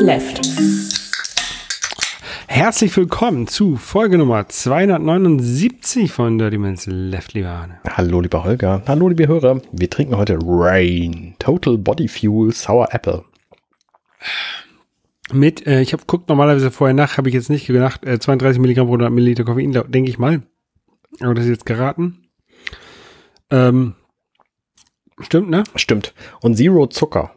Left. 0.00 0.40
Herzlich 2.46 2.96
willkommen 2.96 3.46
zu 3.46 3.76
Folge 3.76 4.16
Nummer 4.16 4.48
279 4.48 6.10
von 6.10 6.38
Dirty 6.38 6.56
Man's 6.56 6.86
Left, 6.86 7.34
lieber 7.34 7.50
Arne. 7.50 7.80
Hallo, 7.86 8.22
lieber 8.22 8.42
Holger. 8.42 8.82
Hallo, 8.86 9.08
liebe 9.08 9.28
Hörer. 9.28 9.60
Wir 9.72 9.90
trinken 9.90 10.16
heute 10.16 10.38
Rain. 10.42 11.34
Total 11.38 11.76
Body 11.76 12.08
Fuel 12.08 12.52
Sour 12.52 12.94
Apple. 12.94 13.24
Mit, 15.32 15.66
äh, 15.66 15.82
ich 15.82 15.92
habe 15.92 16.04
guckt 16.06 16.30
normalerweise 16.30 16.70
vorher 16.70 16.94
nach, 16.94 17.18
habe 17.18 17.28
ich 17.28 17.34
jetzt 17.34 17.50
nicht 17.50 17.66
gedacht, 17.66 18.02
äh, 18.06 18.18
32 18.18 18.58
Milligramm 18.58 18.86
pro 18.86 18.94
100 18.94 19.12
Milliliter 19.12 19.44
Koffein, 19.44 19.72
denke 19.72 20.08
ich 20.08 20.18
mal. 20.18 20.42
Aber 21.20 21.34
das 21.34 21.44
ist 21.44 21.50
jetzt 21.50 21.66
geraten. 21.66 22.26
Ähm, 23.50 23.96
stimmt, 25.20 25.50
ne? 25.50 25.64
Stimmt. 25.74 26.14
Und 26.40 26.56
Zero 26.56 26.86
Zucker. 26.86 27.34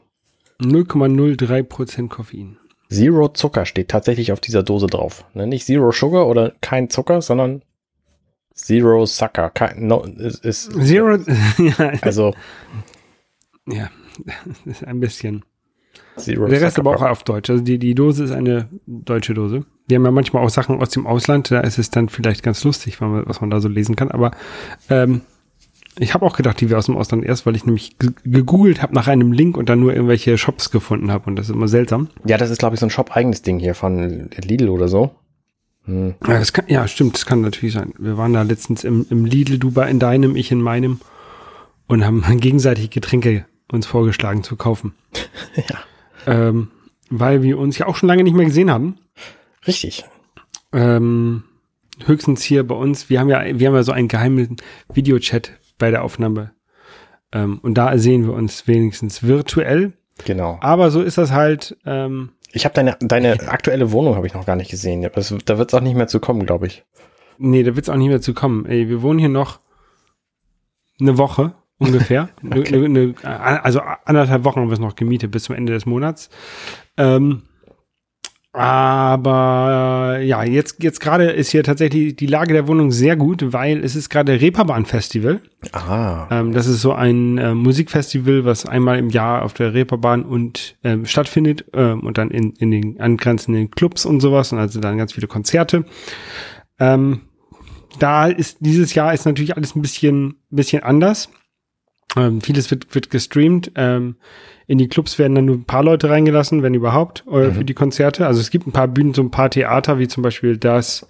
0,03 0.63 1.63
Prozent 1.63 2.09
Koffein. 2.09 2.57
Zero 2.89 3.29
Zucker 3.29 3.65
steht 3.65 3.89
tatsächlich 3.89 4.31
auf 4.31 4.39
dieser 4.39 4.63
Dose 4.63 4.87
drauf. 4.87 5.25
Ne? 5.33 5.47
Nicht 5.47 5.65
Zero 5.65 5.91
Sugar 5.91 6.27
oder 6.27 6.53
kein 6.61 6.89
Zucker, 6.89 7.21
sondern 7.21 7.63
Zero 8.53 9.05
Sucker. 9.05 9.49
Kein, 9.49 9.87
no, 9.87 10.03
ist, 10.03 10.45
ist, 10.45 10.71
Zero, 10.71 11.15
ja, 11.57 11.91
also 12.01 12.33
ja, 13.67 13.89
das 14.25 14.57
ist 14.65 14.83
ein 14.87 14.99
bisschen. 14.99 15.43
Zero 16.17 16.47
Der 16.47 16.61
Rest 16.61 16.75
Zucker. 16.75 16.89
aber 16.89 16.97
auch 16.97 17.09
auf 17.09 17.23
Deutsch. 17.23 17.49
Also 17.49 17.63
die, 17.63 17.79
die 17.79 17.95
Dose 17.95 18.23
ist 18.25 18.31
eine 18.31 18.69
deutsche 18.85 19.33
Dose. 19.33 19.65
Wir 19.87 19.95
haben 19.95 20.05
ja 20.05 20.11
manchmal 20.11 20.43
auch 20.45 20.49
Sachen 20.49 20.79
aus 20.79 20.91
dem 20.91 21.07
Ausland, 21.07 21.49
da 21.51 21.61
ist 21.61 21.77
es 21.77 21.89
dann 21.89 22.07
vielleicht 22.07 22.43
ganz 22.43 22.63
lustig, 22.63 23.01
man, 23.01 23.25
was 23.25 23.41
man 23.41 23.49
da 23.49 23.59
so 23.59 23.67
lesen 23.67 23.95
kann. 23.95 24.11
Aber 24.11 24.31
ähm, 24.89 25.21
ich 25.97 26.13
habe 26.13 26.25
auch 26.25 26.35
gedacht, 26.35 26.59
die 26.61 26.69
wäre 26.69 26.77
aus 26.79 26.87
dem 26.87 26.97
Ausland 26.97 27.23
erst, 27.25 27.45
weil 27.45 27.55
ich 27.55 27.65
nämlich 27.65 27.97
ge- 27.99 28.11
gegoogelt 28.25 28.81
habe 28.81 28.95
nach 28.95 29.07
einem 29.07 29.31
Link 29.31 29.57
und 29.57 29.69
dann 29.69 29.79
nur 29.79 29.93
irgendwelche 29.93 30.37
Shops 30.37 30.71
gefunden 30.71 31.11
habe. 31.11 31.27
Und 31.27 31.35
das 31.35 31.49
ist 31.49 31.55
immer 31.55 31.67
seltsam. 31.67 32.09
Ja, 32.25 32.37
das 32.37 32.49
ist, 32.49 32.59
glaube 32.59 32.75
ich, 32.75 32.79
so 32.79 32.85
ein 32.87 32.89
Shop-eigenes 32.89 33.41
Ding 33.41 33.59
hier 33.59 33.75
von 33.75 34.29
Lidl 34.43 34.69
oder 34.69 34.87
so. 34.87 35.11
Hm. 35.85 36.15
Ja, 36.25 36.39
das 36.39 36.53
kann, 36.53 36.65
ja, 36.67 36.87
stimmt, 36.87 37.15
das 37.15 37.25
kann 37.25 37.41
natürlich 37.41 37.73
sein. 37.75 37.93
Wir 37.97 38.17
waren 38.17 38.33
da 38.33 38.41
letztens 38.41 38.83
im, 38.83 39.05
im 39.09 39.25
Lidl, 39.25 39.59
du 39.59 39.71
bei 39.71 39.89
in 39.89 39.99
deinem, 39.99 40.35
ich 40.35 40.51
in 40.51 40.61
meinem 40.61 40.99
und 41.87 42.05
haben 42.05 42.23
gegenseitig 42.39 42.89
Getränke 42.89 43.45
uns 43.71 43.85
vorgeschlagen 43.85 44.43
zu 44.43 44.55
kaufen. 44.55 44.93
Ja. 45.55 45.79
Ähm, 46.25 46.69
weil 47.09 47.43
wir 47.43 47.59
uns 47.59 47.77
ja 47.77 47.85
auch 47.85 47.97
schon 47.97 48.07
lange 48.07 48.23
nicht 48.23 48.33
mehr 48.35 48.45
gesehen 48.45 48.71
haben. 48.71 48.97
Richtig. 49.67 50.05
Ähm, 50.71 51.43
höchstens 52.05 52.41
hier 52.43 52.65
bei 52.65 52.75
uns, 52.75 53.09
wir 53.09 53.19
haben 53.19 53.29
ja, 53.29 53.43
wir 53.59 53.67
haben 53.67 53.75
ja 53.75 53.83
so 53.83 53.91
einen 53.91 54.07
geheimen 54.07 54.55
Videochat 54.93 55.51
bei 55.83 55.91
der 55.91 56.01
Aufnahme. 56.03 56.51
Ähm, 57.33 57.59
und 57.61 57.73
da 57.73 57.97
sehen 57.97 58.23
wir 58.25 58.33
uns 58.33 58.67
wenigstens 58.67 59.21
virtuell. 59.23 59.91
Genau. 60.23 60.57
Aber 60.61 60.91
so 60.91 61.01
ist 61.01 61.17
das 61.17 61.33
halt, 61.33 61.75
ähm, 61.85 62.29
Ich 62.53 62.63
habe 62.63 62.73
deine, 62.73 62.95
deine 63.01 63.33
aktuelle 63.49 63.91
Wohnung 63.91 64.15
habe 64.15 64.25
ich 64.27 64.33
noch 64.33 64.45
gar 64.45 64.55
nicht 64.55 64.71
gesehen. 64.71 65.01
Das, 65.13 65.35
da 65.45 65.57
wird 65.57 65.69
es 65.69 65.73
auch 65.73 65.81
nicht 65.81 65.95
mehr 65.97 66.07
zu 66.07 66.19
kommen, 66.21 66.45
glaube 66.45 66.67
ich. 66.67 66.85
nee, 67.37 67.63
da 67.63 67.75
wird's 67.75 67.89
auch 67.89 67.95
nicht 67.97 68.07
mehr 68.07 68.21
zu 68.21 68.33
kommen. 68.33 68.65
Ey, 68.65 68.87
wir 68.87 69.01
wohnen 69.01 69.19
hier 69.19 69.27
noch 69.29 69.59
eine 71.01 71.17
Woche 71.17 71.53
ungefähr. 71.79 72.29
Ne- 72.41 72.59
Okay. 72.61 72.77
ne- 72.87 72.89
ne- 72.89 73.15
also 73.63 73.81
anderthalb 74.05 74.45
Wochen 74.45 74.61
haben 74.61 74.69
wir 74.69 74.73
es 74.73 74.79
noch 74.79 74.95
gemietet 74.95 75.31
bis 75.31 75.43
zum 75.43 75.55
Ende 75.55 75.73
des 75.73 75.85
Monats. 75.85 76.29
Ähm, 76.97 77.41
aber 78.53 80.19
ja, 80.21 80.43
jetzt, 80.43 80.83
jetzt 80.83 80.99
gerade 80.99 81.31
ist 81.31 81.49
hier 81.49 81.63
tatsächlich 81.63 82.15
die 82.15 82.27
Lage 82.27 82.53
der 82.53 82.67
Wohnung 82.67 82.91
sehr 82.91 83.15
gut, 83.15 83.51
weil 83.51 83.83
es 83.83 83.95
ist 83.95 84.09
gerade 84.09 84.39
Reeperbahn-Festival. 84.39 85.41
Ah. 85.71 86.27
Ähm, 86.29 86.51
das 86.51 86.67
ist 86.67 86.81
so 86.81 86.93
ein 86.93 87.39
äh, 87.39 87.55
Musikfestival, 87.55 88.45
was 88.45 88.67
einmal 88.67 88.99
im 88.99 89.09
Jahr 89.09 89.41
auf 89.41 89.53
der 89.53 89.73
Reeperbahn 89.73 90.23
und 90.23 90.77
ähm, 90.83 91.07
stattfindet 91.07 91.65
ähm, 91.73 92.01
und 92.01 92.19
dann 92.19 92.29
in, 92.29 92.51
in 92.51 92.69
den 92.69 93.01
angrenzenden 93.01 93.71
Clubs 93.71 94.05
und 94.05 94.19
sowas 94.19 94.51
und 94.51 94.59
also 94.59 94.79
dann 94.79 94.99
ganz 94.99 95.13
viele 95.13 95.27
Konzerte. 95.27 95.85
Ähm, 96.79 97.21
da 97.97 98.27
ist 98.27 98.57
dieses 98.59 98.93
Jahr 98.93 99.15
ist 99.15 99.25
natürlich 99.25 99.55
alles 99.55 99.75
ein 99.75 99.81
bisschen 99.81 100.35
bisschen 100.51 100.83
anders. 100.83 101.29
Ähm, 102.15 102.41
vieles 102.41 102.69
wird 102.71 102.93
wird 102.93 103.09
gestreamt. 103.09 103.71
Ähm, 103.75 104.15
in 104.67 104.77
die 104.77 104.87
Clubs 104.87 105.19
werden 105.19 105.35
dann 105.35 105.45
nur 105.45 105.55
ein 105.57 105.65
paar 105.65 105.83
Leute 105.83 106.09
reingelassen, 106.09 106.63
wenn 106.63 106.73
überhaupt, 106.73 107.25
äh, 107.27 107.51
für 107.51 107.65
die 107.65 107.73
Konzerte. 107.73 108.27
Also 108.27 108.39
es 108.39 108.49
gibt 108.49 108.65
ein 108.65 108.71
paar 108.71 108.87
Bühnen, 108.87 109.13
so 109.13 109.21
ein 109.21 109.31
paar 109.31 109.49
Theater, 109.49 109.99
wie 109.99 110.07
zum 110.07 110.23
Beispiel 110.23 110.57
das 110.57 111.05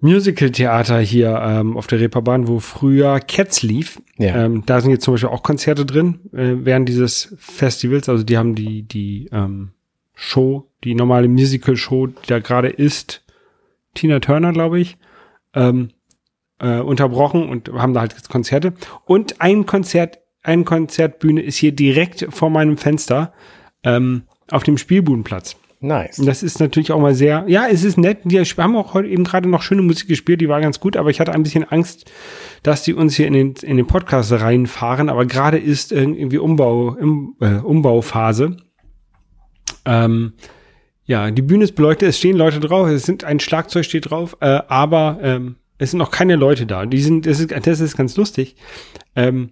Musical-Theater 0.00 0.98
hier 1.00 1.40
ähm, 1.42 1.76
auf 1.76 1.86
der 1.86 2.00
Reeperbahn, 2.00 2.48
wo 2.48 2.58
früher 2.58 3.20
Cats 3.20 3.62
lief. 3.62 4.00
Ja. 4.18 4.44
Ähm, 4.44 4.62
da 4.66 4.80
sind 4.80 4.90
jetzt 4.90 5.04
zum 5.04 5.14
Beispiel 5.14 5.28
auch 5.28 5.42
Konzerte 5.42 5.84
drin 5.84 6.20
äh, 6.32 6.54
während 6.64 6.88
dieses 6.88 7.34
Festivals. 7.38 8.08
Also 8.08 8.24
die 8.24 8.38
haben 8.38 8.54
die, 8.54 8.82
die 8.82 9.28
ähm, 9.30 9.72
Show, 10.14 10.70
die 10.84 10.94
normale 10.94 11.28
Musical-Show, 11.28 12.08
die 12.08 12.26
da 12.26 12.38
gerade 12.40 12.68
ist, 12.68 13.24
Tina 13.94 14.20
Turner, 14.20 14.52
glaube 14.52 14.80
ich, 14.80 14.96
ähm, 15.54 15.90
äh, 16.60 16.80
unterbrochen 16.80 17.48
und 17.48 17.72
haben 17.72 17.94
da 17.94 18.00
halt 18.00 18.12
jetzt 18.12 18.28
Konzerte. 18.28 18.74
Und 19.04 19.40
ein 19.40 19.66
Konzert, 19.66 20.18
eine 20.42 20.64
Konzertbühne 20.64 21.42
ist 21.42 21.56
hier 21.56 21.72
direkt 21.72 22.26
vor 22.30 22.50
meinem 22.50 22.76
Fenster 22.76 23.32
ähm, 23.82 24.22
auf 24.50 24.62
dem 24.62 24.78
Spielbudenplatz. 24.78 25.56
Nice. 25.82 26.18
Und 26.18 26.26
Das 26.26 26.42
ist 26.42 26.60
natürlich 26.60 26.92
auch 26.92 27.00
mal 27.00 27.14
sehr, 27.14 27.44
ja, 27.46 27.66
es 27.66 27.84
ist 27.84 27.96
nett. 27.96 28.18
Wir 28.24 28.44
haben 28.44 28.76
auch 28.76 28.92
heute 28.92 29.08
eben 29.08 29.24
gerade 29.24 29.48
noch 29.48 29.62
schöne 29.62 29.80
Musik 29.80 30.08
gespielt, 30.08 30.42
die 30.42 30.48
war 30.48 30.60
ganz 30.60 30.78
gut, 30.78 30.94
aber 30.94 31.08
ich 31.08 31.20
hatte 31.20 31.32
ein 31.32 31.42
bisschen 31.42 31.64
Angst, 31.64 32.10
dass 32.62 32.82
die 32.82 32.92
uns 32.92 33.14
hier 33.16 33.26
in 33.26 33.32
den, 33.32 33.54
in 33.62 33.78
den 33.78 33.86
Podcast 33.86 34.30
reinfahren. 34.30 35.08
Aber 35.08 35.24
gerade 35.24 35.58
ist 35.58 35.90
irgendwie 35.90 36.36
Umbau, 36.36 36.96
im, 36.96 37.34
äh, 37.40 37.54
Umbauphase. 37.54 38.58
Ähm, 39.86 40.34
ja, 41.06 41.30
die 41.30 41.42
Bühne 41.42 41.64
ist 41.64 41.74
beleuchtet, 41.74 42.10
es 42.10 42.18
stehen 42.18 42.36
Leute 42.36 42.60
drauf, 42.60 42.86
es 42.88 43.04
sind 43.04 43.24
ein 43.24 43.40
Schlagzeug 43.40 43.86
steht 43.86 44.10
drauf, 44.10 44.36
äh, 44.40 44.60
aber 44.68 45.18
ähm, 45.22 45.56
es 45.80 45.90
sind 45.90 45.98
noch 45.98 46.12
keine 46.12 46.36
Leute 46.36 46.66
da. 46.66 46.86
Die 46.86 47.00
sind, 47.00 47.26
das 47.26 47.40
ist, 47.40 47.50
das 47.66 47.80
ist 47.80 47.96
ganz 47.96 48.16
lustig. 48.16 48.54
Ähm, 49.16 49.50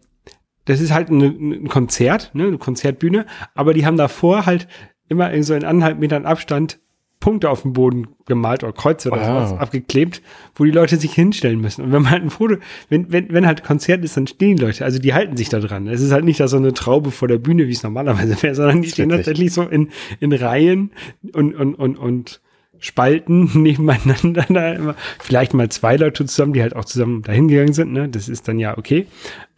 das 0.66 0.80
ist 0.80 0.92
halt 0.92 1.08
ein, 1.10 1.22
ein 1.64 1.68
Konzert, 1.68 2.30
ne, 2.34 2.44
eine 2.46 2.58
Konzertbühne, 2.58 3.26
aber 3.54 3.74
die 3.74 3.86
haben 3.86 3.96
davor 3.96 4.46
halt 4.46 4.68
immer 5.08 5.30
in 5.32 5.42
so 5.42 5.54
in 5.54 5.64
anderthalb 5.64 5.98
Metern 5.98 6.26
Abstand 6.26 6.78
Punkte 7.20 7.50
auf 7.50 7.62
dem 7.62 7.72
Boden 7.72 8.06
gemalt 8.26 8.62
oder 8.62 8.72
Kreuze 8.72 9.10
oder 9.10 9.22
Ah. 9.22 9.46
sowas 9.46 9.60
abgeklebt, 9.60 10.22
wo 10.54 10.64
die 10.64 10.70
Leute 10.70 10.98
sich 10.98 11.12
hinstellen 11.14 11.60
müssen. 11.60 11.82
Und 11.82 11.92
wenn 11.92 12.02
man 12.02 12.12
halt 12.12 12.22
ein 12.22 12.30
Foto, 12.30 12.56
wenn, 12.90 13.10
wenn, 13.10 13.32
wenn 13.32 13.44
halt 13.46 13.64
Konzert 13.64 14.04
ist, 14.04 14.16
dann 14.16 14.28
stehen 14.28 14.56
die 14.56 14.62
Leute, 14.62 14.84
also 14.84 15.00
die 15.00 15.14
halten 15.14 15.36
sich 15.36 15.48
da 15.48 15.58
dran. 15.58 15.88
Es 15.88 16.00
ist 16.00 16.12
halt 16.12 16.24
nicht 16.24 16.38
da 16.38 16.46
so 16.46 16.58
eine 16.58 16.74
Traube 16.74 17.10
vor 17.10 17.26
der 17.26 17.38
Bühne, 17.38 17.66
wie 17.66 17.72
es 17.72 17.82
normalerweise 17.82 18.40
wäre, 18.42 18.54
sondern 18.54 18.82
die 18.82 18.88
stehen 18.90 19.08
tatsächlich 19.08 19.52
so 19.52 19.62
in, 19.62 19.88
in 20.20 20.32
Reihen 20.32 20.92
und, 21.32 21.54
und, 21.56 21.74
und, 21.74 21.96
und 21.98 22.40
Spalten 22.80 23.50
nebeneinander 23.62 24.46
da 24.48 24.72
immer. 24.72 24.94
Vielleicht 25.18 25.54
mal 25.54 25.68
zwei 25.68 25.96
Leute 25.96 26.26
zusammen, 26.26 26.52
die 26.52 26.62
halt 26.62 26.76
auch 26.76 26.84
zusammen 26.84 27.22
dahin 27.22 27.48
gegangen 27.48 27.72
sind, 27.72 27.92
ne? 27.92 28.08
Das 28.08 28.28
ist 28.28 28.48
dann 28.48 28.58
ja 28.58 28.76
okay. 28.78 29.06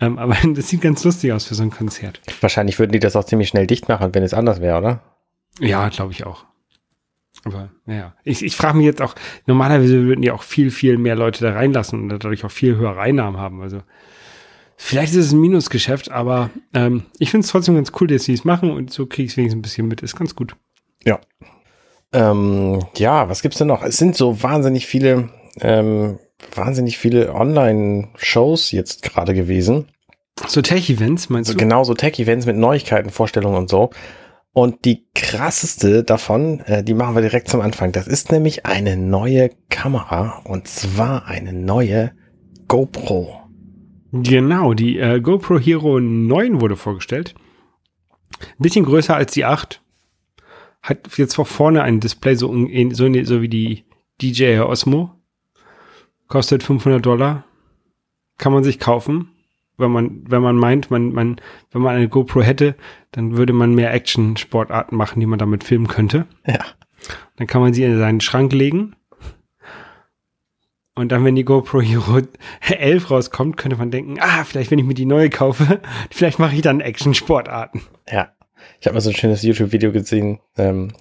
Ähm, 0.00 0.18
aber 0.18 0.36
das 0.54 0.68
sieht 0.68 0.80
ganz 0.80 1.04
lustig 1.04 1.32
aus 1.32 1.46
für 1.46 1.54
so 1.54 1.62
ein 1.62 1.70
Konzert. 1.70 2.20
Wahrscheinlich 2.40 2.78
würden 2.78 2.92
die 2.92 3.00
das 3.00 3.16
auch 3.16 3.24
ziemlich 3.24 3.48
schnell 3.48 3.66
dicht 3.66 3.88
machen, 3.88 4.14
wenn 4.14 4.22
es 4.22 4.34
anders 4.34 4.60
wäre, 4.60 4.78
oder? 4.78 5.02
Ja, 5.58 5.88
glaube 5.88 6.12
ich 6.12 6.24
auch. 6.24 6.44
Aber 7.44 7.70
naja, 7.86 8.14
ich, 8.24 8.44
ich 8.44 8.56
frage 8.56 8.76
mich 8.76 8.86
jetzt 8.86 9.00
auch, 9.00 9.14
normalerweise 9.46 10.04
würden 10.04 10.22
die 10.22 10.30
auch 10.30 10.42
viel, 10.42 10.70
viel 10.70 10.98
mehr 10.98 11.16
Leute 11.16 11.44
da 11.44 11.52
reinlassen 11.52 12.00
und 12.02 12.08
dadurch 12.10 12.44
auch 12.44 12.50
viel 12.50 12.76
höhere 12.76 13.00
Einnahmen 13.00 13.38
haben. 13.38 13.62
Also 13.62 13.82
vielleicht 14.76 15.12
ist 15.12 15.26
es 15.26 15.32
ein 15.32 15.40
Minusgeschäft, 15.40 16.10
aber 16.10 16.50
ähm, 16.74 17.04
ich 17.18 17.30
finde 17.30 17.44
es 17.44 17.50
trotzdem 17.50 17.76
ganz 17.76 17.92
cool, 18.00 18.08
dass 18.08 18.24
sie 18.24 18.34
es 18.34 18.44
machen 18.44 18.70
und 18.70 18.92
so 18.92 19.06
kriege 19.06 19.26
ich 19.26 19.32
es 19.32 19.36
wenigstens 19.36 19.58
ein 19.58 19.62
bisschen 19.62 19.88
mit. 19.88 20.02
Ist 20.02 20.16
ganz 20.16 20.34
gut. 20.34 20.54
Ja. 21.04 21.18
Ähm, 22.12 22.84
ja, 22.96 23.28
was 23.28 23.42
gibt's 23.42 23.58
denn 23.58 23.68
noch? 23.68 23.82
Es 23.82 23.96
sind 23.96 24.16
so 24.16 24.42
wahnsinnig 24.42 24.86
viele, 24.86 25.30
ähm, 25.60 26.18
wahnsinnig 26.54 26.98
viele 26.98 27.34
Online-Shows 27.34 28.72
jetzt 28.72 29.02
gerade 29.02 29.34
gewesen. 29.34 29.86
So 30.46 30.62
Tech-Events, 30.62 31.28
meinst 31.28 31.48
So 31.48 31.54
du? 31.54 31.58
genauso 31.60 31.94
Tech-Events 31.94 32.46
mit 32.46 32.56
Neuigkeiten, 32.56 33.10
Vorstellungen 33.10 33.56
und 33.56 33.68
so. 33.70 33.90
Und 34.52 34.84
die 34.84 35.06
krasseste 35.14 36.02
davon, 36.02 36.60
äh, 36.60 36.82
die 36.82 36.94
machen 36.94 37.14
wir 37.14 37.22
direkt 37.22 37.48
zum 37.48 37.60
Anfang. 37.60 37.92
Das 37.92 38.08
ist 38.08 38.32
nämlich 38.32 38.66
eine 38.66 38.96
neue 38.96 39.50
Kamera 39.68 40.40
und 40.44 40.66
zwar 40.66 41.26
eine 41.26 41.52
neue 41.52 42.12
GoPro. 42.66 43.36
Genau, 44.12 44.74
die 44.74 44.98
äh, 44.98 45.20
GoPro 45.20 45.58
Hero 45.60 46.00
9 46.00 46.60
wurde 46.60 46.74
vorgestellt. 46.74 47.34
Ein 48.40 48.46
bisschen 48.62 48.84
größer 48.84 49.14
als 49.14 49.32
die 49.32 49.44
8. 49.44 49.82
Hat 50.82 51.16
jetzt 51.16 51.34
vor 51.34 51.46
vorne 51.46 51.82
ein 51.82 52.00
Display 52.00 52.34
so, 52.34 52.48
so, 52.48 53.08
ne- 53.08 53.24
so 53.24 53.42
wie 53.42 53.48
die 53.48 53.84
DJI 54.22 54.60
Osmo. 54.60 55.10
Kostet 56.26 56.62
500 56.62 57.04
Dollar. 57.04 57.44
Kann 58.38 58.52
man 58.52 58.64
sich 58.64 58.78
kaufen. 58.78 59.30
Wenn 59.76 59.90
man, 59.90 60.24
wenn 60.28 60.42
man 60.42 60.56
meint, 60.56 60.90
man, 60.90 61.12
man, 61.12 61.40
wenn 61.70 61.82
man 61.82 61.96
eine 61.96 62.08
GoPro 62.08 62.42
hätte, 62.42 62.76
dann 63.12 63.36
würde 63.36 63.52
man 63.52 63.74
mehr 63.74 63.92
Action-Sportarten 63.92 64.96
machen, 64.96 65.20
die 65.20 65.26
man 65.26 65.38
damit 65.38 65.64
filmen 65.64 65.88
könnte. 65.88 66.26
Ja. 66.46 66.58
Dann 67.36 67.46
kann 67.46 67.62
man 67.62 67.72
sie 67.72 67.82
in 67.84 67.98
seinen 67.98 68.20
Schrank 68.20 68.52
legen. 68.52 68.94
Und 70.94 71.12
dann, 71.12 71.24
wenn 71.24 71.34
die 71.34 71.44
GoPro 71.44 71.80
Hero 71.80 72.20
11 72.60 73.10
rauskommt, 73.10 73.56
könnte 73.56 73.78
man 73.78 73.90
denken, 73.90 74.18
ah, 74.20 74.44
vielleicht, 74.44 74.70
wenn 74.70 74.78
ich 74.78 74.84
mir 74.84 74.94
die 74.94 75.06
neue 75.06 75.30
kaufe, 75.30 75.80
vielleicht 76.10 76.38
mache 76.38 76.54
ich 76.54 76.62
dann 76.62 76.80
Action-Sportarten. 76.80 77.80
Ja. 78.10 78.32
Ich 78.80 78.86
habe 78.86 78.94
mal 78.94 79.00
so 79.02 79.10
ein 79.10 79.16
schönes 79.16 79.42
YouTube-Video 79.42 79.92
gesehen. 79.92 80.38
Ähm, 80.56 80.92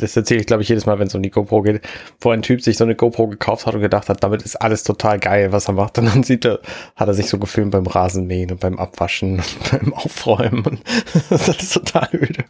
das 0.00 0.16
erzähle 0.16 0.40
ich, 0.40 0.46
glaube 0.46 0.64
ich, 0.64 0.68
jedes 0.68 0.86
Mal, 0.86 0.98
wenn 0.98 1.06
es 1.06 1.14
um 1.14 1.22
die 1.22 1.30
GoPro 1.30 1.62
geht, 1.62 1.82
wo 2.20 2.30
ein 2.30 2.42
Typ 2.42 2.62
sich 2.62 2.76
so 2.76 2.82
eine 2.82 2.96
GoPro 2.96 3.28
gekauft 3.28 3.64
hat 3.64 3.76
und 3.76 3.80
gedacht 3.80 4.08
hat, 4.08 4.24
damit 4.24 4.42
ist 4.42 4.56
alles 4.56 4.82
total 4.82 5.20
geil, 5.20 5.52
was 5.52 5.68
er 5.68 5.74
macht. 5.74 5.98
Und 5.98 6.06
dann 6.06 6.24
sieht 6.24 6.44
er, 6.44 6.58
hat 6.96 7.06
er 7.06 7.14
sich 7.14 7.28
so 7.28 7.38
gefilmt 7.38 7.70
beim 7.70 7.86
Rasenmähen 7.86 8.50
und 8.50 8.58
beim 8.58 8.76
Abwaschen 8.76 9.36
und 9.36 9.56
beim 9.70 9.94
Aufräumen. 9.94 10.80
Das 11.30 11.48
ist 11.48 11.74
total 11.74 12.08
öde. 12.12 12.44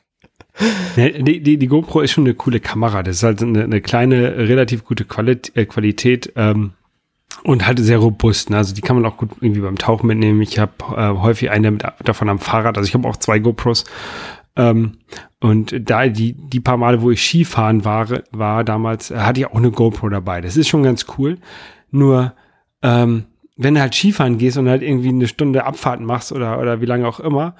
Die, 0.96 1.42
die, 1.42 1.58
die 1.58 1.66
GoPro 1.66 2.00
ist 2.00 2.12
schon 2.12 2.24
eine 2.24 2.34
coole 2.34 2.58
Kamera. 2.58 3.02
Das 3.02 3.16
ist 3.16 3.22
halt 3.22 3.42
eine, 3.42 3.64
eine 3.64 3.82
kleine, 3.82 4.38
relativ 4.38 4.84
gute 4.84 5.04
Qualität. 5.04 5.54
Äh, 5.54 5.66
Qualität 5.66 6.32
ähm, 6.34 6.72
und 7.44 7.66
halt 7.66 7.78
sehr 7.78 7.98
robust. 7.98 8.50
Ne? 8.50 8.56
Also 8.56 8.74
die 8.74 8.80
kann 8.80 8.96
man 8.96 9.06
auch 9.06 9.16
gut 9.16 9.30
irgendwie 9.40 9.60
beim 9.60 9.78
Tauchen 9.78 10.06
mitnehmen. 10.06 10.42
Ich 10.42 10.58
habe 10.58 10.72
äh, 10.96 11.20
häufig 11.20 11.50
eine 11.50 11.70
mit, 11.70 11.84
davon 12.02 12.28
am 12.28 12.38
Fahrrad. 12.38 12.76
Also 12.76 12.88
ich 12.88 12.94
habe 12.94 13.06
auch 13.06 13.16
zwei 13.16 13.38
GoPros. 13.38 13.84
Ähm, 14.58 14.98
und 15.40 15.88
da 15.88 16.08
die, 16.08 16.34
die 16.34 16.60
paar 16.60 16.76
Male, 16.76 17.00
wo 17.00 17.12
ich 17.12 17.22
Skifahren 17.22 17.84
war, 17.84 18.08
war 18.32 18.64
damals, 18.64 19.10
äh, 19.10 19.18
hatte 19.18 19.40
ich 19.40 19.46
auch 19.46 19.54
eine 19.54 19.70
GoPro 19.70 20.08
dabei. 20.08 20.40
Das 20.40 20.56
ist 20.56 20.68
schon 20.68 20.82
ganz 20.82 21.06
cool. 21.16 21.38
Nur, 21.90 22.34
ähm, 22.82 23.26
wenn 23.56 23.74
du 23.74 23.80
halt 23.80 23.94
Skifahren 23.94 24.36
gehst 24.36 24.58
und 24.58 24.68
halt 24.68 24.82
irgendwie 24.82 25.08
eine 25.08 25.28
Stunde 25.28 25.64
Abfahrten 25.64 26.04
machst 26.04 26.32
oder, 26.32 26.60
oder 26.60 26.80
wie 26.80 26.86
lange 26.86 27.06
auch 27.06 27.20
immer, 27.20 27.54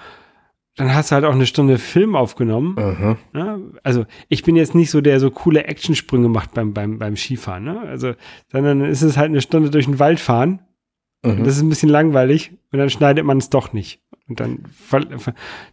dann 0.76 0.94
hast 0.94 1.10
du 1.10 1.14
halt 1.16 1.24
auch 1.24 1.32
eine 1.32 1.46
Stunde 1.46 1.78
Film 1.78 2.14
aufgenommen. 2.14 2.74
Ne? 3.32 3.60
Also 3.82 4.04
ich 4.28 4.42
bin 4.42 4.54
jetzt 4.56 4.74
nicht 4.74 4.90
so 4.90 5.00
der 5.00 5.18
so 5.18 5.30
coole 5.30 5.64
Actionsprünge 5.64 6.28
macht 6.28 6.54
beim, 6.54 6.72
beim, 6.72 6.98
beim 6.98 7.16
Skifahren, 7.16 7.64
ne? 7.64 7.80
Also, 7.80 8.12
sondern 8.50 8.84
ist 8.84 9.02
es 9.02 9.16
halt 9.16 9.30
eine 9.30 9.40
Stunde 9.40 9.70
durch 9.70 9.86
den 9.86 9.98
Wald 9.98 10.20
fahren. 10.20 10.60
Mhm. 11.22 11.44
Das 11.44 11.56
ist 11.56 11.62
ein 11.62 11.68
bisschen 11.68 11.88
langweilig 11.88 12.52
und 12.72 12.78
dann 12.78 12.90
schneidet 12.90 13.24
man 13.24 13.38
es 13.38 13.50
doch 13.50 13.72
nicht. 13.72 14.00
Und 14.28 14.40
dann, 14.40 14.64
ver, 14.70 15.00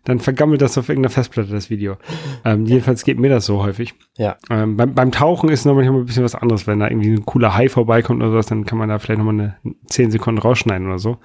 dann 0.06 0.20
vergammelt 0.20 0.62
das 0.62 0.78
auf 0.78 0.88
irgendeiner 0.88 1.12
Festplatte, 1.12 1.52
das 1.52 1.70
Video. 1.70 1.98
Ähm, 2.46 2.66
jedenfalls 2.66 3.04
geht 3.04 3.20
mir 3.20 3.30
das 3.30 3.46
so 3.46 3.62
häufig. 3.62 3.94
Ja. 4.18 4.38
Ähm, 4.50 4.78
beim, 4.78 4.96
beim 4.96 5.12
Tauchen 5.12 5.50
ist 5.50 5.66
noch 5.66 5.76
manchmal 5.76 6.00
ein 6.00 6.06
bisschen 6.06 6.24
was 6.24 6.36
anderes. 6.36 6.66
Wenn 6.66 6.80
da 6.80 6.88
irgendwie 6.88 7.12
ein 7.12 7.26
cooler 7.26 7.54
Hai 7.54 7.68
vorbeikommt 7.68 8.22
oder 8.22 8.32
sowas, 8.32 8.46
dann 8.46 8.66
kann 8.66 8.78
man 8.78 8.90
da 8.90 8.98
vielleicht 8.98 9.20
nochmal 9.20 9.58
eine 9.64 9.76
10 9.88 10.12
Sekunden 10.12 10.40
rausschneiden 10.40 10.88
oder 10.88 11.00
so. 11.00 11.18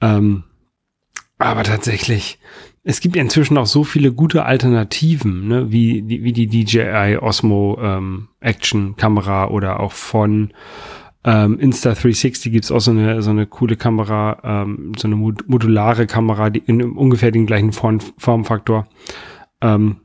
Ähm, 0.00 0.44
aber 1.38 1.64
tatsächlich, 1.64 2.38
es 2.84 3.00
gibt 3.00 3.16
inzwischen 3.16 3.58
auch 3.58 3.66
so 3.66 3.82
viele 3.82 4.12
gute 4.12 4.44
Alternativen, 4.44 5.48
ne, 5.48 5.72
wie, 5.72 6.04
wie 6.06 6.32
die 6.32 6.46
DJI 6.46 7.18
Osmo 7.20 7.78
ähm, 7.82 8.28
Action 8.40 8.94
Kamera 8.94 9.48
oder 9.48 9.80
auch 9.80 9.92
von 9.92 10.52
ähm, 11.24 11.58
Insta360 11.58 12.50
gibt's 12.50 12.70
auch 12.70 12.80
so 12.80 12.90
eine, 12.90 13.22
so 13.22 13.30
eine 13.30 13.46
coole 13.46 13.76
Kamera, 13.76 14.38
ähm, 14.44 14.92
so 14.96 15.08
eine 15.08 15.16
modulare 15.16 16.06
Kamera, 16.06 16.50
die 16.50 16.62
in 16.66 16.82
ungefähr 16.82 17.30
den 17.30 17.46
gleichen 17.46 17.72
Form, 17.72 18.00
Formfaktor. 18.18 18.86
Ähm, 19.62 19.96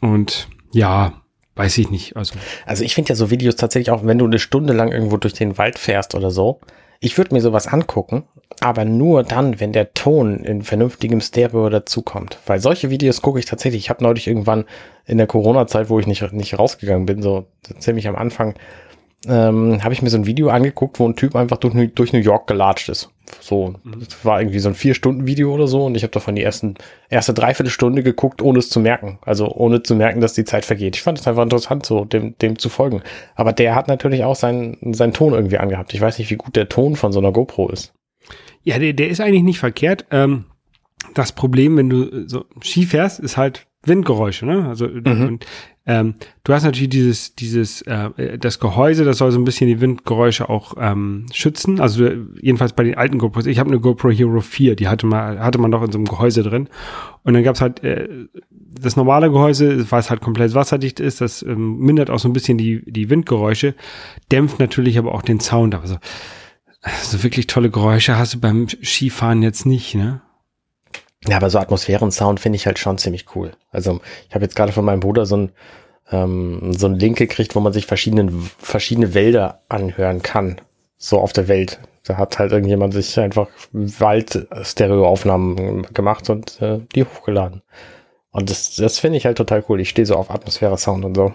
und 0.00 0.48
ja, 0.72 1.14
weiß 1.56 1.78
ich 1.78 1.90
nicht. 1.90 2.16
Also, 2.16 2.34
also 2.64 2.84
ich 2.84 2.94
finde 2.94 3.08
ja 3.08 3.16
so 3.16 3.30
Videos 3.30 3.56
tatsächlich 3.56 3.90
auch, 3.90 4.06
wenn 4.06 4.18
du 4.18 4.26
eine 4.26 4.38
Stunde 4.38 4.72
lang 4.72 4.92
irgendwo 4.92 5.16
durch 5.16 5.34
den 5.34 5.58
Wald 5.58 5.78
fährst 5.78 6.14
oder 6.14 6.30
so, 6.30 6.60
ich 7.00 7.16
würde 7.16 7.34
mir 7.34 7.40
sowas 7.40 7.66
angucken, 7.68 8.24
aber 8.60 8.84
nur 8.84 9.22
dann, 9.22 9.60
wenn 9.60 9.72
der 9.72 9.94
Ton 9.94 10.38
in 10.44 10.62
vernünftigem 10.62 11.20
Stereo 11.20 11.68
dazukommt. 11.68 12.38
Weil 12.46 12.60
solche 12.60 12.90
Videos 12.90 13.22
gucke 13.22 13.38
ich 13.38 13.44
tatsächlich. 13.44 13.82
Ich 13.82 13.90
habe 13.90 14.02
neulich 14.02 14.26
irgendwann 14.26 14.64
in 15.06 15.18
der 15.18 15.28
Corona-Zeit, 15.28 15.90
wo 15.90 16.00
ich 16.00 16.06
nicht, 16.06 16.32
nicht 16.32 16.58
rausgegangen 16.58 17.06
bin, 17.06 17.22
so 17.22 17.46
ziemlich 17.78 18.08
am 18.08 18.16
Anfang, 18.16 18.54
ähm, 19.26 19.82
habe 19.82 19.92
ich 19.92 20.02
mir 20.02 20.10
so 20.10 20.16
ein 20.16 20.26
Video 20.26 20.48
angeguckt, 20.48 21.00
wo 21.00 21.08
ein 21.08 21.16
Typ 21.16 21.34
einfach 21.34 21.56
durch, 21.56 21.92
durch 21.94 22.12
New 22.12 22.20
York 22.20 22.46
gelatscht 22.46 22.88
ist. 22.88 23.10
So, 23.40 23.74
das 23.84 24.24
war 24.24 24.40
irgendwie 24.40 24.60
so 24.60 24.68
ein 24.68 24.74
Vier-Stunden-Video 24.74 25.52
oder 25.52 25.66
so 25.66 25.84
und 25.84 25.96
ich 25.96 26.02
habe 26.02 26.12
davon 26.12 26.36
die 26.36 26.42
ersten, 26.42 26.76
erste 27.10 27.34
Dreiviertelstunde 27.34 28.02
geguckt, 28.02 28.40
ohne 28.40 28.60
es 28.60 28.70
zu 28.70 28.80
merken. 28.80 29.18
Also 29.22 29.50
ohne 29.50 29.82
zu 29.82 29.96
merken, 29.96 30.20
dass 30.20 30.34
die 30.34 30.44
Zeit 30.44 30.64
vergeht. 30.64 30.96
Ich 30.96 31.02
fand 31.02 31.18
es 31.18 31.26
einfach 31.26 31.42
interessant, 31.42 31.84
so 31.84 32.04
dem, 32.04 32.38
dem 32.38 32.58
zu 32.58 32.68
folgen. 32.68 33.02
Aber 33.34 33.52
der 33.52 33.74
hat 33.74 33.88
natürlich 33.88 34.24
auch 34.24 34.36
seinen, 34.36 34.94
seinen 34.94 35.12
Ton 35.12 35.34
irgendwie 35.34 35.58
angehabt. 35.58 35.92
Ich 35.94 36.00
weiß 36.00 36.18
nicht, 36.18 36.30
wie 36.30 36.36
gut 36.36 36.54
der 36.56 36.68
Ton 36.68 36.94
von 36.94 37.12
so 37.12 37.18
einer 37.18 37.32
GoPro 37.32 37.68
ist. 37.68 37.92
Ja, 38.62 38.78
der, 38.78 38.92
der 38.92 39.08
ist 39.08 39.20
eigentlich 39.20 39.42
nicht 39.42 39.58
verkehrt. 39.58 40.06
Ähm, 40.10 40.44
das 41.14 41.32
Problem, 41.32 41.76
wenn 41.76 41.90
du 41.90 42.28
so 42.28 42.44
Ski 42.62 42.84
fährst, 42.84 43.20
ist 43.20 43.36
halt 43.36 43.66
Windgeräusche, 43.84 44.46
ne? 44.46 44.68
Also 44.68 44.88
mhm. 44.88 45.26
und 45.26 45.46
ähm, 45.88 46.16
du 46.44 46.52
hast 46.52 46.64
natürlich 46.64 46.90
dieses, 46.90 47.34
dieses, 47.34 47.80
äh, 47.82 48.36
das 48.38 48.60
Gehäuse, 48.60 49.06
das 49.06 49.16
soll 49.16 49.32
so 49.32 49.38
ein 49.38 49.44
bisschen 49.44 49.68
die 49.68 49.80
Windgeräusche 49.80 50.50
auch 50.50 50.74
ähm, 50.78 51.24
schützen. 51.32 51.80
Also 51.80 52.06
jedenfalls 52.42 52.74
bei 52.74 52.84
den 52.84 52.96
alten 52.96 53.16
GoPros. 53.16 53.46
Ich 53.46 53.58
habe 53.58 53.70
eine 53.70 53.80
GoPro 53.80 54.10
Hero 54.10 54.42
4, 54.42 54.76
die 54.76 54.86
hatte 54.86 55.06
man, 55.06 55.38
hatte 55.40 55.56
man 55.58 55.70
noch 55.70 55.82
in 55.82 55.90
so 55.90 55.96
einem 55.96 56.06
Gehäuse 56.06 56.42
drin. 56.42 56.68
Und 57.24 57.32
dann 57.32 57.42
gab's 57.42 57.62
halt 57.62 57.82
äh, 57.82 58.06
das 58.50 58.96
normale 58.96 59.30
Gehäuse, 59.30 59.90
was 59.90 60.10
halt 60.10 60.20
komplett 60.20 60.54
wasserdicht 60.54 61.00
ist, 61.00 61.22
das 61.22 61.42
ähm, 61.42 61.78
mindert 61.78 62.10
auch 62.10 62.18
so 62.18 62.28
ein 62.28 62.34
bisschen 62.34 62.58
die, 62.58 62.82
die 62.84 63.08
Windgeräusche, 63.08 63.74
dämpft 64.30 64.58
natürlich 64.58 64.98
aber 64.98 65.14
auch 65.14 65.22
den 65.22 65.40
Sound. 65.40 65.74
Aber 65.74 65.86
so, 65.86 65.96
so 67.02 67.22
wirklich 67.22 67.46
tolle 67.46 67.70
Geräusche 67.70 68.18
hast 68.18 68.34
du 68.34 68.40
beim 68.40 68.68
Skifahren 68.68 69.42
jetzt 69.42 69.64
nicht, 69.64 69.94
ne? 69.94 70.20
Ja, 71.26 71.36
aber 71.36 71.50
so 71.50 71.58
Atmosphären-Sound 71.58 72.40
finde 72.40 72.56
ich 72.56 72.66
halt 72.66 72.78
schon 72.78 72.96
ziemlich 72.98 73.26
cool. 73.34 73.52
Also 73.70 74.00
ich 74.28 74.34
habe 74.34 74.44
jetzt 74.44 74.56
gerade 74.56 74.72
von 74.72 74.84
meinem 74.84 75.00
Bruder 75.00 75.26
so 75.26 75.36
ein, 75.36 75.52
ähm, 76.10 76.72
so 76.72 76.86
ein 76.86 76.94
Link 76.94 77.18
gekriegt, 77.18 77.54
wo 77.56 77.60
man 77.60 77.72
sich 77.72 77.86
verschiedene, 77.86 78.30
verschiedene 78.58 79.14
Wälder 79.14 79.62
anhören 79.68 80.22
kann. 80.22 80.60
So 80.96 81.20
auf 81.20 81.32
der 81.32 81.48
Welt. 81.48 81.80
Da 82.04 82.16
hat 82.16 82.38
halt 82.38 82.52
irgendjemand 82.52 82.94
sich 82.94 83.18
einfach 83.18 83.48
Wald-Stereo-Aufnahmen 83.72 85.82
gemacht 85.92 86.30
und 86.30 86.62
äh, 86.62 86.80
die 86.94 87.04
hochgeladen. 87.04 87.62
Und 88.30 88.50
das, 88.50 88.76
das 88.76 88.98
finde 88.98 89.18
ich 89.18 89.26
halt 89.26 89.38
total 89.38 89.64
cool. 89.68 89.80
Ich 89.80 89.90
stehe 89.90 90.06
so 90.06 90.14
auf 90.14 90.30
Atmosphäre-Sound 90.30 91.04
und 91.04 91.16
so. 91.16 91.32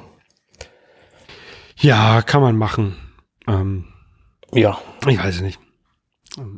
Ja, 1.78 2.22
kann 2.22 2.42
man 2.42 2.56
machen. 2.56 2.96
Ähm, 3.48 3.86
ja. 4.52 4.78
Ich 5.08 5.18
weiß 5.18 5.36
es 5.36 5.42
nicht. 5.42 5.60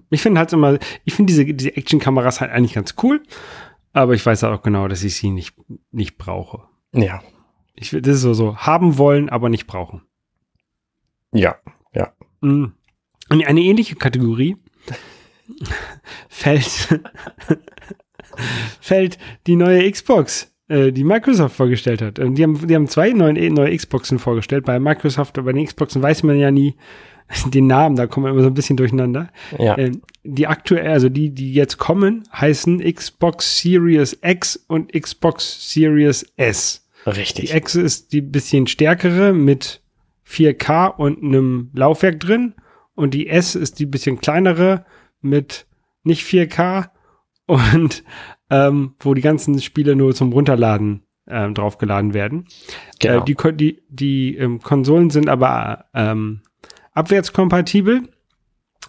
Ich 0.09 0.21
finde 0.21 0.39
halt 0.39 0.53
immer, 0.53 0.77
ich 1.03 1.13
finde 1.13 1.31
diese, 1.31 1.45
diese 1.45 1.75
Action-Kameras 1.75 2.41
halt 2.41 2.51
eigentlich 2.51 2.73
ganz 2.73 2.95
cool, 3.03 3.21
aber 3.93 4.13
ich 4.13 4.25
weiß 4.25 4.43
auch 4.45 4.61
genau, 4.61 4.87
dass 4.87 5.03
ich 5.03 5.15
sie 5.15 5.29
nicht, 5.29 5.55
nicht 5.91 6.17
brauche. 6.17 6.63
Ja. 6.93 7.21
Ich, 7.75 7.89
das 7.89 8.15
ist 8.15 8.21
so, 8.21 8.33
so, 8.33 8.57
haben 8.57 8.97
wollen, 8.97 9.29
aber 9.29 9.49
nicht 9.49 9.67
brauchen. 9.67 10.03
Ja, 11.33 11.57
ja. 11.93 12.13
Mm. 12.41 12.67
eine 13.29 13.61
ähnliche 13.61 13.95
Kategorie 13.95 14.55
fällt, 16.29 16.65
fällt 18.79 19.17
die 19.45 19.57
neue 19.57 19.91
Xbox, 19.91 20.53
äh, 20.69 20.93
die 20.93 21.03
Microsoft 21.03 21.55
vorgestellt 21.55 22.01
hat. 22.01 22.17
Die 22.17 22.43
haben, 22.43 22.67
die 22.67 22.75
haben 22.75 22.87
zwei 22.87 23.11
neue, 23.11 23.51
neue 23.51 23.75
Xboxen 23.75 24.19
vorgestellt. 24.19 24.65
Bei 24.65 24.79
Microsoft, 24.79 25.33
bei 25.43 25.51
den 25.51 25.65
Xboxen 25.65 26.01
weiß 26.01 26.23
man 26.23 26.37
ja 26.37 26.51
nie, 26.51 26.75
den 27.53 27.67
Namen, 27.67 27.95
da 27.95 28.07
kommen 28.07 28.25
wir 28.25 28.31
immer 28.31 28.41
so 28.41 28.47
ein 28.47 28.53
bisschen 28.53 28.77
durcheinander. 28.77 29.29
Ja. 29.57 29.77
Ähm, 29.77 30.01
die 30.23 30.47
aktuell, 30.47 30.91
also 30.91 31.09
die, 31.09 31.31
die 31.31 31.53
jetzt 31.53 31.77
kommen, 31.77 32.27
heißen 32.33 32.79
Xbox 32.93 33.59
Series 33.59 34.17
X 34.21 34.57
und 34.67 34.93
Xbox 34.93 35.71
Series 35.71 36.25
S. 36.37 36.87
Richtig. 37.05 37.49
Die 37.49 37.57
X 37.57 37.75
ist 37.75 38.13
die 38.13 38.21
bisschen 38.21 38.67
stärkere 38.67 39.33
mit 39.33 39.81
4K 40.27 40.95
und 40.95 41.23
einem 41.23 41.69
Laufwerk 41.73 42.19
drin. 42.19 42.53
Und 42.95 43.13
die 43.13 43.27
S 43.27 43.55
ist 43.55 43.79
die 43.79 43.85
bisschen 43.85 44.19
kleinere 44.19 44.85
mit 45.21 45.67
nicht 46.03 46.25
4K 46.25 46.89
und 47.47 48.03
ähm, 48.49 48.95
wo 48.99 49.13
die 49.13 49.21
ganzen 49.21 49.59
Spiele 49.59 49.95
nur 49.95 50.13
zum 50.15 50.31
Runterladen 50.31 51.01
ähm, 51.27 51.53
draufgeladen 51.53 52.13
werden. 52.13 52.47
Genau. 52.99 53.21
Äh, 53.21 53.25
die 53.25 53.35
die, 53.55 53.81
die 53.89 54.37
ähm, 54.37 54.61
Konsolen 54.61 55.09
sind 55.09 55.29
aber 55.29 55.85
ähm, 55.93 56.41
abwärtskompatibel. 56.95 58.09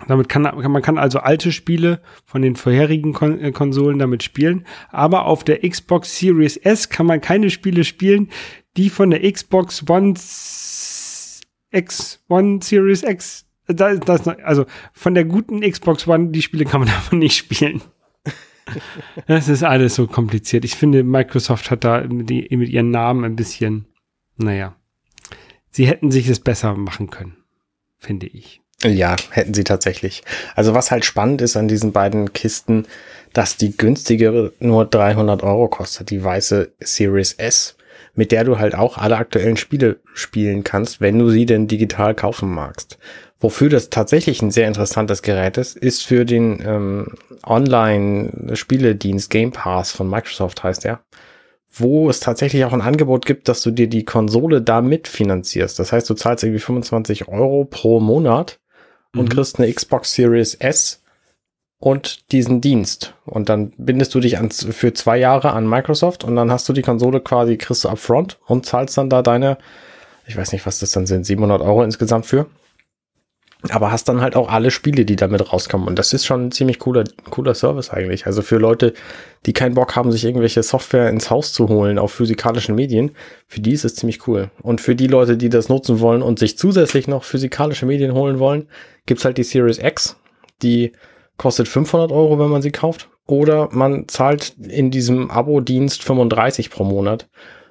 Damit 0.08 0.28
kann, 0.28 0.42
man 0.42 0.82
kann 0.82 0.98
also 0.98 1.20
alte 1.20 1.52
Spiele 1.52 2.02
von 2.26 2.42
den 2.42 2.56
vorherigen 2.56 3.14
Kon 3.14 3.40
äh, 3.40 3.50
Konsolen 3.52 3.98
damit 3.98 4.22
spielen. 4.22 4.66
Aber 4.90 5.24
auf 5.24 5.42
der 5.42 5.68
Xbox 5.68 6.18
Series 6.18 6.56
S 6.56 6.90
kann 6.90 7.06
man 7.06 7.20
keine 7.20 7.50
Spiele 7.50 7.82
spielen, 7.82 8.28
die 8.76 8.90
von 8.90 9.10
der 9.10 9.30
Xbox 9.30 9.88
One 9.88 10.14
X, 11.70 12.22
One 12.28 12.60
Series 12.62 13.02
X, 13.02 13.46
das, 13.66 14.00
das, 14.00 14.28
also 14.28 14.66
von 14.92 15.14
der 15.14 15.24
guten 15.24 15.60
Xbox 15.60 16.06
One, 16.06 16.28
die 16.28 16.42
Spiele 16.42 16.66
kann 16.66 16.80
man 16.80 16.88
davon 16.94 17.18
nicht 17.18 17.36
spielen. 17.36 17.80
das 19.26 19.48
ist 19.48 19.62
alles 19.62 19.94
so 19.94 20.06
kompliziert. 20.06 20.66
Ich 20.66 20.74
finde, 20.74 21.04
Microsoft 21.04 21.70
hat 21.70 21.84
da 21.84 22.02
mit, 22.06 22.28
die, 22.28 22.54
mit 22.54 22.68
ihren 22.68 22.90
Namen 22.90 23.24
ein 23.24 23.36
bisschen, 23.36 23.86
naja, 24.36 24.76
sie 25.70 25.86
hätten 25.86 26.10
sich 26.10 26.28
es 26.28 26.40
besser 26.40 26.76
machen 26.76 27.08
können 27.08 27.45
finde 27.98 28.26
ich. 28.26 28.60
Ja, 28.84 29.16
hätten 29.30 29.54
sie 29.54 29.64
tatsächlich. 29.64 30.22
Also 30.54 30.74
was 30.74 30.90
halt 30.90 31.04
spannend 31.04 31.40
ist 31.40 31.56
an 31.56 31.68
diesen 31.68 31.92
beiden 31.92 32.32
Kisten, 32.32 32.86
dass 33.32 33.56
die 33.56 33.76
günstigere 33.76 34.52
nur 34.60 34.84
300 34.84 35.42
Euro 35.42 35.68
kostet, 35.68 36.10
die 36.10 36.22
weiße 36.22 36.72
Series 36.80 37.32
S, 37.34 37.76
mit 38.14 38.32
der 38.32 38.44
du 38.44 38.58
halt 38.58 38.74
auch 38.74 38.98
alle 38.98 39.16
aktuellen 39.16 39.56
Spiele 39.56 40.00
spielen 40.12 40.62
kannst, 40.62 41.00
wenn 41.00 41.18
du 41.18 41.30
sie 41.30 41.46
denn 41.46 41.68
digital 41.68 42.14
kaufen 42.14 42.50
magst. 42.50 42.98
Wofür 43.38 43.68
das 43.68 43.90
tatsächlich 43.90 44.40
ein 44.40 44.50
sehr 44.50 44.68
interessantes 44.68 45.22
Gerät 45.22 45.58
ist, 45.58 45.76
ist 45.76 46.06
für 46.06 46.24
den 46.24 46.62
ähm, 46.64 47.14
Online-Spieledienst 47.44 49.30
Game 49.30 49.52
Pass 49.52 49.90
von 49.90 50.08
Microsoft 50.08 50.62
heißt 50.62 50.84
er 50.86 51.00
wo 51.78 52.08
es 52.08 52.20
tatsächlich 52.20 52.64
auch 52.64 52.72
ein 52.72 52.80
Angebot 52.80 53.26
gibt, 53.26 53.48
dass 53.48 53.62
du 53.62 53.70
dir 53.70 53.88
die 53.88 54.04
Konsole 54.04 54.62
da 54.62 54.80
mitfinanzierst. 54.80 55.78
Das 55.78 55.92
heißt, 55.92 56.08
du 56.08 56.14
zahlst 56.14 56.44
irgendwie 56.44 56.60
25 56.60 57.28
Euro 57.28 57.64
pro 57.64 58.00
Monat 58.00 58.60
und 59.14 59.24
mhm. 59.24 59.28
kriegst 59.28 59.58
eine 59.58 59.72
Xbox 59.72 60.14
Series 60.14 60.54
S 60.54 61.02
und 61.78 62.32
diesen 62.32 62.60
Dienst. 62.60 63.14
Und 63.24 63.48
dann 63.48 63.72
bindest 63.76 64.14
du 64.14 64.20
dich 64.20 64.38
an, 64.38 64.50
für 64.50 64.94
zwei 64.94 65.18
Jahre 65.18 65.52
an 65.52 65.68
Microsoft 65.68 66.24
und 66.24 66.36
dann 66.36 66.50
hast 66.50 66.68
du 66.68 66.72
die 66.72 66.82
Konsole 66.82 67.20
quasi, 67.20 67.56
kriegst 67.56 67.84
du 67.84 67.88
upfront 67.88 68.38
und 68.46 68.64
zahlst 68.64 68.96
dann 68.96 69.10
da 69.10 69.22
deine, 69.22 69.58
ich 70.26 70.36
weiß 70.36 70.52
nicht, 70.52 70.66
was 70.66 70.78
das 70.78 70.92
dann 70.92 71.06
sind, 71.06 71.26
700 71.26 71.60
Euro 71.60 71.82
insgesamt 71.82 72.26
für 72.26 72.46
aber 73.70 73.90
hast 73.90 74.08
dann 74.08 74.20
halt 74.20 74.36
auch 74.36 74.50
alle 74.50 74.70
Spiele, 74.70 75.04
die 75.04 75.16
damit 75.16 75.52
rauskommen. 75.52 75.88
Und 75.88 75.98
das 75.98 76.12
ist 76.12 76.26
schon 76.26 76.46
ein 76.46 76.52
ziemlich 76.52 76.78
cooler, 76.78 77.04
cooler 77.30 77.54
Service 77.54 77.90
eigentlich. 77.90 78.26
Also 78.26 78.42
für 78.42 78.58
Leute, 78.58 78.92
die 79.46 79.52
keinen 79.52 79.74
Bock 79.74 79.96
haben, 79.96 80.12
sich 80.12 80.24
irgendwelche 80.24 80.62
Software 80.62 81.08
ins 81.08 81.30
Haus 81.30 81.52
zu 81.52 81.68
holen 81.68 81.98
auf 81.98 82.12
physikalischen 82.12 82.74
Medien, 82.74 83.12
für 83.46 83.60
die 83.60 83.72
ist 83.72 83.84
es 83.84 83.94
ziemlich 83.94 84.26
cool. 84.28 84.50
Und 84.62 84.80
für 84.80 84.94
die 84.94 85.06
Leute, 85.06 85.36
die 85.36 85.48
das 85.48 85.68
nutzen 85.68 86.00
wollen 86.00 86.22
und 86.22 86.38
sich 86.38 86.58
zusätzlich 86.58 87.08
noch 87.08 87.24
physikalische 87.24 87.86
Medien 87.86 88.12
holen 88.12 88.38
wollen, 88.38 88.68
gibt's 89.06 89.24
halt 89.24 89.38
die 89.38 89.44
Series 89.44 89.78
X. 89.78 90.16
Die 90.62 90.92
kostet 91.36 91.68
500 91.68 92.12
Euro, 92.12 92.38
wenn 92.38 92.50
man 92.50 92.62
sie 92.62 92.72
kauft. 92.72 93.08
Oder 93.26 93.68
man 93.72 94.06
zahlt 94.06 94.54
in 94.60 94.90
diesem 94.90 95.30
Abo-Dienst 95.30 96.04
35 96.04 96.70
pro 96.70 96.84
Monat 96.84 97.28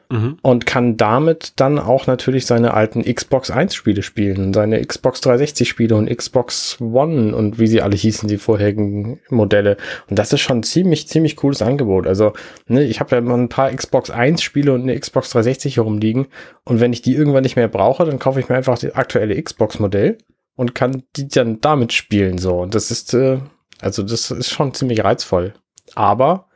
mhm. 0.09 0.37
und 0.41 0.65
kann 0.65 0.97
damit 0.97 1.53
dann 1.57 1.79
auch 1.79 2.07
natürlich 2.07 2.45
seine 2.45 2.73
alten 2.73 3.03
Xbox 3.03 3.51
1 3.51 3.73
Spiele 3.73 4.03
spielen, 4.03 4.53
seine 4.53 4.83
Xbox 4.85 5.21
360 5.21 5.67
Spiele 5.67 5.95
und 5.95 6.09
Xbox 6.09 6.77
One 6.81 7.35
und 7.35 7.59
wie 7.59 7.67
sie 7.67 7.81
alle 7.81 7.95
hießen, 7.95 8.27
die 8.27 8.37
vorherigen 8.37 9.19
Modelle. 9.29 9.77
Und 10.09 10.19
das 10.19 10.33
ist 10.33 10.41
schon 10.41 10.63
ziemlich, 10.63 11.07
ziemlich 11.07 11.35
cooles 11.35 11.61
Angebot. 11.61 12.07
Also, 12.07 12.33
ne, 12.67 12.83
ich 12.83 12.99
habe 12.99 13.11
ja 13.11 13.17
immer 13.17 13.37
ein 13.37 13.49
paar 13.49 13.71
Xbox 13.71 14.09
1 14.09 14.41
Spiele 14.41 14.73
und 14.73 14.81
eine 14.81 14.99
Xbox 14.99 15.29
360 15.29 15.77
herumliegen. 15.77 16.27
Und 16.63 16.79
wenn 16.79 16.93
ich 16.93 17.01
die 17.01 17.15
irgendwann 17.15 17.43
nicht 17.43 17.55
mehr 17.55 17.67
brauche, 17.67 18.05
dann 18.05 18.19
kaufe 18.19 18.39
ich 18.39 18.49
mir 18.49 18.55
einfach 18.55 18.77
das 18.77 18.95
aktuelle 18.95 19.41
Xbox 19.41 19.79
Modell 19.79 20.17
und 20.55 20.75
kann 20.75 21.03
die 21.15 21.27
dann 21.27 21.61
damit 21.61 21.93
spielen, 21.93 22.37
so. 22.37 22.61
Und 22.61 22.75
das 22.75 22.91
ist, 22.91 23.13
äh, 23.13 23.39
also 23.81 24.03
das 24.03 24.31
ist 24.31 24.49
schon 24.49 24.73
ziemlich 24.73 25.03
reizvoll. 25.03 25.53
Aber 25.93 26.47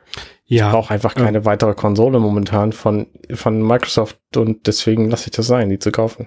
ja. 0.50 0.66
Ich 0.66 0.72
brauche 0.72 0.92
einfach 0.92 1.14
keine 1.14 1.38
ja. 1.38 1.44
weitere 1.44 1.74
Konsole 1.74 2.18
momentan 2.18 2.72
von, 2.72 3.06
von 3.32 3.64
Microsoft 3.64 4.18
und 4.36 4.66
deswegen 4.66 5.08
lasse 5.08 5.26
ich 5.26 5.36
das 5.36 5.46
sein, 5.46 5.70
die 5.70 5.78
zu 5.78 5.92
kaufen. 5.92 6.26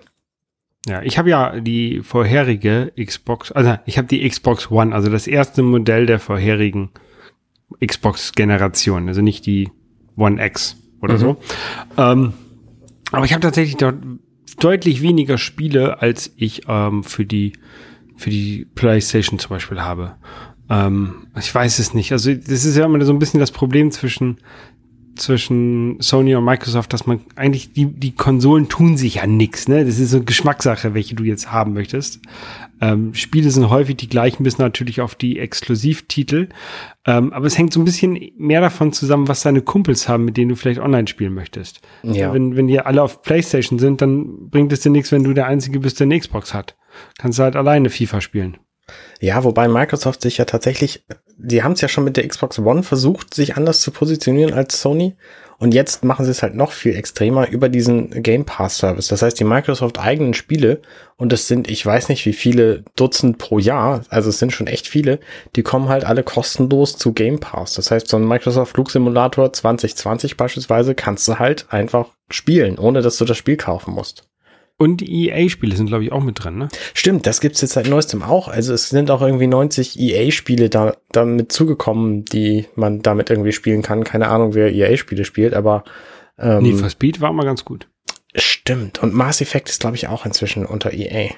Ja, 0.87 1.01
ich 1.01 1.17
habe 1.17 1.29
ja 1.29 1.59
die 1.59 2.01
vorherige 2.01 2.93
Xbox, 2.97 3.51
also 3.51 3.75
ich 3.85 3.97
habe 3.97 4.07
die 4.07 4.27
Xbox 4.27 4.71
One, 4.71 4.95
also 4.95 5.09
das 5.09 5.27
erste 5.27 5.61
Modell 5.61 6.05
der 6.05 6.19
vorherigen 6.19 6.91
Xbox-Generation, 7.85 9.09
also 9.09 9.21
nicht 9.21 9.45
die 9.45 9.69
One 10.15 10.43
X 10.45 10.77
oder 11.01 11.15
mhm. 11.15 11.19
so. 11.19 11.37
Ähm, 11.97 12.33
aber 13.11 13.25
ich 13.25 13.33
habe 13.33 13.41
tatsächlich 13.41 13.75
dort 13.75 13.97
deutlich 14.59 15.01
weniger 15.01 15.37
Spiele, 15.37 16.01
als 16.01 16.33
ich 16.37 16.61
ähm, 16.69 17.03
für 17.03 17.25
die 17.25 17.53
für 18.15 18.29
die 18.29 18.65
PlayStation 18.73 19.37
zum 19.37 19.49
Beispiel 19.49 19.81
habe. 19.81 20.15
Ähm, 20.69 21.27
ich 21.37 21.53
weiß 21.53 21.79
es 21.79 21.93
nicht. 21.93 22.11
Also 22.11 22.33
das 22.33 22.65
ist 22.65 22.77
ja 22.77 22.85
immer 22.85 23.03
so 23.05 23.13
ein 23.13 23.19
bisschen 23.19 23.39
das 23.39 23.51
Problem 23.51 23.91
zwischen 23.91 24.37
zwischen 25.15 25.97
Sony 26.01 26.35
und 26.35 26.43
Microsoft, 26.43 26.91
dass 26.91 27.05
man 27.05 27.19
eigentlich 27.35 27.73
die 27.73 27.85
die 27.85 28.15
Konsolen 28.15 28.67
tun 28.67 28.97
sich 28.97 29.15
ja 29.15 29.27
nix, 29.27 29.67
ne? 29.67 29.85
Das 29.85 29.99
ist 29.99 30.09
so 30.09 30.17
eine 30.17 30.25
Geschmackssache, 30.25 30.93
welche 30.93 31.15
du 31.15 31.23
jetzt 31.23 31.51
haben 31.51 31.73
möchtest. 31.73 32.19
Ähm, 32.81 33.13
Spiele 33.13 33.49
sind 33.51 33.69
häufig 33.69 33.95
die 33.97 34.09
gleichen, 34.09 34.43
bis 34.43 34.57
natürlich 34.57 35.01
auf 35.01 35.15
die 35.15 35.39
Exklusivtitel. 35.39 36.49
Ähm, 37.05 37.31
aber 37.31 37.45
es 37.45 37.57
hängt 37.57 37.73
so 37.73 37.79
ein 37.79 37.85
bisschen 37.85 38.19
mehr 38.37 38.61
davon 38.61 38.91
zusammen, 38.91 39.27
was 39.27 39.43
deine 39.43 39.61
Kumpels 39.61 40.09
haben, 40.09 40.25
mit 40.25 40.35
denen 40.35 40.49
du 40.49 40.55
vielleicht 40.55 40.79
online 40.79 41.07
spielen 41.07 41.33
möchtest. 41.33 41.81
Ja. 42.01 42.33
Wenn, 42.33 42.55
wenn 42.55 42.67
die 42.67 42.79
alle 42.79 43.03
auf 43.03 43.21
PlayStation 43.21 43.79
sind, 43.79 44.01
dann 44.01 44.49
bringt 44.49 44.73
es 44.73 44.81
dir 44.81 44.89
nichts, 44.89 45.11
wenn 45.11 45.23
du 45.23 45.33
der 45.33 45.47
Einzige 45.47 45.79
bist, 45.79 45.99
der 45.99 46.05
eine 46.05 46.19
Xbox 46.19 46.53
hat. 46.53 46.75
Kannst 47.17 47.39
du 47.39 47.43
halt 47.43 47.55
alleine 47.55 47.89
FIFA 47.89 48.21
spielen. 48.21 48.57
Ja, 49.19 49.43
wobei 49.43 49.67
Microsoft 49.67 50.21
sich 50.21 50.37
ja 50.37 50.45
tatsächlich, 50.45 51.05
die 51.37 51.63
haben 51.63 51.73
es 51.73 51.81
ja 51.81 51.87
schon 51.87 52.03
mit 52.03 52.17
der 52.17 52.27
Xbox 52.27 52.59
One 52.59 52.83
versucht, 52.83 53.33
sich 53.33 53.55
anders 53.55 53.81
zu 53.81 53.91
positionieren 53.91 54.53
als 54.53 54.81
Sony. 54.81 55.15
Und 55.59 55.73
jetzt 55.73 56.03
machen 56.03 56.25
sie 56.25 56.31
es 56.31 56.43
halt 56.43 56.55
noch 56.55 56.73
viel 56.73 56.93
extremer 56.93 57.47
über 57.47 57.69
diesen 57.69 58.21
Game 58.21 58.43
Pass 58.43 58.79
Service. 58.79 59.07
Das 59.07 59.21
heißt, 59.21 59.39
die 59.39 59.45
Microsoft 59.45 59.97
eigenen 59.97 60.33
Spiele, 60.33 60.81
und 61.15 61.31
das 61.31 61.47
sind, 61.47 61.69
ich 61.69 61.85
weiß 61.85 62.09
nicht 62.09 62.25
wie 62.25 62.33
viele 62.33 62.83
Dutzend 62.97 63.37
pro 63.37 63.59
Jahr, 63.59 64.01
also 64.09 64.29
es 64.29 64.39
sind 64.39 64.51
schon 64.51 64.67
echt 64.67 64.87
viele, 64.87 65.19
die 65.55 65.63
kommen 65.63 65.87
halt 65.87 66.03
alle 66.03 66.23
kostenlos 66.23 66.97
zu 66.97 67.13
Game 67.13 67.39
Pass. 67.39 67.75
Das 67.75 67.91
heißt, 67.91 68.09
so 68.09 68.17
ein 68.17 68.27
Microsoft 68.27 68.73
Flugsimulator 68.73 69.53
2020 69.53 70.35
beispielsweise 70.35 70.95
kannst 70.95 71.27
du 71.29 71.39
halt 71.39 71.67
einfach 71.69 72.09
spielen, 72.29 72.77
ohne 72.77 73.01
dass 73.01 73.15
du 73.15 73.23
das 73.23 73.37
Spiel 73.37 73.55
kaufen 73.55 73.93
musst. 73.93 74.27
Und 74.83 74.97
die 74.97 75.29
EA-Spiele 75.29 75.77
sind, 75.77 75.85
glaube 75.85 76.03
ich, 76.03 76.11
auch 76.11 76.21
mit 76.21 76.43
drin, 76.43 76.57
ne? 76.57 76.67
Stimmt, 76.93 77.25
das 77.25 77.39
gibt's 77.39 77.61
jetzt 77.61 77.71
seit 77.71 77.87
neuestem 77.87 78.21
auch. 78.21 78.49
Also 78.49 78.73
es 78.73 78.89
sind 78.89 79.11
auch 79.11 79.21
irgendwie 79.21 79.47
90 79.47 79.97
EA-Spiele 79.97 80.69
da 80.69 80.97
damit 81.13 81.53
zugekommen, 81.53 82.25
die 82.25 82.65
man 82.75 83.01
damit 83.01 83.29
irgendwie 83.29 83.53
spielen 83.53 83.81
kann. 83.81 84.03
Keine 84.03 84.27
Ahnung, 84.27 84.55
wer 84.55 84.73
EA-Spiele 84.73 85.23
spielt, 85.23 85.53
aber 85.53 85.85
ähm, 86.37 86.63
Need 86.63 86.81
for 86.81 86.89
Speed 86.89 87.21
war 87.21 87.31
mal 87.31 87.45
ganz 87.45 87.63
gut. 87.63 87.87
Stimmt. 88.35 89.01
Und 89.01 89.13
Mass 89.13 89.39
Effect 89.39 89.69
ist, 89.69 89.79
glaube 89.79 89.95
ich, 89.95 90.09
auch 90.09 90.25
inzwischen 90.25 90.65
unter 90.65 90.91
EA. 90.91 91.29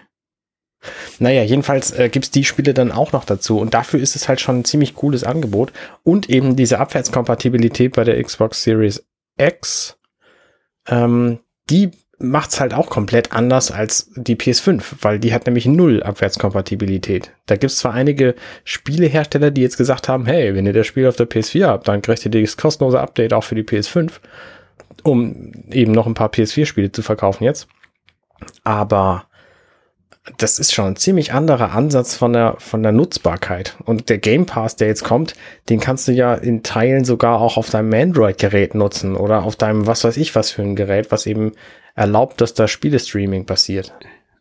Naja, 1.20 1.44
jedenfalls 1.44 1.92
äh, 1.92 2.10
gibt's 2.10 2.32
die 2.32 2.46
Spiele 2.46 2.74
dann 2.74 2.92
auch 2.92 3.12
noch 3.12 3.26
dazu. 3.26 3.60
Und 3.60 3.76
dafür 3.76 4.00
ist 4.00 4.16
es 4.16 4.28
halt 4.28 4.42
schon 4.42 4.62
ein 4.62 4.66
ziemlich 4.66 4.96
cooles 4.96 5.24
Angebot. 5.24 5.72
Und 6.02 6.32
eben 6.32 6.56
diese 6.56 6.80
Abwärtskompatibilität 6.80 7.96
bei 7.96 8.06
der 8.06 8.20
Xbox 8.24 8.64
Series 8.64 9.06
X, 9.38 10.00
ähm, 10.88 11.42
die 11.70 11.92
macht's 12.18 12.60
halt 12.60 12.74
auch 12.74 12.90
komplett 12.90 13.34
anders 13.34 13.72
als 13.72 14.10
die 14.16 14.36
PS5, 14.36 14.84
weil 15.02 15.20
die 15.20 15.34
hat 15.34 15.46
nämlich 15.46 15.66
null 15.66 16.02
Abwärtskompatibilität. 16.02 17.32
Da 17.46 17.56
gibt's 17.56 17.80
zwar 17.80 17.94
einige 17.94 18.36
Spielehersteller, 18.64 19.52
die 19.52 19.62
jetzt 19.62 19.78
gesagt 19.78 20.08
haben, 20.08 20.26
hey, 20.26 20.56
wenn 20.56 20.66
ihr 20.66 20.74
das 20.74 20.88
Spiel 20.88 21.08
auf 21.08 21.18
der 21.18 21.30
PS4 21.30 21.68
habt, 21.68 21.88
dann 21.88 22.02
kriegt 22.02 22.26
ihr 22.26 22.32
das 22.32 22.58
kostenlose 22.58 23.00
Update 23.00 23.34
auch 23.34 23.44
für 23.44 23.56
die 23.56 23.64
PS5, 23.64 24.14
um 25.04 25.52
eben 25.72 25.92
noch 25.92 26.08
ein 26.08 26.14
paar 26.14 26.30
PS4-Spiele 26.30 26.92
zu 26.92 27.02
verkaufen 27.02 27.44
jetzt. 27.44 27.68
Aber 28.64 29.26
das 30.38 30.58
ist 30.58 30.74
schon 30.74 30.86
ein 30.86 30.96
ziemlich 30.96 31.34
anderer 31.34 31.72
Ansatz 31.72 32.16
von 32.16 32.34
der, 32.34 32.56
von 32.58 32.82
der 32.82 32.92
Nutzbarkeit. 32.92 33.76
Und 33.86 34.10
der 34.10 34.18
Game 34.18 34.46
Pass, 34.46 34.76
der 34.76 34.88
jetzt 34.88 35.04
kommt, 35.04 35.36
den 35.70 35.80
kannst 35.80 36.08
du 36.08 36.14
ja 36.14 36.34
in 36.34 36.64
Teilen 36.64 37.06
sogar 37.06 37.40
auch 37.40 37.58
auf 37.58 37.70
deinem 37.70 37.94
Android-Gerät 37.94 38.74
nutzen 38.74 39.16
oder 39.16 39.44
auf 39.44 39.56
deinem, 39.56 39.86
was 39.86 40.04
weiß 40.04 40.18
ich, 40.18 40.34
was 40.34 40.52
für 40.52 40.64
ein 40.64 40.76
Gerät, 40.76 41.12
was 41.12 41.28
eben 41.28 41.52
erlaubt, 41.96 42.42
dass 42.42 42.54
da 42.54 42.68
Spielestreaming 42.68 43.46
passiert. 43.46 43.94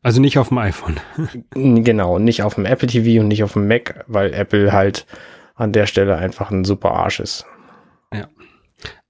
Also 0.03 0.21
nicht 0.21 0.39
auf 0.39 0.49
dem 0.49 0.59
iPhone. 0.59 1.01
genau, 1.55 2.19
nicht 2.19 2.43
auf 2.43 2.57
dem 2.57 2.67
Apple 2.67 2.89
TV 2.89 3.23
und 3.23 3.29
nicht 3.29 3.43
auf 3.43 3.55
dem 3.55 3.67
Mac, 3.67 4.05
weil 4.07 4.35
Apple 4.35 4.73
halt 4.73 5.07
an 5.55 5.73
der 5.73 5.87
Stelle 5.87 6.17
einfach 6.17 6.51
ein 6.51 6.65
super 6.65 6.93
Arsch 6.93 7.21
ist. 7.21 7.47
Ja. 8.13 8.29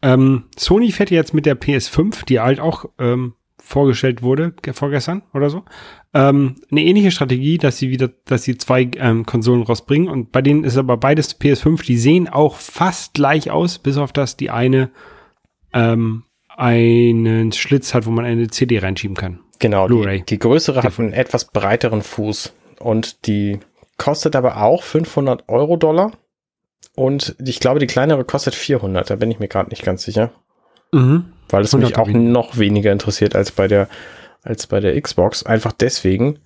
Ähm, 0.02 0.44
Sony 0.56 0.92
fährt 0.92 1.10
jetzt 1.10 1.34
mit 1.34 1.46
der 1.46 1.60
PS5, 1.60 2.26
die 2.26 2.38
halt 2.38 2.60
auch 2.60 2.84
ähm, 2.98 3.34
vorgestellt 3.58 4.22
wurde, 4.22 4.52
vorgestern 4.72 5.22
oder 5.32 5.48
so, 5.48 5.64
ähm, 6.12 6.56
eine 6.70 6.82
ähnliche 6.82 7.10
Strategie, 7.10 7.56
dass 7.56 7.78
sie 7.78 7.88
wieder, 7.90 8.10
dass 8.26 8.42
sie 8.42 8.58
zwei 8.58 8.88
ähm, 8.98 9.24
Konsolen 9.24 9.62
rausbringen 9.62 10.08
und 10.08 10.32
bei 10.32 10.42
denen 10.42 10.64
ist 10.64 10.76
aber 10.76 10.98
beides 10.98 11.40
PS5, 11.40 11.84
die 11.84 11.96
sehen 11.96 12.28
auch 12.28 12.56
fast 12.56 13.14
gleich 13.14 13.50
aus, 13.50 13.78
bis 13.78 13.96
auf 13.96 14.12
das 14.12 14.36
die 14.36 14.50
eine 14.50 14.90
ähm, 15.72 16.24
einen 16.56 17.52
Schlitz 17.52 17.94
hat, 17.94 18.06
wo 18.06 18.10
man 18.10 18.24
eine 18.24 18.48
CD 18.48 18.78
reinschieben 18.78 19.16
kann. 19.16 19.40
Genau, 19.58 19.88
die, 19.88 20.22
die 20.22 20.38
größere 20.38 20.82
hat 20.82 20.98
einen 20.98 21.12
etwas 21.12 21.46
breiteren 21.46 22.02
Fuß 22.02 22.52
und 22.80 23.26
die 23.26 23.60
kostet 23.96 24.36
aber 24.36 24.62
auch 24.62 24.82
500 24.82 25.48
Euro 25.48 25.76
Dollar 25.76 26.12
und 26.96 27.36
ich 27.44 27.60
glaube, 27.60 27.80
die 27.80 27.86
kleinere 27.86 28.24
kostet 28.24 28.54
400, 28.54 29.08
da 29.08 29.16
bin 29.16 29.30
ich 29.30 29.38
mir 29.38 29.48
gerade 29.48 29.70
nicht 29.70 29.84
ganz 29.84 30.04
sicher. 30.04 30.32
Mhm. 30.92 31.26
Weil 31.48 31.62
es 31.62 31.74
mich 31.74 31.96
auch 31.96 32.08
noch 32.08 32.58
weniger 32.58 32.92
interessiert 32.92 33.34
als 33.36 33.52
bei 33.52 33.68
der, 33.68 33.88
als 34.42 34.66
bei 34.66 34.80
der 34.80 35.00
Xbox. 35.00 35.44
Einfach 35.44 35.72
deswegen, 35.72 36.38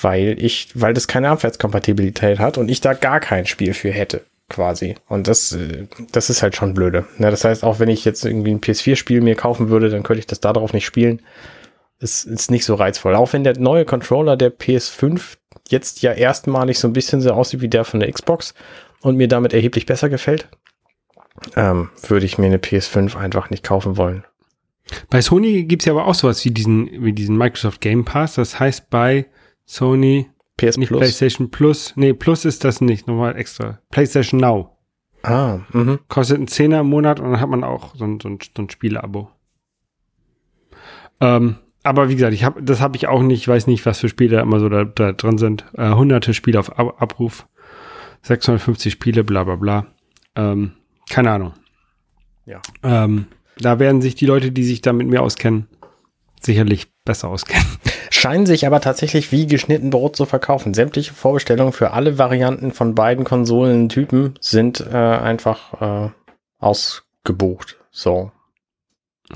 weil 0.00 0.36
ich, 0.42 0.70
weil 0.74 0.94
das 0.94 1.06
keine 1.06 1.28
Abwärtskompatibilität 1.30 2.38
hat 2.38 2.58
und 2.58 2.70
ich 2.70 2.80
da 2.80 2.94
gar 2.94 3.20
kein 3.20 3.46
Spiel 3.46 3.74
für 3.74 3.90
hätte 3.90 4.24
quasi. 4.50 4.96
Und 5.08 5.28
das, 5.28 5.52
äh, 5.52 5.86
das 6.12 6.28
ist 6.28 6.42
halt 6.42 6.54
schon 6.54 6.74
blöde. 6.74 7.06
Ja, 7.18 7.30
das 7.30 7.44
heißt, 7.44 7.64
auch 7.64 7.78
wenn 7.78 7.88
ich 7.88 8.04
jetzt 8.04 8.24
irgendwie 8.24 8.50
ein 8.50 8.60
PS4-Spiel 8.60 9.22
mir 9.22 9.36
kaufen 9.36 9.70
würde, 9.70 9.88
dann 9.88 10.02
könnte 10.02 10.20
ich 10.20 10.26
das 10.26 10.40
darauf 10.40 10.72
nicht 10.74 10.84
spielen. 10.84 11.22
Es 11.98 12.24
ist 12.24 12.50
nicht 12.50 12.64
so 12.64 12.74
reizvoll. 12.74 13.14
Auch 13.14 13.32
wenn 13.32 13.44
der 13.44 13.58
neue 13.58 13.84
Controller 13.84 14.36
der 14.36 14.52
PS5 14.52 15.36
jetzt 15.68 16.02
ja 16.02 16.12
erstmalig 16.12 16.78
so 16.78 16.88
ein 16.88 16.92
bisschen 16.92 17.20
so 17.20 17.30
aussieht 17.30 17.60
wie 17.60 17.68
der 17.68 17.84
von 17.84 18.00
der 18.00 18.10
Xbox 18.12 18.54
und 19.00 19.16
mir 19.16 19.28
damit 19.28 19.52
erheblich 19.52 19.86
besser 19.86 20.08
gefällt, 20.08 20.48
ähm, 21.56 21.90
würde 22.06 22.26
ich 22.26 22.38
mir 22.38 22.46
eine 22.46 22.58
PS5 22.58 23.16
einfach 23.16 23.50
nicht 23.50 23.64
kaufen 23.64 23.96
wollen. 23.96 24.24
Bei 25.08 25.22
Sony 25.22 25.64
gibt's 25.64 25.84
ja 25.84 25.92
aber 25.92 26.06
auch 26.06 26.14
sowas 26.14 26.44
wie 26.44 26.50
diesen, 26.50 27.04
wie 27.04 27.12
diesen 27.12 27.36
Microsoft 27.36 27.80
Game 27.80 28.04
Pass. 28.04 28.34
Das 28.34 28.58
heißt, 28.58 28.90
bei 28.90 29.26
Sony 29.64 30.28
PS 30.60 30.76
nicht 30.76 30.88
Plus. 30.88 31.00
PlayStation 31.00 31.50
Plus. 31.50 31.92
Nee, 31.96 32.12
Plus 32.12 32.44
ist 32.44 32.64
das 32.64 32.80
nicht, 32.80 33.06
nochmal 33.06 33.36
extra. 33.36 33.78
PlayStation 33.90 34.40
Now. 34.40 34.76
Ah, 35.22 35.60
mh. 35.72 35.98
Kostet 36.08 36.38
einen 36.38 36.48
Zehner 36.48 36.80
im 36.80 36.88
Monat 36.88 37.20
und 37.20 37.30
dann 37.30 37.40
hat 37.40 37.48
man 37.48 37.64
auch 37.64 37.94
so 37.94 38.04
ein, 38.04 38.20
so 38.20 38.28
ein, 38.28 38.38
so 38.56 38.62
ein 38.62 38.70
Spiele-Abo. 38.70 39.30
Ähm, 41.20 41.56
aber 41.82 42.08
wie 42.08 42.14
gesagt, 42.14 42.34
ich 42.34 42.44
hab, 42.44 42.58
das 42.64 42.80
habe 42.80 42.96
ich 42.96 43.08
auch 43.08 43.22
nicht, 43.22 43.40
ich 43.40 43.48
weiß 43.48 43.66
nicht, 43.66 43.84
was 43.86 44.00
für 44.00 44.08
Spiele 44.08 44.40
immer 44.40 44.60
so 44.60 44.68
da, 44.68 44.84
da 44.84 45.12
drin 45.12 45.38
sind. 45.38 45.64
Äh, 45.74 45.90
hunderte 45.92 46.34
Spiele 46.34 46.58
auf 46.58 46.78
Ab 46.78 47.00
Abruf, 47.00 47.46
650 48.22 48.92
Spiele, 48.92 49.24
bla 49.24 49.44
bla 49.44 49.56
bla. 49.56 49.86
Ähm, 50.36 50.72
keine 51.08 51.32
Ahnung. 51.32 51.52
Ja. 52.46 52.60
Ähm, 52.82 53.26
da 53.58 53.78
werden 53.78 54.00
sich 54.02 54.14
die 54.14 54.26
Leute, 54.26 54.52
die 54.52 54.64
sich 54.64 54.80
da 54.80 54.92
mit 54.92 55.06
mir 55.06 55.22
auskennen, 55.22 55.68
sicherlich 56.40 56.88
besser 57.04 57.28
auskennen. 57.28 57.66
Scheinen 58.20 58.44
sich 58.44 58.66
aber 58.66 58.80
tatsächlich 58.80 59.32
wie 59.32 59.46
geschnitten 59.46 59.88
Brot 59.90 60.14
zu 60.14 60.26
verkaufen. 60.26 60.74
Sämtliche 60.74 61.14
Vorbestellungen 61.14 61.72
für 61.72 61.92
alle 61.92 62.18
Varianten 62.18 62.72
von 62.72 62.94
beiden 62.94 63.24
Konsolentypen 63.24 64.34
sind 64.40 64.84
äh, 64.92 64.96
einfach 64.96 66.08
äh, 66.08 66.10
ausgebucht. 66.58 67.78
So. 67.90 68.30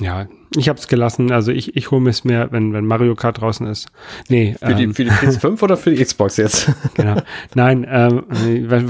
Ja, 0.00 0.26
ich 0.56 0.68
habe 0.68 0.78
es 0.78 0.88
gelassen. 0.88 1.30
Also 1.30 1.52
ich, 1.52 1.76
ich 1.76 1.90
hole 1.90 2.00
mir 2.00 2.10
es 2.10 2.24
mehr, 2.24 2.50
wenn, 2.50 2.72
wenn 2.72 2.84
Mario 2.84 3.14
Kart 3.14 3.40
draußen 3.40 3.66
ist. 3.66 3.88
Nee. 4.28 4.56
Für, 4.58 4.72
ähm, 4.72 4.76
die, 4.76 4.88
für 4.92 5.04
die 5.04 5.10
PS5 5.10 5.62
oder 5.62 5.76
für 5.76 5.90
die 5.90 6.02
Xbox 6.02 6.36
jetzt? 6.36 6.70
genau. 6.94 7.22
Nein, 7.54 7.86
ähm, 7.88 8.24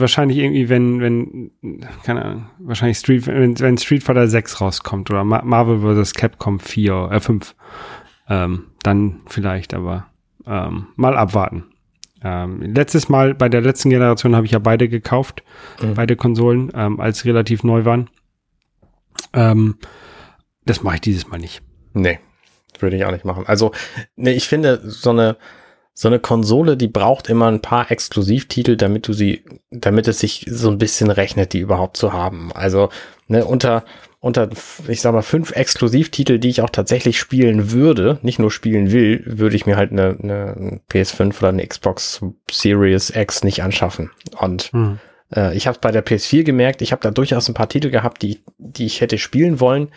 wahrscheinlich 0.01 0.39
irgendwie, 0.39 0.69
wenn, 0.71 1.01
wenn, 1.01 1.51
keine 2.05 2.25
Ahnung, 2.25 2.47
wahrscheinlich 2.59 2.99
Street, 2.99 3.27
wenn, 3.27 3.59
wenn 3.61 3.77
Street 3.77 4.03
Fighter 4.03 4.29
6 4.29 4.61
rauskommt 4.61 5.11
oder 5.11 5.25
Marvel 5.25 5.81
vs. 6.03 6.15
Capcom 6.15 6.59
4, 6.59 7.11
äh 7.13 7.21
5, 7.21 7.55
ähm, 8.29 8.71
dann 8.83 9.21
vielleicht, 9.27 9.75
aber 9.75 10.07
ähm, 10.47 10.89
mal 10.97 11.17
abwarten. 11.17 11.65
Ähm, 12.23 12.63
letztes 12.63 13.09
Mal, 13.09 13.35
bei 13.35 13.49
der 13.49 13.61
letzten 13.61 13.91
Generation 13.91 14.35
habe 14.35 14.47
ich 14.47 14.53
ja 14.53 14.59
beide 14.59 14.89
gekauft, 14.89 15.43
mhm. 15.83 15.95
beide 15.95 16.17
Konsolen, 16.17 16.73
ähm, 16.75 16.99
als 16.99 17.25
relativ 17.27 17.63
neu 17.65 17.85
waren. 17.85 18.09
Ähm, 19.35 19.77
das 20.65 20.83
mache 20.83 20.97
ich 20.97 21.01
dieses 21.03 21.29
Mal 21.29 21.39
nicht. 21.39 21.63
Nee, 21.93 22.19
würde 22.79 22.97
ich 22.97 23.05
auch 23.05 23.13
nicht 23.13 23.27
machen. 23.27 23.45
Also, 23.47 23.73
nee, 24.17 24.33
ich 24.33 24.49
finde, 24.49 24.81
so 24.85 25.11
eine, 25.11 25.37
so 25.93 26.09
eine 26.09 26.19
Konsole, 26.19 26.77
die 26.79 26.89
braucht 26.89 27.29
immer 27.29 27.49
ein 27.49 27.61
paar 27.61 27.91
Exklusivtitel, 27.91 28.77
damit 28.77 29.07
du 29.07 29.13
sie, 29.13 29.45
damit 29.71 30.09
es 30.09 30.19
sich 30.19 30.47
so 30.49 30.71
ein 30.71 30.79
bisschen 30.79 31.11
rechnet, 31.11 31.53
die 31.53 31.61
überhaupt 31.61 31.99
zu 31.99 32.15
haben. 32.15 32.53
Also, 32.53 32.89
ne, 33.29 33.45
unter, 33.45 33.85
unter, 34.25 34.49
ich 34.89 35.03
sag 35.03 35.13
mal, 35.13 35.21
fünf 35.21 35.51
Exklusivtitel, 35.55 36.39
die 36.39 36.49
ich 36.49 36.63
auch 36.63 36.71
tatsächlich 36.71 37.19
spielen 37.19 37.73
würde, 37.73 38.19
nicht 38.23 38.39
nur 38.39 38.51
spielen 38.51 38.91
will, 38.91 39.23
würde 39.27 39.55
ich 39.55 39.67
mir 39.67 39.77
halt 39.77 39.93
eine, 39.93 40.17
eine 40.19 40.81
PS5 40.91 41.37
oder 41.39 41.51
eine 41.51 41.67
Xbox 41.67 42.25
Series 42.51 43.11
X 43.11 43.45
nicht 43.45 43.63
anschaffen. 43.63 44.13
Und 44.41 44.71
hm. 44.73 44.99
äh, 45.37 45.55
ich 45.55 45.67
habe 45.67 45.77
bei 45.79 45.91
der 45.91 46.03
PS4 46.03 46.43
gemerkt, 46.43 46.81
ich 46.81 46.93
habe 46.93 47.03
da 47.03 47.11
durchaus 47.11 47.49
ein 47.49 47.55
paar 47.55 47.69
Titel 47.69 47.91
gehabt, 47.91 48.23
die, 48.23 48.41
die 48.57 48.87
ich 48.87 49.03
hätte 49.03 49.19
spielen 49.19 49.61
wollen 49.61 49.89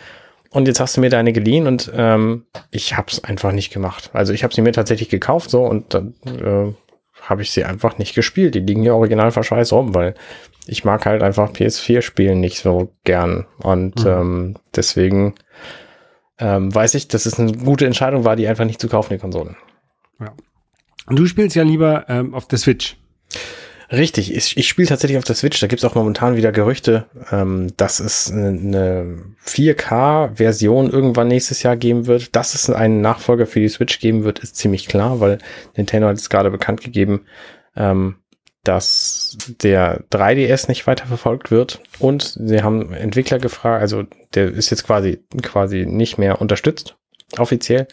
und 0.50 0.68
jetzt 0.68 0.80
hast 0.80 0.98
du 0.98 1.00
mir 1.00 1.08
deine 1.08 1.32
geliehen 1.32 1.66
und 1.66 1.90
ähm, 1.94 2.44
ich 2.70 2.98
habe 2.98 3.08
es 3.10 3.24
einfach 3.24 3.52
nicht 3.52 3.72
gemacht. 3.72 4.10
Also 4.12 4.34
ich 4.34 4.44
habe 4.44 4.54
sie 4.54 4.60
mir 4.60 4.72
tatsächlich 4.72 5.08
gekauft 5.08 5.48
so 5.48 5.64
und 5.64 5.94
dann 5.94 6.12
äh, 6.26 6.74
habe 7.22 7.40
ich 7.40 7.50
sie 7.50 7.64
einfach 7.64 7.96
nicht 7.96 8.14
gespielt. 8.14 8.54
Die 8.54 8.60
liegen 8.60 8.82
ja 8.82 8.92
original 8.92 9.30
verschweißt 9.30 9.72
rum, 9.72 9.94
weil 9.94 10.14
ich 10.68 10.84
mag 10.84 11.06
halt 11.06 11.22
einfach 11.22 11.52
PS4-Spielen 11.52 12.38
nicht 12.38 12.60
so 12.60 12.92
gern. 13.04 13.46
Und 13.62 14.04
mhm. 14.04 14.10
ähm, 14.10 14.56
deswegen 14.76 15.34
ähm, 16.38 16.72
weiß 16.74 16.94
ich, 16.94 17.08
dass 17.08 17.26
es 17.26 17.40
eine 17.40 17.52
gute 17.52 17.86
Entscheidung 17.86 18.24
war, 18.24 18.36
die 18.36 18.46
einfach 18.46 18.64
nicht 18.64 18.80
zu 18.80 18.88
kaufen, 18.88 19.14
die 19.14 19.18
Konsolen. 19.18 19.56
Ja. 20.20 20.32
Und 21.06 21.18
du 21.18 21.26
spielst 21.26 21.56
ja 21.56 21.62
lieber 21.62 22.04
ähm, 22.08 22.34
auf 22.34 22.46
der 22.46 22.58
Switch. 22.58 22.96
Richtig, 23.90 24.34
ich, 24.36 24.58
ich 24.58 24.68
spiele 24.68 24.86
tatsächlich 24.86 25.16
auf 25.16 25.24
der 25.24 25.34
Switch. 25.34 25.58
Da 25.60 25.66
gibt's 25.66 25.84
auch 25.84 25.94
momentan 25.94 26.36
wieder 26.36 26.52
Gerüchte, 26.52 27.06
ähm, 27.32 27.72
dass 27.78 28.00
es 28.00 28.30
eine, 28.30 28.48
eine 28.48 29.16
4K-Version 29.46 30.90
irgendwann 30.90 31.28
nächstes 31.28 31.62
Jahr 31.62 31.76
geben 31.76 32.06
wird. 32.06 32.36
Dass 32.36 32.54
es 32.54 32.68
einen 32.68 33.00
Nachfolger 33.00 33.46
für 33.46 33.60
die 33.60 33.68
Switch 33.68 33.98
geben 33.98 34.24
wird, 34.24 34.40
ist 34.40 34.56
ziemlich 34.56 34.88
klar, 34.88 35.20
weil 35.20 35.38
Nintendo 35.74 36.08
hat 36.08 36.18
es 36.18 36.28
gerade 36.28 36.50
bekannt 36.50 36.82
gegeben, 36.82 37.22
ähm, 37.76 38.16
dass 38.64 39.38
der 39.62 40.04
3DS 40.10 40.68
nicht 40.68 40.86
weiter 40.86 41.06
verfolgt 41.06 41.50
wird. 41.50 41.80
Und 41.98 42.22
sie 42.22 42.62
haben 42.62 42.92
Entwickler 42.92 43.38
gefragt, 43.38 43.80
also 43.80 44.04
der 44.34 44.52
ist 44.52 44.70
jetzt 44.70 44.84
quasi, 44.84 45.20
quasi 45.42 45.86
nicht 45.86 46.18
mehr 46.18 46.40
unterstützt, 46.40 46.96
offiziell. 47.38 47.88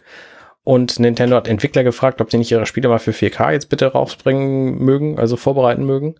Und 0.64 1.00
Nintendo 1.00 1.36
hat 1.36 1.48
Entwickler 1.48 1.84
gefragt, 1.84 2.22
ob 2.22 2.32
sie 2.32 2.40
nicht 2.40 2.52
ihre 2.52 2.66
Spiele 2.66 2.90
mal 2.90 3.00
für 3.00 3.12
4K 3.12 3.52
jetzt 3.52 3.70
bitte 3.70 3.86
rausbringen 3.86 4.80
mögen, 4.80 5.20
also 5.20 5.38
vorbereiten 5.38 5.86
mögen. 5.86 6.16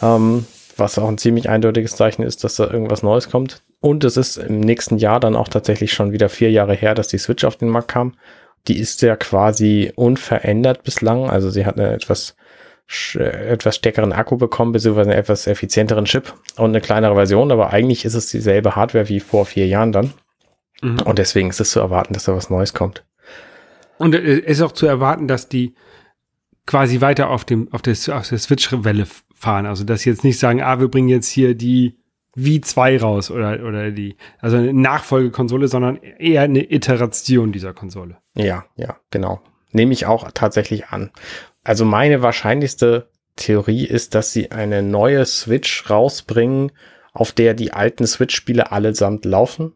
Ähm, 0.00 0.46
was 0.76 0.98
auch 0.98 1.08
ein 1.08 1.18
ziemlich 1.18 1.48
eindeutiges 1.48 1.96
Zeichen 1.96 2.22
ist, 2.22 2.44
dass 2.44 2.56
da 2.56 2.70
irgendwas 2.70 3.02
Neues 3.02 3.28
kommt. 3.28 3.62
Und 3.80 4.04
es 4.04 4.16
ist 4.16 4.36
im 4.36 4.60
nächsten 4.60 4.98
Jahr 4.98 5.20
dann 5.20 5.36
auch 5.36 5.48
tatsächlich 5.48 5.92
schon 5.92 6.12
wieder 6.12 6.28
vier 6.28 6.50
Jahre 6.50 6.74
her, 6.74 6.94
dass 6.94 7.08
die 7.08 7.18
Switch 7.18 7.44
auf 7.44 7.56
den 7.56 7.68
Markt 7.68 7.88
kam. 7.88 8.14
Die 8.66 8.78
ist 8.78 9.02
ja 9.02 9.16
quasi 9.16 9.92
unverändert 9.94 10.84
bislang. 10.84 11.28
Also 11.28 11.50
sie 11.50 11.66
hat 11.66 11.78
eine 11.78 11.92
etwas, 11.92 12.36
etwas 13.14 13.76
stärkeren 13.76 14.12
Akku 14.12 14.36
bekommen, 14.36 14.72
beziehungsweise 14.72 15.10
einen 15.10 15.18
etwas 15.18 15.46
effizienteren 15.46 16.04
Chip 16.04 16.34
und 16.56 16.70
eine 16.70 16.80
kleinere 16.80 17.14
Version. 17.14 17.50
Aber 17.50 17.72
eigentlich 17.72 18.04
ist 18.04 18.14
es 18.14 18.26
dieselbe 18.26 18.76
Hardware 18.76 19.08
wie 19.08 19.20
vor 19.20 19.46
vier 19.46 19.66
Jahren 19.66 19.92
dann. 19.92 20.12
Mhm. 20.82 21.00
Und 21.00 21.18
deswegen 21.18 21.50
ist 21.50 21.60
es 21.60 21.70
zu 21.70 21.80
erwarten, 21.80 22.14
dass 22.14 22.24
da 22.24 22.34
was 22.34 22.50
Neues 22.50 22.74
kommt. 22.74 23.04
Und 23.98 24.14
es 24.14 24.40
ist 24.40 24.62
auch 24.62 24.72
zu 24.72 24.86
erwarten, 24.86 25.28
dass 25.28 25.48
die 25.48 25.74
quasi 26.66 27.00
weiter 27.00 27.30
auf 27.30 27.44
dem, 27.44 27.72
auf 27.72 27.82
der, 27.82 27.94
auf 28.16 28.28
der 28.28 28.38
Switch-Welle 28.38 29.06
fahren. 29.34 29.66
Also, 29.66 29.84
dass 29.84 30.02
sie 30.02 30.10
jetzt 30.10 30.24
nicht 30.24 30.38
sagen, 30.38 30.62
ah, 30.62 30.80
wir 30.80 30.88
bringen 30.88 31.08
jetzt 31.08 31.28
hier 31.28 31.54
die 31.54 31.96
V2 32.36 33.00
raus 33.00 33.30
oder, 33.30 33.64
oder 33.64 33.90
die, 33.90 34.16
also 34.40 34.56
eine 34.56 34.72
Nachfolgekonsole, 34.72 35.68
sondern 35.68 35.96
eher 35.96 36.42
eine 36.42 36.70
Iteration 36.72 37.52
dieser 37.52 37.72
Konsole. 37.72 38.18
Ja, 38.34 38.64
ja, 38.76 38.96
genau. 39.10 39.40
Nehme 39.70 39.92
ich 39.92 40.06
auch 40.06 40.30
tatsächlich 40.32 40.88
an. 40.88 41.10
Also 41.64 41.84
meine 41.84 42.22
wahrscheinlichste 42.22 43.08
Theorie 43.36 43.84
ist, 43.84 44.14
dass 44.14 44.32
sie 44.32 44.52
eine 44.52 44.82
neue 44.82 45.26
Switch 45.26 45.90
rausbringen, 45.90 46.72
auf 47.12 47.32
der 47.32 47.54
die 47.54 47.72
alten 47.72 48.06
Switch-Spiele 48.06 48.70
allesamt 48.70 49.24
laufen 49.24 49.74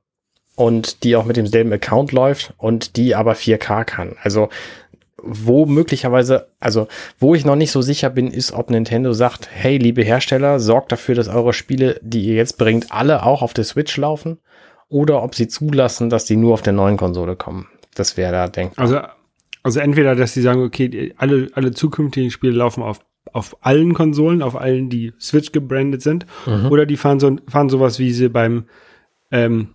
und 0.55 1.03
die 1.05 1.17
auch 1.17 1.25
mit 1.25 1.37
demselben 1.37 1.73
Account 1.73 2.13
läuft 2.13 2.53
und 2.59 2.97
die 2.97 3.15
aber 3.15 3.33
4K 3.33 3.85
kann. 3.85 4.17
Also 4.23 4.49
wo 5.21 5.67
möglicherweise, 5.67 6.49
also 6.61 6.87
wo 7.19 7.35
ich 7.35 7.45
noch 7.45 7.57
nicht 7.57 7.73
so 7.73 7.83
sicher 7.83 8.09
bin, 8.11 8.31
ist, 8.31 8.53
ob 8.53 8.71
Nintendo 8.71 9.13
sagt, 9.13 9.49
hey, 9.53 9.77
liebe 9.77 10.03
Hersteller, 10.03 10.61
sorgt 10.61 10.93
dafür, 10.93 11.15
dass 11.15 11.29
eure 11.29 11.53
Spiele, 11.53 11.99
die 12.03 12.25
ihr 12.25 12.35
jetzt 12.35 12.57
bringt, 12.57 12.93
alle 12.93 13.25
auch 13.25 13.43
auf 13.43 13.53
der 13.53 13.65
Switch 13.65 13.97
laufen 13.97 14.39
oder 14.89 15.23
ob 15.23 15.35
sie 15.35 15.49
zulassen, 15.49 16.09
dass 16.09 16.25
die 16.25 16.37
nur 16.37 16.55
auf 16.55 16.63
der 16.63 16.73
neuen 16.73 16.97
Konsole 16.97 17.35
kommen. 17.37 17.67
Das 17.95 18.17
wäre 18.17 18.33
da 18.33 18.49
denkbar. 18.49 18.85
Also, 18.85 19.01
also 19.63 19.81
entweder, 19.81 20.15
dass 20.15 20.35
sie 20.35 20.43
sagen, 20.43 20.63
okay, 20.63 21.13
alle, 21.17 21.49
alle 21.55 21.73
zukünftigen 21.73 22.31
Spiele 22.31 22.55
laufen 22.55 22.83
auf, 22.83 23.01
auf 23.33 23.57
allen 23.61 23.95
Konsolen, 23.95 24.43
auf 24.43 24.57
allen, 24.57 24.89
die 24.91 25.13
Switch 25.21 25.53
gebrandet 25.53 26.03
sind, 26.03 26.27
mhm. 26.47 26.67
oder 26.67 26.87
die 26.87 26.97
fahren, 26.97 27.21
so, 27.21 27.37
fahren 27.49 27.69
sowas, 27.69 27.99
wie 27.99 28.13
sie 28.13 28.29
beim 28.29 28.65
ähm, 29.31 29.69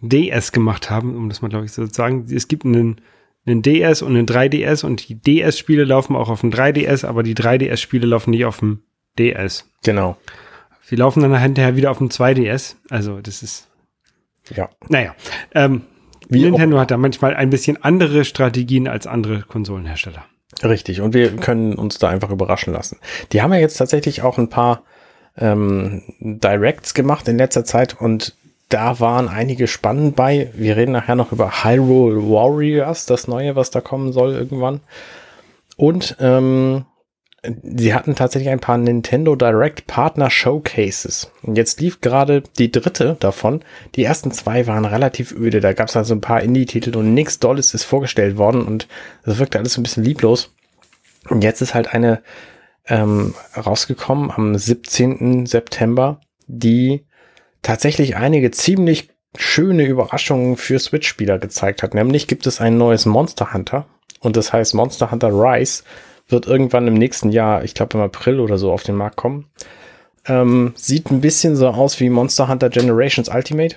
DS 0.00 0.52
gemacht 0.52 0.90
haben, 0.90 1.16
um 1.16 1.28
das 1.28 1.42
mal, 1.42 1.48
glaube 1.48 1.64
ich, 1.64 1.72
so 1.72 1.86
zu 1.86 1.94
sagen. 1.94 2.26
Es 2.30 2.48
gibt 2.48 2.64
einen, 2.64 3.00
einen 3.46 3.62
DS 3.62 4.02
und 4.02 4.16
einen 4.16 4.26
3DS 4.26 4.84
und 4.84 5.08
die 5.08 5.14
DS-Spiele 5.14 5.84
laufen 5.84 6.16
auch 6.16 6.28
auf 6.28 6.40
dem 6.40 6.50
3DS, 6.50 7.06
aber 7.06 7.22
die 7.22 7.34
3DS-Spiele 7.34 8.06
laufen 8.06 8.30
nicht 8.30 8.44
auf 8.44 8.58
dem 8.58 8.82
DS. 9.18 9.70
Genau. 9.82 10.16
Sie 10.82 10.96
laufen 10.96 11.22
dann 11.22 11.36
hinterher 11.38 11.76
wieder 11.76 11.90
auf 11.90 11.98
dem 11.98 12.08
2DS. 12.08 12.76
Also 12.90 13.20
das 13.20 13.42
ist. 13.42 13.68
Ja. 14.54 14.68
Naja. 14.88 15.14
Ähm, 15.54 15.82
Wie 16.34 16.44
Nintendo 16.44 16.78
hat 16.78 16.90
da 16.90 16.96
manchmal 16.96 17.34
ein 17.34 17.50
bisschen 17.50 17.82
andere 17.82 18.24
Strategien 18.24 18.88
als 18.88 19.06
andere 19.06 19.42
Konsolenhersteller. 19.42 20.24
Richtig. 20.62 21.00
Und 21.00 21.14
wir 21.14 21.34
können 21.36 21.74
uns 21.74 21.98
da 21.98 22.08
einfach 22.08 22.30
überraschen 22.30 22.72
lassen. 22.72 22.98
Die 23.32 23.42
haben 23.42 23.52
ja 23.52 23.60
jetzt 23.60 23.76
tatsächlich 23.76 24.22
auch 24.22 24.38
ein 24.38 24.48
paar 24.48 24.82
ähm, 25.36 26.02
Directs 26.20 26.94
gemacht 26.94 27.26
in 27.28 27.38
letzter 27.38 27.64
Zeit 27.64 28.00
und 28.00 28.34
da 28.68 28.98
waren 29.00 29.28
einige 29.28 29.66
spannend 29.66 30.16
bei. 30.16 30.50
Wir 30.54 30.76
reden 30.76 30.92
nachher 30.92 31.16
noch 31.16 31.32
über 31.32 31.64
Hyrule 31.64 32.28
Warriors, 32.28 33.06
das 33.06 33.28
neue, 33.28 33.56
was 33.56 33.70
da 33.70 33.80
kommen 33.80 34.12
soll 34.12 34.32
irgendwann. 34.32 34.80
Und 35.76 36.16
ähm, 36.20 36.84
sie 37.62 37.94
hatten 37.94 38.14
tatsächlich 38.14 38.50
ein 38.50 38.60
paar 38.60 38.78
Nintendo 38.78 39.36
Direct 39.36 39.86
Partner 39.86 40.30
Showcases. 40.30 41.30
Und 41.42 41.56
jetzt 41.56 41.80
lief 41.80 42.00
gerade 42.00 42.42
die 42.58 42.70
dritte 42.70 43.16
davon. 43.20 43.62
Die 43.94 44.04
ersten 44.04 44.32
zwei 44.32 44.66
waren 44.66 44.84
relativ 44.84 45.32
öde. 45.32 45.60
Da 45.60 45.72
gab 45.72 45.88
es 45.88 45.96
also 45.96 46.14
ein 46.14 46.20
paar 46.20 46.42
Indie-Titel 46.42 46.96
und 46.96 47.14
nichts 47.14 47.38
Dolles 47.38 47.74
ist 47.74 47.84
vorgestellt 47.84 48.36
worden 48.36 48.64
und 48.64 48.88
das 49.24 49.38
wirkte 49.38 49.58
alles 49.58 49.76
ein 49.76 49.82
bisschen 49.82 50.04
lieblos. 50.04 50.52
Und 51.28 51.42
jetzt 51.42 51.60
ist 51.60 51.74
halt 51.74 51.94
eine 51.94 52.22
ähm, 52.86 53.34
rausgekommen 53.56 54.30
am 54.30 54.56
17. 54.56 55.46
September, 55.46 56.20
die 56.46 57.06
tatsächlich 57.62 58.16
einige 58.16 58.50
ziemlich 58.50 59.10
schöne 59.36 59.84
Überraschungen 59.84 60.56
für 60.56 60.78
Switch-Spieler 60.78 61.38
gezeigt 61.38 61.82
hat. 61.82 61.94
Nämlich 61.94 62.26
gibt 62.26 62.46
es 62.46 62.60
ein 62.60 62.78
neues 62.78 63.06
Monster 63.06 63.52
Hunter 63.52 63.86
und 64.20 64.36
das 64.36 64.52
heißt 64.52 64.74
Monster 64.74 65.10
Hunter 65.10 65.30
Rise 65.30 65.82
wird 66.28 66.46
irgendwann 66.46 66.86
im 66.88 66.94
nächsten 66.94 67.30
Jahr, 67.30 67.64
ich 67.64 67.74
glaube 67.74 67.98
im 67.98 68.04
April 68.04 68.40
oder 68.40 68.58
so, 68.58 68.72
auf 68.72 68.82
den 68.82 68.96
Markt 68.96 69.16
kommen. 69.16 69.46
Ähm, 70.26 70.72
sieht 70.76 71.10
ein 71.10 71.20
bisschen 71.20 71.54
so 71.56 71.68
aus 71.68 72.00
wie 72.00 72.08
Monster 72.08 72.48
Hunter 72.48 72.70
Generations 72.70 73.28
Ultimate 73.28 73.76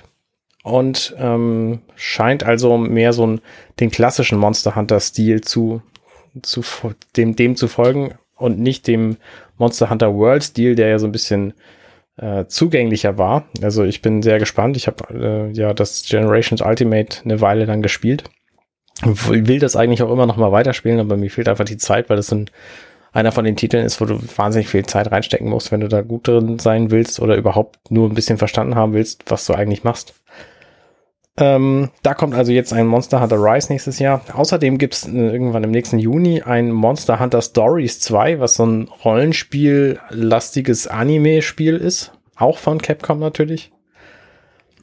und 0.62 1.14
ähm, 1.18 1.80
scheint 1.94 2.42
also 2.42 2.78
mehr 2.78 3.12
so 3.12 3.26
ein, 3.26 3.40
den 3.80 3.90
klassischen 3.90 4.38
Monster 4.38 4.74
Hunter 4.74 5.00
Stil 5.00 5.42
zu, 5.42 5.82
zu 6.42 6.62
dem, 7.16 7.36
dem 7.36 7.54
zu 7.56 7.68
folgen 7.68 8.14
und 8.36 8.58
nicht 8.58 8.86
dem 8.86 9.18
Monster 9.58 9.90
Hunter 9.90 10.14
World 10.14 10.42
Stil, 10.42 10.74
der 10.74 10.88
ja 10.88 10.98
so 10.98 11.06
ein 11.06 11.12
bisschen 11.12 11.52
äh, 12.16 12.46
zugänglicher 12.46 13.18
war. 13.18 13.44
Also 13.62 13.84
ich 13.84 14.02
bin 14.02 14.22
sehr 14.22 14.38
gespannt. 14.38 14.76
Ich 14.76 14.86
habe 14.86 15.04
äh, 15.12 15.52
ja 15.52 15.74
das 15.74 16.04
Generations 16.08 16.62
Ultimate 16.62 17.22
eine 17.24 17.40
Weile 17.40 17.64
lang 17.64 17.82
gespielt. 17.82 18.24
Will 19.02 19.60
das 19.60 19.76
eigentlich 19.76 20.02
auch 20.02 20.12
immer 20.12 20.26
noch 20.26 20.36
mal 20.36 20.52
weiterspielen, 20.52 21.00
aber 21.00 21.16
mir 21.16 21.30
fehlt 21.30 21.48
einfach 21.48 21.64
die 21.64 21.76
Zeit, 21.76 22.10
weil 22.10 22.16
das 22.16 22.32
ein, 22.32 22.50
einer 23.12 23.32
von 23.32 23.44
den 23.44 23.56
Titeln 23.56 23.84
ist, 23.84 24.00
wo 24.00 24.04
du 24.04 24.18
wahnsinnig 24.36 24.68
viel 24.68 24.84
Zeit 24.86 25.10
reinstecken 25.12 25.48
musst, 25.48 25.70
wenn 25.70 25.80
du 25.80 25.88
da 25.88 26.02
gut 26.02 26.26
drin 26.26 26.58
sein 26.58 26.90
willst 26.90 27.20
oder 27.20 27.36
überhaupt 27.36 27.78
nur 27.90 28.08
ein 28.08 28.14
bisschen 28.14 28.38
verstanden 28.38 28.74
haben 28.74 28.94
willst, 28.94 29.30
was 29.30 29.46
du 29.46 29.54
eigentlich 29.54 29.84
machst. 29.84 30.14
Ähm, 31.40 31.90
da 32.02 32.14
kommt 32.14 32.34
also 32.34 32.50
jetzt 32.50 32.72
ein 32.72 32.88
Monster 32.88 33.20
Hunter 33.20 33.36
Rise 33.36 33.72
nächstes 33.72 34.00
Jahr. 34.00 34.22
Außerdem 34.32 34.76
gibt 34.76 34.94
es 34.94 35.06
äh, 35.06 35.12
irgendwann 35.12 35.62
im 35.62 35.70
nächsten 35.70 35.98
Juni 35.98 36.42
ein 36.42 36.72
Monster 36.72 37.20
Hunter 37.20 37.40
Stories 37.40 38.00
2, 38.00 38.40
was 38.40 38.54
so 38.54 38.66
ein 38.66 38.88
Rollenspiel-lastiges 39.04 40.88
Anime-Spiel 40.88 41.76
ist. 41.76 42.12
Auch 42.34 42.58
von 42.58 42.82
Capcom 42.82 43.20
natürlich. 43.20 43.70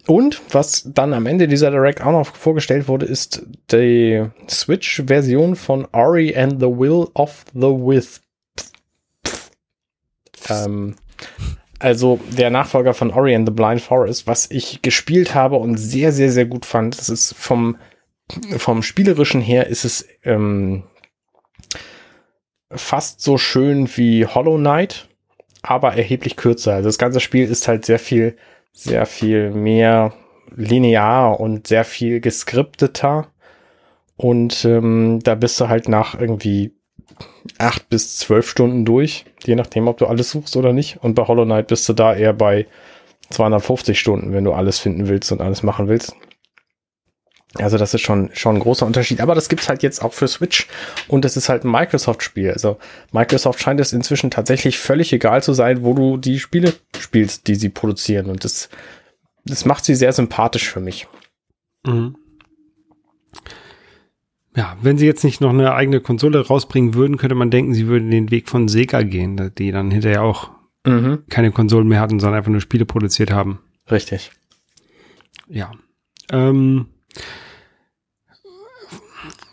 Und 0.07 0.41
was 0.51 0.83
dann 0.85 1.13
am 1.13 1.25
Ende 1.25 1.47
dieser 1.47 1.71
Direct 1.71 2.01
auch 2.01 2.11
noch 2.11 2.35
vorgestellt 2.35 2.87
wurde, 2.87 3.05
ist 3.05 3.43
die 3.71 4.25
Switch-Version 4.47 5.55
von 5.55 5.87
Ori 5.93 6.35
and 6.35 6.59
the 6.59 6.67
Will 6.67 7.07
of 7.15 7.43
the 7.53 7.61
Wisp. 7.61 8.23
Ähm, 10.49 10.95
also 11.79 12.19
der 12.37 12.51
Nachfolger 12.51 12.93
von 12.93 13.11
Ori 13.11 13.35
and 13.35 13.47
the 13.47 13.53
Blind 13.53 13.81
Forest, 13.81 14.27
was 14.27 14.49
ich 14.51 14.81
gespielt 14.81 15.33
habe 15.33 15.55
und 15.55 15.77
sehr, 15.77 16.11
sehr, 16.11 16.31
sehr 16.31 16.45
gut 16.45 16.65
fand. 16.65 16.97
Das 16.97 17.09
ist 17.09 17.33
vom, 17.35 17.77
vom 18.57 18.83
spielerischen 18.83 19.41
her 19.41 19.67
ist 19.67 19.85
es 19.85 20.07
ähm, 20.23 20.83
fast 22.71 23.21
so 23.21 23.37
schön 23.37 23.89
wie 23.97 24.25
Hollow 24.25 24.57
Knight, 24.57 25.09
aber 25.61 25.95
erheblich 25.95 26.35
kürzer. 26.35 26.75
Also 26.75 26.89
das 26.89 26.97
ganze 26.97 27.19
Spiel 27.19 27.49
ist 27.49 27.67
halt 27.67 27.85
sehr 27.85 27.99
viel, 27.99 28.37
sehr 28.75 29.05
viel 29.05 29.51
mehr 29.51 30.13
linear 30.55 31.39
und 31.39 31.67
sehr 31.67 31.85
viel 31.85 32.19
geskripteter. 32.19 33.27
Und 34.17 34.63
ähm, 34.65 35.21
da 35.23 35.35
bist 35.35 35.59
du 35.59 35.67
halt 35.67 35.89
nach 35.89 36.19
irgendwie 36.19 36.73
acht 37.57 37.89
bis 37.89 38.17
zwölf 38.17 38.49
Stunden 38.49 38.85
durch, 38.85 39.25
je 39.45 39.55
nachdem, 39.55 39.87
ob 39.87 39.97
du 39.97 40.05
alles 40.05 40.31
suchst 40.31 40.55
oder 40.57 40.73
nicht. 40.73 40.97
Und 41.01 41.15
bei 41.15 41.23
Hollow 41.23 41.45
Knight 41.45 41.67
bist 41.67 41.87
du 41.89 41.93
da 41.93 42.13
eher 42.13 42.33
bei 42.33 42.67
250 43.29 43.99
Stunden, 43.99 44.33
wenn 44.33 44.43
du 44.43 44.53
alles 44.53 44.79
finden 44.79 45.07
willst 45.07 45.31
und 45.31 45.41
alles 45.41 45.63
machen 45.63 45.87
willst. 45.87 46.15
Also 47.59 47.77
das 47.77 47.93
ist 47.93 48.01
schon, 48.01 48.29
schon 48.33 48.55
ein 48.55 48.61
großer 48.61 48.85
Unterschied. 48.85 49.21
Aber 49.21 49.35
das 49.35 49.49
gibt's 49.49 49.69
halt 49.69 49.83
jetzt 49.83 50.03
auch 50.03 50.13
für 50.13 50.27
Switch 50.27 50.67
und 51.07 51.23
das 51.23 51.37
ist 51.37 51.49
halt 51.49 51.63
ein 51.63 51.71
Microsoft-Spiel. 51.71 52.51
Also 52.51 52.77
Microsoft 53.11 53.59
scheint 53.59 53.79
es 53.79 53.93
inzwischen 53.93 54.31
tatsächlich 54.31 54.77
völlig 54.77 55.13
egal 55.13 55.41
zu 55.41 55.53
sein, 55.53 55.83
wo 55.83 55.93
du 55.93 56.17
die 56.17 56.39
Spiele 56.39 56.73
spielst, 56.99 57.47
die 57.47 57.55
sie 57.55 57.69
produzieren. 57.69 58.27
Und 58.27 58.43
das, 58.43 58.69
das 59.45 59.65
macht 59.65 59.85
sie 59.85 59.95
sehr 59.95 60.11
sympathisch 60.11 60.69
für 60.69 60.81
mich. 60.81 61.07
Mhm. 61.85 62.15
Ja, 64.55 64.77
wenn 64.81 64.97
sie 64.97 65.05
jetzt 65.05 65.23
nicht 65.23 65.41
noch 65.41 65.49
eine 65.49 65.73
eigene 65.73 65.99
Konsole 65.99 66.45
rausbringen 66.45 66.93
würden, 66.93 67.17
könnte 67.17 67.35
man 67.35 67.51
denken, 67.51 67.73
sie 67.73 67.87
würden 67.87 68.09
den 68.09 68.31
Weg 68.31 68.47
von 68.49 68.67
Sega 68.67 69.01
gehen, 69.01 69.51
die 69.57 69.71
dann 69.71 69.91
hinterher 69.91 70.23
auch 70.23 70.51
mhm. 70.85 71.23
keine 71.29 71.51
Konsolen 71.51 71.87
mehr 71.87 71.99
hatten, 71.99 72.19
sondern 72.19 72.37
einfach 72.37 72.51
nur 72.51 72.61
Spiele 72.61 72.85
produziert 72.85 73.31
haben. 73.31 73.59
Richtig. 73.91 74.31
Ja. 75.49 75.71
Ähm, 76.31 76.87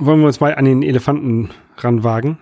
wollen 0.04 0.20
wir 0.20 0.26
uns 0.26 0.40
mal 0.40 0.54
an 0.54 0.64
den 0.64 0.82
Elefanten 0.82 1.50
ranwagen? 1.76 2.38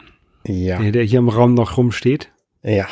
Ja. 0.47 0.79
Der, 0.79 0.93
der 0.93 1.05
hier 1.05 1.19
im 1.19 1.29
Raum 1.29 1.55
noch 1.55 1.77
rumsteht. 1.77 2.31
Ja. 2.63 2.87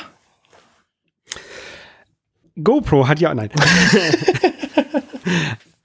GoPro 2.63 3.09
hat 3.09 3.21
ja, 3.21 3.35
nein. 3.35 3.51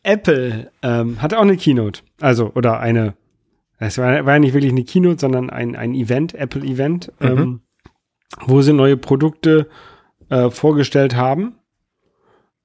Apple 0.03 0.71
ähm, 0.81 1.21
hat 1.21 1.33
auch 1.33 1.41
eine 1.41 1.55
Keynote. 1.55 2.01
Also, 2.19 2.51
oder 2.53 2.79
eine 2.79 3.13
es 3.85 3.97
war, 3.97 4.25
war 4.25 4.33
ja 4.33 4.39
nicht 4.39 4.53
wirklich 4.53 4.71
eine 4.71 4.83
Keynote, 4.83 5.19
sondern 5.19 5.49
ein, 5.49 5.75
ein 5.75 5.93
Event, 5.93 6.33
Apple-Event, 6.33 7.11
mhm. 7.19 7.27
ähm, 7.27 7.61
wo 8.45 8.61
sie 8.61 8.73
neue 8.73 8.97
Produkte 8.97 9.67
äh, 10.29 10.49
vorgestellt 10.49 11.15
haben. 11.15 11.55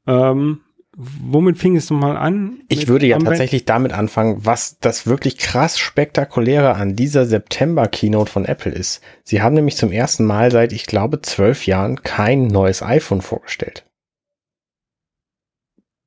Ähm, 0.07 0.61
womit 0.99 1.59
fing 1.59 1.77
es 1.77 1.91
nochmal 1.91 2.17
an? 2.17 2.61
Ich 2.69 2.89
würde 2.89 3.07
ja 3.07 3.17
Armband? 3.17 3.37
tatsächlich 3.37 3.65
damit 3.65 3.93
anfangen, 3.93 4.45
was 4.45 4.79
das 4.81 5.07
wirklich 5.07 5.39
krass 5.39 5.79
spektakuläre 5.79 6.75
an 6.75 6.97
dieser 6.97 7.25
September-Keynote 7.25 8.31
von 8.31 8.45
Apple 8.45 8.73
ist. 8.73 9.01
Sie 9.23 9.41
haben 9.41 9.55
nämlich 9.55 9.77
zum 9.77 9.93
ersten 9.93 10.25
Mal 10.25 10.51
seit, 10.51 10.73
ich 10.73 10.87
glaube, 10.87 11.23
zwölf 11.23 11.67
Jahren 11.67 12.03
kein 12.03 12.49
neues 12.49 12.83
iPhone 12.83 13.23
vorgestellt. 13.23 13.85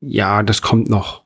Ja, 0.01 0.43
das 0.43 0.61
kommt 0.61 0.89
noch 0.89 1.21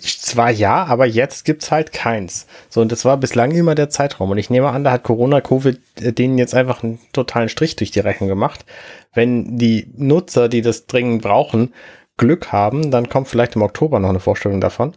zwar 0.00 0.50
ja, 0.50 0.84
aber 0.84 1.06
jetzt 1.06 1.44
gibt's 1.44 1.70
halt 1.70 1.92
keins. 1.92 2.46
So, 2.70 2.80
und 2.80 2.90
das 2.92 3.04
war 3.04 3.18
bislang 3.18 3.50
immer 3.50 3.74
der 3.74 3.90
Zeitraum. 3.90 4.30
Und 4.30 4.38
ich 4.38 4.48
nehme 4.48 4.70
an, 4.70 4.84
da 4.84 4.92
hat 4.92 5.02
Corona, 5.02 5.40
Covid 5.40 5.78
äh, 6.00 6.12
denen 6.12 6.38
jetzt 6.38 6.54
einfach 6.54 6.82
einen 6.82 6.98
totalen 7.12 7.50
Strich 7.50 7.76
durch 7.76 7.90
die 7.90 8.00
Rechnung 8.00 8.28
gemacht. 8.28 8.64
Wenn 9.12 9.58
die 9.58 9.92
Nutzer, 9.96 10.48
die 10.48 10.62
das 10.62 10.86
dringend 10.86 11.22
brauchen, 11.22 11.74
Glück 12.22 12.52
haben, 12.52 12.90
dann 12.90 13.08
kommt 13.08 13.28
vielleicht 13.28 13.56
im 13.56 13.62
Oktober 13.62 13.98
noch 13.98 14.08
eine 14.08 14.20
Vorstellung 14.20 14.60
davon. 14.60 14.92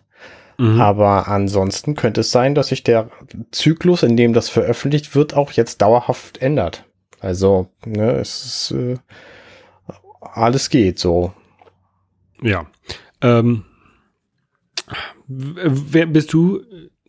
Mhm. 0.57 0.79
Aber 0.79 1.27
ansonsten 1.27 1.95
könnte 1.95 2.21
es 2.21 2.31
sein, 2.31 2.55
dass 2.55 2.67
sich 2.67 2.83
der 2.83 3.09
Zyklus, 3.51 4.03
in 4.03 4.15
dem 4.15 4.33
das 4.33 4.49
veröffentlicht 4.49 5.15
wird, 5.15 5.33
auch 5.33 5.51
jetzt 5.51 5.81
dauerhaft 5.81 6.41
ändert. 6.41 6.85
Also, 7.19 7.67
ne, 7.85 8.11
es 8.11 8.45
ist, 8.45 8.71
äh, 8.71 8.97
alles 10.21 10.69
geht 10.69 10.99
so. 10.99 11.33
Ja. 12.41 12.67
Ähm 13.21 13.65
Wer, 15.27 16.05
bist 16.05 16.31
du 16.33 16.61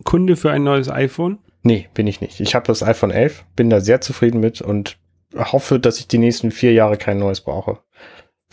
Kunde 0.05 0.37
für 0.37 0.51
ein 0.51 0.65
neues 0.65 0.89
iPhone? 0.89 1.39
Nee, 1.63 1.89
bin 1.93 2.07
ich 2.07 2.23
nicht. 2.23 2.41
Ich 2.41 2.55
habe 2.55 2.67
das 2.67 2.83
iPhone 2.83 3.11
11, 3.11 3.45
bin 3.55 3.69
da 3.69 3.81
sehr 3.81 4.01
zufrieden 4.01 4.41
mit 4.41 4.63
und 4.63 4.97
hoffe, 5.35 5.79
dass 5.79 5.99
ich 5.99 6.09
die 6.09 6.19
nächsten 6.19 6.51
vier 6.51 6.73
Jahre 6.73 6.97
kein 6.97 7.19
neues 7.19 7.43
brauche. 7.43 7.81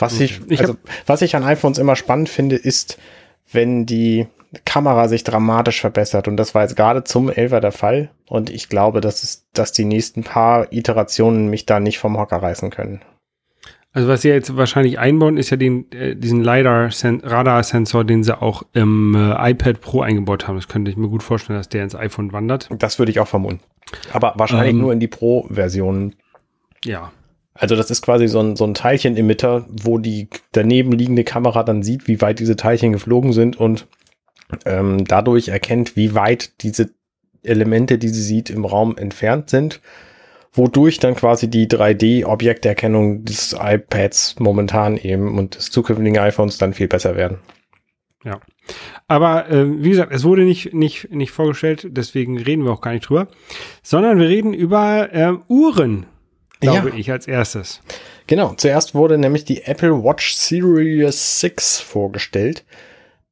Was 0.04 0.14
okay. 0.14 0.30
ich, 0.48 0.60
also, 0.60 0.76
was 1.06 1.22
ich 1.22 1.36
an 1.36 1.44
iPhones 1.44 1.78
immer 1.78 1.96
spannend 1.96 2.28
finde, 2.28 2.56
ist, 2.56 2.98
wenn 3.50 3.86
die 3.86 4.26
Kamera 4.64 5.08
sich 5.08 5.24
dramatisch 5.24 5.80
verbessert. 5.80 6.28
Und 6.28 6.36
das 6.36 6.54
war 6.54 6.62
jetzt 6.62 6.76
gerade 6.76 7.04
zum 7.04 7.28
11er 7.28 7.60
der 7.60 7.72
Fall. 7.72 8.10
Und 8.28 8.50
ich 8.50 8.68
glaube, 8.68 9.00
dass, 9.00 9.22
es, 9.22 9.46
dass 9.52 9.72
die 9.72 9.84
nächsten 9.84 10.22
paar 10.22 10.72
Iterationen 10.72 11.48
mich 11.48 11.66
da 11.66 11.80
nicht 11.80 11.98
vom 11.98 12.18
Hocker 12.18 12.36
reißen 12.36 12.70
können. 12.70 13.00
Also 13.92 14.08
was 14.08 14.22
sie 14.22 14.28
jetzt 14.28 14.56
wahrscheinlich 14.56 14.98
einbauen, 14.98 15.36
ist 15.36 15.50
ja 15.50 15.56
den, 15.56 15.90
äh, 15.92 16.16
diesen 16.16 16.42
LiDAR-Radar-Sensor, 16.42 18.04
den 18.04 18.24
sie 18.24 18.36
auch 18.40 18.64
im 18.72 19.14
äh, 19.14 19.50
iPad 19.50 19.80
Pro 19.80 20.02
eingebaut 20.02 20.48
haben. 20.48 20.56
Das 20.56 20.66
könnte 20.66 20.90
ich 20.90 20.96
mir 20.96 21.08
gut 21.08 21.22
vorstellen, 21.22 21.58
dass 21.58 21.68
der 21.68 21.84
ins 21.84 21.94
iPhone 21.94 22.32
wandert. 22.32 22.68
Das 22.76 22.98
würde 22.98 23.12
ich 23.12 23.20
auch 23.20 23.28
vermuten. 23.28 23.60
Aber 24.12 24.34
wahrscheinlich 24.36 24.72
ähm, 24.72 24.80
nur 24.80 24.92
in 24.92 24.98
die 24.98 25.06
Pro-Version. 25.06 26.16
Ja. 26.84 27.12
Also 27.54 27.76
das 27.76 27.90
ist 27.90 28.02
quasi 28.02 28.26
so 28.26 28.40
ein, 28.40 28.56
so 28.56 28.64
ein 28.64 28.74
Teilchen-Emitter, 28.74 29.66
wo 29.68 29.98
die 29.98 30.28
daneben 30.52 30.92
liegende 30.92 31.24
Kamera 31.24 31.62
dann 31.62 31.82
sieht, 31.82 32.08
wie 32.08 32.20
weit 32.20 32.40
diese 32.40 32.56
Teilchen 32.56 32.92
geflogen 32.92 33.32
sind 33.32 33.56
und 33.56 33.86
ähm, 34.66 35.04
dadurch 35.04 35.48
erkennt, 35.48 35.96
wie 35.96 36.14
weit 36.14 36.62
diese 36.62 36.90
Elemente, 37.42 37.98
die 37.98 38.08
sie 38.08 38.22
sieht, 38.22 38.50
im 38.50 38.64
Raum 38.64 38.96
entfernt 38.96 39.50
sind 39.50 39.80
wodurch 40.54 40.98
dann 40.98 41.16
quasi 41.16 41.50
die 41.50 41.66
3D-Objekterkennung 41.66 43.24
des 43.24 43.56
iPads 43.58 44.36
momentan 44.38 44.96
eben 44.96 45.36
und 45.36 45.56
des 45.56 45.70
zukünftigen 45.70 46.18
iPhones 46.18 46.58
dann 46.58 46.72
viel 46.72 46.88
besser 46.88 47.16
werden. 47.16 47.38
Ja. 48.24 48.40
Aber 49.08 49.50
äh, 49.50 49.82
wie 49.82 49.90
gesagt, 49.90 50.12
es 50.12 50.24
wurde 50.24 50.44
nicht, 50.44 50.72
nicht, 50.72 51.10
nicht 51.10 51.32
vorgestellt, 51.32 51.88
deswegen 51.90 52.38
reden 52.38 52.64
wir 52.64 52.72
auch 52.72 52.80
gar 52.80 52.92
nicht 52.92 53.06
drüber, 53.08 53.28
sondern 53.82 54.18
wir 54.18 54.28
reden 54.28 54.54
über 54.54 55.12
äh, 55.12 55.34
Uhren, 55.48 56.06
glaube 56.64 56.90
ja. 56.90 56.96
ich, 56.96 57.10
als 57.10 57.26
erstes. 57.26 57.80
Genau, 58.26 58.54
zuerst 58.54 58.94
wurde 58.94 59.18
nämlich 59.18 59.44
die 59.44 59.62
Apple 59.64 60.02
Watch 60.02 60.34
Series 60.34 61.40
6 61.40 61.80
vorgestellt 61.80 62.64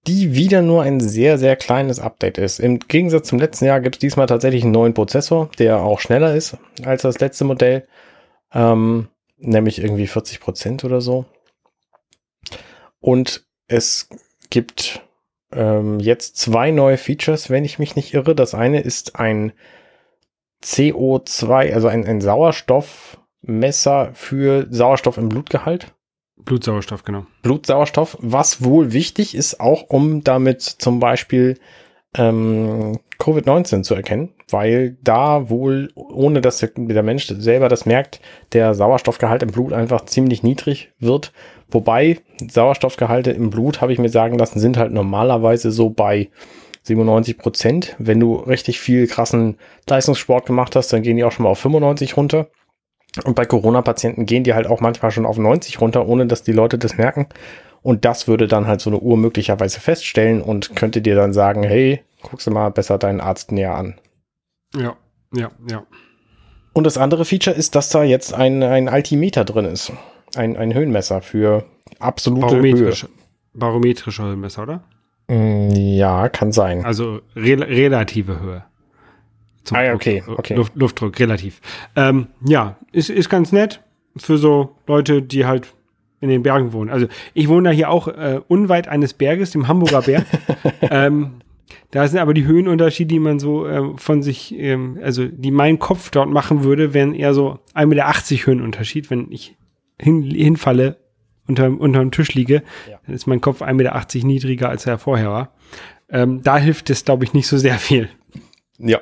die 0.06 0.34
wieder 0.34 0.62
nur 0.62 0.82
ein 0.82 1.00
sehr, 1.00 1.38
sehr 1.38 1.56
kleines 1.56 2.00
Update 2.00 2.38
ist. 2.38 2.58
Im 2.58 2.80
Gegensatz 2.80 3.28
zum 3.28 3.38
letzten 3.38 3.66
Jahr 3.66 3.80
gibt 3.80 3.96
es 3.96 4.00
diesmal 4.00 4.26
tatsächlich 4.26 4.64
einen 4.64 4.72
neuen 4.72 4.94
Prozessor, 4.94 5.50
der 5.58 5.80
auch 5.80 6.00
schneller 6.00 6.34
ist 6.34 6.56
als 6.84 7.02
das 7.02 7.20
letzte 7.20 7.44
Modell, 7.44 7.86
ähm, 8.52 9.08
nämlich 9.38 9.80
irgendwie 9.80 10.08
40 10.08 10.40
Prozent 10.40 10.84
oder 10.84 11.00
so. 11.00 11.24
Und 13.00 13.46
es 13.68 14.08
gibt 14.50 15.02
ähm, 15.52 16.00
jetzt 16.00 16.36
zwei 16.36 16.72
neue 16.72 16.98
Features, 16.98 17.48
wenn 17.48 17.64
ich 17.64 17.78
mich 17.78 17.94
nicht 17.94 18.12
irre. 18.12 18.34
Das 18.34 18.54
eine 18.54 18.80
ist 18.80 19.16
ein 19.16 19.52
CO2, 20.64 21.74
also 21.74 21.86
ein, 21.86 22.06
ein 22.06 22.20
Sauerstoff 22.20 23.18
Messer 23.42 24.10
für 24.14 24.66
Sauerstoff 24.70 25.18
im 25.18 25.28
Blutgehalt. 25.28 25.92
Blutsauerstoff, 26.36 27.04
genau. 27.04 27.26
Blutsauerstoff, 27.42 28.16
was 28.20 28.64
wohl 28.64 28.92
wichtig 28.92 29.34
ist, 29.34 29.60
auch 29.60 29.84
um 29.88 30.24
damit 30.24 30.62
zum 30.62 30.98
Beispiel 30.98 31.58
ähm, 32.16 32.98
Covid-19 33.18 33.82
zu 33.82 33.94
erkennen, 33.94 34.30
weil 34.50 34.96
da 35.02 35.48
wohl, 35.48 35.90
ohne 35.94 36.40
dass 36.40 36.58
der, 36.58 36.70
der 36.76 37.02
Mensch 37.02 37.26
selber 37.26 37.68
das 37.68 37.86
merkt, 37.86 38.20
der 38.52 38.74
Sauerstoffgehalt 38.74 39.42
im 39.42 39.50
Blut 39.50 39.72
einfach 39.72 40.04
ziemlich 40.04 40.42
niedrig 40.42 40.92
wird. 40.98 41.32
Wobei 41.70 42.18
Sauerstoffgehalte 42.50 43.30
im 43.30 43.50
Blut, 43.50 43.80
habe 43.80 43.92
ich 43.92 43.98
mir 43.98 44.10
sagen 44.10 44.38
lassen, 44.38 44.60
sind 44.60 44.76
halt 44.76 44.92
normalerweise 44.92 45.70
so 45.70 45.88
bei 45.88 46.28
97 46.82 47.38
Prozent. 47.38 47.96
Wenn 47.98 48.20
du 48.20 48.34
richtig 48.34 48.80
viel 48.80 49.06
krassen 49.06 49.56
Leistungssport 49.88 50.46
gemacht 50.46 50.76
hast, 50.76 50.92
dann 50.92 51.02
gehen 51.02 51.16
die 51.16 51.24
auch 51.24 51.32
schon 51.32 51.44
mal 51.44 51.50
auf 51.50 51.60
95 51.60 52.16
runter. 52.16 52.48
Und 53.24 53.34
bei 53.34 53.44
Corona-Patienten 53.44 54.26
gehen 54.26 54.44
die 54.44 54.54
halt 54.54 54.66
auch 54.66 54.80
manchmal 54.80 55.10
schon 55.10 55.26
auf 55.26 55.36
90 55.36 55.80
runter, 55.80 56.06
ohne 56.06 56.26
dass 56.26 56.42
die 56.42 56.52
Leute 56.52 56.78
das 56.78 56.96
merken. 56.96 57.26
Und 57.82 58.04
das 58.04 58.28
würde 58.28 58.46
dann 58.46 58.66
halt 58.66 58.80
so 58.80 58.90
eine 58.90 59.00
Uhr 59.00 59.16
möglicherweise 59.16 59.80
feststellen 59.80 60.40
und 60.40 60.76
könnte 60.76 61.02
dir 61.02 61.14
dann 61.14 61.32
sagen, 61.32 61.62
hey, 61.62 62.02
guckst 62.22 62.46
du 62.46 62.50
mal 62.50 62.70
besser 62.70 62.96
deinen 62.98 63.20
Arzt 63.20 63.52
näher 63.52 63.74
an. 63.74 63.98
Ja, 64.74 64.96
ja, 65.34 65.50
ja. 65.68 65.84
Und 66.72 66.84
das 66.84 66.96
andere 66.96 67.24
Feature 67.24 67.54
ist, 67.54 67.74
dass 67.74 67.90
da 67.90 68.02
jetzt 68.02 68.32
ein, 68.32 68.62
ein 68.62 68.88
Altimeter 68.88 69.44
drin 69.44 69.66
ist. 69.66 69.92
Ein, 70.34 70.56
ein 70.56 70.72
Höhenmesser 70.72 71.20
für 71.20 71.64
absolute 71.98 72.46
Barometrische, 72.46 73.08
Höhe. 73.08 73.14
Barometrische 73.52 74.22
Höhenmesser, 74.22 74.62
oder? 74.62 74.84
Mm, 75.28 75.70
ja, 75.70 76.30
kann 76.30 76.52
sein. 76.52 76.84
Also 76.84 77.20
re 77.36 77.58
relative 77.58 78.40
Höhe. 78.40 78.64
Zum 79.64 79.76
ah, 79.76 79.84
ja, 79.84 79.94
okay, 79.94 80.22
okay. 80.26 80.54
Luft, 80.54 80.74
Luftdruck, 80.74 81.18
relativ. 81.18 81.60
Ähm, 81.94 82.28
ja, 82.44 82.76
ist, 82.90 83.10
ist 83.10 83.28
ganz 83.28 83.52
nett 83.52 83.80
für 84.16 84.38
so 84.38 84.76
Leute, 84.86 85.22
die 85.22 85.46
halt 85.46 85.72
in 86.20 86.28
den 86.28 86.42
Bergen 86.42 86.72
wohnen. 86.72 86.90
Also 86.90 87.06
ich 87.34 87.48
wohne 87.48 87.70
da 87.70 87.74
hier 87.74 87.90
auch 87.90 88.08
äh, 88.08 88.40
unweit 88.48 88.88
eines 88.88 89.14
Berges, 89.14 89.50
dem 89.50 89.68
Hamburger 89.68 90.02
Berg. 90.02 90.26
ähm, 90.82 91.42
da 91.90 92.06
sind 92.06 92.20
aber 92.20 92.32
die 92.32 92.46
Höhenunterschiede, 92.46 93.08
die 93.08 93.18
man 93.18 93.38
so 93.38 93.66
äh, 93.66 93.96
von 93.96 94.22
sich, 94.22 94.54
ähm, 94.56 94.98
also 95.02 95.26
die 95.26 95.50
mein 95.50 95.78
Kopf 95.78 96.10
dort 96.10 96.30
machen 96.30 96.64
würde, 96.64 96.94
wären 96.94 97.14
eher 97.14 97.34
so 97.34 97.58
1,80 97.74 97.86
Meter 97.86 98.46
Höhenunterschied. 98.46 99.10
Wenn 99.10 99.30
ich 99.30 99.56
hin, 100.00 100.22
hinfalle, 100.22 100.96
unter, 101.48 101.68
unter 101.68 102.00
dem 102.00 102.12
Tisch 102.12 102.34
liege, 102.34 102.62
ja. 102.88 102.98
dann 103.04 103.14
ist 103.14 103.26
mein 103.26 103.40
Kopf 103.40 103.62
1,80 103.62 103.74
Meter 103.74 104.26
niedriger, 104.26 104.68
als 104.68 104.86
er 104.86 104.98
vorher 104.98 105.30
war. 105.30 105.54
Ähm, 106.08 106.42
da 106.42 106.58
hilft 106.58 106.88
es, 106.90 107.04
glaube 107.04 107.24
ich, 107.24 107.32
nicht 107.32 107.46
so 107.46 107.58
sehr 107.58 107.78
viel. 107.78 108.08
Ja. 108.78 109.00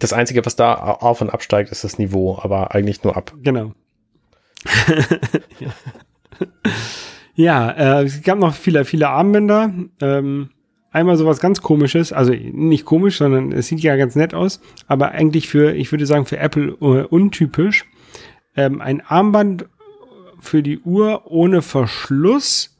Das 0.00 0.12
Einzige, 0.12 0.44
was 0.44 0.56
da 0.56 0.74
auf 0.74 1.20
und 1.20 1.30
absteigt, 1.30 1.70
ist 1.70 1.84
das 1.84 1.98
Niveau, 1.98 2.38
aber 2.42 2.74
eigentlich 2.74 3.04
nur 3.04 3.16
ab. 3.16 3.34
Genau. 3.42 3.72
ja, 7.34 7.70
äh, 7.70 8.04
es 8.04 8.22
gab 8.22 8.38
noch 8.38 8.54
viele, 8.54 8.84
viele 8.84 9.08
Armbänder. 9.08 9.72
Ähm, 10.00 10.50
einmal 10.90 11.16
sowas 11.16 11.38
ganz 11.38 11.60
komisches, 11.60 12.12
also 12.12 12.32
nicht 12.32 12.86
komisch, 12.86 13.18
sondern 13.18 13.52
es 13.52 13.68
sieht 13.68 13.80
ja 13.80 13.96
ganz 13.96 14.16
nett 14.16 14.34
aus, 14.34 14.60
aber 14.86 15.12
eigentlich 15.12 15.48
für, 15.48 15.74
ich 15.74 15.92
würde 15.92 16.06
sagen, 16.06 16.26
für 16.26 16.38
Apple 16.38 16.76
uh, 16.80 17.06
untypisch. 17.08 17.84
Ähm, 18.56 18.80
ein 18.80 19.02
Armband 19.02 19.66
für 20.40 20.62
die 20.62 20.80
Uhr 20.80 21.30
ohne 21.30 21.62
Verschluss, 21.62 22.78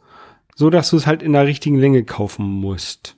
so 0.54 0.70
dass 0.70 0.90
du 0.90 0.96
es 0.96 1.06
halt 1.06 1.22
in 1.22 1.34
der 1.34 1.46
richtigen 1.46 1.76
Länge 1.76 2.02
kaufen 2.02 2.46
musst. 2.46 3.16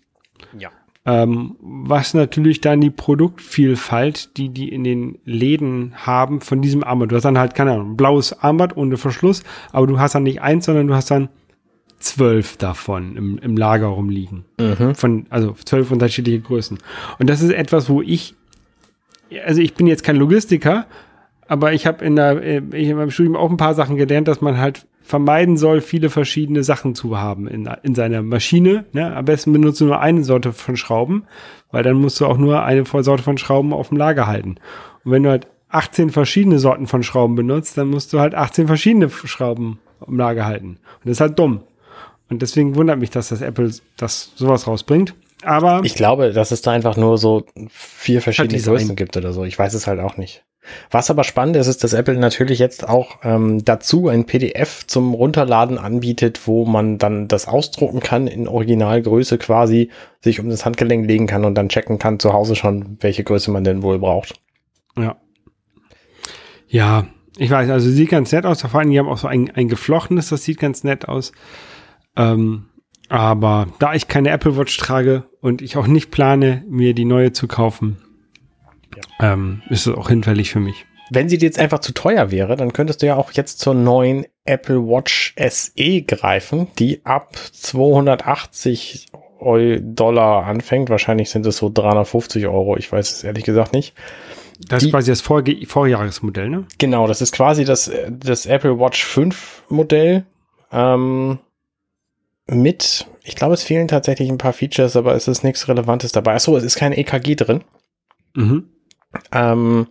Ähm, 1.05 1.57
was 1.61 2.15
natürlich 2.15 2.61
dann 2.61 2.81
die 2.81 2.91
Produktvielfalt, 2.91 4.37
die 4.37 4.51
die 4.51 4.69
in 4.69 4.85
den 4.85 5.19
Läden 5.25 5.95
haben 5.97 6.41
von 6.41 6.63
diesem 6.63 6.85
Armband. 6.85 7.11
Du 7.11 7.17
hast 7.17 7.25
dann 7.25 7.39
halt, 7.39 7.57
keine 7.57 7.73
Ahnung, 7.73 7.93
ein 7.93 7.97
blaues 7.97 8.33
Armband 8.41 8.77
ohne 8.77 8.97
Verschluss, 8.97 9.43
aber 9.73 9.89
du 9.89 9.99
hast 9.99 10.15
dann 10.15 10.23
nicht 10.23 10.43
eins, 10.43 10.67
sondern 10.67 10.87
du 10.87 10.95
hast 10.95 11.11
dann 11.11 11.29
zwölf 11.99 12.57
davon 12.57 13.17
im, 13.17 13.39
im 13.39 13.57
Lager 13.57 13.87
rumliegen. 13.87 14.45
Mhm. 14.61 14.95
Von, 14.95 15.27
also 15.31 15.57
zwölf 15.65 15.91
unterschiedliche 15.91 16.41
Größen. 16.41 16.79
Und 17.19 17.31
das 17.31 17.43
ist 17.43 17.51
etwas, 17.51 17.89
wo 17.89 18.01
ich, 18.01 18.35
also 19.45 19.61
ich 19.61 19.75
bin 19.75 19.89
jetzt 19.89 20.05
kein 20.05 20.17
Logistiker, 20.17 20.87
aber 21.49 21.73
ich 21.73 21.87
habe 21.87 22.05
in 22.05 22.17
der, 22.17 22.43
äh, 22.43 22.63
ich 22.73 22.89
in 22.89 22.97
meinem 22.97 23.11
Studium 23.11 23.37
auch 23.37 23.51
ein 23.51 23.57
paar 23.57 23.75
Sachen 23.75 23.97
gelernt, 23.97 24.29
dass 24.29 24.41
man 24.41 24.59
halt 24.59 24.87
vermeiden 25.03 25.57
soll, 25.57 25.81
viele 25.81 26.11
verschiedene 26.11 26.63
Sachen 26.63 26.95
zu 26.95 27.19
haben 27.19 27.47
in, 27.49 27.69
in 27.83 27.95
seiner 27.95 28.23
Maschine. 28.23 28.85
Ne? 28.93 29.15
Am 29.15 29.25
besten 29.25 29.53
benutzt 29.53 29.81
du 29.81 29.87
nur 29.87 30.01
eine 30.01 30.25
Sorte 30.25 30.53
von 30.53 30.77
Schrauben, 30.77 31.25
weil 31.71 31.83
dann 31.83 31.97
musst 31.97 32.21
du 32.21 32.27
auch 32.27 32.39
nur 32.39 32.63
eine 32.63 32.85
Sorte 32.85 33.23
von 33.23 33.39
Schrauben 33.39 33.73
auf 33.73 33.89
dem 33.89 33.99
Lager 33.99 34.27
halten. 34.27 34.57
Und 35.05 35.13
wenn 35.13 35.23
du 35.23 35.31
halt 35.31 35.47
18 35.69 36.11
verschiedene 36.11 36.59
Sorten 36.59 36.87
von 36.87 37.03
Schrauben 37.03 37.35
benutzt, 37.35 37.77
dann 37.79 37.89
musst 37.89 38.13
du 38.13 38.21
halt 38.21 38.35
18 38.35 38.67
verschiedene 38.67 39.09
Schrauben 39.11 39.79
im 40.07 40.19
Lager 40.19 40.45
halten. 40.45 40.69
Und 40.69 41.05
das 41.05 41.13
ist 41.13 41.21
halt 41.21 41.39
dumm. 41.39 41.63
Und 42.29 42.43
deswegen 42.43 42.77
wundert 42.77 42.99
mich, 42.99 43.11
dass 43.11 43.29
das 43.29 43.41
Apple 43.41 43.71
das 43.97 44.33
sowas 44.37 44.67
rausbringt. 44.67 45.15
Aber 45.45 45.81
ich 45.83 45.95
glaube, 45.95 46.33
dass 46.33 46.51
es 46.51 46.63
da 46.63 46.71
einfach 46.71 46.97
nur 46.97 47.19
so 47.19 47.45
vier 47.69 48.23
verschiedene 48.23 48.61
Größen 48.61 48.97
gibt 48.97 49.17
oder 49.17 49.33
so. 49.33 49.45
Ich 49.45 49.59
weiß 49.59 49.75
es 49.75 49.87
halt 49.87 50.01
auch 50.01 50.17
nicht. 50.17 50.45
Was 50.91 51.11
aber 51.11 51.25
spannend 51.25 51.57
ist, 51.57 51.67
ist, 51.67 51.83
dass 51.83 51.93
Apple 51.93 52.17
natürlich 52.17 52.59
jetzt 52.59 52.89
auch 52.89 53.19
ähm, 53.25 53.65
dazu 53.65 54.09
ein 54.09 54.27
PDF 54.27 54.87
zum 54.87 55.15
Runterladen 55.15 55.79
anbietet, 55.79 56.47
wo 56.47 56.65
man 56.65 56.99
dann 56.99 57.27
das 57.29 57.49
ausdrucken 57.49 58.01
kann 58.01 58.27
in 58.27 58.47
Originalgröße 58.47 59.39
quasi, 59.39 59.91
sich 60.21 60.39
um 60.39 60.49
das 60.49 60.65
Handgelenk 60.65 61.07
legen 61.07 61.27
kann 61.27 61.45
und 61.45 61.57
dann 61.57 61.69
checken 61.69 61.99
kann 61.99 62.21
zu 62.21 62.33
Hause 62.33 62.55
schon, 62.55 62.97
welche 63.01 63.25
Größe 63.25 63.51
man 63.51 63.65
denn 63.65 63.83
wohl 63.83 63.99
braucht. 63.99 64.41
Ja. 64.97 65.17
Ja, 66.69 67.07
ich 67.37 67.51
weiß, 67.51 67.69
also 67.69 67.91
sieht 67.91 68.11
ganz 68.11 68.33
nett 68.33 68.47
aus. 68.47 68.63
Vor 68.63 68.81
allem, 68.81 68.91
die 68.91 68.99
haben 68.99 69.09
auch 69.09 69.19
so 69.19 69.29
ein, 69.29 69.51
ein 69.55 69.69
geflochtenes, 69.69 70.29
das 70.29 70.45
sieht 70.45 70.59
ganz 70.59 70.85
nett 70.85 71.09
aus. 71.09 71.33
Ähm, 72.17 72.67
aber 73.09 73.67
da 73.79 73.95
ich 73.95 74.09
keine 74.09 74.31
Apple 74.31 74.57
Watch 74.57 74.77
trage 74.79 75.25
und 75.41 75.61
ich 75.61 75.77
auch 75.77 75.87
nicht 75.87 76.11
plane, 76.11 76.65
mir 76.69 76.95
die 76.95 77.05
neue 77.05 77.33
zu 77.33 77.47
kaufen, 77.47 77.99
ja. 78.97 79.33
ähm, 79.33 79.63
ist 79.69 79.87
es 79.87 79.95
auch 79.95 80.09
hinfällig 80.09 80.51
für 80.51 80.61
mich. 80.61 80.87
Wenn 81.11 81.29
sie 81.29 81.37
dir 81.37 81.47
jetzt 81.47 81.59
einfach 81.59 81.81
zu 81.81 81.93
teuer 81.93 82.31
wäre, 82.31 82.57
dann 82.57 82.73
könntest 82.73 83.03
du 83.03 83.07
ja 83.07 83.17
auch 83.17 83.33
jetzt 83.33 83.59
zur 83.59 83.75
neuen 83.75 84.27
Apple 84.45 84.87
Watch 84.87 85.35
SE 85.37 86.03
greifen, 86.03 86.69
die 86.79 87.05
ab 87.05 87.37
280 87.37 89.09
Dollar 89.81 90.47
anfängt. 90.47 90.89
Wahrscheinlich 90.89 91.31
sind 91.31 91.45
es 91.47 91.57
so 91.57 91.71
350 91.73 92.47
Euro. 92.47 92.77
Ich 92.77 92.91
weiß 92.91 93.13
es 93.13 93.25
ehrlich 93.25 93.45
gesagt 93.45 93.73
nicht. 93.73 93.95
Das 94.69 94.81
die, 94.81 94.87
ist 94.87 94.93
quasi 94.93 95.11
das 95.11 95.21
Vor 95.21 95.43
Vorjahresmodell, 95.67 96.49
ne? 96.49 96.65
Genau, 96.79 97.07
das 97.07 97.21
ist 97.21 97.33
quasi 97.33 97.65
das, 97.65 97.91
das 98.11 98.47
Apple 98.47 98.79
Watch 98.79 99.05
5 99.05 99.65
Modell. 99.69 100.25
Ähm, 100.71 101.39
mit, 102.47 103.07
ich 103.25 103.37
glaube, 103.37 103.55
es 103.55 103.63
fehlen 103.63 103.89
tatsächlich 103.89 104.31
ein 104.31 104.39
paar 104.39 104.53
Features, 104.53 104.97
aber 104.97 105.15
es 105.15 105.29
ist 105.29 105.43
nichts 105.43 105.69
Relevantes 105.69 106.13
dabei. 106.13 106.35
Achso, 106.35 106.57
es 106.57 106.65
ist 106.65 106.77
kein 106.77 106.93
EKG 106.93 107.35
drin. 107.35 107.65
Mhm. 108.35 108.69
Ähm, 109.33 109.89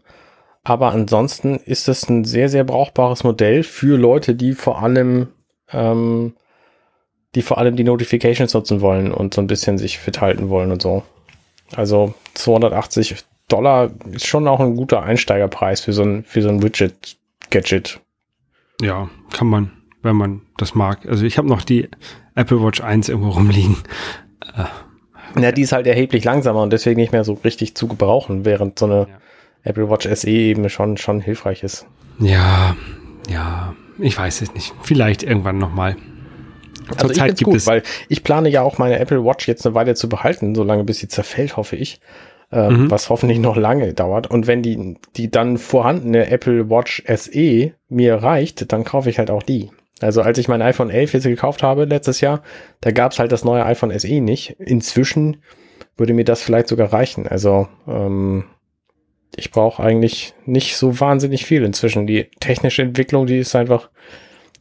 aber 0.63 0.91
ansonsten 0.91 1.55
ist 1.55 1.87
es 1.87 2.07
ein 2.09 2.23
sehr, 2.23 2.49
sehr 2.49 2.63
brauchbares 2.63 3.23
Modell 3.23 3.63
für 3.63 3.97
Leute, 3.97 4.35
die 4.35 4.53
vor 4.53 4.81
allem, 4.81 5.29
ähm, 5.71 6.33
die 7.33 7.41
vor 7.41 7.57
allem 7.57 7.75
die 7.75 7.83
Notifications 7.83 8.53
nutzen 8.53 8.81
wollen 8.81 9.11
und 9.11 9.33
so 9.33 9.41
ein 9.41 9.47
bisschen 9.47 9.77
sich 9.77 9.97
fit 9.97 10.21
halten 10.21 10.49
wollen 10.49 10.71
und 10.71 10.81
so. 10.81 11.03
Also 11.75 12.13
280 12.35 13.15
Dollar 13.47 13.91
ist 14.11 14.27
schon 14.27 14.47
auch 14.47 14.59
ein 14.59 14.75
guter 14.75 15.03
Einsteigerpreis 15.03 15.81
für 15.81 15.93
so 15.93 16.03
ein, 16.03 16.23
für 16.23 16.41
so 16.41 16.49
ein 16.49 16.61
Widget-Gadget. 16.61 17.99
Ja, 18.81 19.09
kann 19.31 19.47
man, 19.47 19.71
wenn 20.01 20.15
man 20.15 20.41
das 20.57 20.75
mag. 20.75 21.05
Also 21.07 21.25
ich 21.25 21.37
habe 21.37 21.47
noch 21.47 21.63
die 21.63 21.89
Apple 22.35 22.63
Watch 22.63 22.81
1 22.81 23.09
irgendwo 23.09 23.29
rumliegen. 23.31 23.77
Äh, 24.55 24.65
ja, 25.39 25.51
die 25.51 25.61
ist 25.61 25.71
halt 25.71 25.87
erheblich 25.87 26.23
langsamer 26.23 26.61
und 26.61 26.71
deswegen 26.73 26.99
nicht 26.99 27.11
mehr 27.11 27.23
so 27.23 27.33
richtig 27.33 27.75
zu 27.75 27.87
gebrauchen, 27.87 28.45
während 28.45 28.79
so 28.79 28.85
eine 28.85 28.99
ja. 28.99 29.07
Apple 29.63 29.89
Watch 29.89 30.07
SE 30.13 30.29
eben 30.29 30.69
schon, 30.69 30.97
schon 30.97 31.21
hilfreich 31.21 31.63
ist. 31.63 31.85
Ja, 32.19 32.75
ja, 33.29 33.73
ich 33.99 34.17
weiß 34.17 34.41
es 34.41 34.53
nicht. 34.53 34.73
Vielleicht 34.81 35.23
irgendwann 35.23 35.57
nochmal. 35.57 35.95
Also 36.89 37.07
Zur 37.07 37.15
Zeit 37.15 37.37
gibt 37.37 37.45
gut, 37.45 37.55
es 37.55 37.67
weil 37.67 37.83
ich 38.09 38.23
plane 38.23 38.49
ja 38.49 38.61
auch 38.63 38.77
meine 38.77 38.99
Apple 38.99 39.23
Watch 39.23 39.47
jetzt 39.47 39.65
eine 39.65 39.75
Weile 39.75 39.95
zu 39.95 40.09
behalten, 40.09 40.55
solange 40.55 40.83
bis 40.83 40.99
sie 40.99 41.07
zerfällt, 41.07 41.57
hoffe 41.57 41.75
ich. 41.75 41.99
Äh, 42.51 42.69
mhm. 42.69 42.91
Was 42.91 43.09
hoffentlich 43.09 43.39
noch 43.39 43.55
lange 43.55 43.93
dauert. 43.93 44.27
Und 44.27 44.45
wenn 44.45 44.61
die, 44.61 44.97
die 45.15 45.31
dann 45.31 45.57
vorhandene 45.57 46.29
Apple 46.29 46.69
Watch 46.69 47.01
SE 47.07 47.71
mir 47.87 48.15
reicht, 48.15 48.71
dann 48.73 48.83
kaufe 48.83 49.09
ich 49.09 49.19
halt 49.19 49.31
auch 49.31 49.43
die. 49.43 49.69
Also 50.01 50.21
als 50.21 50.37
ich 50.37 50.47
mein 50.47 50.61
iPhone 50.61 50.89
11 50.89 51.13
jetzt 51.13 51.23
gekauft 51.23 51.63
habe 51.63 51.85
letztes 51.85 52.21
Jahr, 52.21 52.41
da 52.81 52.91
gab 52.91 53.11
es 53.11 53.19
halt 53.19 53.31
das 53.31 53.43
neue 53.43 53.65
iPhone 53.65 53.97
SE 53.97 54.19
nicht. 54.21 54.55
Inzwischen 54.59 55.37
würde 55.97 56.13
mir 56.13 56.25
das 56.25 56.41
vielleicht 56.41 56.67
sogar 56.67 56.91
reichen. 56.91 57.27
Also 57.27 57.67
ähm, 57.87 58.45
ich 59.35 59.51
brauche 59.51 59.81
eigentlich 59.81 60.33
nicht 60.45 60.75
so 60.75 60.99
wahnsinnig 60.99 61.45
viel 61.45 61.63
inzwischen. 61.63 62.07
Die 62.07 62.29
technische 62.39 62.81
Entwicklung, 62.81 63.27
die 63.27 63.37
ist 63.37 63.55
einfach, 63.55 63.89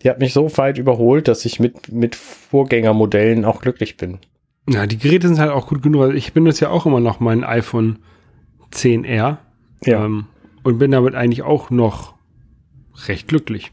die 0.02 0.10
hat 0.10 0.20
mich 0.20 0.32
so 0.32 0.56
weit 0.56 0.78
überholt, 0.78 1.28
dass 1.28 1.44
ich 1.44 1.58
mit, 1.58 1.90
mit 1.90 2.14
Vorgängermodellen 2.14 3.44
auch 3.44 3.60
glücklich 3.60 3.96
bin. 3.96 4.18
Ja, 4.68 4.86
die 4.86 4.98
Geräte 4.98 5.28
sind 5.28 5.40
halt 5.40 5.50
auch 5.50 5.66
gut 5.66 5.82
genug. 5.82 6.14
Ich 6.14 6.32
benutze 6.32 6.66
ja 6.66 6.70
auch 6.70 6.86
immer 6.86 7.00
noch 7.00 7.18
mein 7.18 7.44
iPhone 7.44 7.98
10R. 8.72 9.38
Ja. 9.84 10.04
Ähm, 10.04 10.26
und 10.62 10.78
bin 10.78 10.90
damit 10.90 11.14
eigentlich 11.14 11.42
auch 11.42 11.70
noch 11.70 12.14
recht 13.08 13.28
glücklich. 13.28 13.72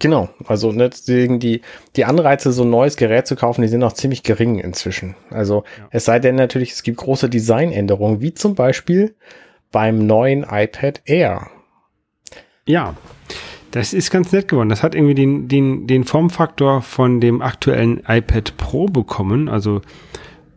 Genau, 0.00 0.30
also 0.46 0.72
ne, 0.72 0.88
deswegen 0.88 1.40
die, 1.40 1.60
die 1.94 2.06
Anreize, 2.06 2.52
so 2.52 2.62
ein 2.62 2.70
neues 2.70 2.96
Gerät 2.96 3.26
zu 3.26 3.36
kaufen, 3.36 3.60
die 3.60 3.68
sind 3.68 3.84
auch 3.84 3.92
ziemlich 3.92 4.22
gering 4.22 4.58
inzwischen. 4.58 5.14
Also 5.30 5.64
ja. 5.78 5.88
es 5.90 6.06
sei 6.06 6.18
denn 6.18 6.36
natürlich, 6.36 6.72
es 6.72 6.82
gibt 6.82 6.96
große 6.96 7.28
Designänderungen, 7.28 8.22
wie 8.22 8.32
zum 8.32 8.54
Beispiel 8.54 9.14
beim 9.70 10.06
neuen 10.06 10.44
iPad 10.50 11.02
Air. 11.04 11.50
Ja, 12.64 12.96
das 13.72 13.92
ist 13.92 14.10
ganz 14.10 14.32
nett 14.32 14.48
geworden. 14.48 14.70
Das 14.70 14.82
hat 14.82 14.94
irgendwie 14.94 15.14
den, 15.14 15.48
den, 15.48 15.86
den 15.86 16.04
Formfaktor 16.04 16.80
von 16.80 17.20
dem 17.20 17.42
aktuellen 17.42 18.02
iPad 18.08 18.56
Pro 18.56 18.86
bekommen. 18.86 19.50
Also 19.50 19.82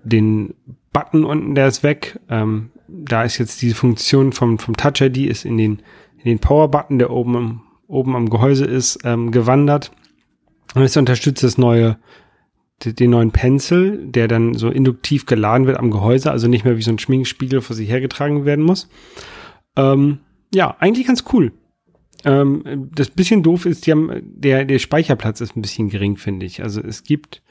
den 0.03 0.55
Button 0.93 1.25
unten, 1.25 1.53
der 1.53 1.67
ist 1.67 1.83
weg. 1.83 2.19
Ähm, 2.29 2.71
da 2.87 3.23
ist 3.23 3.37
jetzt 3.39 3.61
diese 3.61 3.75
Funktion 3.75 4.31
vom, 4.31 4.57
vom 4.57 4.77
Touch 4.77 5.01
ID 5.01 5.17
ist 5.17 5.43
in 5.43 5.57
den, 5.57 5.81
in 6.17 6.25
den 6.25 6.39
Power-Button, 6.39 6.97
der 6.97 7.11
oben, 7.11 7.61
oben 7.93 8.15
am 8.15 8.29
Gehäuse 8.29 8.65
ist, 8.65 8.99
ähm, 9.03 9.31
gewandert. 9.31 9.91
Und 10.75 10.81
es 10.81 10.97
unterstützt 10.97 11.43
das 11.43 11.57
neue, 11.57 11.97
den 12.83 13.11
neuen 13.11 13.31
Pencil, 13.31 14.05
der 14.05 14.27
dann 14.27 14.55
so 14.55 14.69
induktiv 14.69 15.25
geladen 15.25 15.67
wird 15.67 15.77
am 15.77 15.91
Gehäuse, 15.91 16.31
also 16.31 16.47
nicht 16.47 16.65
mehr 16.65 16.77
wie 16.77 16.81
so 16.81 16.91
ein 16.91 16.99
Schminkspiegel 16.99 17.61
vor 17.61 17.75
sich 17.75 17.89
hergetragen 17.89 18.45
werden 18.45 18.65
muss. 18.65 18.89
Ähm, 19.75 20.19
ja, 20.53 20.75
eigentlich 20.79 21.07
ganz 21.07 21.23
cool. 21.31 21.51
Ähm, 22.25 22.89
das 22.93 23.09
bisschen 23.09 23.43
doof 23.43 23.65
ist, 23.65 23.85
die 23.85 23.91
haben, 23.91 24.11
der, 24.23 24.65
der 24.65 24.79
Speicherplatz 24.79 25.41
ist 25.41 25.55
ein 25.55 25.61
bisschen 25.61 25.89
gering, 25.89 26.17
finde 26.17 26.45
ich. 26.45 26.63
Also 26.63 26.81
es 26.81 27.03
gibt, 27.03 27.41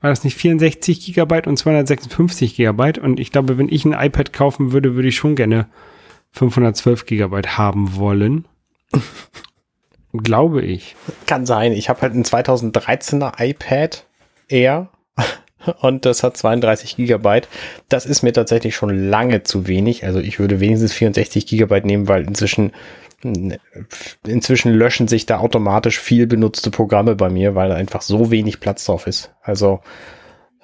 war 0.00 0.10
das 0.10 0.24
nicht 0.24 0.36
64 0.36 1.04
Gigabyte 1.04 1.46
und 1.46 1.56
256 1.56 2.56
Gigabyte? 2.56 2.98
Und 2.98 3.20
ich 3.20 3.32
glaube, 3.32 3.58
wenn 3.58 3.68
ich 3.68 3.84
ein 3.84 3.92
iPad 3.92 4.32
kaufen 4.32 4.72
würde, 4.72 4.94
würde 4.94 5.08
ich 5.08 5.16
schon 5.16 5.34
gerne 5.34 5.68
512 6.32 7.06
Gigabyte 7.06 7.58
haben 7.58 7.96
wollen. 7.96 8.46
Glaube 10.12 10.62
ich. 10.62 10.96
Kann 11.26 11.46
sein. 11.46 11.72
Ich 11.72 11.88
habe 11.88 12.02
halt 12.02 12.14
ein 12.14 12.24
2013er 12.24 13.32
iPad 13.38 14.06
Air 14.48 14.88
und 15.80 16.04
das 16.04 16.22
hat 16.22 16.36
32 16.36 16.96
Gigabyte. 16.96 17.48
Das 17.88 18.06
ist 18.06 18.22
mir 18.22 18.32
tatsächlich 18.32 18.74
schon 18.74 19.08
lange 19.08 19.42
zu 19.42 19.66
wenig. 19.66 20.04
Also 20.04 20.18
ich 20.18 20.38
würde 20.38 20.60
wenigstens 20.60 20.92
64 20.92 21.46
Gigabyte 21.46 21.84
nehmen, 21.84 22.08
weil 22.08 22.26
inzwischen 22.26 22.72
inzwischen 24.26 24.72
löschen 24.72 25.06
sich 25.06 25.26
da 25.26 25.38
automatisch 25.38 26.00
viel 26.00 26.26
benutzte 26.26 26.70
Programme 26.70 27.16
bei 27.16 27.28
mir, 27.28 27.54
weil 27.54 27.70
einfach 27.70 28.00
so 28.00 28.30
wenig 28.30 28.60
Platz 28.60 28.86
drauf 28.86 29.06
ist. 29.06 29.30
Also 29.42 29.80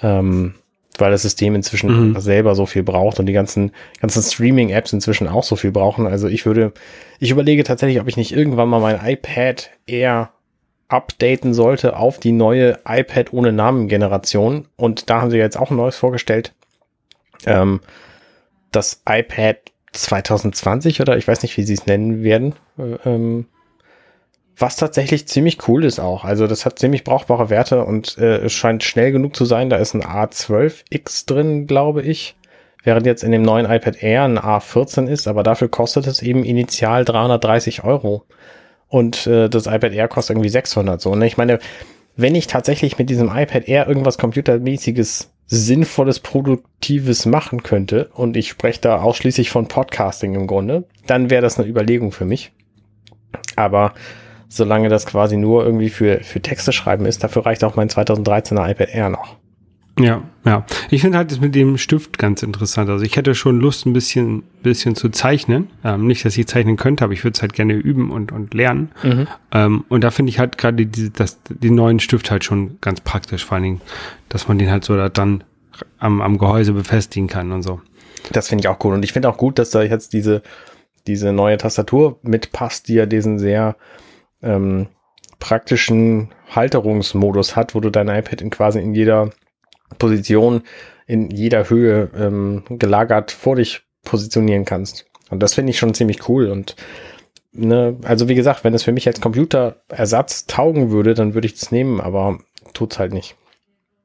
ähm, 0.01 0.55
weil 1.01 1.11
das 1.11 1.23
System 1.23 1.55
inzwischen 1.55 2.11
mhm. 2.11 2.21
selber 2.21 2.55
so 2.55 2.67
viel 2.67 2.83
braucht 2.83 3.19
und 3.19 3.27
die 3.27 3.33
ganzen 3.33 3.73
ganzen 4.01 4.23
Streaming-Apps 4.23 4.93
inzwischen 4.93 5.29
auch 5.29 5.45
so 5.45 5.57
viel 5.57 5.73
brauchen. 5.73 6.07
Also 6.07 6.29
ich 6.29 6.47
würde, 6.47 6.73
ich 7.19 7.31
überlege 7.31 7.65
tatsächlich, 7.65 8.01
ob 8.01 8.09
ich 8.09 8.17
nicht 8.17 8.33
irgendwann 8.33 8.69
mal 8.69 8.81
mein 8.81 9.01
iPad 9.05 9.71
eher 9.87 10.31
updaten 10.89 11.53
sollte 11.53 11.97
auf 11.97 12.19
die 12.19 12.33
neue 12.33 12.79
iPad 12.87 13.33
ohne 13.33 13.53
Namen-Generation. 13.53 14.67
Und 14.77 15.11
da 15.11 15.21
haben 15.21 15.31
sie 15.31 15.39
jetzt 15.39 15.59
auch 15.59 15.71
ein 15.71 15.77
neues 15.77 15.97
vorgestellt. 15.97 16.55
Ähm, 17.45 17.81
das 18.71 19.03
iPad 19.09 19.59
2020 19.93 21.01
oder 21.01 21.17
ich 21.17 21.27
weiß 21.27 21.43
nicht, 21.43 21.57
wie 21.57 21.63
sie 21.63 21.75
es 21.75 21.87
nennen 21.87 22.23
werden. 22.23 22.55
Äh, 22.79 22.97
ähm, 23.05 23.47
was 24.59 24.77
tatsächlich 24.77 25.29
ziemlich 25.29 25.69
cool 25.69 25.85
ist 25.85 25.99
auch. 25.99 26.25
Also 26.25 26.47
das 26.47 26.65
hat 26.65 26.79
ziemlich 26.79 27.05
brauchbare 27.05 27.51
Werte 27.51 27.85
und 27.85 28.17
äh, 28.19 28.39
es 28.39 28.53
scheint 28.53 28.83
schnell 28.85 29.13
genug 29.13 29.37
zu 29.37 29.45
sein. 29.45 29.69
Da 29.69 29.77
ist 29.77 29.95
ein 29.95 30.03
A12X 30.03 31.27
drin, 31.27 31.67
glaube 31.67 32.03
ich. 32.03 32.37
Während 32.83 33.05
jetzt 33.05 33.25
in 33.25 33.33
dem 33.33 33.43
neuen 33.43 33.67
iPad 33.67 34.03
Air 34.03 34.25
ein 34.25 34.39
A14 34.39 35.09
ist, 35.09 35.27
aber 35.27 35.43
dafür 35.43 35.69
kostet 35.69 36.07
es 36.07 36.23
eben 36.23 36.45
initial 36.45 37.05
330 37.05 37.85
Euro. 37.85 38.25
Und 38.89 39.27
äh, 39.27 39.49
das 39.51 39.67
iPad 39.67 39.93
Air 39.93 40.09
kostet 40.09 40.37
irgendwie 40.37 40.49
600 40.49 41.01
so. 41.01 41.15
Ne? 41.15 41.27
Ich 41.27 41.37
meine, 41.37 41.59
wenn 42.17 42.35
ich 42.35 42.47
tatsächlich 42.47 42.97
mit 42.97 43.11
diesem 43.11 43.29
iPad 43.29 43.69
Air 43.69 43.89
irgendwas 43.89 44.17
computermäßiges 44.19 45.33
Sinnvolles, 45.49 46.21
Produktives 46.21 47.27
machen 47.27 47.63
könnte, 47.63 48.09
und 48.15 48.37
ich 48.37 48.49
spreche 48.49 48.81
da 48.81 49.03
ausschließlich 49.03 49.51
von 49.51 49.69
Podcasting 49.69 50.35
im 50.35 50.47
Grunde, 50.47 50.85
dann 51.07 51.29
wäre 51.29 51.43
das 51.43 51.59
eine 51.59 51.69
Überlegung 51.69 52.11
für 52.11 52.25
mich. 52.25 52.53
Aber 53.57 53.95
solange 54.49 54.89
das 54.89 55.07
quasi 55.07 55.37
nur 55.37 55.65
irgendwie 55.65 55.91
für, 55.91 56.21
für 56.23 56.41
Texte 56.41 56.73
schreiben 56.73 57.07
ist, 57.07 57.23
dafür 57.25 57.47
reicht 57.47 57.65
auch 57.65 57.77
mein 57.77 57.89
2013er 57.89 58.71
iPad 58.71 58.89
Air 58.91 59.11
noch. 59.11 59.37
Ja, 59.99 60.23
ja. 60.45 60.65
Ich 60.91 61.01
finde 61.01 61.17
halt 61.17 61.31
das 61.31 61.41
mit 61.41 61.55
dem 61.55 61.79
Stift 61.79 62.19
ganz 62.19 62.43
interessant. 62.43 62.91
Also 62.91 63.03
ich 63.03 63.17
hätte 63.17 63.35
schon 63.35 63.61
Lust, 63.61 63.87
ein 63.87 63.95
bisschen, 63.95 64.43
bisschen 64.63 64.95
zu 64.95 65.09
zeichnen. 65.09 65.71
Ähm, 65.85 66.07
nicht, 66.07 66.25
dass 66.25 66.37
ich 66.37 66.47
zeichnen 66.47 66.77
könnte, 66.77 67.03
aber 67.05 67.15
ich 67.15 67.25
würde 67.25 67.35
es 67.35 67.41
halt 67.41 67.55
gerne 67.55 67.73
üben 67.73 68.11
und, 68.11 68.31
und 68.31 68.53
lernen. 68.53 68.91
Mhm. 69.03 69.27
Ähm, 69.53 69.85
und 69.89 70.05
da 70.05 70.11
finde 70.11 70.31
ich 70.31 70.39
halt 70.39 70.59
gerade 70.59 70.85
die, 70.85 71.11
das, 71.11 71.39
die 71.49 71.71
neuen 71.71 71.99
Stift 71.99 72.31
halt 72.31 72.45
schon 72.45 72.79
ganz 72.83 73.01
praktisch, 73.01 73.47
vor 73.47 73.55
allen 73.55 73.65
Dingen, 73.65 73.81
dass 74.29 74.49
man 74.49 74.59
den 74.59 74.71
halt 74.71 74.85
so 74.85 74.97
da 74.97 75.09
dann 75.09 75.45
am, 75.99 76.21
am 76.21 76.37
Gehäuse 76.37 76.75
befestigen 76.75 77.27
kann 77.27 77.51
und 77.53 77.63
so. 77.63 77.81
Das 78.33 78.49
finde 78.49 78.63
ich 78.63 78.69
auch 78.69 78.85
cool. 78.85 78.93
Und 78.93 79.03
ich 79.03 79.15
finde 79.15 79.31
auch 79.31 79.39
gut, 79.39 79.59
dass 79.59 79.71
da 79.71 79.83
jetzt 79.83 80.13
diese, 80.13 80.43
diese 81.07 81.33
neue 81.33 81.57
Tastatur 81.57 82.19
mitpasst, 82.23 82.89
die 82.89 82.95
ja 82.95 83.07
diesen 83.07 83.39
sehr 83.39 83.77
ähm, 84.47 84.87
praktischen 85.39 86.31
Halterungsmodus 86.51 87.57
hat, 87.57 87.75
wo 87.75 87.81
du 87.81 87.91
dein 87.91 88.09
iPad 88.09 88.41
in 88.41 88.51
quasi 88.51 88.81
in 88.81 88.95
jeder 88.95 89.31
Position 89.99 90.63
in 91.07 91.31
jeder 91.31 91.71
Höhe 91.71 92.11
ähm, 92.17 92.65
gelagert 92.69 93.31
vor 93.31 93.57
dich 93.57 93.83
positionieren 94.05 94.65
kannst. 94.65 95.07
Und 95.31 95.43
das 95.43 95.55
finde 95.55 95.71
ich 95.71 95.79
schon 95.79 95.95
ziemlich 95.95 96.29
cool. 96.29 96.51
Und 96.51 96.77
ne, 97.53 97.97
also 98.03 98.29
wie 98.29 98.35
gesagt, 98.35 98.65
wenn 98.65 98.75
es 98.75 98.83
für 98.83 98.93
mich 98.93 99.07
als 99.07 99.21
Computerersatz 99.21 100.47
taugen 100.47 100.91
würde, 100.91 101.15
dann 101.15 101.35
würde 101.35 101.47
ich 101.47 101.55
das 101.55 101.71
nehmen, 101.71 102.01
aber 102.01 102.39
tut's 102.75 102.99
halt 102.99 103.13
nicht. 103.13 103.37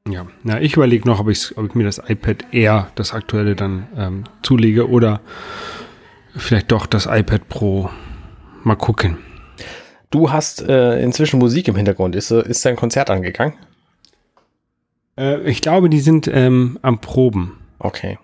Ja, 0.08 0.26
na, 0.42 0.60
ich 0.60 0.74
überlege 0.74 1.08
noch, 1.08 1.20
ob, 1.20 1.28
ich, 1.28 1.56
ob 1.56 1.66
ich 1.66 1.74
mir 1.74 1.84
das 1.84 1.98
iPad 1.98 2.52
Air, 2.52 2.88
das 2.96 3.12
aktuelle, 3.12 3.54
dann 3.54 3.86
ähm, 3.96 4.24
zulege 4.42 4.88
oder 4.88 5.20
vielleicht 6.36 6.72
doch 6.72 6.86
das 6.86 7.06
iPad 7.06 7.48
Pro. 7.48 7.90
Mal 8.64 8.76
gucken. 8.76 9.18
Du 10.12 10.30
hast 10.30 10.60
äh, 10.68 11.02
inzwischen 11.02 11.40
Musik 11.40 11.66
im 11.68 11.74
Hintergrund. 11.74 12.14
Ist, 12.14 12.30
ist 12.30 12.64
dein 12.66 12.76
Konzert 12.76 13.08
angegangen? 13.08 13.54
Äh, 15.16 15.40
ich 15.50 15.62
glaube, 15.62 15.88
die 15.88 16.00
sind 16.00 16.28
ähm, 16.32 16.78
am 16.82 17.00
Proben. 17.00 17.58
Okay. 17.78 18.18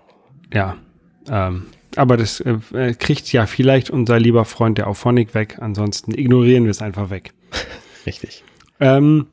Ja. 0.53 0.77
Ähm, 1.31 1.67
aber 1.97 2.19
das 2.19 2.41
äh, 2.41 2.59
äh 2.75 2.93
kriegt 2.93 3.33
ja 3.33 3.47
vielleicht 3.47 3.89
unser 3.89 4.21
lieber 4.21 4.45
Freund 4.45 4.77
der 4.77 4.87
Auphonic 4.87 5.35
weg. 5.35 5.57
Ansonsten 5.61 6.13
ignorieren 6.13 6.65
wir 6.65 6.71
es 6.71 6.83
einfach 6.83 7.09
weg. 7.09 7.33
Richtig. 8.07 8.45
Ähm, 8.81 9.29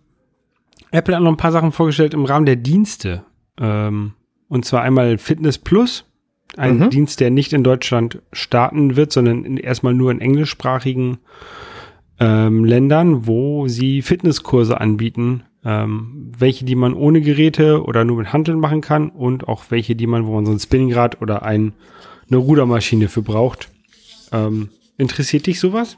Apple 0.92 1.14
hat 1.14 1.24
noch 1.24 1.32
ein 1.32 1.38
paar 1.38 1.52
Sachen 1.52 1.74
vorgestellt 1.74 2.14
im 2.14 2.24
Rahmen 2.24 2.46
der 2.46 2.56
Dienste. 2.56 3.26
Ähm, 3.60 4.14
und 4.48 4.64
zwar 4.64 4.82
einmal 4.82 5.18
Fitness 5.18 5.58
Plus. 5.58 6.06
Ein 6.56 6.78
mhm. 6.78 6.90
Dienst, 6.90 7.20
der 7.20 7.32
nicht 7.32 7.52
in 7.52 7.66
Deutschland 7.66 8.22
starten 8.32 8.96
wird, 8.96 9.12
sondern 9.12 9.44
in, 9.44 9.58
erstmal 9.58 9.94
nur 9.94 10.10
in 10.10 10.22
englischsprachigen 10.22 11.18
ähm, 12.20 12.66
Ländern, 12.66 13.28
wo 13.28 13.68
sie 13.68 14.02
Fitnesskurse 14.02 14.80
anbieten 14.80 15.44
ähm, 15.66 16.32
welche, 16.38 16.64
die 16.64 16.76
man 16.76 16.94
ohne 16.94 17.22
Geräte 17.22 17.84
oder 17.84 18.06
nur 18.06 18.18
mit 18.18 18.32
Handeln 18.32 18.60
machen 18.60 18.82
kann 18.82 19.10
und 19.10 19.48
auch 19.48 19.66
welche, 19.70 19.96
die 19.96 20.06
man, 20.06 20.28
wo 20.28 20.36
man 20.36 20.46
so 20.46 20.52
ein 20.52 20.60
Spinningrad 20.60 21.22
oder 21.22 21.42
ein, 21.42 21.74
eine 22.30 22.38
Rudermaschine 22.38 23.10
für 23.10 23.24
braucht. 23.24 23.70
Ähm, 24.32 24.70
interessiert 24.98 25.48
dich 25.48 25.60
sowas? 25.60 25.98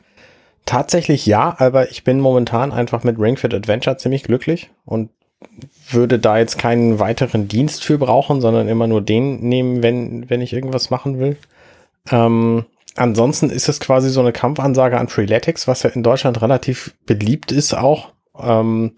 Tatsächlich 0.65 1.25
ja, 1.25 1.55
aber 1.59 1.91
ich 1.91 2.03
bin 2.05 2.19
momentan 2.19 2.71
einfach 2.71 3.03
mit 3.03 3.19
Ring 3.19 3.37
Fit 3.37 3.53
Adventure 3.53 3.97
ziemlich 3.97 4.23
glücklich 4.23 4.69
und 4.85 5.09
würde 5.91 6.17
da 6.17 6.37
jetzt 6.37 6.57
keinen 6.57 6.99
weiteren 6.99 7.47
Dienst 7.47 7.83
für 7.83 7.97
brauchen, 7.97 8.41
sondern 8.41 8.69
immer 8.69 8.87
nur 8.87 9.01
den 9.01 9.41
nehmen, 9.41 9.83
wenn, 9.83 10.29
wenn 10.29 10.41
ich 10.41 10.53
irgendwas 10.53 10.89
machen 10.89 11.19
will. 11.19 11.37
Ähm, 12.09 12.65
ansonsten 12.97 13.49
ist 13.49 13.69
es 13.69 13.79
quasi 13.79 14.09
so 14.09 14.19
eine 14.19 14.33
Kampfansage 14.33 14.97
an 14.97 15.07
Freeletics, 15.07 15.67
was 15.67 15.83
ja 15.83 15.89
in 15.89 16.03
Deutschland 16.03 16.41
relativ 16.41 16.95
beliebt 17.05 17.51
ist 17.51 17.73
auch. 17.73 18.09
Ähm, 18.39 18.93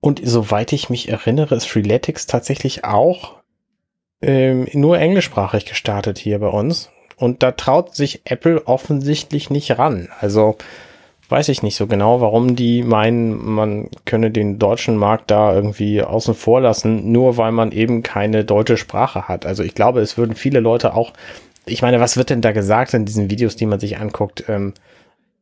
und 0.00 0.20
soweit 0.24 0.72
ich 0.72 0.88
mich 0.90 1.08
erinnere, 1.08 1.54
ist 1.54 1.66
Freeletics 1.66 2.26
tatsächlich 2.26 2.84
auch 2.84 3.36
ähm, 4.22 4.66
nur 4.72 4.98
englischsprachig 4.98 5.66
gestartet 5.66 6.18
hier 6.18 6.38
bei 6.38 6.48
uns. 6.48 6.90
Und 7.16 7.42
da 7.42 7.52
traut 7.52 7.94
sich 7.94 8.22
Apple 8.24 8.66
offensichtlich 8.66 9.50
nicht 9.50 9.78
ran. 9.78 10.08
Also 10.20 10.56
weiß 11.28 11.48
ich 11.48 11.62
nicht 11.62 11.76
so 11.76 11.86
genau, 11.86 12.20
warum 12.20 12.56
die 12.56 12.82
meinen, 12.82 13.44
man 13.44 13.88
könne 14.04 14.30
den 14.30 14.58
deutschen 14.58 14.96
Markt 14.96 15.30
da 15.30 15.54
irgendwie 15.54 16.02
außen 16.02 16.34
vor 16.34 16.60
lassen, 16.60 17.12
nur 17.12 17.36
weil 17.36 17.52
man 17.52 17.72
eben 17.72 18.02
keine 18.02 18.44
deutsche 18.44 18.76
Sprache 18.76 19.28
hat. 19.28 19.46
Also 19.46 19.62
ich 19.62 19.74
glaube, 19.74 20.00
es 20.00 20.18
würden 20.18 20.34
viele 20.34 20.60
Leute 20.60 20.94
auch, 20.94 21.12
ich 21.66 21.82
meine, 21.82 22.00
was 22.00 22.16
wird 22.16 22.30
denn 22.30 22.40
da 22.40 22.52
gesagt 22.52 22.94
in 22.94 23.04
diesen 23.04 23.30
Videos, 23.30 23.56
die 23.56 23.66
man 23.66 23.80
sich 23.80 23.98
anguckt? 23.98 24.44
Ähm, 24.48 24.74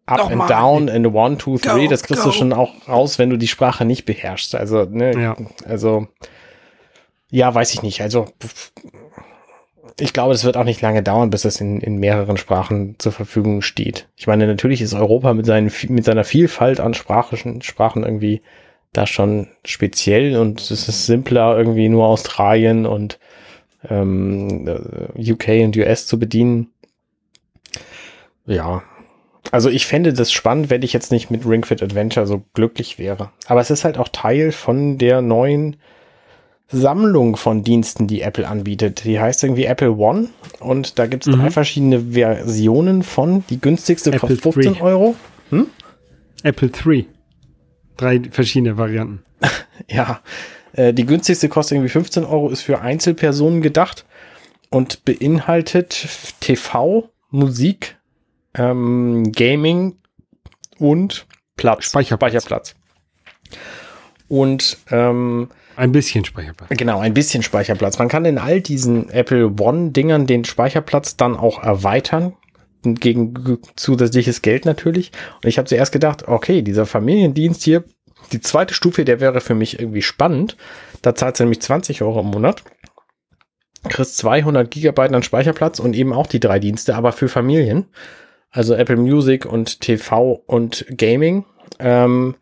Up 0.06 0.18
Doch 0.18 0.30
and. 0.30 0.50
Down 0.50 0.88
and 0.88 1.06
One, 1.14 1.36
Two, 1.36 1.58
Three, 1.58 1.84
go, 1.84 1.90
das 1.90 2.02
kriegst 2.02 2.22
go. 2.22 2.30
du 2.30 2.34
schon 2.34 2.52
auch 2.52 2.88
raus, 2.88 3.18
wenn 3.18 3.28
du 3.28 3.36
die 3.36 3.48
Sprache 3.48 3.84
nicht 3.84 4.06
beherrschst. 4.06 4.54
Also, 4.54 4.84
ne, 4.84 5.12
ja. 5.20 5.36
also, 5.66 6.08
ja, 7.30 7.54
weiß 7.54 7.74
ich 7.74 7.82
nicht. 7.82 8.00
Also, 8.00 8.26
ich 10.00 10.12
glaube, 10.14 10.32
es 10.32 10.44
wird 10.44 10.56
auch 10.56 10.64
nicht 10.64 10.80
lange 10.80 11.02
dauern, 11.02 11.28
bis 11.28 11.44
es 11.44 11.60
in, 11.60 11.80
in 11.80 11.98
mehreren 11.98 12.38
Sprachen 12.38 12.96
zur 12.98 13.12
Verfügung 13.12 13.60
steht. 13.60 14.08
Ich 14.16 14.26
meine, 14.26 14.46
natürlich 14.46 14.80
ist 14.80 14.94
Europa 14.94 15.34
mit, 15.34 15.44
seinen, 15.44 15.70
mit 15.88 16.04
seiner 16.04 16.24
Vielfalt 16.24 16.80
an 16.80 16.94
sprachischen 16.94 17.60
Sprachen 17.62 18.02
irgendwie 18.02 18.40
da 18.92 19.06
schon 19.06 19.48
speziell 19.64 20.36
und 20.36 20.60
es 20.60 20.88
ist 20.88 21.06
simpler, 21.06 21.58
irgendwie 21.58 21.88
nur 21.90 22.06
Australien 22.06 22.86
und 22.86 23.18
ähm, 23.88 24.66
äh, 24.66 25.32
UK 25.32 25.64
und 25.64 25.76
US 25.76 26.06
zu 26.06 26.18
bedienen. 26.18 26.68
Ja. 28.46 28.82
Also 29.50 29.70
ich 29.70 29.86
fände 29.86 30.12
das 30.12 30.32
spannend, 30.32 30.68
wenn 30.70 30.82
ich 30.82 30.92
jetzt 30.92 31.10
nicht 31.12 31.30
mit 31.30 31.46
Ring 31.46 31.64
Fit 31.64 31.82
Adventure 31.82 32.26
so 32.26 32.44
glücklich 32.54 32.98
wäre. 32.98 33.30
Aber 33.46 33.60
es 33.60 33.70
ist 33.70 33.84
halt 33.84 33.98
auch 33.98 34.08
Teil 34.08 34.52
von 34.52 34.98
der 34.98 35.22
neuen 35.22 35.76
Sammlung 36.70 37.36
von 37.36 37.62
Diensten, 37.62 38.06
die 38.06 38.20
Apple 38.20 38.46
anbietet. 38.46 39.04
Die 39.04 39.18
heißt 39.18 39.42
irgendwie 39.42 39.64
Apple 39.64 39.92
One 39.92 40.28
und 40.60 40.98
da 40.98 41.06
gibt 41.06 41.26
es 41.26 41.34
mhm. 41.34 41.40
drei 41.40 41.50
verschiedene 41.50 42.12
Versionen 42.12 43.02
von. 43.02 43.44
Die 43.48 43.60
günstigste 43.60 44.10
Apple 44.10 44.20
kostet 44.20 44.42
15 44.42 44.74
3. 44.74 44.82
Euro. 44.82 45.16
Hm? 45.50 45.66
Apple 46.42 46.68
3. 46.68 47.06
Drei 47.96 48.20
verschiedene 48.30 48.76
Varianten. 48.76 49.22
ja, 49.88 50.20
äh, 50.78 50.94
die 50.94 51.06
günstigste 51.06 51.48
kostet 51.48 51.76
irgendwie 51.76 51.90
15 51.90 52.24
Euro, 52.24 52.48
ist 52.50 52.62
für 52.62 52.80
Einzelpersonen 52.80 53.62
gedacht 53.62 54.06
und 54.70 55.04
beinhaltet 55.04 56.08
TV, 56.40 57.10
Musik, 57.30 57.96
ähm, 58.54 59.32
Gaming 59.32 59.96
und 60.78 61.26
Platz. 61.56 61.86
Speicherplatz. 61.86 62.30
Speicherplatz. 62.30 62.74
Und 64.28 64.78
ähm, 64.90 65.48
ein 65.74 65.90
bisschen 65.90 66.24
Speicherplatz. 66.24 66.70
Genau, 66.70 67.00
ein 67.00 67.14
bisschen 67.14 67.42
Speicherplatz. 67.42 67.98
Man 67.98 68.08
kann 68.08 68.24
in 68.24 68.38
all 68.38 68.60
diesen 68.60 69.10
Apple 69.10 69.54
One-Dingern 69.58 70.26
den 70.26 70.44
Speicherplatz 70.44 71.16
dann 71.16 71.36
auch 71.36 71.62
erweitern, 71.62 72.34
gegen 72.82 73.58
zusätzliches 73.74 74.42
Geld 74.42 74.64
natürlich. 74.64 75.10
Und 75.42 75.48
ich 75.48 75.58
habe 75.58 75.68
zuerst 75.68 75.92
gedacht, 75.92 76.28
okay, 76.28 76.62
dieser 76.62 76.86
Familiendienst 76.86 77.64
hier, 77.64 77.84
die 78.32 78.40
zweite 78.40 78.74
Stufe, 78.74 79.04
der 79.04 79.20
wäre 79.20 79.40
für 79.40 79.54
mich 79.54 79.78
irgendwie 79.78 80.02
spannend. 80.02 80.56
Da 81.02 81.14
zahlt 81.14 81.38
du 81.38 81.44
nämlich 81.44 81.62
20 81.62 82.02
Euro 82.02 82.20
im 82.20 82.26
Monat. 82.26 82.62
Kriegst 83.88 84.18
200 84.18 84.70
Gigabyte 84.70 85.14
an 85.14 85.22
Speicherplatz 85.22 85.78
und 85.78 85.94
eben 85.94 86.12
auch 86.12 86.26
die 86.26 86.40
drei 86.40 86.58
Dienste, 86.58 86.96
aber 86.96 87.12
für 87.12 87.28
Familien. 87.28 87.86
Also 88.50 88.74
Apple 88.74 88.96
Music 88.96 89.46
und 89.46 89.80
TV 89.80 90.42
und 90.46 90.84
Gaming. 90.96 91.44
Ähm, 91.78 92.34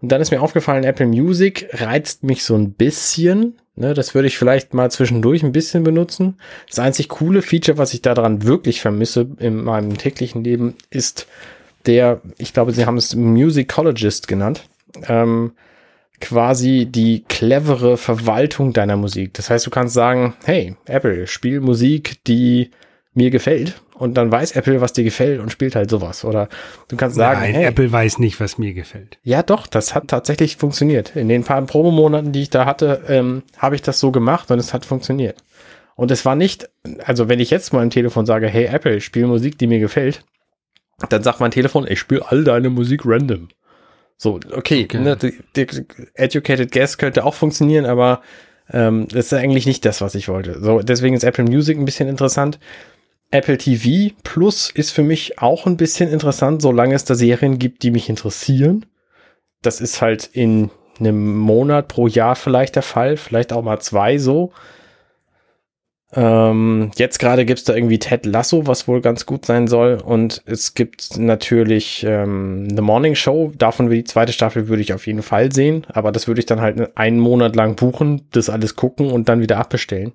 und 0.00 0.12
dann 0.12 0.20
ist 0.20 0.30
mir 0.30 0.42
aufgefallen, 0.42 0.84
Apple 0.84 1.06
Music 1.06 1.68
reizt 1.72 2.24
mich 2.24 2.44
so 2.44 2.54
ein 2.54 2.74
bisschen. 2.74 3.58
Ne, 3.76 3.92
das 3.92 4.14
würde 4.14 4.28
ich 4.28 4.38
vielleicht 4.38 4.72
mal 4.72 4.90
zwischendurch 4.90 5.42
ein 5.42 5.50
bisschen 5.50 5.82
benutzen. 5.82 6.36
Das 6.68 6.78
einzig 6.78 7.08
coole 7.08 7.42
Feature, 7.42 7.76
was 7.76 7.92
ich 7.92 8.02
daran 8.02 8.44
wirklich 8.44 8.80
vermisse 8.80 9.26
in 9.38 9.64
meinem 9.64 9.98
täglichen 9.98 10.44
Leben, 10.44 10.76
ist 10.90 11.26
der, 11.86 12.20
ich 12.38 12.52
glaube, 12.52 12.72
sie 12.72 12.86
haben 12.86 12.98
es 12.98 13.16
Musicologist 13.16 14.28
genannt. 14.28 14.64
Ähm, 15.08 15.52
quasi 16.20 16.86
die 16.86 17.24
clevere 17.28 17.96
Verwaltung 17.96 18.72
deiner 18.72 18.96
Musik. 18.96 19.34
Das 19.34 19.50
heißt, 19.50 19.66
du 19.66 19.70
kannst 19.70 19.94
sagen, 19.94 20.34
hey, 20.44 20.76
Apple, 20.86 21.26
spiel 21.26 21.60
Musik, 21.60 22.24
die 22.24 22.70
mir 23.14 23.30
gefällt 23.30 23.80
und 23.94 24.14
dann 24.14 24.30
weiß 24.30 24.52
Apple, 24.52 24.80
was 24.80 24.92
dir 24.92 25.04
gefällt 25.04 25.40
und 25.40 25.52
spielt 25.52 25.76
halt 25.76 25.90
sowas. 25.90 26.24
Oder 26.24 26.48
du 26.88 26.96
kannst 26.96 27.16
sagen, 27.16 27.40
Nein, 27.40 27.54
hey, 27.54 27.64
Apple 27.64 27.90
weiß 27.90 28.18
nicht, 28.18 28.40
was 28.40 28.58
mir 28.58 28.74
gefällt. 28.74 29.18
Ja, 29.22 29.42
doch, 29.42 29.66
das 29.66 29.94
hat 29.94 30.08
tatsächlich 30.08 30.56
funktioniert. 30.56 31.14
In 31.14 31.28
den 31.28 31.44
paar 31.44 31.62
Probemonaten, 31.62 32.32
die 32.32 32.42
ich 32.42 32.50
da 32.50 32.64
hatte, 32.64 33.02
ähm, 33.08 33.42
habe 33.58 33.76
ich 33.76 33.82
das 33.82 34.00
so 34.00 34.10
gemacht 34.10 34.50
und 34.50 34.58
es 34.58 34.74
hat 34.74 34.84
funktioniert. 34.84 35.42
Und 35.94 36.10
es 36.10 36.24
war 36.24 36.34
nicht, 36.34 36.68
also 37.04 37.28
wenn 37.28 37.38
ich 37.38 37.50
jetzt 37.50 37.72
mal 37.72 37.82
im 37.82 37.90
Telefon 37.90 38.26
sage, 38.26 38.48
hey 38.48 38.64
Apple, 38.64 39.00
spiel 39.00 39.26
Musik, 39.26 39.58
die 39.58 39.68
mir 39.68 39.78
gefällt, 39.78 40.24
dann 41.08 41.22
sagt 41.22 41.40
mein 41.40 41.52
Telefon, 41.52 41.86
ich 41.88 42.00
spiele 42.00 42.24
all 42.28 42.44
deine 42.44 42.70
Musik 42.70 43.02
random. 43.04 43.48
So, 44.16 44.40
okay, 44.52 44.84
okay. 44.84 44.98
Ne, 44.98 45.16
die, 45.16 45.34
die 45.56 45.66
Educated 46.14 46.70
Guess 46.70 46.98
könnte 46.98 47.24
auch 47.24 47.34
funktionieren, 47.34 47.84
aber 47.84 48.22
ähm, 48.70 49.08
das 49.08 49.26
ist 49.26 49.34
eigentlich 49.34 49.66
nicht 49.66 49.84
das, 49.84 50.00
was 50.00 50.14
ich 50.14 50.28
wollte. 50.28 50.60
So, 50.62 50.80
deswegen 50.80 51.14
ist 51.14 51.24
Apple 51.24 51.44
Music 51.44 51.78
ein 51.78 51.84
bisschen 51.84 52.08
interessant. 52.08 52.58
Apple 53.30 53.58
TV 53.58 54.14
Plus 54.22 54.70
ist 54.70 54.92
für 54.92 55.02
mich 55.02 55.38
auch 55.40 55.66
ein 55.66 55.76
bisschen 55.76 56.10
interessant, 56.10 56.62
solange 56.62 56.94
es 56.94 57.04
da 57.04 57.14
Serien 57.14 57.58
gibt, 57.58 57.82
die 57.82 57.90
mich 57.90 58.08
interessieren. 58.08 58.86
Das 59.62 59.80
ist 59.80 60.00
halt 60.00 60.30
in 60.32 60.70
einem 61.00 61.36
Monat 61.36 61.88
pro 61.88 62.06
Jahr 62.06 62.36
vielleicht 62.36 62.76
der 62.76 62.82
Fall, 62.82 63.16
vielleicht 63.16 63.52
auch 63.52 63.62
mal 63.62 63.80
zwei 63.80 64.18
so. 64.18 64.52
Ähm, 66.16 66.92
jetzt 66.96 67.18
gerade 67.18 67.44
gibt 67.44 67.58
es 67.58 67.64
da 67.64 67.74
irgendwie 67.74 67.98
Ted 67.98 68.24
Lasso, 68.24 68.66
was 68.66 68.86
wohl 68.86 69.00
ganz 69.00 69.26
gut 69.26 69.44
sein 69.44 69.66
soll. 69.66 70.00
Und 70.00 70.42
es 70.46 70.74
gibt 70.74 71.18
natürlich 71.18 72.04
ähm, 72.08 72.68
The 72.74 72.82
Morning 72.82 73.14
Show. 73.14 73.52
Davon 73.56 73.90
die 73.90 74.04
zweite 74.04 74.32
Staffel 74.32 74.68
würde 74.68 74.82
ich 74.82 74.92
auf 74.92 75.06
jeden 75.06 75.22
Fall 75.22 75.52
sehen. 75.52 75.86
Aber 75.92 76.12
das 76.12 76.28
würde 76.28 76.40
ich 76.40 76.46
dann 76.46 76.60
halt 76.60 76.96
einen 76.96 77.18
Monat 77.18 77.56
lang 77.56 77.74
buchen, 77.74 78.28
das 78.30 78.48
alles 78.48 78.76
gucken 78.76 79.10
und 79.10 79.28
dann 79.28 79.40
wieder 79.40 79.58
abbestellen. 79.58 80.12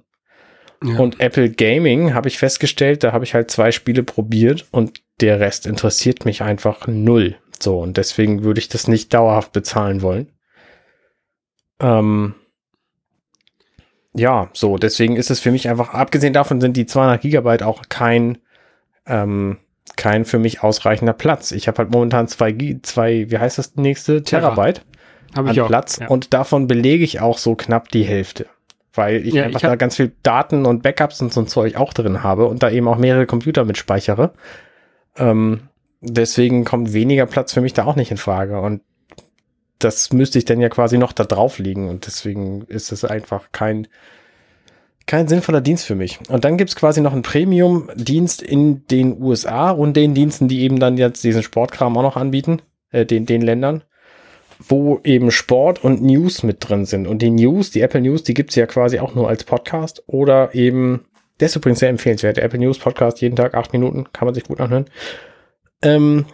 Ja. 0.84 0.98
Und 0.98 1.20
Apple 1.20 1.50
Gaming 1.50 2.14
habe 2.14 2.30
ich 2.30 2.38
festgestellt, 2.38 3.04
da 3.04 3.12
habe 3.12 3.26
ich 3.26 3.34
halt 3.34 3.52
zwei 3.52 3.72
Spiele 3.72 4.04
probiert 4.04 4.66
und 4.72 5.02
der 5.20 5.42
Rest 5.42 5.66
interessiert 5.66 6.24
mich 6.24 6.42
einfach 6.42 6.88
null. 6.88 7.36
So, 7.62 7.80
und 7.80 7.98
deswegen 7.98 8.44
würde 8.44 8.60
ich 8.62 8.70
das 8.70 8.88
nicht 8.88 9.14
dauerhaft 9.14 9.52
bezahlen 9.52 10.02
wollen. 10.02 10.32
Ähm, 11.82 12.36
ja, 14.20 14.50
so, 14.54 14.78
deswegen 14.78 15.16
ist 15.16 15.32
es 15.32 15.40
für 15.40 15.52
mich 15.52 15.70
einfach, 15.70 15.94
abgesehen 15.94 16.34
davon 16.34 16.62
sind 16.62 16.78
die 16.78 16.86
200 16.86 17.22
Gigabyte 17.22 17.64
auch 17.64 17.84
kein, 17.90 18.38
ähm, 19.06 19.58
kein 19.96 20.26
für 20.26 20.40
mich 20.40 20.64
ausreichender 20.64 21.14
Platz. 21.14 21.52
Ich 21.52 21.68
habe 21.68 21.80
halt 21.80 21.92
momentan 21.92 22.28
zwei, 22.28 22.56
zwei, 22.84 23.30
wie 23.30 23.38
heißt 23.38 23.58
das 23.58 23.76
nächste? 23.76 24.24
Terabyte 24.24 24.86
Hab 25.36 25.46
ich 25.46 25.52
an 25.52 25.60
auch. 25.60 25.68
Platz 25.68 26.00
ja. 26.00 26.08
und 26.08 26.34
davon 26.34 26.68
belege 26.68 27.04
ich 27.04 27.20
auch 27.22 27.38
so 27.38 27.56
knapp 27.56 27.90
die 27.90 28.04
Hälfte 28.04 28.46
weil 28.94 29.26
ich 29.26 29.34
ja, 29.34 29.44
einfach 29.44 29.62
ich 29.62 29.68
da 29.68 29.76
ganz 29.76 29.96
viel 29.96 30.12
Daten 30.24 30.66
und 30.66 30.84
Backups 30.84 31.22
und 31.22 31.32
so 31.32 31.42
ein 31.42 31.48
Zeug 31.48 31.76
auch 31.76 31.94
drin 31.94 32.24
habe 32.24 32.48
und 32.48 32.64
da 32.64 32.70
eben 32.70 32.88
auch 32.88 32.98
mehrere 32.98 33.26
Computer 33.26 33.64
mit 33.64 33.78
speichere. 33.78 34.34
Ähm, 35.18 35.62
deswegen 36.02 36.66
kommt 36.66 36.92
weniger 36.94 37.26
Platz 37.26 37.54
für 37.54 37.62
mich 37.62 37.74
da 37.74 37.86
auch 37.86 37.96
nicht 37.96 38.12
in 38.12 38.18
Frage 38.18 38.60
und 38.60 38.82
das 39.80 40.14
müsste 40.14 40.38
ich 40.38 40.46
dann 40.46 40.60
ja 40.60 40.70
quasi 40.70 40.98
noch 40.98 41.14
da 41.14 41.24
drauf 41.24 41.60
liegen 41.60 41.90
und 41.90 42.06
deswegen 42.06 42.64
ist 42.64 42.92
es 42.92 43.06
einfach 43.06 43.52
kein 43.52 43.88
kein 45.06 45.28
sinnvoller 45.28 45.62
Dienst 45.62 45.86
für 45.86 45.96
mich. 45.96 46.20
Und 46.30 46.46
dann 46.46 46.58
gibt's 46.58 46.76
quasi 46.76 47.02
noch 47.02 47.14
einen 47.14 47.24
Premium-Dienst 47.24 48.44
in 48.44 48.86
den 48.86 49.20
USA 49.20 49.72
und 49.72 49.98
den 49.98 50.14
Diensten, 50.14 50.48
die 50.48 50.62
eben 50.62 50.80
dann 50.80 50.98
jetzt 50.98 51.24
diesen 51.24 51.42
Sportkram 51.42 51.98
auch 51.98 52.04
noch 52.04 52.16
anbieten, 52.16 52.62
äh, 52.92 53.08
den, 53.08 53.26
den 53.26 53.42
Ländern 53.42 53.84
wo 54.60 55.00
eben 55.04 55.32
Sport 55.32 55.84
und 55.84 56.02
News 56.02 56.44
mit 56.44 56.68
drin 56.68 56.86
sind. 56.86 57.08
Und 57.08 57.22
die 57.22 57.30
News, 57.30 57.72
die 57.72 57.82
Apple 57.82 58.02
News, 58.02 58.24
die 58.24 58.34
gibt's 58.34 58.56
ja 58.56 58.66
quasi 58.66 59.00
auch 59.00 59.16
nur 59.16 59.30
als 59.30 59.46
Podcast 59.46 60.04
oder 60.08 60.54
eben, 60.54 61.06
der 61.40 61.46
ist 61.48 61.56
übrigens 61.56 61.80
sehr 61.80 61.90
empfehlenswert, 61.90 62.38
der 62.38 62.44
Apple 62.44 62.60
News 62.60 62.78
Podcast, 62.78 63.22
jeden 63.22 63.38
Tag 63.38 63.54
acht 63.54 63.72
Minuten, 63.72 64.08
kann 64.12 64.26
man 64.26 64.36
sich 64.36 64.44
gut 64.44 64.60
anhören. 64.60 64.86
Ähm, 65.82 66.26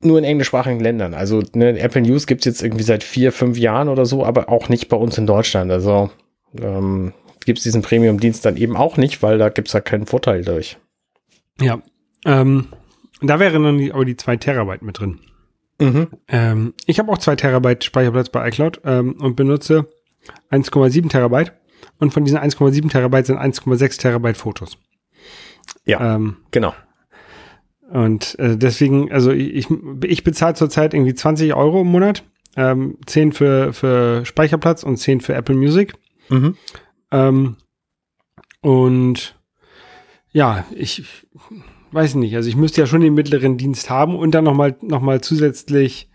nur 0.00 0.18
in 0.18 0.24
englischsprachigen 0.24 0.80
Ländern. 0.80 1.14
Also 1.14 1.42
ne, 1.54 1.78
Apple 1.78 2.02
News 2.02 2.26
gibt's 2.26 2.44
jetzt 2.44 2.62
irgendwie 2.62 2.84
seit 2.84 3.02
vier, 3.02 3.32
fünf 3.32 3.58
Jahren 3.58 3.88
oder 3.88 4.06
so, 4.06 4.24
aber 4.24 4.48
auch 4.48 4.68
nicht 4.68 4.88
bei 4.88 4.96
uns 4.96 5.18
in 5.18 5.26
Deutschland. 5.26 5.70
Also 5.72 6.10
ähm, 6.60 7.12
gibt 7.44 7.64
diesen 7.64 7.82
Premium-Dienst 7.82 8.44
dann 8.44 8.56
eben 8.56 8.76
auch 8.76 8.96
nicht, 8.96 9.22
weil 9.22 9.38
da 9.38 9.48
gibt's 9.48 9.72
ja 9.72 9.80
keinen 9.80 10.06
Vorteil 10.06 10.44
durch. 10.44 10.76
Ja, 11.60 11.80
ähm, 12.24 12.68
da 13.20 13.40
wären 13.40 13.64
dann 13.64 13.78
die, 13.78 13.92
aber 13.92 14.04
die 14.04 14.16
zwei 14.16 14.36
Terabyte 14.36 14.82
mit 14.82 15.00
drin. 15.00 15.18
Mhm. 15.80 16.08
Ähm, 16.28 16.74
ich 16.86 16.98
habe 16.98 17.10
auch 17.10 17.18
zwei 17.18 17.36
Terabyte 17.36 17.84
Speicherplatz 17.84 18.28
bei 18.28 18.46
iCloud 18.48 18.80
ähm, 18.84 19.14
und 19.20 19.36
benutze 19.36 19.88
1,7 20.50 21.08
Terabyte. 21.08 21.52
Und 21.98 22.12
von 22.12 22.24
diesen 22.24 22.38
1,7 22.38 22.90
Terabyte 22.90 23.26
sind 23.26 23.38
1,6 23.38 24.00
Terabyte 24.00 24.36
Fotos. 24.36 24.78
Ja, 25.84 26.16
ähm, 26.16 26.36
genau. 26.50 26.74
Und 27.90 28.38
äh, 28.38 28.56
deswegen, 28.56 29.10
also 29.10 29.32
ich, 29.32 29.66
ich 30.04 30.24
bezahle 30.24 30.54
zurzeit 30.54 30.94
irgendwie 30.94 31.14
20 31.14 31.54
Euro 31.54 31.80
im 31.80 31.88
Monat. 31.88 32.24
Ähm, 32.56 32.98
10 33.06 33.32
für, 33.32 33.72
für 33.72 34.24
Speicherplatz 34.24 34.82
und 34.82 34.96
10 34.96 35.20
für 35.20 35.34
Apple 35.34 35.54
Music. 35.54 35.94
Mhm. 36.28 36.56
Ähm, 37.10 37.56
und 38.60 39.38
ja, 40.32 40.66
ich 40.74 41.04
weiß 41.92 42.16
nicht, 42.16 42.34
also 42.36 42.48
ich 42.48 42.56
müsste 42.56 42.80
ja 42.80 42.86
schon 42.86 43.00
den 43.00 43.14
mittleren 43.14 43.56
Dienst 43.56 43.88
haben 43.90 44.16
und 44.16 44.32
dann 44.34 44.44
nochmal 44.44 44.76
noch 44.82 45.00
mal 45.00 45.20
zusätzlich 45.20 46.10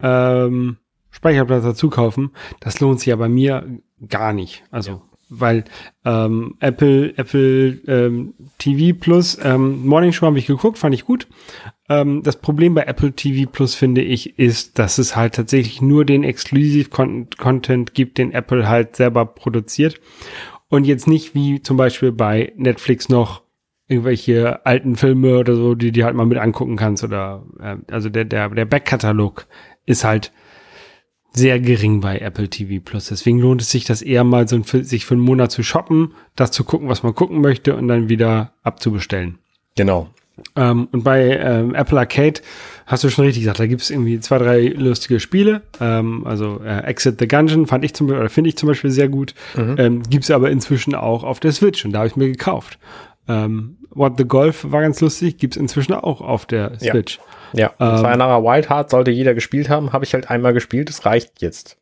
ähm, 0.00 0.76
Speicherplatz 1.10 1.64
dazu 1.64 1.90
kaufen. 1.90 2.32
Das 2.60 2.80
lohnt 2.80 3.00
sich 3.00 3.06
ja 3.06 3.16
bei 3.16 3.28
mir 3.28 3.80
gar 4.06 4.32
nicht. 4.32 4.64
Also, 4.70 4.90
ja. 4.90 5.02
Weil 5.28 5.64
ähm, 6.04 6.56
Apple, 6.60 7.16
Apple 7.16 7.78
ähm, 7.86 8.34
TV 8.58 8.96
Plus, 8.98 9.38
ähm, 9.42 9.86
Morning 9.86 10.12
Show 10.12 10.26
habe 10.26 10.38
ich 10.38 10.46
geguckt, 10.46 10.78
fand 10.78 10.94
ich 10.94 11.04
gut. 11.04 11.26
Ähm, 11.88 12.22
das 12.22 12.36
Problem 12.36 12.74
bei 12.74 12.82
Apple 12.82 13.12
TV 13.12 13.50
Plus, 13.50 13.74
finde 13.74 14.02
ich, 14.02 14.38
ist, 14.38 14.78
dass 14.78 14.98
es 14.98 15.16
halt 15.16 15.34
tatsächlich 15.34 15.82
nur 15.82 16.04
den 16.04 16.24
Exclusive 16.24 16.90
Content 16.90 17.94
gibt, 17.94 18.18
den 18.18 18.32
Apple 18.32 18.68
halt 18.68 18.96
selber 18.96 19.26
produziert. 19.26 20.00
Und 20.68 20.84
jetzt 20.84 21.06
nicht 21.06 21.34
wie 21.34 21.62
zum 21.62 21.76
Beispiel 21.76 22.12
bei 22.12 22.52
Netflix 22.56 23.08
noch 23.08 23.42
irgendwelche 23.88 24.66
alten 24.66 24.96
Filme 24.96 25.38
oder 25.38 25.54
so, 25.54 25.74
die 25.74 25.92
die 25.92 26.04
halt 26.04 26.16
mal 26.16 26.26
mit 26.26 26.38
angucken 26.38 26.76
kannst 26.76 27.04
oder 27.04 27.44
äh, 27.60 27.76
also 27.90 28.08
der 28.08 28.24
der 28.24 28.48
der 28.48 28.64
Backkatalog 28.64 29.46
ist 29.84 30.04
halt 30.04 30.32
sehr 31.36 31.60
gering 31.60 32.00
bei 32.00 32.18
Apple 32.18 32.48
TV 32.48 32.82
Plus. 32.82 33.08
Deswegen 33.08 33.38
lohnt 33.38 33.60
es 33.60 33.70
sich, 33.70 33.84
das 33.84 34.00
eher 34.02 34.24
mal 34.24 34.48
so 34.48 34.62
für, 34.62 34.82
sich 34.82 35.04
für 35.04 35.14
einen 35.14 35.22
Monat 35.22 35.52
zu 35.52 35.62
shoppen, 35.62 36.12
das 36.34 36.50
zu 36.50 36.64
gucken, 36.64 36.88
was 36.88 37.02
man 37.02 37.14
gucken 37.14 37.40
möchte 37.40 37.76
und 37.76 37.88
dann 37.88 38.08
wieder 38.08 38.52
abzubestellen. 38.62 39.38
Genau. 39.76 40.08
Ähm, 40.54 40.88
und 40.92 41.04
bei 41.04 41.36
ähm, 41.38 41.74
Apple 41.74 41.98
Arcade 41.98 42.40
hast 42.86 43.04
du 43.04 43.10
schon 43.10 43.24
richtig 43.24 43.42
gesagt, 43.42 43.60
da 43.60 43.66
gibt 43.66 43.82
es 43.82 43.90
irgendwie 43.90 44.18
zwei, 44.20 44.38
drei 44.38 44.66
lustige 44.68 45.20
Spiele. 45.20 45.62
Ähm, 45.80 46.26
also 46.26 46.60
äh, 46.64 46.84
Exit 46.84 47.18
the 47.18 47.28
Gungeon 47.28 47.66
fand 47.66 47.84
ich 47.84 47.94
zum 47.94 48.06
Beispiel, 48.06 48.20
oder 48.20 48.30
finde 48.30 48.48
ich 48.48 48.56
zum 48.56 48.68
Beispiel 48.68 48.90
sehr 48.90 49.08
gut. 49.08 49.34
Mhm. 49.56 49.76
Ähm, 49.78 50.02
gibt 50.08 50.24
es 50.24 50.30
aber 50.30 50.50
inzwischen 50.50 50.94
auch 50.94 51.22
auf 51.22 51.40
der 51.40 51.52
Switch 51.52 51.84
und 51.84 51.92
da 51.92 51.98
habe 51.98 52.08
ich 52.08 52.16
mir 52.16 52.28
gekauft. 52.28 52.78
Ähm, 53.28 53.76
What 53.90 54.14
the 54.18 54.24
Golf 54.24 54.66
war 54.70 54.82
ganz 54.82 55.00
lustig, 55.00 55.38
gibt 55.38 55.56
es 55.56 55.60
inzwischen 55.60 55.94
auch 55.94 56.20
auf 56.20 56.44
der 56.44 56.78
Switch. 56.78 57.16
Ja, 57.16 57.22
ja. 57.52 57.72
Ähm, 57.80 57.98
Sayonara 57.98 58.42
Wild 58.42 58.70
Heart 58.70 58.90
sollte 58.90 59.10
jeder 59.10 59.34
gespielt 59.34 59.68
haben, 59.68 59.92
habe 59.92 60.04
ich 60.04 60.14
halt 60.14 60.30
einmal 60.30 60.52
gespielt, 60.52 60.88
das 60.88 61.04
reicht 61.04 61.42
jetzt. 61.42 61.78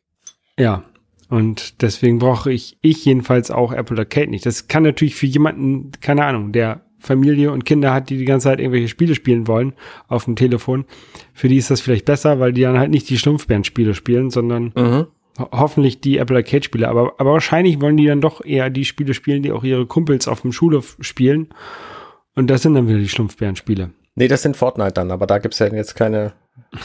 Ja, 0.57 0.83
und 1.29 1.81
deswegen 1.81 2.19
brauche 2.19 2.51
ich, 2.51 2.77
ich 2.81 3.03
jedenfalls 3.05 3.51
auch 3.51 3.71
Apple 3.71 3.97
Arcade 3.97 4.29
nicht. 4.29 4.45
Das 4.45 4.67
kann 4.67 4.83
natürlich 4.83 5.15
für 5.15 5.25
jemanden, 5.25 5.91
keine 6.01 6.23
Ahnung, 6.23 6.51
der 6.51 6.81
Familie 6.99 7.51
und 7.51 7.65
Kinder 7.65 7.93
hat, 7.93 8.09
die 8.09 8.17
die 8.17 8.25
ganze 8.25 8.45
Zeit 8.45 8.59
irgendwelche 8.59 8.87
Spiele 8.87 9.15
spielen 9.15 9.47
wollen 9.47 9.73
auf 10.07 10.25
dem 10.25 10.35
Telefon. 10.35 10.85
Für 11.33 11.47
die 11.47 11.57
ist 11.57 11.71
das 11.71 11.81
vielleicht 11.81 12.05
besser, 12.05 12.39
weil 12.39 12.53
die 12.53 12.61
dann 12.61 12.79
halt 12.79 12.91
nicht 12.91 13.09
die 13.09 13.17
Schlumpfbären-Spiele 13.17 13.93
spielen, 13.93 14.29
sondern 14.29 14.71
mhm. 14.75 15.07
ho 15.39 15.49
hoffentlich 15.51 16.01
die 16.01 16.17
Apple 16.17 16.37
Arcade-Spiele. 16.37 16.87
Aber, 16.87 17.13
aber 17.17 17.33
wahrscheinlich 17.33 17.81
wollen 17.81 17.97
die 17.97 18.07
dann 18.07 18.21
doch 18.21 18.43
eher 18.43 18.69
die 18.69 18.85
Spiele 18.85 19.13
spielen, 19.13 19.43
die 19.43 19.51
auch 19.51 19.63
ihre 19.63 19.85
Kumpels 19.85 20.27
auf 20.27 20.41
dem 20.41 20.51
Schulhof 20.51 20.97
spielen. 20.99 21.49
Und 22.35 22.49
das 22.49 22.63
sind 22.63 22.73
dann 22.73 22.87
wieder 22.87 22.99
die 22.99 23.09
Schlumpfbären-Spiele. 23.09 23.91
Nee, 24.15 24.27
das 24.27 24.41
sind 24.41 24.57
Fortnite 24.57 24.93
dann, 24.93 25.11
aber 25.11 25.27
da 25.27 25.37
gibt's 25.39 25.59
ja 25.59 25.67
jetzt 25.67 25.95
keine. 25.95 26.33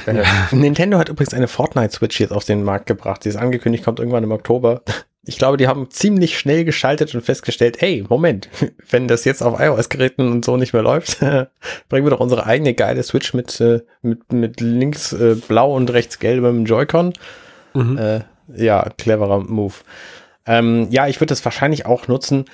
keine 0.05 0.25
Nintendo 0.51 0.99
hat 0.99 1.09
übrigens 1.09 1.33
eine 1.33 1.49
Fortnite-Switch 1.49 2.21
jetzt 2.21 2.33
auf 2.33 2.45
den 2.45 2.65
Markt 2.65 2.87
gebracht. 2.87 3.25
Die 3.25 3.29
ist 3.29 3.37
angekündigt, 3.37 3.85
kommt 3.85 4.01
irgendwann 4.01 4.25
im 4.25 4.33
Oktober. 4.33 4.83
Ich 5.25 5.39
glaube, 5.39 5.57
die 5.59 5.69
haben 5.69 5.91
ziemlich 5.91 6.39
schnell 6.39 6.65
geschaltet 6.65 7.15
und 7.15 7.21
festgestellt, 7.21 7.81
hey, 7.81 8.05
Moment, 8.09 8.49
wenn 8.91 9.07
das 9.07 9.25
jetzt 9.25 9.43
auf 9.43 9.61
iOS-Geräten 9.61 10.31
und 10.31 10.45
so 10.45 10.57
nicht 10.57 10.73
mehr 10.73 10.83
läuft, 10.83 11.21
bringen 11.89 12.07
wir 12.07 12.11
doch 12.11 12.21
unsere 12.21 12.47
eigene 12.47 12.75
geile 12.75 13.03
Switch 13.03 13.33
mit, 13.33 13.61
äh, 13.61 13.83
mit, 14.03 14.33
mit 14.33 14.61
links 14.61 15.13
äh, 15.13 15.37
blau 15.37 15.75
und 15.75 15.93
rechts 15.93 16.19
gelbem 16.19 16.65
Joy-Con. 16.65 17.13
Mhm. 17.75 17.99
Äh, 17.99 18.21
ja, 18.57 18.89
cleverer 18.99 19.41
Move. 19.41 19.75
Ähm, 20.47 20.89
ja, 20.91 21.07
ich 21.07 21.21
würde 21.21 21.29
das 21.29 21.45
wahrscheinlich 21.45 21.87
auch 21.87 22.09
nutzen. 22.09 22.47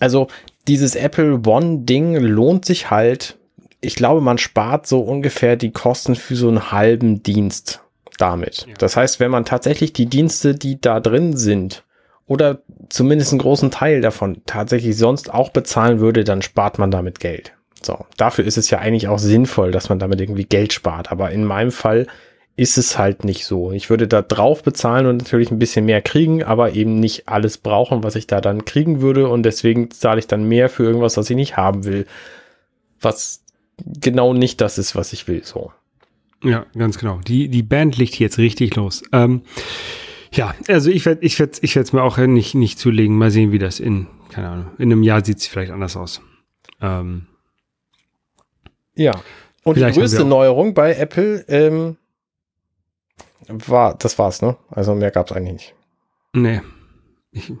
Also 0.00 0.28
dieses 0.68 0.94
Apple 0.94 1.40
One-Ding 1.44 2.16
lohnt 2.16 2.64
sich 2.64 2.90
halt. 2.90 3.36
Ich 3.80 3.94
glaube, 3.94 4.20
man 4.20 4.38
spart 4.38 4.86
so 4.86 5.00
ungefähr 5.00 5.56
die 5.56 5.70
Kosten 5.70 6.16
für 6.16 6.36
so 6.36 6.48
einen 6.48 6.72
halben 6.72 7.22
Dienst 7.22 7.80
damit. 8.18 8.66
Ja. 8.68 8.74
Das 8.78 8.96
heißt, 8.96 9.20
wenn 9.20 9.30
man 9.30 9.44
tatsächlich 9.44 9.92
die 9.92 10.06
Dienste, 10.06 10.54
die 10.54 10.80
da 10.80 11.00
drin 11.00 11.36
sind, 11.36 11.84
oder 12.26 12.58
zumindest 12.88 13.32
einen 13.32 13.40
großen 13.40 13.70
Teil 13.70 14.00
davon 14.00 14.42
tatsächlich 14.46 14.96
sonst 14.96 15.32
auch 15.32 15.50
bezahlen 15.50 16.00
würde, 16.00 16.24
dann 16.24 16.42
spart 16.42 16.78
man 16.78 16.90
damit 16.90 17.20
Geld. 17.20 17.52
So, 17.82 18.04
dafür 18.16 18.44
ist 18.44 18.58
es 18.58 18.70
ja 18.70 18.78
eigentlich 18.78 19.08
auch 19.08 19.18
sinnvoll, 19.18 19.70
dass 19.70 19.88
man 19.88 19.98
damit 19.98 20.20
irgendwie 20.20 20.44
Geld 20.44 20.72
spart. 20.72 21.12
Aber 21.12 21.30
in 21.30 21.44
meinem 21.44 21.70
Fall 21.70 22.06
ist 22.56 22.78
es 22.78 22.98
halt 22.98 23.24
nicht 23.24 23.44
so. 23.44 23.70
Ich 23.70 23.90
würde 23.90 24.08
da 24.08 24.22
drauf 24.22 24.62
bezahlen 24.62 25.06
und 25.06 25.18
natürlich 25.18 25.50
ein 25.50 25.58
bisschen 25.58 25.84
mehr 25.84 26.02
kriegen, 26.02 26.42
aber 26.42 26.72
eben 26.72 26.98
nicht 26.98 27.28
alles 27.28 27.58
brauchen, 27.58 28.02
was 28.02 28.16
ich 28.16 28.26
da 28.26 28.40
dann 28.40 28.64
kriegen 28.64 29.02
würde. 29.02 29.28
Und 29.28 29.44
deswegen 29.44 29.90
zahle 29.90 30.18
ich 30.18 30.26
dann 30.26 30.48
mehr 30.48 30.68
für 30.68 30.82
irgendwas, 30.82 31.16
was 31.16 31.30
ich 31.30 31.36
nicht 31.36 31.56
haben 31.56 31.84
will. 31.84 32.06
Was 33.00 33.42
genau 33.84 34.32
nicht 34.32 34.60
das 34.60 34.78
ist, 34.78 34.94
was 34.94 35.12
ich 35.12 35.28
will. 35.28 35.44
So. 35.44 35.72
Ja, 36.42 36.66
ganz 36.76 36.98
genau. 36.98 37.18
Die, 37.26 37.48
die 37.48 37.62
Band 37.62 37.96
liegt 37.96 38.18
jetzt 38.18 38.38
richtig 38.38 38.76
los. 38.76 39.02
Ähm, 39.12 39.42
ja, 40.32 40.54
also 40.68 40.90
ich 40.90 41.06
werde 41.06 41.24
ich 41.24 41.38
werd, 41.38 41.58
ich 41.62 41.76
es 41.76 41.92
mir 41.92 42.02
auch 42.02 42.18
nicht, 42.18 42.54
nicht 42.54 42.78
zulegen. 42.78 43.16
Mal 43.16 43.30
sehen, 43.30 43.52
wie 43.52 43.58
das 43.58 43.80
in, 43.80 44.06
keine 44.30 44.48
Ahnung, 44.48 44.66
in 44.78 44.92
einem 44.92 45.02
Jahr 45.02 45.24
sieht 45.24 45.38
es 45.38 45.46
vielleicht 45.46 45.72
anders 45.72 45.96
aus. 45.96 46.20
Ähm, 46.80 47.26
ja. 48.94 49.20
Und 49.64 49.76
die 49.76 49.82
größte 49.82 50.24
Neuerung 50.24 50.74
bei 50.74 50.94
Apple 50.94 51.44
ähm, 51.48 51.96
war, 53.48 53.96
das 53.96 54.18
war's, 54.18 54.42
ne? 54.42 54.56
Also 54.70 54.94
mehr 54.94 55.10
gab 55.10 55.30
es 55.30 55.36
eigentlich 55.36 55.52
nicht. 55.52 55.74
Nee. 56.32 56.60
Ich, 57.32 57.52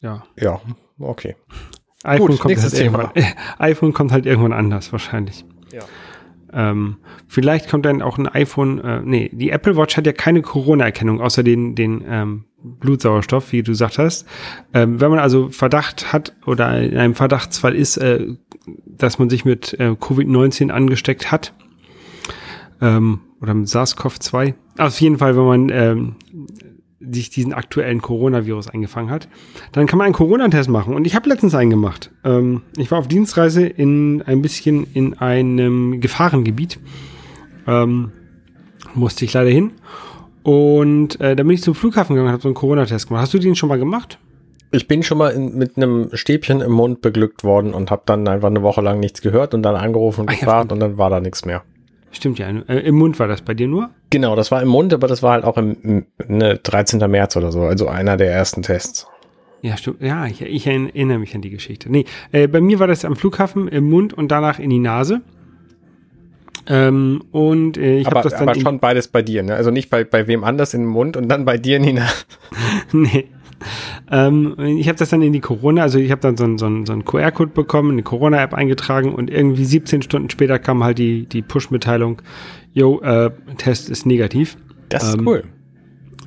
ja. 0.00 0.24
Ja, 0.38 0.60
okay. 0.98 1.36
iPhone, 2.04 2.28
Gut, 2.28 2.40
kommt 2.40 2.56
halt 2.56 2.72
irgendwann, 2.74 3.10
iPhone 3.58 3.92
kommt 3.92 4.12
halt 4.12 4.26
irgendwann 4.26 4.52
anders, 4.52 4.92
wahrscheinlich. 4.92 5.44
Ja. 5.72 5.82
Ähm, 6.52 6.96
vielleicht 7.28 7.70
kommt 7.70 7.86
dann 7.86 8.02
auch 8.02 8.18
ein 8.18 8.28
iPhone, 8.28 8.78
äh, 8.80 9.00
nee, 9.02 9.30
die 9.32 9.50
Apple 9.50 9.76
Watch 9.76 9.96
hat 9.96 10.06
ja 10.06 10.12
keine 10.12 10.42
Corona-Erkennung, 10.42 11.20
außer 11.20 11.42
den, 11.42 11.74
den 11.74 12.04
ähm, 12.06 12.44
Blutsauerstoff, 12.62 13.52
wie 13.52 13.62
du 13.62 13.72
gesagt 13.72 13.98
hast. 13.98 14.26
Ähm, 14.74 15.00
wenn 15.00 15.10
man 15.10 15.18
also 15.18 15.48
Verdacht 15.48 16.12
hat 16.12 16.34
oder 16.44 16.78
in 16.80 16.96
einem 16.96 17.14
Verdachtsfall 17.14 17.74
ist, 17.74 17.96
äh, 17.96 18.26
dass 18.86 19.18
man 19.18 19.30
sich 19.30 19.44
mit 19.44 19.74
äh, 19.80 19.92
Covid-19 19.98 20.70
angesteckt 20.70 21.32
hat, 21.32 21.54
ähm, 22.80 23.20
oder 23.40 23.54
mit 23.54 23.68
SARS-CoV-2, 23.68 24.54
auf 24.78 25.00
jeden 25.00 25.18
Fall, 25.18 25.36
wenn 25.36 25.44
man 25.44 25.68
ähm, 25.70 26.16
sich 27.10 27.30
diesen 27.30 27.52
aktuellen 27.52 28.00
Coronavirus 28.00 28.68
eingefangen 28.68 29.10
hat, 29.10 29.28
dann 29.72 29.86
kann 29.86 29.98
man 29.98 30.06
einen 30.06 30.14
Corona-Test 30.14 30.68
machen. 30.68 30.94
Und 30.94 31.06
ich 31.06 31.14
habe 31.14 31.28
letztens 31.28 31.54
einen 31.54 31.70
gemacht. 31.70 32.10
Ähm, 32.24 32.62
ich 32.76 32.90
war 32.90 32.98
auf 32.98 33.08
Dienstreise 33.08 33.66
in 33.66 34.22
ein 34.22 34.42
bisschen 34.42 34.86
in 34.94 35.14
einem 35.18 36.00
Gefahrengebiet. 36.00 36.78
Ähm, 37.66 38.12
musste 38.94 39.24
ich 39.24 39.32
leider 39.32 39.50
hin. 39.50 39.72
Und 40.42 41.20
äh, 41.20 41.36
da 41.36 41.42
bin 41.42 41.52
ich 41.52 41.62
zum 41.62 41.74
Flughafen 41.74 42.14
gegangen 42.14 42.28
und 42.28 42.32
habe 42.32 42.42
so 42.42 42.48
einen 42.48 42.54
Corona-Test 42.54 43.08
gemacht. 43.08 43.22
Hast 43.22 43.34
du 43.34 43.38
den 43.38 43.54
schon 43.54 43.68
mal 43.68 43.78
gemacht? 43.78 44.18
Ich 44.74 44.88
bin 44.88 45.02
schon 45.02 45.18
mal 45.18 45.28
in, 45.28 45.56
mit 45.56 45.76
einem 45.76 46.08
Stäbchen 46.14 46.60
im 46.62 46.72
Mund 46.72 47.02
beglückt 47.02 47.44
worden 47.44 47.74
und 47.74 47.90
habe 47.90 48.02
dann 48.06 48.26
einfach 48.26 48.48
eine 48.48 48.62
Woche 48.62 48.80
lang 48.80 49.00
nichts 49.00 49.20
gehört 49.20 49.54
und 49.54 49.62
dann 49.62 49.76
angerufen 49.76 50.22
und 50.22 50.30
Ach, 50.30 50.38
gefragt 50.38 50.70
ja, 50.70 50.74
und 50.74 50.80
dann 50.80 50.98
war 50.98 51.10
da 51.10 51.20
nichts 51.20 51.44
mehr. 51.44 51.62
Stimmt 52.10 52.38
ja. 52.38 52.48
Äh, 52.48 52.80
Im 52.80 52.96
Mund 52.96 53.18
war 53.18 53.28
das 53.28 53.42
bei 53.42 53.54
dir 53.54 53.68
nur? 53.68 53.90
Genau, 54.12 54.36
das 54.36 54.50
war 54.50 54.60
im 54.60 54.68
Mund, 54.68 54.92
aber 54.92 55.08
das 55.08 55.22
war 55.22 55.32
halt 55.32 55.44
auch 55.44 55.56
im, 55.56 55.76
im 55.82 56.06
ne, 56.28 56.58
13. 56.58 57.10
März 57.10 57.34
oder 57.36 57.50
so, 57.50 57.62
also 57.62 57.88
einer 57.88 58.18
der 58.18 58.30
ersten 58.30 58.62
Tests. 58.62 59.06
Ja, 59.62 59.76
stimmt. 59.78 60.02
Ja, 60.02 60.26
ich, 60.26 60.42
ich 60.42 60.66
erinnere 60.66 61.18
mich 61.18 61.34
an 61.34 61.40
die 61.40 61.48
Geschichte. 61.48 61.90
Nee, 61.90 62.04
äh, 62.30 62.46
bei 62.46 62.60
mir 62.60 62.78
war 62.78 62.88
das 62.88 63.06
am 63.06 63.16
Flughafen 63.16 63.68
im 63.68 63.88
Mund 63.88 64.12
und 64.12 64.28
danach 64.28 64.58
in 64.58 64.68
die 64.68 64.80
Nase. 64.80 65.22
Ähm, 66.66 67.24
und 67.32 67.78
äh, 67.78 67.98
ich 67.98 68.06
habe 68.06 68.22
das 68.22 68.34
dann. 68.34 68.48
Aber 68.48 68.60
schon 68.60 68.80
beides 68.80 69.08
bei 69.08 69.22
dir, 69.22 69.42
ne? 69.42 69.54
Also 69.54 69.70
nicht 69.70 69.88
bei, 69.88 70.04
bei 70.04 70.26
wem 70.26 70.44
anders 70.44 70.74
in 70.74 70.82
den 70.82 70.88
Mund 70.88 71.16
und 71.16 71.28
dann 71.28 71.44
bei 71.46 71.56
dir 71.56 71.78
in 71.78 71.84
die 71.84 71.92
Nase. 71.94 72.24
nee. 72.92 73.28
Ähm, 74.10 74.54
ich 74.58 74.88
habe 74.88 74.98
das 74.98 75.10
dann 75.10 75.22
in 75.22 75.32
die 75.32 75.40
Corona, 75.40 75.82
also 75.82 75.98
ich 75.98 76.10
habe 76.10 76.20
dann 76.20 76.36
so 76.36 76.44
einen 76.44 76.58
so 76.58 76.68
so 76.84 76.92
ein 76.92 77.04
QR-Code 77.04 77.52
bekommen, 77.52 77.92
eine 77.92 78.02
Corona-App 78.02 78.54
eingetragen 78.54 79.14
und 79.14 79.30
irgendwie 79.30 79.64
17 79.64 80.02
Stunden 80.02 80.30
später 80.30 80.58
kam 80.58 80.84
halt 80.84 80.98
die, 80.98 81.26
die 81.26 81.42
Push-Mitteilung, 81.42 82.22
yo, 82.72 83.00
äh, 83.00 83.30
Test 83.58 83.90
ist 83.90 84.06
negativ. 84.06 84.56
Das 84.88 85.04
ist 85.04 85.18
ähm, 85.18 85.26
cool. 85.26 85.44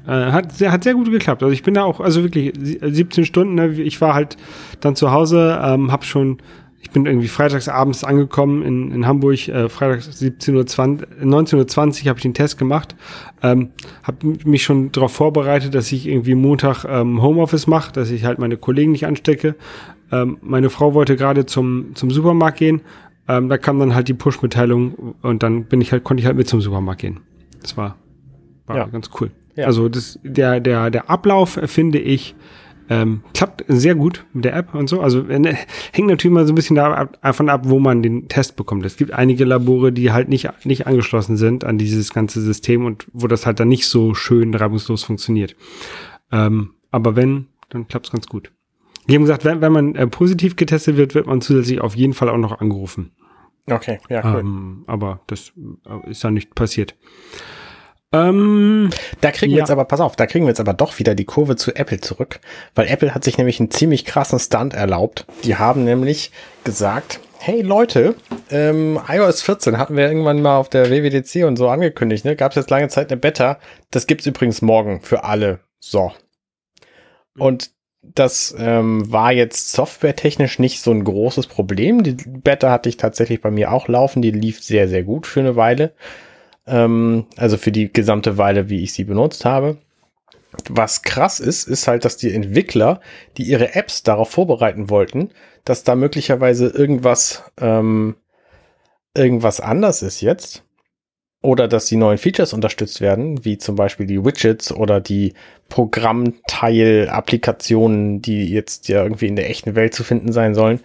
Äh, 0.08 0.32
hat, 0.32 0.52
sehr, 0.52 0.72
hat 0.72 0.84
sehr 0.84 0.94
gut 0.94 1.10
geklappt. 1.10 1.42
Also 1.42 1.54
ich 1.54 1.64
bin 1.64 1.74
da 1.74 1.84
auch, 1.84 2.00
also 2.00 2.24
wirklich 2.24 2.54
17 2.58 3.26
Stunden, 3.26 3.56
ne, 3.56 3.74
ich 3.74 4.00
war 4.02 4.14
halt 4.14 4.38
dann 4.80 4.96
zu 4.96 5.12
Hause, 5.12 5.60
ähm, 5.64 5.92
habe 5.92 6.06
schon 6.06 6.38
ich 6.86 6.92
bin 6.92 7.08
irgendwie 7.08 7.28
freitags 7.28 7.68
abends 7.68 8.04
angekommen 8.04 8.62
in, 8.62 8.92
in 8.92 9.08
Hamburg, 9.08 9.48
äh, 9.48 9.70
freitags 9.70 10.08
17.20 10.22 10.54
Uhr, 10.54 11.08
19.20 11.24 12.04
Uhr 12.04 12.10
habe 12.10 12.20
ich 12.20 12.24
den 12.24 12.36
Test 12.36 12.60
gemacht, 12.60 12.96
ähm, 13.42 13.72
habe 14.04 14.38
mich 14.46 14.64
schon 14.64 14.92
darauf 14.92 15.12
vorbereitet, 15.12 15.74
dass 15.74 15.92
ich 15.92 16.08
irgendwie 16.08 16.36
Montag 16.36 16.86
ähm, 16.86 17.24
Homeoffice 17.24 17.66
mache, 17.66 17.92
dass 17.92 18.12
ich 18.12 18.24
halt 18.24 18.38
meine 18.38 18.56
Kollegen 18.56 18.92
nicht 18.92 19.08
anstecke. 19.08 19.56
Ähm, 20.12 20.38
meine 20.42 20.70
Frau 20.70 20.94
wollte 20.94 21.16
gerade 21.16 21.48
zum, 21.48 21.96
zum 21.96 22.12
Supermarkt 22.12 22.60
gehen, 22.60 22.82
ähm, 23.28 23.50
da 23.50 23.58
kam 23.58 23.80
dann 23.80 23.96
halt 23.96 24.08
die 24.08 24.14
Push-Mitteilung 24.14 25.16
und 25.24 25.42
dann 25.42 25.64
bin 25.64 25.82
ich 25.82 25.92
halt, 25.92 26.04
konnte 26.04 26.22
ich 26.22 26.28
halt 26.28 26.38
mit 26.38 26.48
zum 26.48 26.62
Supermarkt 26.62 27.02
gehen. 27.02 27.20
Das 27.62 27.76
war, 27.78 27.96
war 28.68 28.78
ja. 28.78 28.86
ganz 28.86 29.10
cool. 29.20 29.32
Ja. 29.56 29.66
Also 29.66 29.90
das, 29.90 30.20
der, 30.24 30.60
der, 30.60 30.92
der 30.92 31.10
Ablauf, 31.10 31.60
finde 31.66 31.98
ich, 31.98 32.36
ähm, 32.90 33.24
klappt 33.34 33.66
sehr 33.68 33.96
gut 33.96 34.26
mit 34.34 34.46
der 34.46 34.56
App 34.56 34.76
und 34.76 34.88
so. 34.88 35.02
Also 35.02 35.28
äh, 35.28 35.56
hängt 35.92 36.08
natürlich 36.08 36.34
mal 36.34 36.46
so 36.46 36.54
ein 36.54 36.56
bisschen 36.56 36.76
davon 36.76 37.50
ab, 37.50 37.62
wo 37.66 37.80
man 37.80 38.04
den 38.04 38.28
Test 38.28 38.56
bekommt. 38.56 38.86
Es 38.86 38.98
gibt 38.98 39.12
einige 39.12 39.46
Labore, 39.46 39.92
die 39.92 40.12
halt 40.12 40.30
nicht, 40.30 40.50
nicht 40.66 40.88
angeschlossen 40.88 41.38
sind 41.38 41.64
an 41.64 41.78
dieses 41.78 42.14
ganze 42.14 42.42
System 42.42 42.86
und 42.86 43.08
wo 43.14 43.28
das 43.28 43.46
halt 43.46 43.60
dann 43.60 43.68
nicht 43.68 43.88
so 43.88 44.14
schön 44.14 44.54
reibungslos 44.54 45.04
funktioniert. 45.04 45.56
Ähm, 46.32 46.72
aber 46.92 47.16
wenn, 47.16 47.48
dann 47.70 47.88
klappt 47.88 48.08
es 48.08 48.12
ganz 48.12 48.28
gut. 48.28 48.52
Die 49.08 49.16
haben 49.16 49.22
gesagt, 49.22 49.46
wenn, 49.46 49.62
wenn 49.62 49.72
man 49.72 49.96
äh, 49.96 50.08
positiv 50.08 50.56
getestet 50.56 50.98
wird, 50.98 51.16
wird 51.16 51.28
man 51.28 51.42
zusätzlich 51.42 51.82
auf 51.82 51.96
jeden 51.96 52.14
Fall 52.14 52.30
auch 52.30 52.38
noch 52.38 52.60
angerufen. 52.60 53.12
Okay, 53.70 54.00
ja, 54.10 54.22
cool. 54.24 54.40
Ähm, 54.42 54.84
aber 54.88 55.22
das 55.28 55.54
äh, 55.86 56.10
ist 56.12 56.24
dann 56.24 56.36
nicht 56.36 56.56
passiert. 56.56 56.96
Ähm, 58.16 58.90
da 59.22 59.32
kriegen 59.32 59.52
ja. 59.52 59.58
wir 59.58 59.62
jetzt 59.62 59.72
aber, 59.72 59.86
pass 59.86 60.00
auf, 60.00 60.16
da 60.16 60.26
kriegen 60.26 60.46
wir 60.46 60.50
jetzt 60.50 60.60
aber 60.60 60.74
doch 60.74 61.00
wieder 61.00 61.16
die 61.16 61.26
Kurve 61.26 61.56
zu 61.56 61.76
Apple 61.76 62.00
zurück, 62.00 62.40
weil 62.74 62.88
Apple 62.88 63.14
hat 63.14 63.24
sich 63.24 63.38
nämlich 63.38 63.60
einen 63.60 63.72
ziemlich 63.72 64.06
krassen 64.06 64.40
Stunt 64.40 64.74
erlaubt. 64.74 65.26
Die 65.44 65.56
haben 65.56 65.84
nämlich 65.84 66.32
gesagt, 66.64 67.20
hey 67.40 67.62
Leute, 67.62 68.16
ähm, 68.50 69.00
iOS 69.08 69.42
14 69.42 69.78
hatten 69.78 69.98
wir 69.98 70.08
irgendwann 70.08 70.42
mal 70.42 70.58
auf 70.58 70.70
der 70.70 70.90
WWDC 70.90 71.46
und 71.46 71.58
so 71.58 71.68
angekündigt, 71.70 72.26
ne? 72.26 72.36
Gab 72.36 72.52
es 72.52 72.56
jetzt 72.56 72.70
lange 72.70 72.88
Zeit 72.88 73.12
eine 73.12 73.20
Beta. 73.20 73.60
Das 73.92 74.08
gibt's 74.08 74.26
übrigens 74.26 74.62
morgen 74.62 75.02
für 75.02 75.24
alle. 75.24 75.60
So. 75.80 76.12
Und 77.38 77.72
das 78.02 78.56
ähm, 78.58 79.12
war 79.12 79.32
jetzt 79.32 79.72
softwaretechnisch 79.72 80.60
nicht 80.60 80.82
so 80.82 80.92
ein 80.92 81.04
großes 81.04 81.48
Problem. 81.48 82.04
Die 82.04 82.14
Beta 82.14 82.72
hatte 82.72 82.90
ich 82.90 82.98
tatsächlich 82.98 83.42
bei 83.42 83.52
mir 83.52 83.72
auch 83.72 83.88
laufen. 83.88 84.22
Die 84.22 84.32
lief 84.32 84.64
sehr, 84.64 84.88
sehr 84.88 85.04
gut 85.04 85.28
für 85.28 85.40
eine 85.40 85.56
Weile. 85.56 85.94
Ähm, 86.68 87.26
also 87.38 87.58
für 87.58 87.72
die 87.72 87.92
gesamte 87.92 88.38
Weile, 88.38 88.70
wie 88.70 88.84
ich 88.84 88.94
sie 88.94 89.04
benutzt 89.04 89.46
habe. 89.46 89.78
Was 90.70 91.02
krass 91.02 91.40
ist, 91.40 91.68
ist 91.68 91.88
halt, 91.88 92.06
dass 92.06 92.18
die 92.18 92.32
Entwickler, 92.34 93.02
die 93.38 93.44
ihre 93.44 93.76
Apps 93.76 94.04
darauf 94.04 94.32
vorbereiten 94.32 94.90
wollten, 94.90 95.32
dass 95.66 95.84
da 95.84 95.96
möglicherweise 95.96 96.68
irgendwas, 96.68 97.44
ähm, 97.60 98.16
irgendwas 99.16 99.60
anders 99.60 100.02
ist 100.02 100.22
jetzt. 100.22 100.64
Oder 101.42 101.68
dass 101.68 101.86
die 101.86 101.98
neuen 101.98 102.18
Features 102.18 102.54
unterstützt 102.54 103.02
werden, 103.02 103.46
wie 103.46 103.60
zum 103.60 103.76
Beispiel 103.76 104.08
die 104.08 104.26
Widgets 104.26 104.72
oder 104.72 105.00
die 105.00 105.36
Programmteil-Applikationen, 105.70 108.24
die 108.24 108.50
jetzt 108.50 108.88
ja 108.88 109.04
irgendwie 109.04 109.28
in 109.28 109.36
der 109.36 109.48
echten 109.48 109.76
Welt 109.76 109.94
zu 109.94 110.04
finden 110.04 110.32
sein 110.32 110.56
sollen. 110.56 110.80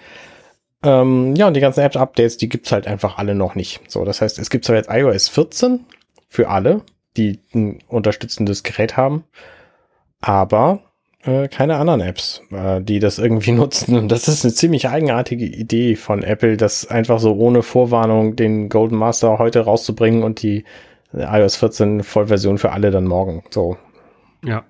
Ähm, 0.83 1.35
ja, 1.37 1.47
und 1.47 1.55
die 1.55 1.61
ganzen 1.61 1.81
App-Updates, 1.81 2.37
die 2.37 2.49
gibt's 2.49 2.73
halt 2.73 2.87
einfach 2.87 3.19
alle 3.19 3.35
noch 3.35 3.55
nicht. 3.55 3.81
So, 3.89 4.05
das 4.05 4.21
heißt, 4.21 4.39
es 4.39 4.51
gibt 4.51 4.65
zwar 4.65 4.77
jetzt 4.77 4.91
iOS 4.91 5.29
14 5.29 5.85
für 6.29 6.49
alle, 6.49 6.83
die 7.17 7.41
ein 7.55 7.81
unterstützendes 7.89 8.63
Gerät 8.63 8.97
haben, 8.97 9.25
aber 10.21 10.81
äh, 11.23 11.49
keine 11.49 11.77
anderen 11.77 12.01
Apps, 12.01 12.43
äh, 12.51 12.81
die 12.81 12.99
das 12.99 13.19
irgendwie 13.19 13.53
nutzen. 13.53 13.97
Und 13.97 14.09
das 14.09 14.29
ist 14.29 14.45
eine 14.45 14.55
ziemlich 14.55 14.89
eigenartige 14.89 15.45
Idee 15.45 15.97
von 15.97 16.23
Apple, 16.23 16.57
das 16.57 16.87
einfach 16.87 17.19
so 17.21 17.35
ohne 17.35 17.63
Vorwarnung 17.63 18.37
den 18.37 18.69
Golden 18.69 18.97
Master 18.97 19.39
heute 19.39 19.61
rauszubringen 19.61 20.23
und 20.23 20.43
die 20.43 20.65
iOS 21.13 21.57
14 21.57 22.03
Vollversion 22.03 22.59
für 22.59 22.73
alle 22.73 22.91
dann 22.91 23.05
morgen. 23.05 23.43
So. 23.51 23.77
Ja. 24.45 24.65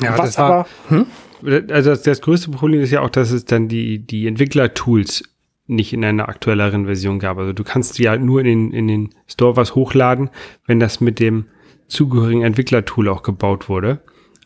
Ja, 0.00 0.16
Was 0.16 0.38
aber, 0.38 0.66
hm? 0.88 1.06
Also 1.42 1.90
das, 1.90 2.02
das, 2.02 2.20
größte 2.20 2.50
Problem 2.50 2.80
ist 2.80 2.90
ja 2.90 3.00
auch, 3.00 3.10
dass 3.10 3.30
es 3.30 3.44
dann 3.44 3.68
die, 3.68 3.98
die 3.98 4.26
Entwickler-Tools 4.26 5.22
nicht 5.66 5.92
in 5.92 6.04
einer 6.04 6.28
aktuelleren 6.28 6.86
Version 6.86 7.18
gab. 7.18 7.38
Also 7.38 7.52
du 7.52 7.62
kannst 7.62 7.98
ja 7.98 8.16
nur 8.16 8.40
in 8.40 8.46
den, 8.46 8.72
in 8.72 8.88
den 8.88 9.14
Store 9.26 9.56
was 9.56 9.74
hochladen, 9.74 10.30
wenn 10.66 10.80
das 10.80 11.00
mit 11.00 11.20
dem 11.20 11.46
zugehörigen 11.86 12.42
Entwickler-Tool 12.42 13.08
auch 13.08 13.22
gebaut 13.22 13.68
wurde. 13.68 14.00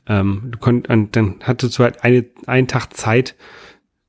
Ähm, 0.07 0.49
du 0.51 0.59
konnt, 0.59 0.89
dann 0.89 1.37
hattest 1.43 1.79
du 1.79 1.85
halt 1.85 2.03
eine, 2.03 2.25
einen 2.47 2.67
Tag 2.67 2.95
Zeit, 2.95 3.37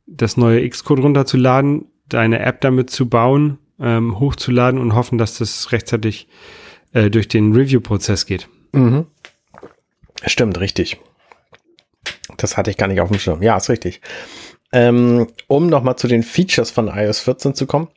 das 0.08 0.38
neue 0.38 0.68
Xcode 0.68 1.00
runterzuladen, 1.00 1.86
deine 2.10 2.40
App 2.40 2.62
damit 2.62 2.90
zu 2.90 3.08
bauen, 3.08 3.60
ähm, 3.80 4.20
hochzuladen 4.20 4.80
und 4.80 4.96
hoffen, 4.96 5.18
dass 5.18 5.38
das 5.38 5.72
rechtzeitig 5.72 6.28
äh, 6.94 7.10
durch 7.10 7.28
den 7.28 7.54
Review-Prozess 7.54 8.26
geht. 8.26 8.50
Mhm. 8.72 9.06
Stimmt, 10.26 10.60
richtig. 10.60 11.00
Das 12.44 12.58
hatte 12.58 12.70
ich 12.70 12.76
gar 12.76 12.88
nicht 12.88 13.00
auf 13.00 13.08
dem 13.08 13.20
Schirm. 13.20 13.41
Ja, 13.41 13.56
ist 13.56 13.70
richtig. 13.70 14.02
Ähm, 14.74 15.28
um 15.48 15.68
nochmal 15.68 15.96
zu 15.96 16.10
den 16.10 16.24
Features 16.24 16.72
von 16.72 16.89
iOS 16.89 17.22
14 17.22 17.56
zu 17.56 17.66
kommen. 17.66 17.88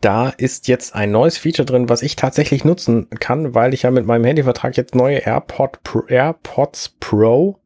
Da 0.00 0.30
ist 0.30 0.68
jetzt 0.68 0.94
ein 0.94 1.10
neues 1.10 1.36
Feature 1.36 1.66
drin, 1.66 1.90
was 1.90 2.00
ich 2.00 2.16
tatsächlich 2.16 2.64
nutzen 2.64 3.10
kann, 3.20 3.54
weil 3.54 3.74
ich 3.74 3.82
ja 3.82 3.90
mit 3.90 4.06
meinem 4.06 4.24
Handyvertrag 4.24 4.74
jetzt 4.78 4.94
neue 4.94 5.18
AirPod 5.18 5.82
Pro, 5.82 6.02
AirPods 6.08 6.94
Pro 6.98 7.58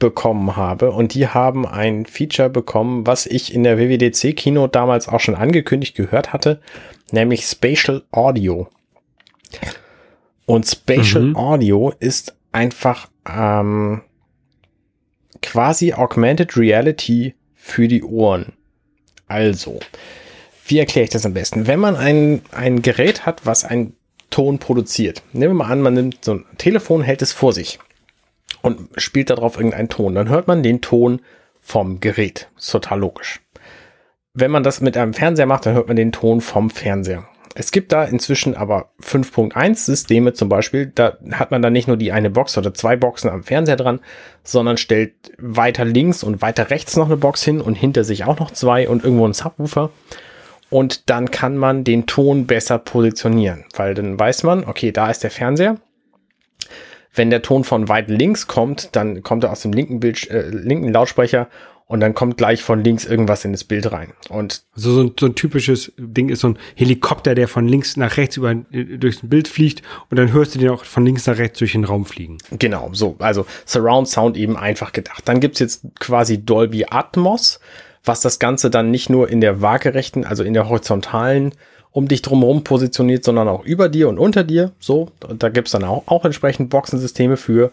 bekommen 0.00 0.56
habe. 0.56 0.90
Und 0.90 1.14
die 1.14 1.28
haben 1.28 1.64
ein 1.64 2.04
Feature 2.04 2.50
bekommen, 2.50 3.06
was 3.06 3.24
ich 3.24 3.54
in 3.54 3.62
der 3.62 3.78
WWDC 3.78 4.34
Kino 4.34 4.66
damals 4.66 5.06
auch 5.06 5.20
schon 5.20 5.36
angekündigt 5.36 5.94
gehört 5.94 6.32
hatte, 6.32 6.60
nämlich 7.12 7.44
Spatial 7.44 8.02
Audio. 8.10 8.66
Und 10.46 10.66
Spatial 10.66 11.22
mhm. 11.22 11.36
Audio 11.36 11.92
ist 12.00 12.34
einfach 12.50 13.06
ähm, 13.32 14.02
quasi 15.42 15.92
Augmented 15.92 16.56
Reality 16.56 17.34
für 17.54 17.88
die 17.88 18.02
Ohren. 18.02 18.52
Also, 19.28 19.80
wie 20.66 20.78
erkläre 20.78 21.04
ich 21.04 21.10
das 21.10 21.26
am 21.26 21.34
besten? 21.34 21.66
Wenn 21.66 21.80
man 21.80 21.96
ein, 21.96 22.42
ein 22.52 22.82
Gerät 22.82 23.26
hat, 23.26 23.44
was 23.44 23.64
einen 23.64 23.94
Ton 24.30 24.58
produziert, 24.58 25.22
nehmen 25.32 25.54
wir 25.54 25.64
mal 25.64 25.72
an, 25.72 25.82
man 25.82 25.94
nimmt 25.94 26.24
so 26.24 26.34
ein 26.34 26.44
Telefon, 26.58 27.02
hält 27.02 27.22
es 27.22 27.32
vor 27.32 27.52
sich 27.52 27.78
und 28.62 28.88
spielt 28.96 29.30
darauf 29.30 29.56
irgendeinen 29.56 29.88
Ton, 29.88 30.14
dann 30.14 30.28
hört 30.28 30.48
man 30.48 30.62
den 30.62 30.80
Ton 30.80 31.20
vom 31.60 32.00
Gerät. 32.00 32.48
ist 32.56 32.70
total 32.70 33.00
logisch. 33.00 33.40
Wenn 34.34 34.50
man 34.50 34.62
das 34.62 34.80
mit 34.80 34.96
einem 34.96 35.14
Fernseher 35.14 35.46
macht, 35.46 35.66
dann 35.66 35.74
hört 35.74 35.88
man 35.88 35.96
den 35.96 36.12
Ton 36.12 36.40
vom 36.40 36.70
Fernseher. 36.70 37.28
Es 37.54 37.70
gibt 37.70 37.92
da 37.92 38.04
inzwischen 38.04 38.54
aber 38.54 38.90
5.1 39.02 39.74
Systeme 39.74 40.32
zum 40.32 40.48
Beispiel. 40.48 40.90
Da 40.94 41.18
hat 41.32 41.50
man 41.50 41.60
dann 41.60 41.72
nicht 41.72 41.86
nur 41.86 41.98
die 41.98 42.12
eine 42.12 42.30
Box 42.30 42.56
oder 42.56 42.72
zwei 42.72 42.96
Boxen 42.96 43.28
am 43.28 43.42
Fernseher 43.42 43.76
dran, 43.76 44.00
sondern 44.42 44.78
stellt 44.78 45.12
weiter 45.38 45.84
links 45.84 46.22
und 46.22 46.40
weiter 46.40 46.70
rechts 46.70 46.96
noch 46.96 47.06
eine 47.06 47.16
Box 47.16 47.42
hin 47.42 47.60
und 47.60 47.74
hinter 47.74 48.04
sich 48.04 48.24
auch 48.24 48.38
noch 48.38 48.50
zwei 48.50 48.88
und 48.88 49.04
irgendwo 49.04 49.26
ein 49.26 49.34
Subwoofer. 49.34 49.90
Und 50.70 51.10
dann 51.10 51.30
kann 51.30 51.58
man 51.58 51.84
den 51.84 52.06
Ton 52.06 52.46
besser 52.46 52.78
positionieren, 52.78 53.64
weil 53.76 53.92
dann 53.92 54.18
weiß 54.18 54.42
man, 54.44 54.64
okay, 54.64 54.90
da 54.90 55.10
ist 55.10 55.22
der 55.22 55.30
Fernseher. 55.30 55.76
Wenn 57.14 57.28
der 57.28 57.42
Ton 57.42 57.64
von 57.64 57.90
weit 57.90 58.08
links 58.08 58.46
kommt, 58.46 58.96
dann 58.96 59.22
kommt 59.22 59.44
er 59.44 59.52
aus 59.52 59.60
dem 59.60 59.74
linken, 59.74 60.00
Bild, 60.00 60.30
äh, 60.30 60.48
linken 60.48 60.90
Lautsprecher 60.90 61.48
und 61.92 62.00
dann 62.00 62.14
kommt 62.14 62.38
gleich 62.38 62.62
von 62.62 62.82
links 62.82 63.04
irgendwas 63.04 63.44
in 63.44 63.52
das 63.52 63.64
Bild 63.64 63.92
rein. 63.92 64.14
Und 64.30 64.62
also 64.74 64.92
so 64.92 65.02
ein, 65.02 65.12
so 65.20 65.26
ein 65.26 65.34
typisches 65.34 65.92
Ding 65.98 66.30
ist 66.30 66.40
so 66.40 66.48
ein 66.48 66.58
Helikopter, 66.74 67.34
der 67.34 67.48
von 67.48 67.68
links 67.68 67.98
nach 67.98 68.16
rechts 68.16 68.38
über 68.38 68.52
äh, 68.52 68.96
durchs 68.96 69.20
Bild 69.22 69.46
fliegt 69.46 69.82
und 70.08 70.18
dann 70.18 70.32
hörst 70.32 70.54
du 70.54 70.58
den 70.58 70.70
auch 70.70 70.86
von 70.86 71.04
links 71.04 71.26
nach 71.26 71.36
rechts 71.36 71.58
durch 71.58 71.72
den 71.72 71.84
Raum 71.84 72.06
fliegen. 72.06 72.38
Genau, 72.58 72.88
so. 72.94 73.16
Also 73.18 73.44
Surround 73.66 74.08
Sound 74.08 74.38
eben 74.38 74.56
einfach 74.56 74.92
gedacht. 74.92 75.28
Dann 75.28 75.38
gibt's 75.38 75.58
jetzt 75.58 75.84
quasi 76.00 76.42
Dolby 76.42 76.86
Atmos, 76.88 77.60
was 78.02 78.22
das 78.22 78.38
Ganze 78.38 78.70
dann 78.70 78.90
nicht 78.90 79.10
nur 79.10 79.28
in 79.28 79.42
der 79.42 79.60
waagerechten, 79.60 80.24
also 80.24 80.44
in 80.44 80.54
der 80.54 80.70
horizontalen 80.70 81.52
um 81.90 82.08
dich 82.08 82.22
drumherum 82.22 82.64
positioniert, 82.64 83.22
sondern 83.22 83.48
auch 83.48 83.66
über 83.66 83.90
dir 83.90 84.08
und 84.08 84.18
unter 84.18 84.44
dir. 84.44 84.72
So, 84.80 85.10
da 85.20 85.50
gibt's 85.50 85.72
dann 85.72 85.84
auch, 85.84 86.04
auch 86.06 86.24
entsprechend 86.24 86.70
Boxensysteme 86.70 87.36
für. 87.36 87.70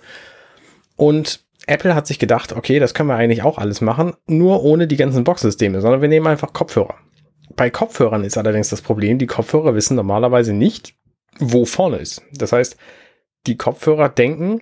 Und 0.97 1.39
Apple 1.69 1.95
hat 1.95 2.07
sich 2.07 2.19
gedacht, 2.19 2.53
okay, 2.53 2.79
das 2.79 2.93
können 2.93 3.09
wir 3.09 3.15
eigentlich 3.15 3.43
auch 3.43 3.57
alles 3.57 3.81
machen, 3.81 4.13
nur 4.27 4.63
ohne 4.63 4.87
die 4.87 4.97
ganzen 4.97 5.23
Boxsysteme, 5.23 5.81
sondern 5.81 6.01
wir 6.01 6.09
nehmen 6.09 6.27
einfach 6.27 6.53
Kopfhörer. 6.53 6.95
Bei 7.55 7.69
Kopfhörern 7.69 8.23
ist 8.23 8.37
allerdings 8.37 8.69
das 8.69 8.81
Problem, 8.81 9.17
die 9.17 9.27
Kopfhörer 9.27 9.75
wissen 9.75 9.95
normalerweise 9.95 10.53
nicht, 10.53 10.95
wo 11.37 11.65
vorne 11.65 11.97
ist. 11.97 12.21
Das 12.33 12.51
heißt, 12.51 12.77
die 13.47 13.57
Kopfhörer 13.57 14.09
denken, 14.09 14.61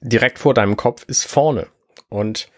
direkt 0.00 0.38
vor 0.38 0.54
deinem 0.54 0.76
Kopf 0.76 1.04
ist 1.06 1.24
vorne 1.24 1.66
und 2.08 2.48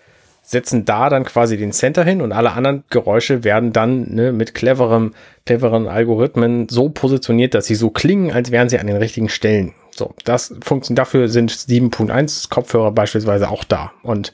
setzen 0.43 0.85
da 0.85 1.09
dann 1.09 1.25
quasi 1.25 1.57
den 1.57 1.73
Center 1.73 2.05
hin 2.05 2.21
und 2.21 2.33
alle 2.33 2.53
anderen 2.53 2.85
Geräusche 2.91 3.45
werden 3.45 3.73
dann 3.73 4.15
ne, 4.15 4.33
mit 4.33 4.55
cleverem, 4.55 5.15
cleveren 5.47 5.89
Algorithmen 5.89 6.69
so 6.69 6.91
positioniert, 6.91 7.55
dass 7.55 7.67
sie 7.67 7.75
so 7.75 7.91
klingen, 7.91 8.31
als 8.31 8.51
wären 8.51 8.69
sie 8.69 8.79
an 8.79 8.87
den 8.87 8.97
richtigen 8.97 9.31
Stellen. 9.31 9.75
So, 9.97 10.15
das 10.25 10.55
funktioniert, 10.63 10.99
dafür 10.99 11.29
sind 11.29 11.51
7.1 11.51 12.51
Kopfhörer 12.51 12.93
beispielsweise 12.93 13.49
auch 13.49 13.65
da. 13.65 13.93
Und 14.03 14.33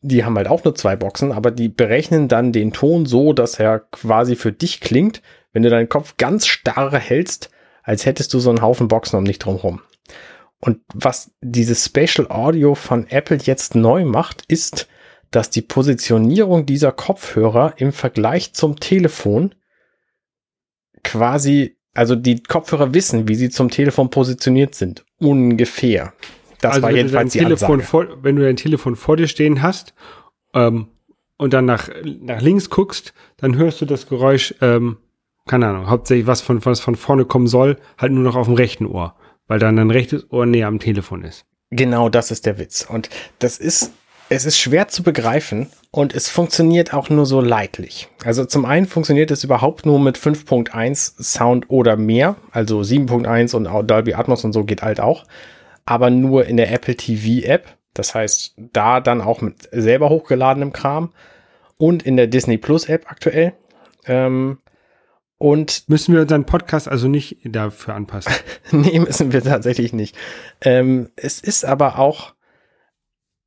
die 0.00 0.24
haben 0.24 0.36
halt 0.36 0.48
auch 0.48 0.64
nur 0.64 0.74
zwei 0.74 0.96
Boxen, 0.96 1.30
aber 1.30 1.50
die 1.50 1.68
berechnen 1.68 2.28
dann 2.28 2.52
den 2.52 2.72
Ton 2.72 3.06
so, 3.06 3.32
dass 3.32 3.58
er 3.58 3.80
quasi 3.80 4.34
für 4.34 4.52
dich 4.52 4.80
klingt, 4.80 5.22
wenn 5.52 5.62
du 5.62 5.70
deinen 5.70 5.88
Kopf 5.88 6.16
ganz 6.16 6.46
starr 6.46 6.98
hältst, 6.98 7.50
als 7.82 8.06
hättest 8.06 8.32
du 8.34 8.38
so 8.38 8.50
einen 8.50 8.62
Haufen 8.62 8.88
Boxen 8.88 9.18
um 9.18 9.24
dich 9.24 9.38
drumherum. 9.38 9.80
Und 10.60 10.80
was 10.94 11.32
dieses 11.40 11.84
Spatial 11.84 12.28
Audio 12.30 12.74
von 12.74 13.06
Apple 13.08 13.38
jetzt 13.42 13.74
neu 13.74 14.04
macht, 14.04 14.44
ist, 14.46 14.88
dass 15.30 15.50
die 15.50 15.62
Positionierung 15.62 16.66
dieser 16.66 16.92
Kopfhörer 16.92 17.74
im 17.78 17.92
Vergleich 17.92 18.54
zum 18.54 18.78
Telefon 18.78 19.54
quasi 21.02 21.76
also 21.94 22.16
die 22.16 22.42
Kopfhörer 22.42 22.94
wissen, 22.94 23.28
wie 23.28 23.34
sie 23.34 23.50
zum 23.50 23.70
Telefon 23.70 24.10
positioniert 24.10 24.74
sind. 24.74 25.04
Ungefähr. 25.18 26.12
Das 26.60 26.74
also 26.74 26.82
war 26.82 26.90
jedenfalls 26.92 27.32
die 27.32 27.40
Telefon 27.40 27.80
Ansage. 27.80 27.88
Vor, 27.88 28.06
wenn 28.22 28.36
du 28.36 28.42
dein 28.42 28.56
Telefon 28.56 28.96
vor 28.96 29.16
dir 29.16 29.28
stehen 29.28 29.62
hast 29.62 29.94
ähm, 30.54 30.88
und 31.36 31.52
dann 31.52 31.64
nach, 31.64 31.88
nach 32.20 32.40
links 32.40 32.70
guckst, 32.70 33.12
dann 33.36 33.56
hörst 33.56 33.80
du 33.80 33.84
das 33.84 34.08
Geräusch, 34.08 34.54
ähm, 34.60 34.98
keine 35.46 35.66
Ahnung, 35.66 35.90
hauptsächlich 35.90 36.26
was 36.26 36.40
von, 36.40 36.64
was 36.64 36.80
von 36.80 36.94
vorne 36.94 37.24
kommen 37.24 37.48
soll, 37.48 37.76
halt 37.98 38.12
nur 38.12 38.22
noch 38.22 38.36
auf 38.36 38.46
dem 38.46 38.54
rechten 38.54 38.86
Ohr, 38.86 39.16
weil 39.48 39.58
dann 39.58 39.76
dein 39.76 39.90
rechtes 39.90 40.30
Ohr 40.30 40.46
näher 40.46 40.68
am 40.68 40.78
Telefon 40.78 41.24
ist. 41.24 41.44
Genau 41.70 42.08
das 42.08 42.30
ist 42.30 42.46
der 42.46 42.58
Witz. 42.58 42.86
Und 42.88 43.10
das 43.38 43.58
ist 43.58 43.92
es 44.32 44.46
ist 44.46 44.58
schwer 44.58 44.88
zu 44.88 45.02
begreifen 45.02 45.68
und 45.90 46.14
es 46.14 46.30
funktioniert 46.30 46.94
auch 46.94 47.10
nur 47.10 47.26
so 47.26 47.42
leidlich. 47.42 48.08
Also 48.24 48.46
zum 48.46 48.64
einen 48.64 48.86
funktioniert 48.86 49.30
es 49.30 49.44
überhaupt 49.44 49.84
nur 49.84 50.00
mit 50.00 50.16
5.1 50.16 51.22
Sound 51.22 51.68
oder 51.68 51.96
mehr, 51.96 52.36
also 52.50 52.80
7.1 52.80 53.54
und 53.54 53.90
Dolby 53.90 54.14
Atmos 54.14 54.44
und 54.44 54.54
so 54.54 54.64
geht 54.64 54.82
halt 54.82 55.00
auch, 55.00 55.24
aber 55.84 56.08
nur 56.08 56.46
in 56.46 56.56
der 56.56 56.72
Apple 56.72 56.96
TV 56.96 57.46
App. 57.46 57.76
Das 57.92 58.14
heißt, 58.14 58.54
da 58.56 59.00
dann 59.00 59.20
auch 59.20 59.42
mit 59.42 59.68
selber 59.70 60.08
hochgeladenem 60.08 60.72
Kram 60.72 61.12
und 61.76 62.02
in 62.02 62.16
der 62.16 62.26
Disney 62.26 62.56
Plus 62.56 62.88
App 62.88 63.10
aktuell. 63.10 63.52
Ähm, 64.06 64.60
und 65.36 65.90
müssen 65.90 66.14
wir 66.14 66.22
unseren 66.22 66.46
Podcast 66.46 66.88
also 66.88 67.06
nicht 67.06 67.36
dafür 67.44 67.94
anpassen? 67.94 68.32
nee, 68.70 68.98
müssen 68.98 69.32
wir 69.32 69.42
tatsächlich 69.42 69.92
nicht. 69.92 70.16
Ähm, 70.62 71.10
es 71.16 71.40
ist 71.40 71.66
aber 71.66 71.98
auch 71.98 72.32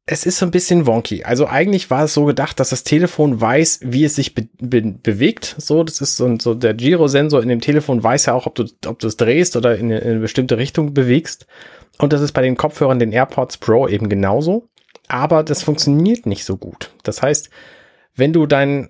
es 0.08 0.26
ist 0.26 0.38
so 0.38 0.46
ein 0.46 0.52
bisschen 0.52 0.86
wonky. 0.86 1.24
Also 1.24 1.48
eigentlich 1.48 1.90
war 1.90 2.04
es 2.04 2.14
so 2.14 2.26
gedacht, 2.26 2.60
dass 2.60 2.70
das 2.70 2.84
Telefon 2.84 3.42
weiß, 3.42 3.80
wie 3.84 4.04
es 4.04 4.16
sich 4.16 4.36
be 4.36 4.48
be 4.60 4.82
bewegt. 4.82 5.56
So, 5.58 5.84
das 5.84 6.00
ist 6.00 6.18
so, 6.18 6.38
so 6.40 6.54
der 6.54 6.76
Girosensor 6.76 7.42
in 7.42 7.50
dem 7.50 7.62
Telefon 7.62 8.04
weiß 8.04 8.28
ja 8.28 8.34
auch, 8.34 8.46
ob 8.46 8.54
du, 8.56 8.66
ob 8.86 9.00
du 9.00 9.08
es 9.08 9.18
drehst 9.18 9.56
oder 9.56 9.78
in 9.78 9.90
in 9.90 10.02
eine 10.02 10.20
bestimmte 10.20 10.58
Richtung 10.58 10.94
bewegst. 10.94 11.48
Und 11.98 12.14
das 12.14 12.22
ist 12.22 12.34
bei 12.34 12.44
den 12.44 12.58
Kopfhörern, 12.58 13.00
den 13.00 13.14
AirPods 13.14 13.58
Pro 13.58 13.88
eben 13.88 14.08
genauso. 14.08 14.70
Aber 15.08 15.44
das 15.44 15.64
funktioniert 15.64 16.26
nicht 16.26 16.46
so 16.46 16.58
gut. 16.58 16.92
Das 17.04 17.22
heißt, 17.22 17.50
wenn 18.16 18.34
du 18.34 18.46
deinen 18.46 18.90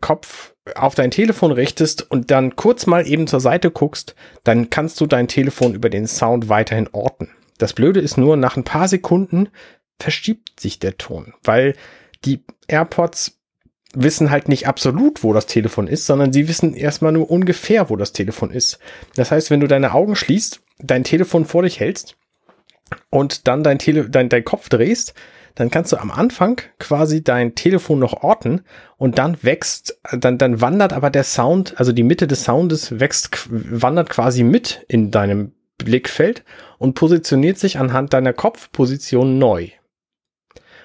Kopf 0.00 0.54
auf 0.74 0.94
dein 0.94 1.10
Telefon 1.10 1.52
richtest 1.52 2.10
und 2.10 2.30
dann 2.30 2.56
kurz 2.56 2.86
mal 2.86 3.06
eben 3.06 3.26
zur 3.26 3.40
Seite 3.40 3.70
guckst, 3.70 4.16
dann 4.42 4.70
kannst 4.70 5.00
du 5.00 5.06
dein 5.06 5.28
Telefon 5.28 5.74
über 5.74 5.90
den 5.90 6.06
Sound 6.06 6.48
weiterhin 6.48 6.88
orten. 6.92 7.30
Das 7.58 7.74
Blöde 7.74 8.00
ist 8.00 8.16
nur, 8.16 8.36
nach 8.36 8.56
ein 8.56 8.64
paar 8.64 8.88
Sekunden 8.88 9.48
verschiebt 10.02 10.60
sich 10.60 10.78
der 10.78 10.98
Ton, 10.98 11.34
weil 11.44 11.74
die 12.24 12.44
AirPods 12.68 13.38
wissen 13.94 14.30
halt 14.30 14.48
nicht 14.48 14.66
absolut, 14.66 15.22
wo 15.22 15.32
das 15.32 15.46
Telefon 15.46 15.86
ist, 15.86 16.06
sondern 16.06 16.32
sie 16.32 16.48
wissen 16.48 16.74
erstmal 16.74 17.12
nur 17.12 17.30
ungefähr, 17.30 17.90
wo 17.90 17.96
das 17.96 18.12
Telefon 18.12 18.50
ist. 18.50 18.78
Das 19.16 19.30
heißt, 19.30 19.50
wenn 19.50 19.60
du 19.60 19.66
deine 19.66 19.92
Augen 19.92 20.16
schließt, 20.16 20.62
dein 20.78 21.04
Telefon 21.04 21.44
vor 21.44 21.62
dich 21.62 21.78
hältst 21.78 22.16
und 23.10 23.46
dann 23.48 23.62
dein, 23.62 23.78
Tele 23.78 24.08
dein, 24.08 24.28
dein 24.28 24.44
Kopf 24.44 24.68
drehst, 24.68 25.14
dann 25.54 25.70
kannst 25.70 25.92
du 25.92 25.98
am 25.98 26.10
Anfang 26.10 26.62
quasi 26.78 27.22
dein 27.22 27.54
Telefon 27.54 27.98
noch 27.98 28.22
orten 28.22 28.62
und 28.96 29.18
dann 29.18 29.36
wächst, 29.42 30.00
dann, 30.10 30.38
dann 30.38 30.62
wandert 30.62 30.94
aber 30.94 31.10
der 31.10 31.24
Sound, 31.24 31.78
also 31.78 31.92
die 31.92 32.02
Mitte 32.02 32.26
des 32.26 32.44
Soundes 32.44 32.98
wächst, 33.00 33.48
wandert 33.50 34.08
quasi 34.08 34.42
mit 34.42 34.84
in 34.88 35.10
deinem 35.10 35.52
Blickfeld 35.76 36.44
und 36.78 36.94
positioniert 36.94 37.58
sich 37.58 37.78
anhand 37.78 38.14
deiner 38.14 38.32
Kopfposition 38.32 39.38
neu. 39.38 39.68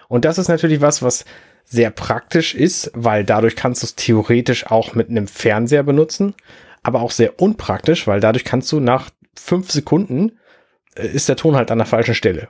Und 0.08 0.26
das 0.26 0.38
ist 0.38 0.48
natürlich 0.48 0.82
was, 0.82 1.02
was 1.02 1.26
sehr 1.70 1.92
praktisch 1.92 2.56
ist, 2.56 2.92
weil 2.94 3.26
dadurch 3.26 3.56
kannst 3.56 3.84
du 3.84 3.88
es 3.88 3.96
theoretisch 3.96 4.68
auch 4.68 4.96
mit 4.96 5.10
einem 5.10 5.28
Fernseher 5.28 5.84
benutzen, 5.84 6.34
aber 6.82 7.02
auch 7.02 7.12
sehr 7.12 7.42
unpraktisch, 7.42 8.08
weil 8.08 8.22
dadurch 8.22 8.46
kannst 8.46 8.72
du 8.72 8.80
nach 8.80 9.10
fünf 9.36 9.72
Sekunden 9.72 10.32
äh, 10.96 11.08
ist 11.08 11.28
der 11.28 11.36
Ton 11.36 11.56
halt 11.56 11.70
an 11.70 11.78
der 11.78 11.88
falschen 11.88 12.16
Stelle. 12.16 12.48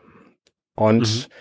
Und 0.75 1.01
mhm. 1.01 1.31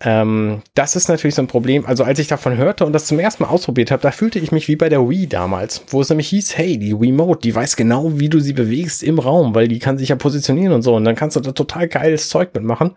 ähm, 0.00 0.62
das 0.74 0.96
ist 0.96 1.06
natürlich 1.06 1.36
so 1.36 1.42
ein 1.42 1.46
Problem. 1.46 1.86
Also 1.86 2.02
als 2.02 2.18
ich 2.18 2.26
davon 2.26 2.56
hörte 2.56 2.84
und 2.84 2.92
das 2.92 3.06
zum 3.06 3.20
ersten 3.20 3.44
Mal 3.44 3.50
ausprobiert 3.50 3.92
habe, 3.92 4.02
da 4.02 4.10
fühlte 4.10 4.40
ich 4.40 4.50
mich 4.50 4.66
wie 4.66 4.74
bei 4.74 4.88
der 4.88 5.08
Wii 5.08 5.28
damals, 5.28 5.84
wo 5.88 6.00
es 6.00 6.08
nämlich 6.08 6.28
hieß, 6.30 6.58
hey, 6.58 6.78
die 6.78 7.00
Wiimote, 7.00 7.42
die 7.42 7.54
weiß 7.54 7.76
genau, 7.76 8.18
wie 8.18 8.28
du 8.28 8.40
sie 8.40 8.54
bewegst 8.54 9.04
im 9.04 9.20
Raum, 9.20 9.54
weil 9.54 9.68
die 9.68 9.78
kann 9.78 9.98
sich 9.98 10.08
ja 10.08 10.16
positionieren 10.16 10.72
und 10.72 10.82
so. 10.82 10.96
Und 10.96 11.04
dann 11.04 11.14
kannst 11.14 11.36
du 11.36 11.40
da 11.40 11.52
total 11.52 11.86
geiles 11.86 12.28
Zeug 12.28 12.52
mitmachen. 12.54 12.96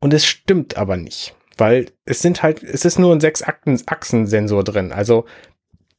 Und 0.00 0.12
es 0.12 0.26
stimmt 0.26 0.76
aber 0.76 0.96
nicht 0.96 1.36
weil 1.58 1.86
es 2.04 2.20
sind 2.20 2.42
halt, 2.42 2.62
es 2.62 2.84
ist 2.84 2.98
nur 2.98 3.14
ein 3.14 3.20
sechs 3.20 3.42
Achsen-Sensor 3.42 4.64
drin, 4.64 4.92
also 4.92 5.26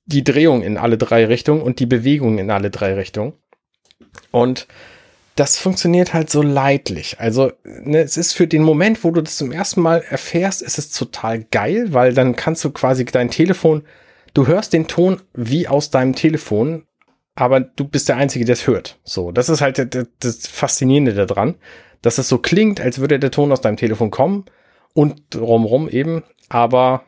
die 0.05 0.23
Drehung 0.23 0.63
in 0.63 0.77
alle 0.77 0.97
drei 0.97 1.25
Richtungen 1.25 1.61
und 1.61 1.79
die 1.79 1.85
Bewegung 1.85 2.39
in 2.39 2.49
alle 2.49 2.71
drei 2.71 2.95
Richtungen. 2.95 3.33
Und 4.31 4.67
das 5.35 5.57
funktioniert 5.57 6.13
halt 6.13 6.29
so 6.29 6.41
leidlich. 6.41 7.19
Also 7.19 7.51
ne, 7.63 7.99
es 7.99 8.17
ist 8.17 8.33
für 8.33 8.47
den 8.47 8.63
Moment, 8.63 9.03
wo 9.03 9.11
du 9.11 9.21
das 9.21 9.37
zum 9.37 9.51
ersten 9.51 9.81
Mal 9.81 10.03
erfährst, 10.09 10.61
ist 10.61 10.79
es 10.79 10.91
total 10.91 11.43
geil, 11.43 11.93
weil 11.93 12.13
dann 12.13 12.35
kannst 12.35 12.63
du 12.63 12.71
quasi 12.71 13.05
dein 13.05 13.29
Telefon, 13.29 13.83
du 14.33 14.47
hörst 14.47 14.73
den 14.73 14.87
Ton 14.87 15.21
wie 15.33 15.67
aus 15.67 15.91
deinem 15.91 16.15
Telefon, 16.15 16.87
aber 17.35 17.61
du 17.61 17.85
bist 17.87 18.09
der 18.09 18.17
Einzige, 18.17 18.45
der 18.45 18.53
es 18.53 18.67
hört. 18.67 18.99
So, 19.03 19.31
das 19.31 19.49
ist 19.49 19.61
halt 19.61 19.77
das, 19.93 20.07
das 20.19 20.47
Faszinierende 20.47 21.13
daran, 21.13 21.55
dass 22.01 22.17
es 22.17 22.27
so 22.27 22.39
klingt, 22.39 22.81
als 22.81 22.99
würde 22.99 23.19
der 23.19 23.31
Ton 23.31 23.51
aus 23.51 23.61
deinem 23.61 23.77
Telefon 23.77 24.11
kommen 24.11 24.45
und 24.99 25.21
drumrum 25.29 25.87
eben, 25.87 26.23
aber 26.49 27.03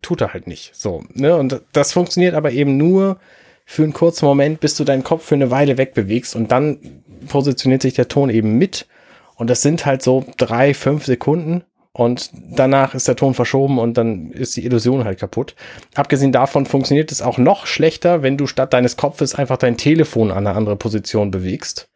tut 0.00 0.20
er 0.20 0.32
halt 0.32 0.48
nicht. 0.48 0.74
So, 0.74 1.04
ne? 1.14 1.36
Und 1.36 1.60
das 1.70 1.92
funktioniert 1.92 2.34
aber 2.34 2.50
eben 2.50 2.76
nur 2.76 3.18
für 3.64 3.84
einen 3.84 3.92
kurzen 3.92 4.26
Moment, 4.26 4.58
bis 4.58 4.74
du 4.74 4.82
deinen 4.82 5.04
Kopf 5.04 5.24
für 5.24 5.36
eine 5.36 5.52
Weile 5.52 5.78
wegbewegst 5.78 6.34
und 6.34 6.50
dann 6.50 7.04
positioniert 7.28 7.82
sich 7.82 7.94
der 7.94 8.08
Ton 8.08 8.30
eben 8.30 8.58
mit. 8.58 8.88
Und 9.36 9.48
das 9.48 9.62
sind 9.62 9.86
halt 9.86 10.02
so 10.02 10.24
drei, 10.38 10.74
fünf 10.74 11.04
Sekunden 11.04 11.62
und 11.92 12.30
danach 12.50 12.96
ist 12.96 13.06
der 13.06 13.14
Ton 13.14 13.34
verschoben 13.34 13.78
und 13.78 13.96
dann 13.96 14.32
ist 14.32 14.56
die 14.56 14.64
Illusion 14.64 15.04
halt 15.04 15.20
kaputt. 15.20 15.54
Abgesehen 15.94 16.32
davon 16.32 16.66
funktioniert 16.66 17.12
es 17.12 17.22
auch 17.22 17.38
noch 17.38 17.66
schlechter, 17.66 18.24
wenn 18.24 18.36
du 18.36 18.48
statt 18.48 18.72
deines 18.72 18.96
Kopfes 18.96 19.36
einfach 19.36 19.56
dein 19.56 19.76
Telefon 19.76 20.32
an 20.32 20.48
eine 20.48 20.56
andere 20.56 20.74
Position 20.74 21.30
bewegst 21.30 21.91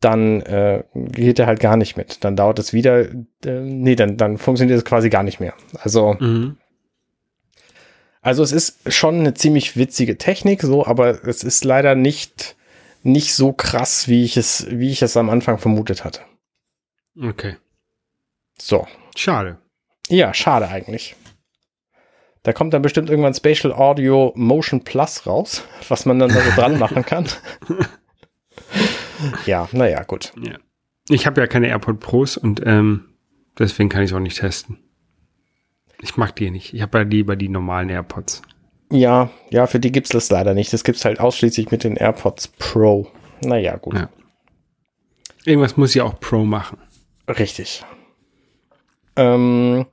dann 0.00 0.40
äh, 0.42 0.82
geht 0.94 1.38
er 1.38 1.46
halt 1.46 1.60
gar 1.60 1.76
nicht 1.76 1.96
mit. 1.96 2.24
Dann 2.24 2.34
dauert 2.34 2.58
es 2.58 2.72
wieder, 2.72 3.02
äh, 3.44 3.60
nee, 3.60 3.94
dann, 3.94 4.16
dann 4.16 4.38
funktioniert 4.38 4.78
es 4.78 4.84
quasi 4.84 5.10
gar 5.10 5.22
nicht 5.22 5.40
mehr. 5.40 5.54
Also, 5.78 6.14
mhm. 6.18 6.56
also 8.22 8.42
es 8.42 8.52
ist 8.52 8.92
schon 8.92 9.20
eine 9.20 9.34
ziemlich 9.34 9.76
witzige 9.76 10.16
Technik, 10.16 10.62
so, 10.62 10.86
aber 10.86 11.24
es 11.26 11.44
ist 11.44 11.64
leider 11.64 11.94
nicht, 11.94 12.56
nicht 13.02 13.34
so 13.34 13.52
krass, 13.52 14.08
wie 14.08 14.24
ich 14.24 14.38
es, 14.38 14.66
wie 14.70 14.90
ich 14.90 15.02
es 15.02 15.16
am 15.16 15.28
Anfang 15.28 15.58
vermutet 15.58 16.04
hatte. 16.04 16.20
Okay. 17.20 17.56
So. 18.58 18.86
Schade. 19.14 19.58
Ja, 20.08 20.32
schade 20.32 20.68
eigentlich. 20.68 21.14
Da 22.42 22.54
kommt 22.54 22.72
dann 22.72 22.80
bestimmt 22.80 23.10
irgendwann 23.10 23.34
Spatial 23.34 23.72
Audio 23.72 24.32
Motion 24.34 24.82
Plus 24.82 25.26
raus, 25.26 25.62
was 25.88 26.06
man 26.06 26.18
dann 26.18 26.30
da 26.30 26.40
so 26.40 26.50
dran 26.52 26.78
machen 26.78 27.04
kann. 27.04 27.26
ja, 29.46 29.68
naja, 29.72 30.02
gut. 30.04 30.32
Ja. 30.40 30.58
Ich 31.08 31.26
habe 31.26 31.40
ja 31.40 31.46
keine 31.46 31.68
AirPod 31.68 32.00
Pros 32.00 32.36
und 32.36 32.62
ähm, 32.64 33.08
deswegen 33.58 33.88
kann 33.88 34.02
ich 34.02 34.10
es 34.10 34.16
auch 34.16 34.20
nicht 34.20 34.38
testen. 34.38 34.78
Ich 36.00 36.16
mag 36.16 36.34
die 36.36 36.50
nicht. 36.50 36.72
Ich 36.72 36.82
habe 36.82 36.98
ja 36.98 37.04
lieber 37.04 37.36
die 37.36 37.48
normalen 37.48 37.90
AirPods. 37.90 38.42
Ja, 38.92 39.30
ja, 39.50 39.66
für 39.66 39.78
die 39.78 39.92
gibt 39.92 40.06
es 40.06 40.12
das 40.12 40.30
leider 40.30 40.54
nicht. 40.54 40.72
Das 40.72 40.84
gibt 40.84 40.98
es 40.98 41.04
halt 41.04 41.20
ausschließlich 41.20 41.70
mit 41.70 41.84
den 41.84 41.96
AirPods 41.96 42.48
Pro. 42.48 43.08
Naja, 43.42 43.76
gut. 43.76 43.94
Ja. 43.94 44.08
Irgendwas 45.44 45.76
muss 45.76 45.94
ja 45.94 46.04
auch 46.04 46.18
Pro 46.20 46.44
machen. 46.44 46.78
Richtig. 47.28 47.84
Ähm, 49.16 49.86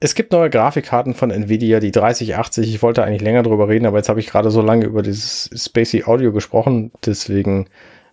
es 0.00 0.14
gibt 0.14 0.32
neue 0.32 0.50
Grafikkarten 0.50 1.14
von 1.14 1.30
Nvidia, 1.30 1.80
die 1.80 1.90
3080. 1.90 2.68
Ich 2.68 2.82
wollte 2.82 3.04
eigentlich 3.04 3.22
länger 3.22 3.42
drüber 3.42 3.68
reden, 3.68 3.86
aber 3.86 3.98
jetzt 3.98 4.08
habe 4.08 4.20
ich 4.20 4.26
gerade 4.26 4.50
so 4.50 4.60
lange 4.62 4.86
über 4.86 5.02
dieses 5.02 5.50
Spacey 5.54 6.04
Audio 6.04 6.32
gesprochen. 6.32 6.92
Deswegen 7.04 7.68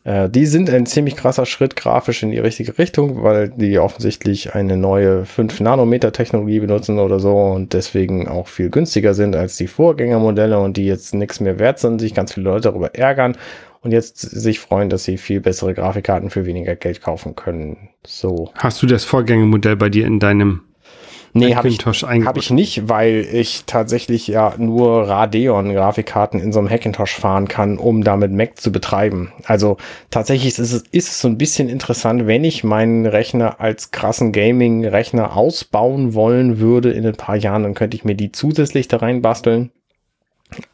äh, 0.07 0.29
die 0.29 0.45
sind 0.45 0.69
ein 0.69 0.85
ziemlich 0.85 1.17
krasser 1.17 1.45
Schritt 1.45 1.75
grafisch 1.75 2.23
in 2.23 2.31
die 2.31 2.39
richtige 2.39 2.77
Richtung, 2.77 3.23
weil 3.23 3.49
die 3.49 3.77
offensichtlich 3.77 4.55
eine 4.55 4.77
neue 4.77 5.23
5-Nanometer-Technologie 5.23 6.61
benutzen 6.61 6.97
oder 6.99 7.19
so 7.19 7.35
und 7.35 7.73
deswegen 7.73 8.25
auch 8.29 8.47
viel 8.47 8.69
günstiger 8.69 9.13
sind 9.13 9.35
als 9.35 9.57
die 9.57 9.67
Vorgängermodelle 9.67 10.57
und 10.59 10.77
die 10.77 10.85
jetzt 10.85 11.13
nichts 11.13 11.41
mehr 11.41 11.59
wert 11.59 11.79
sind, 11.79 11.99
sich 11.99 12.13
ganz 12.13 12.33
viele 12.33 12.45
Leute 12.45 12.69
darüber 12.69 12.95
ärgern 12.95 13.35
und 13.81 13.91
jetzt 13.91 14.17
sich 14.19 14.61
freuen, 14.61 14.89
dass 14.89 15.03
sie 15.03 15.17
viel 15.17 15.41
bessere 15.41 15.73
Grafikkarten 15.73 16.29
für 16.29 16.45
weniger 16.45 16.77
Geld 16.77 17.01
kaufen 17.01 17.35
können. 17.35 17.89
So. 18.05 18.49
Hast 18.55 18.81
du 18.81 18.87
das 18.87 19.03
Vorgängermodell 19.03 19.75
bei 19.75 19.89
dir 19.89 20.07
in 20.07 20.21
deinem 20.21 20.61
Nee, 21.37 21.55
habe 21.55 21.67
ich, 21.67 21.77
hab 21.79 22.37
ich 22.37 22.49
nicht, 22.51 22.89
weil 22.89 23.27
ich 23.31 23.63
tatsächlich 23.65 24.27
ja 24.27 24.53
nur 24.57 25.07
Radeon-Grafikkarten 25.07 26.39
in 26.39 26.51
so 26.51 26.59
einem 26.59 26.69
Hackintosh 26.69 27.15
fahren 27.15 27.47
kann, 27.47 27.77
um 27.77 28.03
damit 28.03 28.31
Mac 28.31 28.59
zu 28.59 28.71
betreiben. 28.71 29.31
Also 29.45 29.77
tatsächlich 30.09 30.47
ist 30.47 30.59
es, 30.59 30.73
ist 30.73 31.09
es 31.09 31.19
so 31.19 31.27
ein 31.27 31.37
bisschen 31.37 31.69
interessant, 31.69 32.27
wenn 32.27 32.43
ich 32.43 32.63
meinen 32.63 33.05
Rechner 33.05 33.59
als 33.59 33.91
krassen 33.91 34.31
Gaming-Rechner 34.31 35.35
ausbauen 35.35 36.13
wollen 36.13 36.59
würde 36.59 36.91
in 36.91 37.05
ein 37.05 37.15
paar 37.15 37.35
Jahren, 37.35 37.63
dann 37.63 37.73
könnte 37.73 37.97
ich 37.97 38.03
mir 38.03 38.15
die 38.15 38.31
zusätzlich 38.31 38.87
da 38.87 38.97
reinbasteln. 38.97 39.71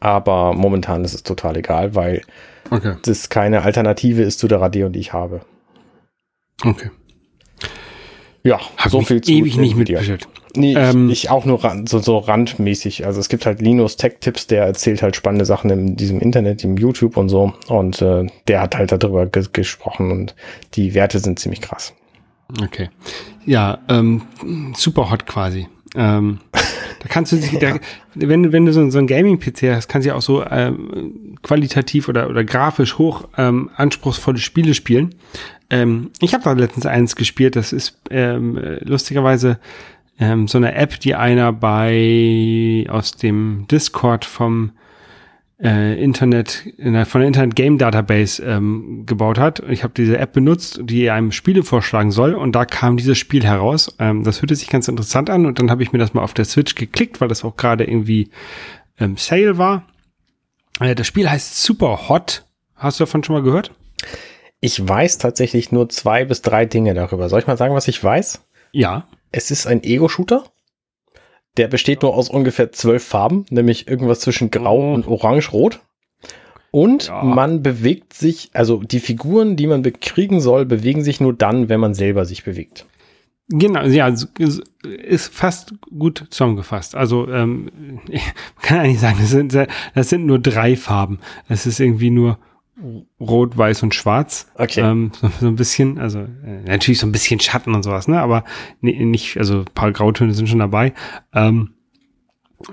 Aber 0.00 0.54
momentan 0.54 1.04
ist 1.04 1.14
es 1.14 1.22
total 1.22 1.56
egal, 1.56 1.94
weil 1.94 2.22
okay. 2.70 2.94
das 3.04 3.28
keine 3.28 3.62
Alternative 3.62 4.22
ist 4.22 4.38
zu 4.38 4.48
der 4.48 4.60
Radeon, 4.60 4.92
die 4.92 5.00
ich 5.00 5.12
habe. 5.12 5.40
Okay. 6.64 6.90
Ja, 8.44 8.60
Hab 8.76 8.90
so 8.90 9.00
viel 9.00 9.20
zu 9.22 9.32
ewig 9.32 9.56
nicht 9.56 9.74
mit 9.74 9.88
dir. 9.88 10.00
Nee, 10.56 10.74
ähm, 10.74 11.10
ich, 11.10 11.24
ich, 11.24 11.30
auch 11.30 11.44
nur 11.44 11.60
so, 11.86 11.98
so 11.98 12.18
randmäßig. 12.18 13.06
Also 13.06 13.20
es 13.20 13.28
gibt 13.28 13.44
halt 13.46 13.60
Linus 13.60 13.96
Tech 13.96 14.16
Tips, 14.20 14.46
der 14.46 14.64
erzählt 14.64 15.02
halt 15.02 15.16
spannende 15.16 15.44
Sachen 15.44 15.70
in 15.70 15.96
diesem 15.96 16.20
Internet, 16.20 16.62
im 16.64 16.76
YouTube 16.76 17.16
und 17.16 17.28
so. 17.28 17.52
Und 17.68 18.00
äh, 18.02 18.26
der 18.46 18.60
hat 18.60 18.76
halt 18.76 18.92
darüber 18.92 19.26
ge 19.26 19.44
gesprochen 19.52 20.12
und 20.12 20.34
die 20.74 20.94
Werte 20.94 21.18
sind 21.18 21.38
ziemlich 21.38 21.60
krass. 21.60 21.92
Okay. 22.62 22.90
Ja, 23.46 23.78
ähm, 23.88 24.22
super 24.76 25.10
hot 25.10 25.26
quasi. 25.26 25.66
Ähm, 25.96 26.40
da 26.52 27.08
kannst 27.08 27.32
du 27.32 27.36
sich, 27.36 27.58
da, 27.58 27.78
wenn, 28.14 28.52
wenn 28.52 28.66
du 28.66 28.72
so, 28.72 28.88
so 28.90 28.98
ein 28.98 29.06
Gaming-PC 29.06 29.74
hast, 29.74 29.88
kannst 29.88 30.06
du 30.06 30.10
ja 30.10 30.16
auch 30.16 30.22
so 30.22 30.44
ähm, 30.44 31.36
qualitativ 31.42 32.08
oder, 32.08 32.28
oder 32.28 32.44
grafisch 32.44 32.98
hoch 32.98 33.28
ähm, 33.36 33.70
anspruchsvolle 33.76 34.38
Spiele 34.38 34.74
spielen. 34.74 35.14
Ähm, 35.70 36.10
ich 36.20 36.34
habe 36.34 36.44
da 36.44 36.52
letztens 36.52 36.86
eins 36.86 37.16
gespielt, 37.16 37.56
das 37.56 37.72
ist 37.72 38.00
ähm, 38.10 38.58
lustigerweise 38.80 39.58
ähm, 40.18 40.48
so 40.48 40.58
eine 40.58 40.74
App, 40.74 41.00
die 41.00 41.14
einer 41.14 41.52
bei 41.52 42.86
aus 42.88 43.12
dem 43.12 43.66
Discord 43.70 44.24
vom 44.24 44.72
äh, 45.62 46.02
Internet, 46.02 46.64
der, 46.78 47.06
von 47.06 47.20
der 47.20 47.28
Internet 47.28 47.56
Game 47.56 47.78
Database 47.78 48.42
ähm, 48.42 49.04
gebaut 49.06 49.38
hat. 49.38 49.62
Ich 49.68 49.82
habe 49.82 49.94
diese 49.96 50.18
App 50.18 50.32
benutzt, 50.32 50.80
die 50.82 51.10
einem 51.10 51.32
Spiele 51.32 51.62
vorschlagen 51.62 52.10
soll 52.10 52.34
und 52.34 52.52
da 52.52 52.64
kam 52.64 52.96
dieses 52.96 53.18
Spiel 53.18 53.44
heraus. 53.44 53.94
Ähm, 53.98 54.24
das 54.24 54.42
hörte 54.42 54.54
sich 54.54 54.68
ganz 54.68 54.88
interessant 54.88 55.30
an 55.30 55.46
und 55.46 55.58
dann 55.58 55.70
habe 55.70 55.82
ich 55.82 55.92
mir 55.92 55.98
das 55.98 56.14
mal 56.14 56.22
auf 56.22 56.34
der 56.34 56.44
Switch 56.44 56.74
geklickt, 56.74 57.20
weil 57.20 57.28
das 57.28 57.44
auch 57.44 57.56
gerade 57.56 57.84
irgendwie 57.84 58.30
ähm, 58.98 59.16
Sale 59.16 59.58
war. 59.58 59.84
Äh, 60.80 60.94
das 60.94 61.06
Spiel 61.06 61.28
heißt 61.28 61.62
Super 61.62 62.08
Hot. 62.08 62.44
Hast 62.76 63.00
du 63.00 63.04
davon 63.04 63.24
schon 63.24 63.34
mal 63.36 63.42
gehört? 63.42 63.72
Ich 64.60 64.86
weiß 64.86 65.18
tatsächlich 65.18 65.72
nur 65.72 65.88
zwei 65.88 66.24
bis 66.24 66.42
drei 66.42 66.66
Dinge 66.66 66.94
darüber. 66.94 67.28
Soll 67.28 67.40
ich 67.40 67.46
mal 67.46 67.56
sagen, 67.56 67.74
was 67.74 67.88
ich 67.88 68.02
weiß? 68.02 68.44
Ja. 68.72 69.06
Es 69.36 69.50
ist 69.50 69.66
ein 69.66 69.82
Ego-Shooter. 69.82 70.44
Der 71.56 71.66
besteht 71.66 72.02
nur 72.02 72.14
aus 72.14 72.30
ungefähr 72.30 72.70
zwölf 72.70 73.02
Farben, 73.02 73.46
nämlich 73.50 73.88
irgendwas 73.88 74.20
zwischen 74.20 74.52
Grau 74.52 74.78
oh. 74.78 74.94
und 74.94 75.08
Orange-Rot. 75.08 75.80
Und 76.70 77.08
ja. 77.08 77.22
man 77.24 77.60
bewegt 77.60 78.12
sich, 78.12 78.50
also 78.52 78.78
die 78.78 79.00
Figuren, 79.00 79.56
die 79.56 79.66
man 79.66 79.82
bekriegen 79.82 80.40
soll, 80.40 80.66
bewegen 80.66 81.02
sich 81.02 81.20
nur 81.20 81.32
dann, 81.32 81.68
wenn 81.68 81.80
man 81.80 81.94
selber 81.94 82.24
sich 82.26 82.44
bewegt. 82.44 82.86
Genau, 83.48 83.82
ja, 83.82 84.08
ist 84.08 85.34
fast 85.34 85.74
gut 85.90 86.26
zusammengefasst. 86.30 86.94
Also 86.94 87.28
ähm, 87.28 88.00
ich 88.08 88.22
kann 88.62 88.78
eigentlich 88.78 89.00
sagen, 89.00 89.18
das 89.20 89.30
sind, 89.30 89.52
das 89.96 90.08
sind 90.10 90.26
nur 90.26 90.38
drei 90.38 90.76
Farben. 90.76 91.18
Es 91.48 91.66
ist 91.66 91.80
irgendwie 91.80 92.10
nur 92.10 92.38
Rot, 93.20 93.56
Weiß 93.56 93.82
und 93.82 93.94
Schwarz. 93.94 94.50
Okay. 94.56 94.80
Ähm, 94.80 95.12
so, 95.20 95.28
so, 95.40 95.46
ein 95.46 95.56
bisschen, 95.56 95.98
also 95.98 96.20
äh, 96.20 96.62
natürlich 96.66 96.98
so 96.98 97.06
ein 97.06 97.12
bisschen 97.12 97.38
Schatten 97.38 97.74
und 97.74 97.82
sowas, 97.82 98.08
ne? 98.08 98.20
Aber 98.20 98.44
nicht, 98.80 99.36
also 99.38 99.60
ein 99.60 99.64
paar 99.74 99.92
Grautöne 99.92 100.34
sind 100.34 100.48
schon 100.48 100.58
dabei. 100.58 100.92
Ähm, 101.32 101.74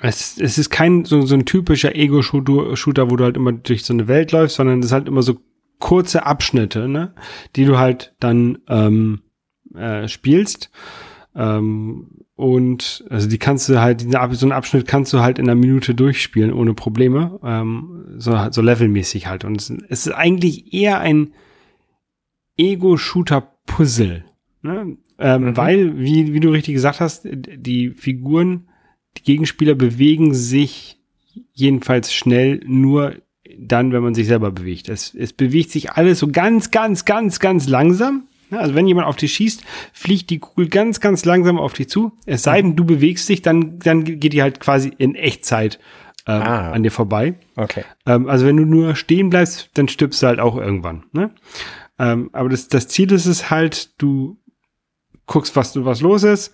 es, 0.01 0.39
es 0.39 0.57
ist 0.57 0.69
kein 0.69 1.05
so, 1.05 1.21
so 1.21 1.35
ein 1.35 1.45
typischer 1.45 1.95
Ego-Shooter, 1.95 3.11
wo 3.11 3.15
du 3.15 3.23
halt 3.23 3.37
immer 3.37 3.51
durch 3.51 3.83
so 3.83 3.93
eine 3.93 4.07
Welt 4.07 4.31
läufst, 4.31 4.55
sondern 4.55 4.79
es 4.79 4.87
ist 4.87 4.91
halt 4.91 5.07
immer 5.07 5.21
so 5.21 5.37
kurze 5.79 6.25
Abschnitte, 6.25 6.87
ne? 6.87 7.13
Die 7.55 7.65
du 7.65 7.77
halt 7.77 8.15
dann 8.19 8.59
ähm, 8.69 9.21
äh, 9.75 10.07
spielst. 10.07 10.71
Ähm, 11.35 12.07
und 12.35 13.05
also 13.09 13.29
die 13.29 13.37
kannst 13.37 13.69
du 13.69 13.79
halt, 13.79 14.01
so 14.01 14.45
einen 14.45 14.51
Abschnitt 14.51 14.87
kannst 14.87 15.13
du 15.13 15.19
halt 15.19 15.37
in 15.37 15.45
einer 15.45 15.59
Minute 15.59 15.93
durchspielen 15.93 16.51
ohne 16.51 16.73
Probleme. 16.73 17.39
Ähm, 17.43 18.15
so, 18.17 18.37
so 18.51 18.61
levelmäßig 18.61 19.27
halt. 19.27 19.45
Und 19.45 19.61
es, 19.61 19.69
ist 19.69 20.09
eigentlich 20.09 20.73
eher 20.73 20.99
ein 20.99 21.33
Ego-Shooter-Puzzle. 22.57 24.25
Ne? 24.63 24.97
Ähm, 25.19 25.43
mhm. 25.43 25.57
Weil, 25.57 25.99
wie, 25.99 26.33
wie 26.33 26.39
du 26.39 26.49
richtig 26.49 26.73
gesagt 26.73 26.99
hast, 26.99 27.27
die 27.31 27.91
Figuren, 27.91 28.67
die 29.17 29.23
Gegenspieler 29.23 29.75
bewegen 29.75 30.33
sich 30.33 30.97
jedenfalls 31.53 32.13
schnell 32.13 32.61
nur 32.65 33.15
dann, 33.57 33.91
wenn 33.91 34.03
man 34.03 34.15
sich 34.15 34.27
selber 34.27 34.51
bewegt. 34.51 34.89
Es, 34.89 35.13
es 35.13 35.33
bewegt 35.33 35.71
sich 35.71 35.91
alles 35.91 36.19
so 36.19 36.27
ganz, 36.27 36.71
ganz, 36.71 37.05
ganz, 37.05 37.39
ganz 37.39 37.67
langsam. 37.67 38.27
Also 38.59 38.75
wenn 38.75 38.87
jemand 38.87 39.07
auf 39.07 39.15
dich 39.15 39.33
schießt, 39.33 39.63
fliegt 39.93 40.29
die 40.29 40.39
Kugel 40.39 40.67
ganz, 40.67 40.99
ganz 40.99 41.25
langsam 41.25 41.57
auf 41.57 41.73
dich 41.73 41.89
zu. 41.89 42.11
Es 42.25 42.43
sei 42.43 42.61
denn, 42.61 42.75
du 42.75 42.85
bewegst 42.85 43.29
dich, 43.29 43.41
dann, 43.41 43.79
dann 43.79 44.03
geht 44.03 44.33
die 44.33 44.41
halt 44.41 44.59
quasi 44.59 44.91
in 44.97 45.15
Echtzeit 45.15 45.79
ähm, 46.27 46.41
ah. 46.41 46.71
an 46.71 46.83
dir 46.83 46.91
vorbei. 46.91 47.35
Okay. 47.55 47.83
Ähm, 48.05 48.27
also 48.27 48.45
wenn 48.45 48.57
du 48.57 48.65
nur 48.65 48.95
stehen 48.95 49.29
bleibst, 49.29 49.69
dann 49.73 49.87
stirbst 49.87 50.21
du 50.21 50.27
halt 50.27 50.39
auch 50.39 50.57
irgendwann. 50.57 51.03
Ne? 51.13 51.31
Ähm, 51.97 52.29
aber 52.33 52.49
das, 52.49 52.67
das 52.67 52.87
Ziel 52.87 53.11
ist 53.11 53.25
es 53.25 53.49
halt, 53.49 54.01
du 54.01 54.37
guckst, 55.25 55.55
was 55.55 55.73
du 55.73 55.85
was 55.85 56.01
los 56.01 56.23
ist, 56.23 56.53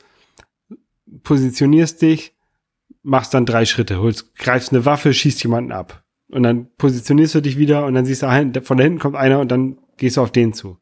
positionierst 1.23 2.01
dich, 2.01 2.35
machst 3.01 3.33
dann 3.33 3.45
drei 3.45 3.65
Schritte, 3.65 3.99
holst, 3.99 4.35
greifst 4.35 4.71
eine 4.71 4.85
Waffe, 4.85 5.13
schießt 5.13 5.41
jemanden 5.43 5.71
ab. 5.71 6.03
Und 6.29 6.43
dann 6.43 6.67
positionierst 6.77 7.35
du 7.35 7.41
dich 7.41 7.57
wieder 7.57 7.85
und 7.85 7.93
dann 7.93 8.05
siehst 8.05 8.23
du, 8.23 8.61
von 8.61 8.77
da 8.77 8.83
hinten 8.83 8.99
kommt 8.99 9.15
einer 9.15 9.39
und 9.39 9.49
dann 9.49 9.77
gehst 9.95 10.17
du 10.17 10.21
auf 10.21 10.31
den 10.31 10.53
zu. 10.53 10.77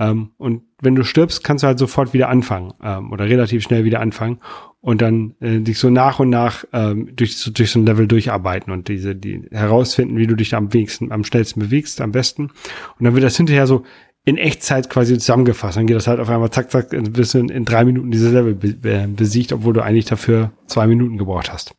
Ähm, 0.00 0.30
und 0.38 0.62
wenn 0.80 0.96
du 0.96 1.04
stirbst, 1.04 1.44
kannst 1.44 1.62
du 1.62 1.68
halt 1.68 1.78
sofort 1.78 2.14
wieder 2.14 2.30
anfangen 2.30 2.72
ähm, 2.82 3.12
oder 3.12 3.26
relativ 3.26 3.62
schnell 3.62 3.84
wieder 3.84 4.00
anfangen 4.00 4.40
und 4.80 5.02
dann 5.02 5.34
äh, 5.40 5.60
dich 5.60 5.78
so 5.78 5.90
nach 5.90 6.18
und 6.18 6.30
nach 6.30 6.64
ähm, 6.72 7.14
durch, 7.14 7.36
so, 7.36 7.50
durch 7.50 7.70
so 7.70 7.78
ein 7.78 7.86
Level 7.86 8.08
durcharbeiten 8.08 8.72
und 8.72 8.88
diese 8.88 9.14
die 9.14 9.42
herausfinden, 9.50 10.16
wie 10.16 10.26
du 10.26 10.34
dich 10.34 10.54
am 10.54 10.72
wenigsten, 10.72 11.12
am 11.12 11.22
schnellsten 11.22 11.60
bewegst, 11.60 12.00
am 12.00 12.12
besten. 12.12 12.44
Und 12.44 13.04
dann 13.04 13.14
wird 13.14 13.24
das 13.24 13.36
hinterher 13.36 13.66
so 13.66 13.84
in 14.24 14.38
Echtzeit 14.38 14.88
quasi 14.88 15.18
zusammengefasst. 15.18 15.76
Dann 15.76 15.86
geht 15.86 15.96
das 15.96 16.06
halt 16.06 16.18
auf 16.18 16.30
einmal 16.30 16.50
zack, 16.50 16.70
zack, 16.70 16.88
bist 17.12 17.34
du 17.34 17.38
in, 17.38 17.50
in 17.50 17.66
drei 17.66 17.84
Minuten 17.84 18.10
dieses 18.10 18.32
Level 18.32 18.54
be 18.54 19.06
besiegt, 19.08 19.52
obwohl 19.52 19.74
du 19.74 19.82
eigentlich 19.82 20.06
dafür 20.06 20.52
zwei 20.66 20.86
Minuten 20.86 21.18
gebraucht 21.18 21.52
hast. 21.52 21.74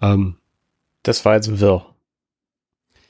Ähm, 0.00 0.36
das 1.02 1.24
war 1.26 1.34
jetzt 1.34 1.60
wirr. 1.60 1.84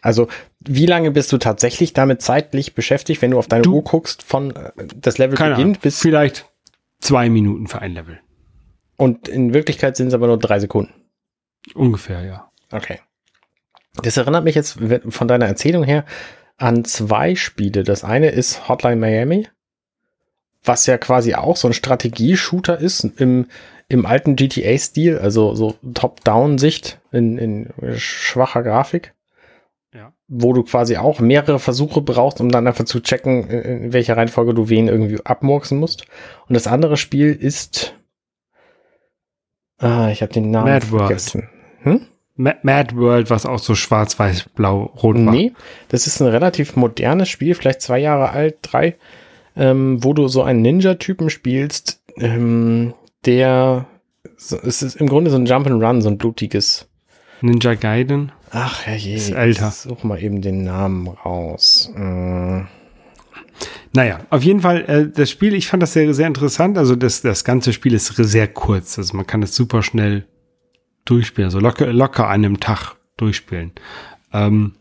Also, 0.03 0.29
wie 0.61 0.87
lange 0.87 1.11
bist 1.11 1.33
du 1.33 1.39
tatsächlich 1.39 1.93
damit 1.93 2.23
zeitlich 2.23 2.75
beschäftigt, 2.75 3.23
wenn 3.23 3.31
du 3.31 3.39
auf 3.39 3.49
deine 3.49 3.63
du, 3.63 3.77
Uhr 3.77 3.85
guckst, 3.85 4.23
von 4.23 4.55
äh, 4.55 4.73
das 4.97 5.19
Level 5.19 5.37
beginnt 5.37 5.59
Ahnung, 5.59 5.77
bis. 5.81 6.01
Vielleicht 6.01 6.51
zwei 7.01 7.29
Minuten 7.31 7.67
für 7.67 7.81
ein 7.81 7.95
Level. 7.95 8.21
Und 8.97 9.29
in 9.29 9.55
Wirklichkeit 9.55 9.97
sind 9.97 10.09
es 10.09 10.15
aber 10.15 10.27
nur 10.27 10.39
drei 10.39 10.61
Sekunden. 10.61 10.93
Ungefähr, 11.75 12.23
ja. 12.23 12.51
Okay. 12.71 13.01
Das 14.03 14.17
erinnert 14.17 14.45
mich 14.45 14.55
jetzt 14.55 14.79
von 15.09 15.29
deiner 15.29 15.47
Erzählung 15.47 15.85
her 15.85 16.05
an 16.59 16.85
zwei 16.85 17.35
Spiele. 17.35 17.83
Das 17.83 18.05
eine 18.05 18.29
ist 18.29 18.69
Hotline 18.69 18.97
Miami, 18.97 19.49
was 20.63 20.87
ja 20.87 20.99
quasi 20.99 21.35
auch 21.35 21.57
so 21.57 21.69
ein 21.69 21.75
Strategie-Shooter 21.75 22.79
ist 22.79 23.05
im, 23.05 23.47
im 23.89 24.05
alten 24.05 24.37
GTA-Stil, 24.37 25.19
also 25.19 25.55
so 25.55 25.77
Top-Down-Sicht 25.95 27.01
in, 27.11 27.39
in 27.39 27.97
schwacher 27.97 28.63
Grafik 28.63 29.15
wo 30.33 30.53
du 30.53 30.63
quasi 30.63 30.97
auch 30.97 31.19
mehrere 31.19 31.59
Versuche 31.59 32.01
brauchst, 32.01 32.41
um 32.41 32.51
dann 32.51 32.67
einfach 32.69 32.85
zu 32.85 33.01
checken, 33.01 33.51
in 33.51 33.93
welcher 33.93 34.17
Reihenfolge 34.17 34.55
du 34.55 34.69
wen 34.69 34.87
irgendwie 34.87 35.19
abmurksen 35.25 35.79
musst. 35.79 36.05
Und 36.49 36.55
das 36.55 36.69
andere 36.69 36.97
Spiel 36.97 37.33
ist, 37.33 37.95
ah, 39.79 40.09
ich 40.11 40.23
habe 40.23 40.33
den 40.33 40.53
Namen 40.53 40.73
Mad 40.73 40.87
vergessen. 40.87 41.49
Hm? 41.83 42.07
Mad 42.37 42.97
World, 42.97 43.29
was 43.29 43.45
auch 43.45 43.59
so 43.59 43.75
schwarz, 43.75 44.19
weiß, 44.19 44.51
blau, 44.55 44.93
rot 45.03 45.17
war. 45.17 45.33
Nee, 45.33 45.53
das 45.89 46.07
ist 46.07 46.23
ein 46.23 46.29
relativ 46.29 46.77
modernes 46.77 47.29
Spiel, 47.29 47.55
vielleicht 47.55 47.83
zwei 47.83 47.99
Jahre 47.99 48.31
alt, 48.31 48.59
drei, 48.63 48.97
ähm, 49.57 50.03
wo 50.03 50.13
du 50.13 50.29
so 50.29 50.43
einen 50.43 50.63
Ninja-Typen 50.63 51.29
spielst, 51.29 52.03
ähm, 52.17 52.95
der, 53.27 53.87
so, 54.37 54.57
es 54.59 54.81
ist 54.81 54.95
im 54.95 55.09
Grunde 55.09 55.31
so 55.31 55.37
ein 55.37 55.47
Jump'n'Run, 55.47 56.01
so 56.01 56.09
ein 56.09 56.19
blutiges. 56.19 56.89
Ninja 57.43 57.75
Gaiden? 57.75 58.33
Ach, 58.51 58.85
herrje. 58.87 59.17
Ist 59.17 59.31
älter. 59.31 59.71
Such 59.71 60.05
mal 60.05 60.23
eben 60.23 60.43
den 60.43 60.65
Namen 60.65 61.09
raus. 61.09 61.91
Äh. 61.97 62.63
Naja, 63.93 64.21
auf 64.31 64.43
jeden 64.43 64.61
Fall, 64.61 64.85
äh, 64.87 65.09
das 65.09 65.31
Spiel, 65.31 65.55
ich 65.55 65.69
fand 65.69 65.83
das 65.83 65.93
sehr, 65.93 66.13
sehr 66.15 66.27
interessant. 66.27 66.79
Also 66.79 66.97
das, 66.97 67.23
das 67.23 67.45
ganze 67.45 67.73
Spiel 67.73 67.95
ist 67.95 68.07
sehr 68.07 68.49
kurz. 68.49 68.99
Also 68.99 69.17
man 69.17 69.27
kann 69.27 69.43
es 69.43 69.55
super 69.55 69.83
schnell 69.83 70.27
durchspielen. 71.05 71.47
Also 71.47 71.61
locker, 71.61 71.93
locker 71.93 72.27
an 72.27 72.45
einem 72.45 72.61
Tag 72.61 72.97
durchspielen. 73.17 73.73
Ähm, 74.33 74.75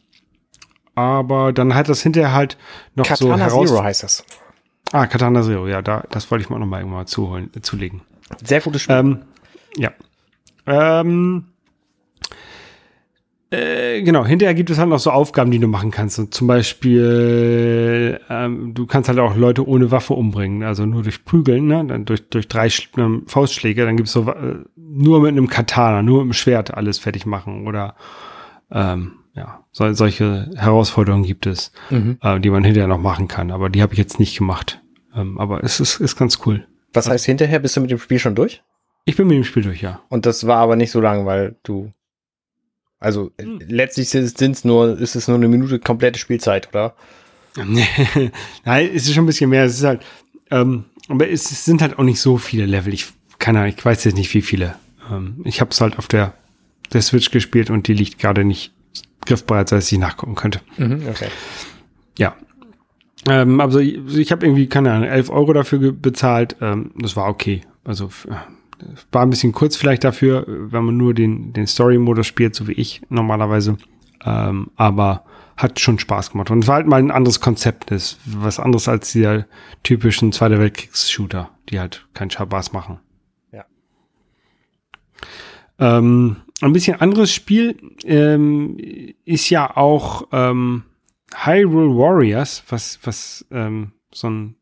aber 0.95 1.53
dann 1.53 1.75
hat 1.75 1.89
das 1.89 2.01
hinterher 2.01 2.33
halt 2.33 2.57
noch 2.95 3.05
Katana 3.05 3.35
so 3.35 3.39
heraus 3.39 3.69
Zero 3.69 3.83
heißt 3.83 4.03
das. 4.03 4.25
Ah, 4.91 5.07
Katana 5.07 5.43
Zero, 5.43 5.67
ja, 5.67 5.81
da, 5.81 6.03
das 6.09 6.29
wollte 6.29 6.43
ich 6.43 6.49
mir 6.49 6.55
auch 6.55 6.59
noch 6.59 6.65
mal 6.65 6.79
irgendwann 6.79 7.07
zuholen, 7.07 7.51
zulegen. 7.61 8.01
Sehr 8.43 8.61
gutes 8.61 8.83
Spiel. 8.83 8.95
Ähm, 8.95 9.19
ja. 9.77 9.91
Ähm, 10.65 11.45
äh, 13.51 14.03
genau, 14.03 14.25
hinterher 14.25 14.53
gibt 14.53 14.69
es 14.69 14.77
halt 14.77 14.89
noch 14.89 14.99
so 14.99 15.09
Aufgaben, 15.09 15.49
die 15.49 15.57
du 15.57 15.67
machen 15.67 15.89
kannst. 15.89 16.19
Und 16.19 16.33
zum 16.33 16.45
Beispiel, 16.47 18.19
ähm, 18.29 18.73
du 18.75 18.85
kannst 18.85 19.09
halt 19.09 19.17
auch 19.17 19.35
Leute 19.35 19.67
ohne 19.67 19.89
Waffe 19.89 20.13
umbringen, 20.13 20.63
also 20.63 20.85
nur 20.85 21.01
durch 21.01 21.25
Prügeln, 21.25 21.65
ne? 21.65 21.83
Dann 21.85 22.05
durch, 22.05 22.29
durch 22.29 22.47
drei 22.47 22.69
ähm, 22.97 23.23
Faustschläge, 23.25 23.85
dann 23.85 23.97
gibt's 23.97 24.11
so 24.11 24.29
äh, 24.29 24.57
nur 24.75 25.21
mit 25.21 25.31
einem 25.31 25.47
Katana, 25.47 26.03
nur 26.03 26.19
mit 26.19 26.25
einem 26.25 26.33
Schwert 26.33 26.75
alles 26.75 26.99
fertig 26.99 27.25
machen. 27.25 27.67
Oder 27.67 27.95
ähm, 28.71 29.13
ja, 29.33 29.63
so, 29.71 29.91
solche 29.93 30.51
Herausforderungen 30.55 31.23
gibt 31.23 31.47
es, 31.47 31.71
mhm. 31.89 32.19
äh, 32.21 32.39
die 32.39 32.51
man 32.51 32.63
hinterher 32.63 32.87
noch 32.87 33.01
machen 33.01 33.27
kann. 33.27 33.49
Aber 33.49 33.69
die 33.69 33.81
habe 33.81 33.93
ich 33.93 33.99
jetzt 33.99 34.19
nicht 34.19 34.37
gemacht. 34.37 34.81
Ähm, 35.15 35.39
aber 35.39 35.63
es 35.63 35.79
ist, 35.79 35.99
ist 35.99 36.17
ganz 36.17 36.39
cool. 36.45 36.67
Was 36.93 37.09
heißt 37.09 37.25
hinterher? 37.25 37.59
Bist 37.59 37.75
du 37.77 37.81
mit 37.81 37.89
dem 37.89 37.99
Spiel 37.99 38.19
schon 38.19 38.35
durch? 38.35 38.61
Ich 39.05 39.15
bin 39.15 39.27
mit 39.27 39.37
dem 39.37 39.43
Spiel 39.43 39.63
durch, 39.63 39.81
ja. 39.81 40.01
Und 40.09 40.27
das 40.27 40.45
war 40.45 40.57
aber 40.57 40.75
nicht 40.75 40.91
so 40.91 41.01
lang, 41.01 41.25
weil 41.25 41.55
du 41.63 41.89
also 42.99 43.31
hm. 43.39 43.59
letztlich 43.67 44.09
sind's 44.09 44.65
nur, 44.65 44.99
ist 44.99 45.15
es 45.15 45.27
nur 45.27 45.37
eine 45.37 45.47
Minute 45.47 45.79
komplette 45.79 46.19
Spielzeit, 46.19 46.69
oder? 46.69 46.95
Nein, 48.65 48.89
es 48.93 49.07
ist 49.07 49.13
schon 49.13 49.23
ein 49.23 49.27
bisschen 49.27 49.49
mehr. 49.49 49.63
Es 49.65 49.77
ist 49.77 49.83
halt, 49.83 50.01
ähm, 50.51 50.85
aber 51.07 51.29
es 51.29 51.65
sind 51.65 51.81
halt 51.81 51.97
auch 51.97 52.03
nicht 52.03 52.19
so 52.19 52.37
viele 52.37 52.65
Level. 52.65 52.93
Ich 52.93 53.07
kann 53.39 53.55
ja, 53.55 53.65
ich 53.65 53.83
weiß 53.83 54.03
jetzt 54.03 54.15
nicht, 54.15 54.33
wie 54.33 54.41
viele. 54.41 54.75
Ähm, 55.11 55.41
ich 55.45 55.61
habe 55.61 55.71
es 55.71 55.81
halt 55.81 55.97
auf 55.97 56.07
der, 56.07 56.33
der 56.93 57.01
Switch 57.01 57.31
gespielt 57.31 57.69
und 57.69 57.87
die 57.87 57.93
liegt 57.93 58.19
gerade 58.19 58.43
nicht 58.43 58.71
griffbereit, 59.25 59.71
dass 59.71 59.91
ich 59.91 59.99
nachgucken 59.99 60.35
könnte. 60.35 60.61
Mhm, 60.77 61.03
okay. 61.09 61.27
Ja. 62.17 62.35
Ähm, 63.27 63.59
also 63.59 63.79
ich, 63.79 63.97
ich 64.15 64.31
habe 64.31 64.45
irgendwie, 64.45 64.67
keine 64.67 64.91
Ahnung, 64.91 65.09
11 65.09 65.29
Euro 65.29 65.53
dafür 65.53 65.91
bezahlt. 65.91 66.57
Ähm, 66.61 66.91
das 66.97 67.15
war 67.15 67.27
okay. 67.27 67.61
Also 67.83 68.09
war 69.11 69.23
ein 69.23 69.29
bisschen 69.29 69.51
kurz 69.51 69.75
vielleicht 69.75 70.03
dafür, 70.03 70.45
wenn 70.47 70.83
man 70.83 70.97
nur 70.97 71.13
den, 71.13 71.53
den 71.53 71.67
Story-Modus 71.67 72.27
spielt, 72.27 72.55
so 72.55 72.67
wie 72.67 72.73
ich 72.73 73.01
normalerweise. 73.09 73.77
Ähm, 74.25 74.71
aber 74.75 75.25
hat 75.59 75.79
schon 75.79 75.99
Spaß 75.99 76.31
gemacht. 76.31 76.51
Und 76.51 76.63
es 76.63 76.67
war 76.67 76.75
halt 76.75 76.87
mal 76.87 77.01
ein 77.01 77.11
anderes 77.11 77.41
Konzept, 77.41 77.91
das 77.91 78.13
ist 78.13 78.19
was 78.25 78.59
anderes 78.59 78.87
als 78.87 79.11
die 79.11 79.43
typischen 79.83 80.31
Zweiter 80.31 80.57
Weltkriegs-Shooter, 80.57 81.49
die 81.69 81.79
halt 81.79 82.07
keinen 82.13 82.29
Spaß 82.29 82.71
machen. 82.71 82.99
Ja. 83.51 83.65
Ähm, 85.79 86.37
ein 86.61 86.73
bisschen 86.73 86.99
anderes 87.01 87.33
Spiel 87.33 87.77
ähm, 88.05 88.77
ist 89.25 89.49
ja 89.49 89.75
auch 89.75 90.27
ähm, 90.31 90.83
Hyrule 91.35 91.95
Warriors, 91.95 92.63
was, 92.69 92.99
was 93.03 93.45
ähm, 93.51 93.91
so 94.13 94.29
ein, 94.29 94.55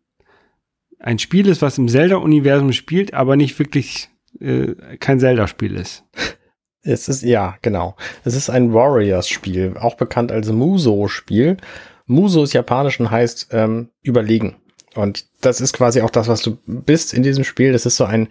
ein 1.00 1.20
Spiel 1.20 1.48
ist, 1.48 1.62
was 1.62 1.78
im 1.78 1.90
Zelda-Universum 1.90 2.74
spielt, 2.74 3.14
aber 3.14 3.36
nicht 3.36 3.58
wirklich 3.60 4.10
äh, 4.40 4.98
kein 5.00 5.20
Zelda-Spiel 5.20 5.76
ist. 5.76 6.04
Es 6.84 7.10
ist, 7.10 7.22
ja, 7.22 7.58
genau. 7.62 7.98
Es 8.24 8.34
ist 8.34 8.50
ein 8.50 8.74
Warriors-Spiel, 8.74 9.76
auch 9.78 9.96
bekannt 9.96 10.32
als 10.32 10.50
Muso-Spiel. 10.50 11.58
Muso 12.06 12.44
ist 12.44 12.54
japanisch 12.54 12.98
und 13.02 13.12
heißt 13.12 13.50
ähm, 13.52 13.90
überlegen. 14.04 14.56
Und 14.96 15.26
das 15.42 15.60
ist 15.60 15.74
quasi 15.74 16.02
auch 16.02 16.10
das, 16.10 16.30
was 16.30 16.42
du 16.42 16.58
bist 16.66 17.14
in 17.14 17.24
diesem 17.24 17.44
Spiel. 17.44 17.74
Das 17.74 17.86
ist 17.86 17.98
so 17.98 18.06
ein, 18.06 18.30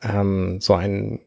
ähm, 0.00 0.60
so 0.60 0.74
ein 0.74 1.22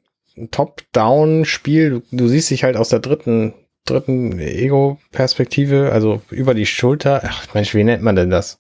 Top-Down-Spiel. 0.52 1.90
Du, 1.90 2.02
du 2.12 2.28
siehst 2.30 2.50
dich 2.50 2.64
halt 2.64 2.78
aus 2.78 2.88
der 2.88 3.00
dritten, 3.00 3.54
dritten 3.84 4.40
Ego-Perspektive, 4.40 5.92
also 5.92 6.22
über 6.30 6.54
die 6.54 6.66
Schulter. 6.66 7.22
Ach, 7.26 7.54
Mensch, 7.54 7.76
wie 7.76 7.84
nennt 7.84 8.02
man 8.02 8.16
denn 8.16 8.30
das? 8.30 8.60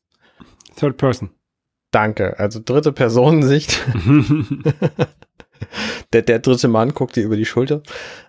Third 0.75 0.97
Person. 0.97 1.29
Danke. 1.95 2.37
Also 2.39 2.59
dritte 2.59 2.91
Personensicht. 2.91 3.81
der, 6.13 6.23
der 6.23 6.39
dritte 6.39 6.67
Mann 6.67 6.93
guckt 6.93 7.15
dir 7.15 7.23
über 7.23 7.37
die 7.37 7.45
Schulter. 7.45 7.83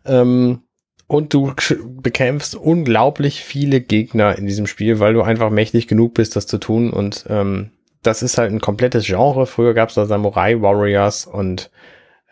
Ähm, 0.04 0.60
und 1.08 1.34
du 1.34 1.52
bekämpfst 2.00 2.54
unglaublich 2.54 3.42
viele 3.42 3.80
Gegner 3.80 4.38
in 4.38 4.46
diesem 4.46 4.68
Spiel, 4.68 5.00
weil 5.00 5.14
du 5.14 5.22
einfach 5.22 5.50
mächtig 5.50 5.88
genug 5.88 6.14
bist, 6.14 6.36
das 6.36 6.46
zu 6.46 6.58
tun. 6.58 6.90
Und 6.90 7.26
ähm, 7.28 7.72
das 8.04 8.22
ist 8.22 8.38
halt 8.38 8.52
ein 8.52 8.60
komplettes 8.60 9.04
Genre. 9.04 9.46
Früher 9.46 9.74
gab 9.74 9.88
es 9.88 9.96
da 9.96 10.06
Samurai 10.06 10.62
Warriors 10.62 11.26
und 11.26 11.72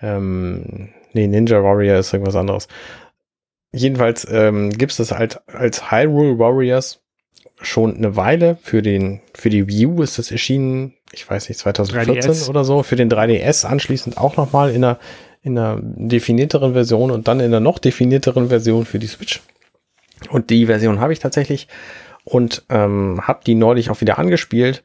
ähm, 0.01 0.91
nee, 1.14 1.26
Ninja 1.26 1.64
Warrior 1.64 1.99
ist 1.99 2.12
irgendwas 2.12 2.37
anderes. 2.37 2.68
Jedenfalls 3.72 4.24
ähm, 4.30 4.70
gibt 4.70 4.93
es 4.93 4.99
das 4.99 5.11
halt 5.11 5.41
als 5.49 5.91
Hyrule 5.91 6.39
Warriors 6.39 7.03
schon 7.61 7.97
eine 7.97 8.14
Weile. 8.14 8.57
Für 8.62 8.82
den, 8.82 9.20
für 9.35 9.51
die 9.51 9.66
Wii 9.66 9.87
U 9.87 10.03
ist 10.03 10.16
das 10.16 10.30
erschienen, 10.30 10.95
ich 11.15 11.29
weiß 11.29 11.49
nicht, 11.49 11.59
2014 11.59 12.33
3DS. 12.33 12.49
oder 12.49 12.65
so. 12.65 12.83
Für 12.83 12.97
den 12.97 13.11
3DS 13.11 13.65
anschließend 13.65 14.19
auch 14.19 14.37
nochmal 14.37 14.71
in 14.71 14.85
einer, 14.85 14.99
in 15.43 15.59
einer 15.59 15.81
definierteren 15.83 16.73
Version 16.73 17.11
und 17.11 17.29
dann 17.29 17.41
in 17.41 17.47
einer 17.47 17.61
noch 17.61 17.79
definierteren 17.79 18.49
Version 18.49 18.85
für 18.85 18.99
die 18.99 19.07
Switch. 19.07 19.43
Und 20.31 20.51
die 20.51 20.67
Version 20.67 21.01
habe 21.01 21.12
ich 21.12 21.19
tatsächlich 21.19 21.69
und 22.25 22.65
ähm, 22.71 23.21
habe 23.23 23.41
die 23.47 23.55
neulich 23.55 23.91
auch 23.91 24.01
wieder 24.01 24.19
angespielt, 24.19 24.83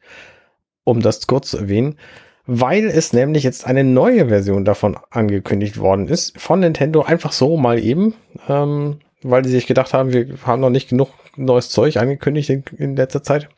um 0.84 1.02
das 1.02 1.28
kurz 1.28 1.52
zu 1.52 1.58
erwähnen, 1.58 1.98
weil 2.46 2.86
es 2.86 3.14
nämlich 3.14 3.44
jetzt 3.44 3.66
eine 3.66 3.84
neue 3.84 4.28
Version 4.28 4.66
davon 4.66 4.98
angekündigt 5.12 5.80
worden 5.80 6.08
ist 6.08 6.40
von 6.40 6.60
Nintendo 6.60 7.04
einfach 7.04 7.32
so 7.32 7.58
mal 7.58 7.80
eben, 7.80 8.16
ähm, 8.48 9.00
weil 9.22 9.44
die 9.44 9.50
sich 9.50 9.68
gedacht 9.68 9.94
haben, 9.94 10.12
wir 10.14 10.28
haben 10.46 10.62
noch 10.62 10.70
nicht 10.70 10.90
genug 10.90 11.10
neues 11.36 11.70
Zeug 11.70 11.98
angekündigt 11.98 12.50
in, 12.50 12.64
in 12.78 12.96
letzter 12.96 13.24
Zeit. 13.24 13.50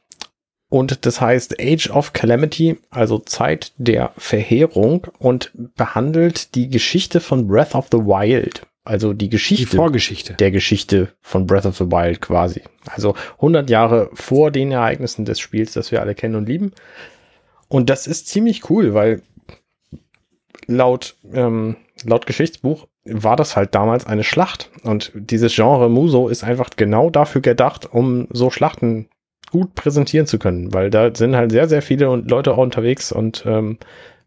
Und 0.72 1.06
das 1.06 1.20
heißt 1.20 1.58
Age 1.60 1.90
of 1.90 2.14
Calamity, 2.14 2.78
also 2.92 3.20
Zeit 3.20 3.74
der 3.76 4.14
Verheerung 4.18 5.08
und 5.20 5.52
behandelt 5.54 6.56
die 6.56 6.70
Geschichte 6.70 7.20
von 7.20 7.46
Breath 7.46 7.76
of 7.76 7.88
the 7.92 7.98
Wild. 7.98 8.62
Also 8.86 9.12
die 9.12 9.28
Geschichte. 9.28 9.70
Die 9.70 9.76
Vorgeschichte. 9.76 10.34
Der 10.36 10.50
Geschichte 10.50 11.10
von 11.20 11.46
Breath 11.46 11.66
of 11.66 11.76
the 11.76 11.88
Wild 11.88 12.22
quasi. 12.22 12.62
Also 12.86 13.16
100 13.36 13.70
Jahre 13.70 14.12
vor 14.14 14.50
den 14.50 14.72
Ereignissen 14.72 15.26
des 15.26 15.42
Spiels, 15.42 15.74
das 15.74 15.92
wir 15.92 16.00
alle 16.00 16.16
kennen 16.16 16.36
und 16.36 16.48
lieben. 16.48 16.72
Und 17.68 17.90
das 17.90 18.08
ist 18.08 18.30
ziemlich 18.30 18.70
cool, 18.70 18.94
weil 18.94 19.24
laut, 20.68 21.18
ähm, 21.34 21.76
laut 22.06 22.26
Geschichtsbuch 22.26 22.88
war 23.04 23.36
das 23.36 23.58
halt 23.58 23.76
damals 23.76 24.06
eine 24.08 24.24
Schlacht. 24.24 24.70
Und 24.84 25.12
dieses 25.16 25.54
Genre 25.54 25.90
Muso 25.90 26.30
ist 26.30 26.46
einfach 26.46 26.70
genau 26.78 27.10
dafür 27.10 27.42
gedacht, 27.42 27.92
um 27.92 28.30
so 28.32 28.50
Schlachten 28.52 29.10
gut 29.52 29.76
präsentieren 29.76 30.26
zu 30.26 30.40
können, 30.40 30.74
weil 30.74 30.90
da 30.90 31.14
sind 31.14 31.36
halt 31.36 31.52
sehr, 31.52 31.68
sehr 31.68 31.82
viele 31.82 32.16
Leute 32.16 32.54
auch 32.54 32.58
unterwegs 32.58 33.12
und 33.12 33.44
ähm, 33.46 33.78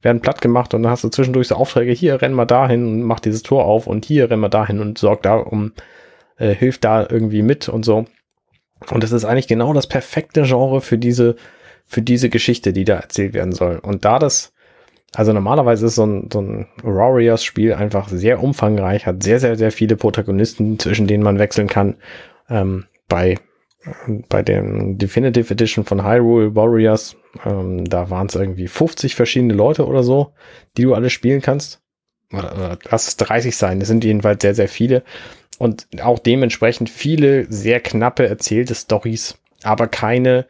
werden 0.03 0.21
platt 0.21 0.41
gemacht 0.41 0.75
und 0.75 0.83
dann 0.83 0.93
hast 0.93 1.05
du 1.05 1.09
zwischendurch 1.09 1.49
so 1.49 1.57
Aufträge, 1.57 1.93
hier 1.93 2.21
renn 2.21 2.33
mal 2.33 2.45
dahin 2.45 2.87
und 2.87 3.03
mach 3.03 3.21
dieses 3.21 3.43
Tor 3.43 3.65
auf 3.65 3.87
und 3.87 4.05
hier 4.05 4.31
renn 4.31 4.41
mal 4.41 4.49
dahin 4.49 4.81
und 4.81 4.99
sorg 4.99 5.23
da 5.23 5.37
um, 5.37 5.73
äh, 6.37 6.55
hilft 6.55 6.85
da 6.85 7.07
irgendwie 7.09 7.43
mit 7.43 7.69
und 7.69 7.85
so. 7.85 8.05
Und 8.91 9.03
das 9.03 9.13
ist 9.13 9.25
eigentlich 9.25 9.49
genau 9.49 9.73
das 9.73 9.87
perfekte 9.87 10.43
Genre 10.43 10.83
für 10.83 10.99
diese, 10.99 11.37
für 11.87 12.03
diese 12.03 12.29
Geschichte, 12.29 12.75
die 12.75 12.85
da 12.85 12.97
erzählt 12.97 13.33
werden 13.33 13.53
soll. 13.53 13.79
Und 13.79 14.05
da 14.05 14.19
das 14.19 14.55
also 15.15 15.33
normalerweise 15.33 15.87
ist 15.87 15.95
so 15.95 16.05
ein, 16.05 16.29
so 16.33 16.41
ein 16.41 16.67
Warriors-Spiel 16.83 17.75
einfach 17.75 18.09
sehr 18.09 18.43
umfangreich, 18.43 19.07
hat 19.07 19.23
sehr, 19.23 19.39
sehr, 19.39 19.57
sehr 19.57 19.71
viele 19.71 19.97
Protagonisten, 19.97 20.79
zwischen 20.79 21.07
denen 21.07 21.23
man 21.23 21.39
wechseln 21.39 21.69
kann. 21.69 21.97
Ähm, 22.51 22.87
bei, 23.09 23.37
bei 24.29 24.43
dem 24.43 24.99
Definitive 24.99 25.53
Edition 25.53 25.85
von 25.85 26.05
Hyrule 26.05 26.55
Warriors, 26.55 27.17
ähm, 27.45 27.85
da 27.85 28.11
waren 28.11 28.27
es 28.27 28.35
irgendwie 28.35 28.69
50 28.69 29.15
verschiedene 29.15 29.55
Leute 29.55 29.87
oder 29.87 30.03
so, 30.03 30.33
die 30.77 30.83
du 30.83 30.95
alle 30.95 31.11
spielen 31.11 31.41
kannst. 31.41 31.81
Lass 32.31 33.07
es 33.07 33.17
30 33.17 33.57
sein, 33.57 33.79
das 33.79 33.89
sind 33.89 34.03
jedenfalls 34.03 34.43
sehr, 34.43 34.55
sehr 34.55 34.69
viele. 34.69 35.05
Und 35.59 35.87
auch 36.03 36.19
dementsprechend 36.19 36.91
viele 36.91 37.47
sehr 37.53 37.81
knappe 37.81 38.27
erzählte 38.27 38.75
Stories, 38.75 39.39
aber 39.63 39.87
keine 39.87 40.47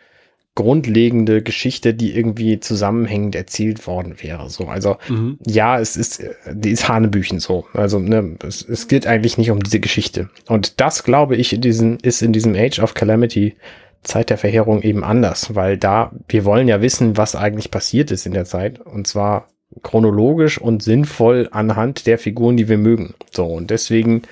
grundlegende 0.55 1.43
Geschichte, 1.43 1.95
die 1.95 2.17
irgendwie 2.17 2.61
zusammenhängend 2.61 3.35
erzählt 3.35 3.87
worden 3.89 4.17
wäre. 4.21 4.49
So, 4.51 4.67
also 4.67 4.97
mhm. 5.09 5.39
ja, 5.45 5.81
es 5.81 5.97
ist, 5.97 6.23
die 6.53 6.71
ist 6.71 6.89
Hanebüchen 6.89 7.41
so. 7.41 7.67
Also 7.75 7.99
ne, 7.99 8.37
es, 8.47 8.63
es 8.63 8.87
geht 8.87 9.07
eigentlich 9.07 9.37
nicht 9.37 9.51
um 9.51 9.61
diese 9.61 9.81
Geschichte. 9.81 10.31
Und 10.47 10.81
das, 10.81 11.03
glaube 11.03 11.35
ich, 11.37 11.53
in 11.53 11.61
diesem, 11.61 11.99
ist 12.03 12.23
in 12.23 12.33
diesem 12.33 12.55
Age 12.55 12.79
of 12.79 12.95
Calamity 12.95 13.57
Zeit 14.05 14.31
der 14.31 14.39
Verheerung 14.39 14.83
eben 14.83 15.03
anders, 15.03 15.55
weil 15.57 15.77
da, 15.77 16.13
wir 16.29 16.45
wollen 16.45 16.69
ja 16.69 16.81
wissen, 16.81 17.17
was 17.17 17.35
eigentlich 17.35 17.71
passiert 17.71 18.11
ist 18.13 18.27
in 18.27 18.35
der 18.35 18.45
Zeit. 18.45 18.79
Und 18.79 19.09
zwar 19.09 19.49
chronologisch 19.83 20.61
und 20.61 20.85
sinnvoll 20.85 21.49
anhand 21.51 22.07
der 22.07 22.19
Figuren, 22.19 22.57
die 22.57 22.69
wir 22.69 22.79
mögen. 22.79 23.15
So, 23.33 23.47
und 23.47 23.71
deswegen 23.71 24.23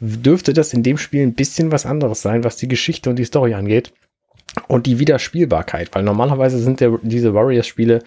dürfte 0.00 0.52
das 0.52 0.74
in 0.74 0.82
dem 0.82 0.98
Spiel 0.98 1.22
ein 1.22 1.32
bisschen 1.32 1.72
was 1.72 1.86
anderes 1.86 2.20
sein, 2.20 2.44
was 2.44 2.56
die 2.56 2.68
Geschichte 2.68 3.08
und 3.08 3.18
die 3.18 3.24
Story 3.24 3.54
angeht 3.54 3.94
und 4.68 4.86
die 4.86 4.98
Wiederspielbarkeit, 4.98 5.94
weil 5.94 6.02
normalerweise 6.02 6.58
sind 6.58 6.80
der, 6.80 6.98
diese 7.02 7.34
Warriors-Spiele 7.34 8.02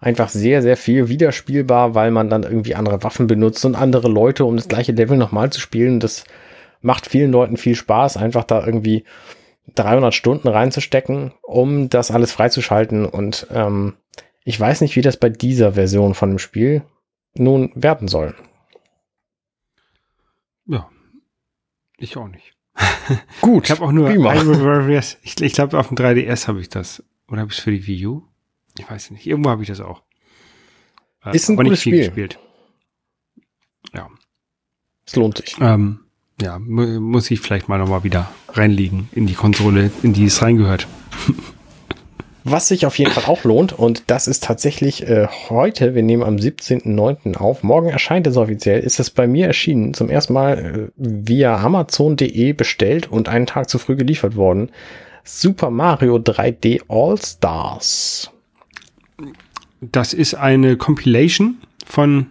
einfach 0.00 0.30
sehr, 0.30 0.62
sehr 0.62 0.76
viel 0.76 1.08
wiederspielbar, 1.08 1.94
weil 1.94 2.10
man 2.10 2.30
dann 2.30 2.42
irgendwie 2.42 2.74
andere 2.74 3.02
Waffen 3.02 3.26
benutzt 3.26 3.64
und 3.64 3.74
andere 3.74 4.08
Leute, 4.08 4.44
um 4.44 4.56
das 4.56 4.68
gleiche 4.68 4.92
Level 4.92 5.18
nochmal 5.18 5.50
zu 5.50 5.60
spielen. 5.60 6.00
Das 6.00 6.24
macht 6.80 7.06
vielen 7.06 7.30
Leuten 7.30 7.56
viel 7.56 7.74
Spaß, 7.74 8.16
einfach 8.16 8.44
da 8.44 8.64
irgendwie 8.64 9.04
300 9.74 10.14
Stunden 10.14 10.48
reinzustecken, 10.48 11.32
um 11.42 11.90
das 11.90 12.10
alles 12.10 12.32
freizuschalten. 12.32 13.04
Und 13.04 13.46
ähm, 13.52 13.94
ich 14.44 14.58
weiß 14.58 14.80
nicht, 14.80 14.96
wie 14.96 15.02
das 15.02 15.16
bei 15.16 15.28
dieser 15.28 15.72
Version 15.72 16.14
von 16.14 16.30
dem 16.30 16.38
Spiel 16.38 16.82
nun 17.34 17.70
werden 17.74 18.08
soll. 18.08 18.34
Ja, 20.66 20.88
ich 21.98 22.16
auch 22.16 22.28
nicht. 22.28 22.54
Gut. 23.40 23.64
Ich 23.64 23.70
habe 23.70 23.84
auch 23.84 23.92
nur 23.92 24.08
Warriors. 24.08 25.18
Ich, 25.22 25.40
ich 25.40 25.52
glaube, 25.52 25.78
auf 25.78 25.88
dem 25.88 25.96
3DS 25.96 26.48
habe 26.48 26.60
ich 26.60 26.68
das. 26.68 27.02
Oder 27.28 27.40
habe 27.42 27.50
ich 27.50 27.58
es 27.58 27.64
für 27.64 27.70
die 27.70 27.86
Wii 27.86 28.06
U? 28.06 28.22
Ich 28.78 28.90
weiß 28.90 29.10
nicht. 29.10 29.26
Irgendwo 29.26 29.50
habe 29.50 29.62
ich 29.62 29.68
das 29.68 29.80
auch. 29.80 30.02
Äh, 31.24 31.36
Ist 31.36 31.48
ein 31.48 31.56
aber 31.56 31.64
gutes 31.64 31.80
Spiel. 31.80 31.98
Gespielt. 31.98 32.38
Ja. 33.92 34.08
Es 35.06 35.16
lohnt 35.16 35.38
sich. 35.38 35.56
Ähm, 35.60 36.00
ja, 36.40 36.58
muss 36.58 37.30
ich 37.30 37.40
vielleicht 37.40 37.68
mal 37.68 37.78
nochmal 37.78 38.04
wieder 38.04 38.32
reinlegen 38.48 39.08
in 39.12 39.26
die 39.26 39.34
Konsole, 39.34 39.90
in 40.02 40.12
die 40.12 40.24
es 40.24 40.42
reingehört. 40.42 40.86
Was 42.44 42.68
sich 42.68 42.86
auf 42.86 42.98
jeden 42.98 43.10
Fall 43.10 43.24
auch 43.24 43.44
lohnt, 43.44 43.72
und 43.72 44.04
das 44.06 44.26
ist 44.26 44.44
tatsächlich 44.44 45.06
äh, 45.06 45.26
heute, 45.48 45.94
wir 45.94 46.02
nehmen 46.02 46.22
am 46.22 46.36
17.09. 46.36 47.36
auf, 47.36 47.62
morgen 47.62 47.88
erscheint 47.88 48.26
es 48.26 48.36
offiziell, 48.36 48.80
ist 48.80 48.98
es 48.98 49.10
bei 49.10 49.26
mir 49.26 49.46
erschienen, 49.46 49.92
zum 49.92 50.08
ersten 50.08 50.32
Mal 50.32 50.58
äh, 50.58 50.90
via 50.96 51.58
Amazon.de 51.58 52.52
bestellt 52.54 53.10
und 53.10 53.28
einen 53.28 53.46
Tag 53.46 53.68
zu 53.68 53.78
früh 53.78 53.96
geliefert 53.96 54.36
worden. 54.36 54.70
Super 55.22 55.70
Mario 55.70 56.16
3D 56.16 56.80
All 56.88 57.18
Stars. 57.18 58.30
Das 59.82 60.14
ist 60.14 60.34
eine 60.34 60.76
Compilation 60.76 61.58
von 61.84 62.26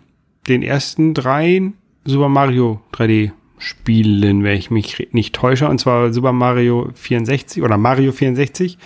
den 0.47 0.63
ersten 0.63 1.13
drei 1.13 1.71
Super 2.05 2.29
Mario 2.29 2.81
3D 2.93 3.31
Spielen, 3.59 4.43
wenn 4.43 4.57
ich 4.57 4.71
mich 4.71 5.09
nicht 5.11 5.35
täusche, 5.35 5.67
und 5.67 5.79
zwar 5.79 6.13
Super 6.13 6.31
Mario 6.31 6.89
64 6.93 7.61
oder 7.61 7.77
Mario 7.77 8.13
64, 8.13 8.77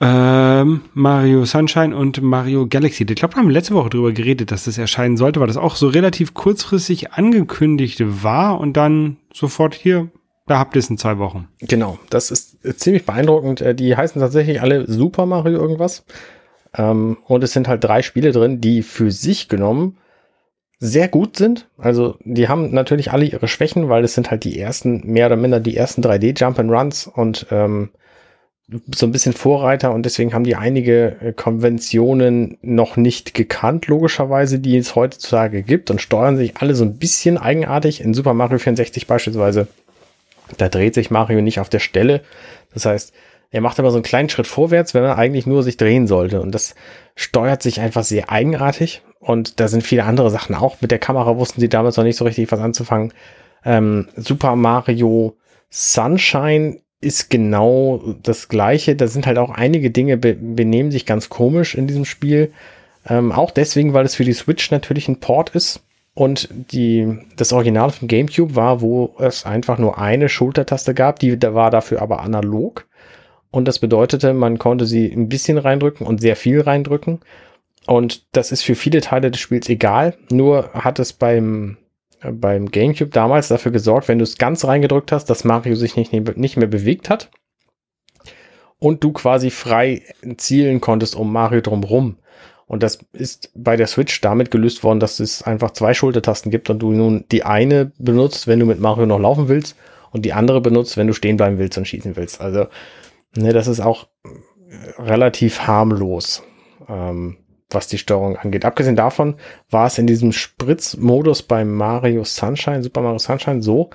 ähm, 0.00 0.82
Mario 0.92 1.44
Sunshine 1.44 1.96
und 1.96 2.20
Mario 2.20 2.66
Galaxy. 2.66 3.06
Ich 3.08 3.16
glaube, 3.16 3.34
wir 3.34 3.42
haben 3.42 3.50
letzte 3.50 3.74
Woche 3.74 3.90
darüber 3.90 4.12
geredet, 4.12 4.50
dass 4.50 4.64
das 4.64 4.76
erscheinen 4.76 5.16
sollte, 5.16 5.40
weil 5.40 5.46
das 5.46 5.56
auch 5.56 5.76
so 5.76 5.88
relativ 5.88 6.34
kurzfristig 6.34 7.12
angekündigt 7.12 8.02
war 8.04 8.60
und 8.60 8.76
dann 8.76 9.16
sofort 9.32 9.74
hier, 9.74 10.10
da 10.46 10.58
habt 10.58 10.76
ihr 10.76 10.80
es 10.80 10.90
in 10.90 10.98
zwei 10.98 11.18
Wochen. 11.18 11.48
Genau, 11.60 11.98
das 12.10 12.30
ist 12.30 12.58
ziemlich 12.78 13.06
beeindruckend. 13.06 13.60
Äh, 13.62 13.74
die 13.74 13.96
heißen 13.96 14.20
tatsächlich 14.20 14.60
alle 14.60 14.90
Super 14.90 15.24
Mario 15.24 15.58
irgendwas. 15.58 16.04
Ähm, 16.76 17.16
und 17.26 17.42
es 17.42 17.52
sind 17.52 17.66
halt 17.66 17.82
drei 17.82 18.02
Spiele 18.02 18.32
drin, 18.32 18.60
die 18.60 18.82
für 18.82 19.10
sich 19.10 19.48
genommen 19.48 19.96
sehr 20.78 21.08
gut 21.08 21.36
sind. 21.36 21.68
Also 21.78 22.16
die 22.22 22.48
haben 22.48 22.72
natürlich 22.72 23.12
alle 23.12 23.24
ihre 23.24 23.48
Schwächen, 23.48 23.88
weil 23.88 24.04
es 24.04 24.14
sind 24.14 24.30
halt 24.30 24.44
die 24.44 24.58
ersten, 24.58 25.10
mehr 25.10 25.26
oder 25.26 25.36
minder 25.36 25.58
die 25.58 25.76
ersten 25.76 26.02
3D 26.02 26.38
Jump 26.38 26.58
and 26.58 26.70
Runs 26.70 27.06
und 27.06 27.46
ähm, 27.50 27.90
so 28.68 29.06
ein 29.06 29.12
bisschen 29.12 29.32
Vorreiter 29.32 29.92
und 29.92 30.04
deswegen 30.04 30.34
haben 30.34 30.42
die 30.42 30.56
einige 30.56 31.16
äh, 31.20 31.32
Konventionen 31.32 32.58
noch 32.62 32.96
nicht 32.96 33.32
gekannt, 33.32 33.86
logischerweise, 33.86 34.58
die 34.58 34.76
es 34.76 34.96
heutzutage 34.96 35.62
gibt 35.62 35.90
und 35.90 36.00
steuern 36.00 36.36
sich 36.36 36.56
alle 36.56 36.74
so 36.74 36.84
ein 36.84 36.98
bisschen 36.98 37.38
eigenartig. 37.38 38.00
In 38.00 38.12
Super 38.12 38.34
Mario 38.34 38.58
64 38.58 39.06
beispielsweise, 39.06 39.68
da 40.58 40.68
dreht 40.68 40.94
sich 40.94 41.10
Mario 41.12 41.40
nicht 41.42 41.60
auf 41.60 41.68
der 41.68 41.78
Stelle. 41.78 42.22
Das 42.74 42.86
heißt, 42.86 43.12
er 43.52 43.60
macht 43.60 43.78
aber 43.78 43.92
so 43.92 43.98
einen 43.98 44.04
kleinen 44.04 44.28
Schritt 44.28 44.48
vorwärts, 44.48 44.94
wenn 44.94 45.04
er 45.04 45.16
eigentlich 45.16 45.46
nur 45.46 45.62
sich 45.62 45.76
drehen 45.76 46.08
sollte. 46.08 46.40
Und 46.40 46.52
das 46.52 46.74
steuert 47.14 47.62
sich 47.62 47.80
einfach 47.80 48.02
sehr 48.02 48.30
eigenartig. 48.30 49.02
Und 49.20 49.60
da 49.60 49.68
sind 49.68 49.84
viele 49.84 50.04
andere 50.04 50.30
Sachen 50.30 50.56
auch. 50.56 50.80
Mit 50.80 50.90
der 50.90 50.98
Kamera 50.98 51.36
wussten 51.36 51.60
sie 51.60 51.68
damals 51.68 51.96
noch 51.96 52.04
nicht 52.04 52.16
so 52.16 52.24
richtig 52.24 52.50
was 52.50 52.60
anzufangen. 52.60 53.12
Ähm, 53.64 54.08
Super 54.16 54.56
Mario 54.56 55.36
Sunshine 55.70 56.80
ist 57.00 57.30
genau 57.30 58.14
das 58.22 58.48
gleiche. 58.48 58.96
Da 58.96 59.06
sind 59.06 59.26
halt 59.26 59.38
auch 59.38 59.50
einige 59.50 59.90
Dinge 59.90 60.16
be 60.16 60.34
benehmen 60.34 60.90
sich 60.90 61.06
ganz 61.06 61.28
komisch 61.28 61.74
in 61.74 61.86
diesem 61.86 62.04
Spiel. 62.04 62.52
Ähm, 63.08 63.32
auch 63.32 63.50
deswegen, 63.50 63.92
weil 63.92 64.04
es 64.04 64.14
für 64.14 64.24
die 64.24 64.32
Switch 64.32 64.70
natürlich 64.70 65.08
ein 65.08 65.20
Port 65.20 65.50
ist. 65.50 65.82
Und 66.14 66.48
die, 66.72 67.18
das 67.36 67.52
Original 67.52 67.90
von 67.90 68.08
GameCube 68.08 68.56
war, 68.56 68.80
wo 68.80 69.14
es 69.18 69.44
einfach 69.44 69.76
nur 69.76 69.98
eine 69.98 70.30
Schultertaste 70.30 70.94
gab, 70.94 71.18
die 71.18 71.38
da 71.38 71.54
war 71.54 71.70
dafür 71.70 72.00
aber 72.00 72.20
analog. 72.20 72.86
Und 73.50 73.68
das 73.68 73.78
bedeutete, 73.78 74.32
man 74.32 74.58
konnte 74.58 74.86
sie 74.86 75.12
ein 75.12 75.28
bisschen 75.28 75.58
reindrücken 75.58 76.06
und 76.06 76.20
sehr 76.20 76.36
viel 76.36 76.62
reindrücken. 76.62 77.20
Und 77.86 78.24
das 78.32 78.50
ist 78.50 78.62
für 78.62 78.74
viele 78.74 79.00
Teile 79.02 79.30
des 79.30 79.40
Spiels 79.40 79.68
egal. 79.68 80.16
Nur 80.30 80.72
hat 80.72 80.98
es 80.98 81.12
beim, 81.12 81.76
beim 82.20 82.70
GameCube 82.70 83.10
damals 83.10 83.48
dafür 83.48 83.72
gesorgt, 83.72 84.08
wenn 84.08 84.18
du 84.18 84.24
es 84.24 84.38
ganz 84.38 84.64
reingedrückt 84.64 85.12
hast, 85.12 85.26
dass 85.26 85.44
Mario 85.44 85.74
sich 85.74 85.96
nicht, 85.96 86.12
nicht 86.12 86.56
mehr 86.56 86.66
bewegt 86.66 87.10
hat. 87.10 87.30
Und 88.78 89.02
du 89.02 89.12
quasi 89.12 89.50
frei 89.50 90.02
zielen 90.36 90.80
konntest 90.80 91.16
um 91.16 91.32
Mario 91.32 91.60
drumherum. 91.60 92.18
Und 92.66 92.82
das 92.82 92.98
ist 93.12 93.50
bei 93.54 93.76
der 93.76 93.86
Switch 93.86 94.20
damit 94.20 94.50
gelöst 94.50 94.82
worden, 94.82 95.00
dass 95.00 95.20
es 95.20 95.42
einfach 95.42 95.70
zwei 95.70 95.94
Schultertasten 95.94 96.50
gibt 96.50 96.68
und 96.68 96.80
du 96.80 96.90
nun 96.90 97.24
die 97.30 97.44
eine 97.44 97.92
benutzt, 97.98 98.48
wenn 98.48 98.58
du 98.58 98.66
mit 98.66 98.80
Mario 98.80 99.06
noch 99.06 99.20
laufen 99.20 99.48
willst 99.48 99.76
und 100.10 100.24
die 100.24 100.32
andere 100.32 100.60
benutzt, 100.60 100.96
wenn 100.96 101.06
du 101.06 101.12
stehen 101.12 101.36
bleiben 101.36 101.58
willst 101.58 101.78
und 101.78 101.86
schießen 101.86 102.16
willst. 102.16 102.40
Also 102.40 102.66
Ne, 103.36 103.52
das 103.52 103.66
ist 103.66 103.80
auch 103.80 104.08
relativ 104.98 105.66
harmlos, 105.66 106.42
ähm, 106.88 107.36
was 107.70 107.88
die 107.88 107.98
Steuerung 107.98 108.36
angeht. 108.36 108.64
Abgesehen 108.64 108.96
davon 108.96 109.36
war 109.70 109.86
es 109.86 109.98
in 109.98 110.06
diesem 110.06 110.32
Spritzmodus 110.32 111.42
beim 111.42 111.74
Mario 111.74 112.24
Sunshine, 112.24 112.82
Super 112.82 113.02
Mario 113.02 113.18
Sunshine 113.18 113.62
so, 113.62 113.90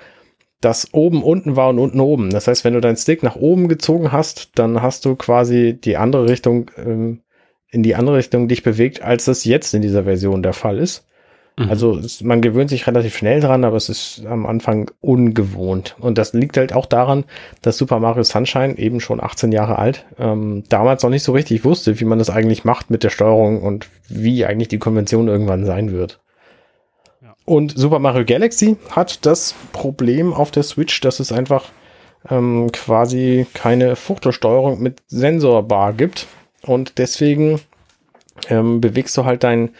dass 0.59 0.93
oben 0.93 1.23
unten 1.23 1.55
war 1.55 1.69
und 1.69 1.79
unten 1.79 1.99
oben. 1.99 2.29
Das 2.29 2.47
heißt, 2.47 2.63
wenn 2.63 2.73
du 2.73 2.81
deinen 2.81 2.97
Stick 2.97 3.23
nach 3.23 3.35
oben 3.35 3.67
gezogen 3.67 4.11
hast, 4.11 4.59
dann 4.59 4.81
hast 4.81 5.05
du 5.05 5.15
quasi 5.15 5.79
die 5.79 5.97
andere 5.97 6.29
Richtung, 6.29 6.69
ähm, 6.77 7.23
in 7.69 7.83
die 7.83 7.95
andere 7.95 8.17
Richtung 8.17 8.47
dich 8.47 8.63
bewegt, 8.63 9.01
als 9.01 9.25
das 9.25 9.45
jetzt 9.45 9.73
in 9.73 9.81
dieser 9.81 10.03
Version 10.03 10.43
der 10.43 10.53
Fall 10.53 10.77
ist. 10.77 11.07
Mhm. 11.57 11.69
Also 11.69 11.97
es, 11.97 12.21
man 12.21 12.41
gewöhnt 12.41 12.69
sich 12.69 12.87
relativ 12.87 13.15
schnell 13.15 13.39
dran, 13.39 13.63
aber 13.63 13.77
es 13.77 13.89
ist 13.89 14.25
am 14.25 14.45
Anfang 14.45 14.89
ungewohnt. 15.01 15.95
Und 15.99 16.17
das 16.17 16.33
liegt 16.33 16.57
halt 16.57 16.73
auch 16.73 16.85
daran, 16.85 17.25
dass 17.61 17.77
Super 17.77 17.99
Mario 17.99 18.23
Sunshine 18.23 18.77
eben 18.77 18.99
schon 18.99 19.21
18 19.21 19.51
Jahre 19.51 19.77
alt, 19.77 20.05
ähm, 20.19 20.63
damals 20.69 21.03
noch 21.03 21.09
nicht 21.09 21.23
so 21.23 21.33
richtig 21.33 21.65
wusste, 21.65 21.99
wie 21.99 22.05
man 22.05 22.19
das 22.19 22.29
eigentlich 22.29 22.63
macht 22.63 22.89
mit 22.89 23.03
der 23.03 23.09
Steuerung 23.09 23.61
und 23.61 23.87
wie 24.07 24.45
eigentlich 24.45 24.69
die 24.69 24.79
Konvention 24.79 25.27
irgendwann 25.27 25.65
sein 25.65 25.91
wird. 25.91 26.19
Und 27.45 27.77
Super 27.77 27.99
Mario 27.99 28.23
Galaxy 28.23 28.77
hat 28.91 29.25
das 29.25 29.55
Problem 29.73 30.33
auf 30.33 30.51
der 30.51 30.63
Switch, 30.63 31.01
dass 31.01 31.19
es 31.19 31.31
einfach 31.31 31.65
ähm, 32.29 32.71
quasi 32.71 33.47
keine 33.53 33.95
Fuchtelsteuerung 33.95 34.81
mit 34.81 35.01
Sensorbar 35.07 35.93
gibt. 35.93 36.27
Und 36.61 36.97
deswegen 36.97 37.59
ähm, 38.49 38.79
bewegst 38.79 39.17
du 39.17 39.25
halt 39.25 39.43
dein 39.43 39.71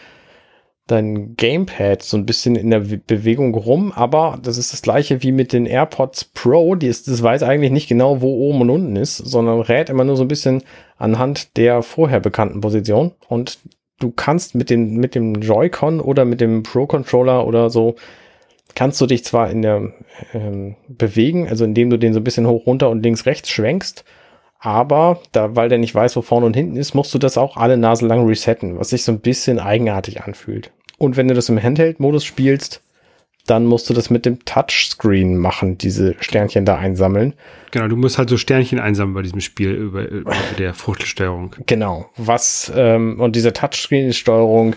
dein 0.86 1.36
Gamepad 1.36 2.02
so 2.02 2.16
ein 2.16 2.26
bisschen 2.26 2.56
in 2.56 2.70
der 2.70 2.80
Bewegung 2.80 3.54
rum, 3.54 3.92
aber 3.92 4.38
das 4.42 4.58
ist 4.58 4.72
das 4.72 4.82
gleiche 4.82 5.22
wie 5.22 5.32
mit 5.32 5.52
den 5.52 5.66
AirPods 5.66 6.24
Pro, 6.26 6.74
die 6.74 6.88
ist, 6.88 7.08
das 7.08 7.22
weiß 7.22 7.42
eigentlich 7.44 7.70
nicht 7.70 7.88
genau, 7.88 8.20
wo 8.20 8.48
oben 8.48 8.62
und 8.62 8.70
unten 8.70 8.96
ist, 8.96 9.16
sondern 9.16 9.60
rät 9.60 9.90
immer 9.90 10.04
nur 10.04 10.16
so 10.16 10.24
ein 10.24 10.28
bisschen 10.28 10.62
anhand 10.98 11.56
der 11.56 11.82
vorher 11.82 12.20
bekannten 12.20 12.60
Position 12.60 13.12
und 13.28 13.60
du 14.00 14.10
kannst 14.10 14.54
mit 14.54 14.70
dem, 14.70 14.96
mit 14.96 15.14
dem 15.14 15.36
Joy-Con 15.36 16.00
oder 16.00 16.24
mit 16.24 16.40
dem 16.40 16.62
Pro-Controller 16.64 17.46
oder 17.46 17.70
so 17.70 17.94
kannst 18.74 19.00
du 19.00 19.06
dich 19.06 19.24
zwar 19.24 19.50
in 19.50 19.62
der 19.62 19.92
ähm, 20.34 20.76
bewegen, 20.88 21.48
also 21.48 21.64
indem 21.64 21.90
du 21.90 21.98
den 21.98 22.12
so 22.12 22.20
ein 22.20 22.24
bisschen 22.24 22.46
hoch, 22.46 22.66
runter 22.66 22.90
und 22.90 23.02
links, 23.02 23.26
rechts 23.26 23.50
schwenkst, 23.50 24.04
aber 24.62 25.20
da, 25.32 25.56
weil 25.56 25.68
der 25.68 25.78
nicht 25.78 25.92
weiß, 25.92 26.14
wo 26.14 26.22
vorne 26.22 26.46
und 26.46 26.54
hinten 26.54 26.76
ist, 26.76 26.94
musst 26.94 27.12
du 27.12 27.18
das 27.18 27.36
auch 27.36 27.56
alle 27.56 27.76
Nase 27.76 28.06
lang 28.06 28.24
resetten, 28.24 28.78
was 28.78 28.90
sich 28.90 29.02
so 29.02 29.10
ein 29.10 29.18
bisschen 29.18 29.58
eigenartig 29.58 30.22
anfühlt. 30.22 30.70
Und 30.98 31.16
wenn 31.16 31.26
du 31.26 31.34
das 31.34 31.48
im 31.48 31.60
Handheld-Modus 31.60 32.24
spielst, 32.24 32.80
dann 33.46 33.66
musst 33.66 33.90
du 33.90 33.94
das 33.94 34.08
mit 34.08 34.24
dem 34.24 34.44
Touchscreen 34.44 35.36
machen, 35.36 35.78
diese 35.78 36.14
Sternchen 36.20 36.64
da 36.64 36.76
einsammeln. 36.76 37.34
Genau, 37.72 37.88
du 37.88 37.96
musst 37.96 38.18
halt 38.18 38.28
so 38.28 38.36
Sternchen 38.36 38.78
einsammeln 38.78 39.14
bei 39.14 39.22
diesem 39.22 39.40
Spiel 39.40 39.72
über, 39.72 40.06
über 40.08 40.32
der 40.58 40.74
Fruchtelsteuerung. 40.74 41.56
Genau, 41.66 42.08
was 42.16 42.72
ähm, 42.76 43.18
und 43.18 43.34
diese 43.34 43.52
Touchscreen-Steuerung, 43.52 44.76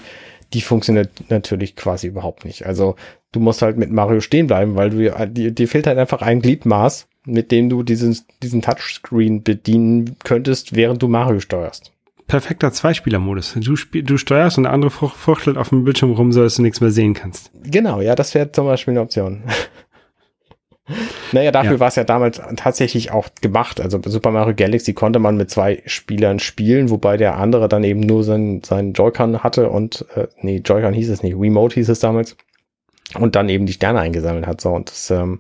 die 0.54 0.62
funktioniert 0.62 1.12
natürlich 1.30 1.76
quasi 1.76 2.08
überhaupt 2.08 2.44
nicht. 2.44 2.66
Also 2.66 2.96
du 3.34 3.40
musst 3.40 3.62
halt 3.62 3.78
mit 3.78 3.92
Mario 3.92 4.20
stehen 4.20 4.48
bleiben, 4.48 4.76
weil 4.76 4.90
du 4.90 4.98
dir, 4.98 5.52
dir 5.52 5.68
fehlt 5.68 5.86
halt 5.86 6.00
einfach 6.00 6.24
ein 6.24 6.42
Gliedmaß 6.42 7.08
mit 7.26 7.52
dem 7.52 7.70
du 7.70 7.84
diesen, 7.84 8.18
diesen 8.42 8.62
Touchscreen 8.62 9.44
bedienen 9.44 10.16
könntest, 10.24 10.76
während 10.76 11.02
du 11.02 11.08
Mario 11.08 11.40
steuerst. 11.40 11.92
Perfekter 12.28 12.72
Zweispieler-Modus. 12.72 13.56
Du, 13.56 13.76
du 14.02 14.18
steuerst 14.18 14.58
und 14.58 14.64
der 14.64 14.74
andere 14.74 14.90
fuchtelt 14.90 15.58
auf 15.58 15.70
dem 15.70 15.84
Bildschirm 15.84 16.12
rum, 16.12 16.32
sodass 16.32 16.56
du 16.56 16.64
nichts 16.64 16.82
mehr 16.82 16.90
sehen 16.90 17.14
kannst. 17.14 17.52
Genau, 17.64 18.02
ja, 18.02 18.16
das 18.16 18.34
wäre 18.34 18.52
zum 18.52 18.66
Beispiel 18.66 18.94
eine 18.94 19.02
Option. 19.02 19.44
naja, 21.32 21.52
dafür 21.52 21.74
ja. 21.74 21.80
war 21.80 21.88
es 21.88 21.96
ja 21.96 22.04
damals 22.04 22.42
tatsächlich 22.56 23.12
auch 23.12 23.30
gemacht. 23.42 23.80
Also 23.80 24.00
bei 24.00 24.10
Super 24.10 24.32
Mario 24.32 24.56
Galaxy 24.56 24.94
konnte 24.94 25.20
man 25.20 25.38
mit 25.38 25.52
zwei 25.52 25.84
Spielern 25.86 26.40
spielen, 26.40 26.90
wobei 26.90 27.18
der 27.18 27.38
andere 27.38 27.70
dann 27.70 27.84
eben 27.84 28.00
nur 28.00 28.24
seinen, 28.24 28.64
seinen 28.64 28.94
Joy-Con 28.94 29.44
hatte 29.44 29.70
und, 29.70 30.06
äh, 30.16 30.28
nee, 30.42 30.62
Joy-Con 30.66 30.94
hieß 30.94 31.10
es 31.10 31.22
nicht, 31.22 31.36
Remote 31.38 31.76
hieß 31.76 31.90
es 31.90 32.00
damals. 32.00 32.36
Und 33.20 33.36
dann 33.36 33.50
eben 33.50 33.68
die 33.68 33.74
Sterne 33.74 34.00
eingesammelt 34.00 34.48
hat. 34.48 34.62
So, 34.62 34.72
und 34.72 34.90
das, 34.90 35.12
ähm, 35.12 35.40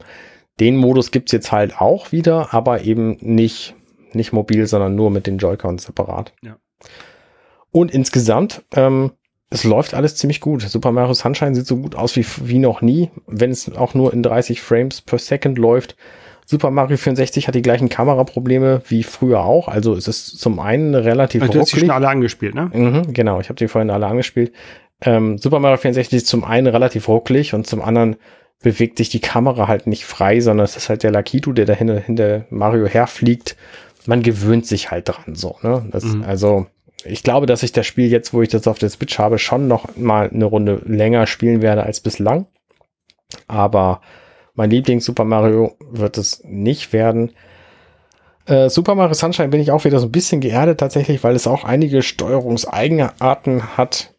den 0.59 0.77
Modus 0.77 1.11
gibt's 1.11 1.31
jetzt 1.31 1.51
halt 1.51 1.79
auch 1.79 2.11
wieder, 2.11 2.53
aber 2.53 2.81
eben 2.81 3.17
nicht, 3.19 3.75
nicht 4.13 4.33
mobil, 4.33 4.67
sondern 4.67 4.95
nur 4.95 5.11
mit 5.11 5.27
den 5.27 5.37
Joy-Cons 5.37 5.83
separat. 5.83 6.33
Ja. 6.41 6.57
Und 7.71 7.91
insgesamt, 7.91 8.63
ähm, 8.73 9.11
es 9.49 9.63
läuft 9.63 9.93
alles 9.93 10.15
ziemlich 10.15 10.41
gut. 10.41 10.61
Super 10.61 10.91
Mario 10.91 11.13
Sunshine 11.13 11.55
sieht 11.55 11.67
so 11.67 11.77
gut 11.77 11.95
aus 11.95 12.15
wie, 12.15 12.25
wie 12.43 12.59
noch 12.59 12.81
nie, 12.81 13.11
wenn 13.27 13.51
es 13.51 13.73
auch 13.75 13.93
nur 13.93 14.13
in 14.13 14.23
30 14.23 14.61
Frames 14.61 15.01
per 15.01 15.19
Second 15.19 15.57
läuft. 15.57 15.95
Super 16.45 16.71
Mario 16.71 16.97
64 16.97 17.47
hat 17.47 17.55
die 17.55 17.61
gleichen 17.61 17.89
Kameraprobleme 17.89 18.81
wie 18.87 19.03
früher 19.03 19.43
auch. 19.43 19.67
Also 19.67 19.93
es 19.95 20.07
ist 20.07 20.39
zum 20.39 20.59
einen 20.59 20.93
relativ 20.93 21.41
also, 21.41 21.53
Du 21.53 21.59
hast 21.59 21.73
die 21.73 21.79
schon 21.79 21.89
alle 21.89 22.07
angespielt, 22.07 22.55
ne? 22.55 22.69
Mhm, 22.71 23.13
genau, 23.13 23.39
ich 23.39 23.49
habe 23.49 23.57
die 23.57 23.67
vorhin 23.67 23.89
alle 23.89 24.05
angespielt. 24.05 24.53
Ähm, 25.01 25.37
Super 25.37 25.59
Mario 25.59 25.77
64 25.77 26.17
ist 26.17 26.27
zum 26.27 26.43
einen 26.43 26.67
relativ 26.67 27.07
rucklig 27.07 27.53
und 27.53 27.67
zum 27.67 27.81
anderen 27.81 28.15
bewegt 28.61 28.97
sich 28.97 29.09
die 29.09 29.19
Kamera 29.19 29.67
halt 29.67 29.87
nicht 29.87 30.05
frei, 30.05 30.39
sondern 30.39 30.65
es 30.65 30.75
ist 30.75 30.89
halt 30.89 31.03
der 31.03 31.11
Lakitu, 31.11 31.53
der 31.53 31.65
da 31.65 31.73
hinter, 31.73 32.45
Mario 32.49 32.87
herfliegt. 32.87 33.55
Man 34.05 34.23
gewöhnt 34.23 34.65
sich 34.65 34.91
halt 34.91 35.09
dran 35.09 35.35
so. 35.35 35.57
Ne? 35.61 35.87
Das, 35.91 36.03
mhm. 36.03 36.23
Also 36.23 36.67
ich 37.03 37.23
glaube, 37.23 37.45
dass 37.45 37.63
ich 37.63 37.71
das 37.71 37.85
Spiel 37.85 38.09
jetzt, 38.09 38.33
wo 38.33 38.41
ich 38.41 38.49
das 38.49 38.67
auf 38.67 38.79
der 38.79 38.89
Switch 38.89 39.19
habe, 39.19 39.37
schon 39.37 39.67
noch 39.67 39.95
mal 39.95 40.29
eine 40.29 40.45
Runde 40.45 40.81
länger 40.85 41.27
spielen 41.27 41.61
werde 41.61 41.83
als 41.83 41.99
bislang. 41.99 42.47
Aber 43.47 44.01
mein 44.55 44.69
Lieblings 44.69 45.05
Super 45.05 45.25
Mario 45.25 45.75
wird 45.79 46.17
es 46.17 46.41
nicht 46.43 46.93
werden. 46.93 47.31
Äh, 48.45 48.69
Super 48.69 48.95
Mario 48.95 49.13
Sunshine 49.13 49.49
bin 49.49 49.59
ich 49.59 49.71
auch 49.71 49.85
wieder 49.85 49.99
so 49.99 50.07
ein 50.07 50.11
bisschen 50.11 50.41
geerdet 50.41 50.79
tatsächlich, 50.79 51.23
weil 51.23 51.35
es 51.35 51.47
auch 51.47 51.63
einige 51.63 52.01
Steuerungseigenarten 52.01 53.77
hat. 53.77 54.13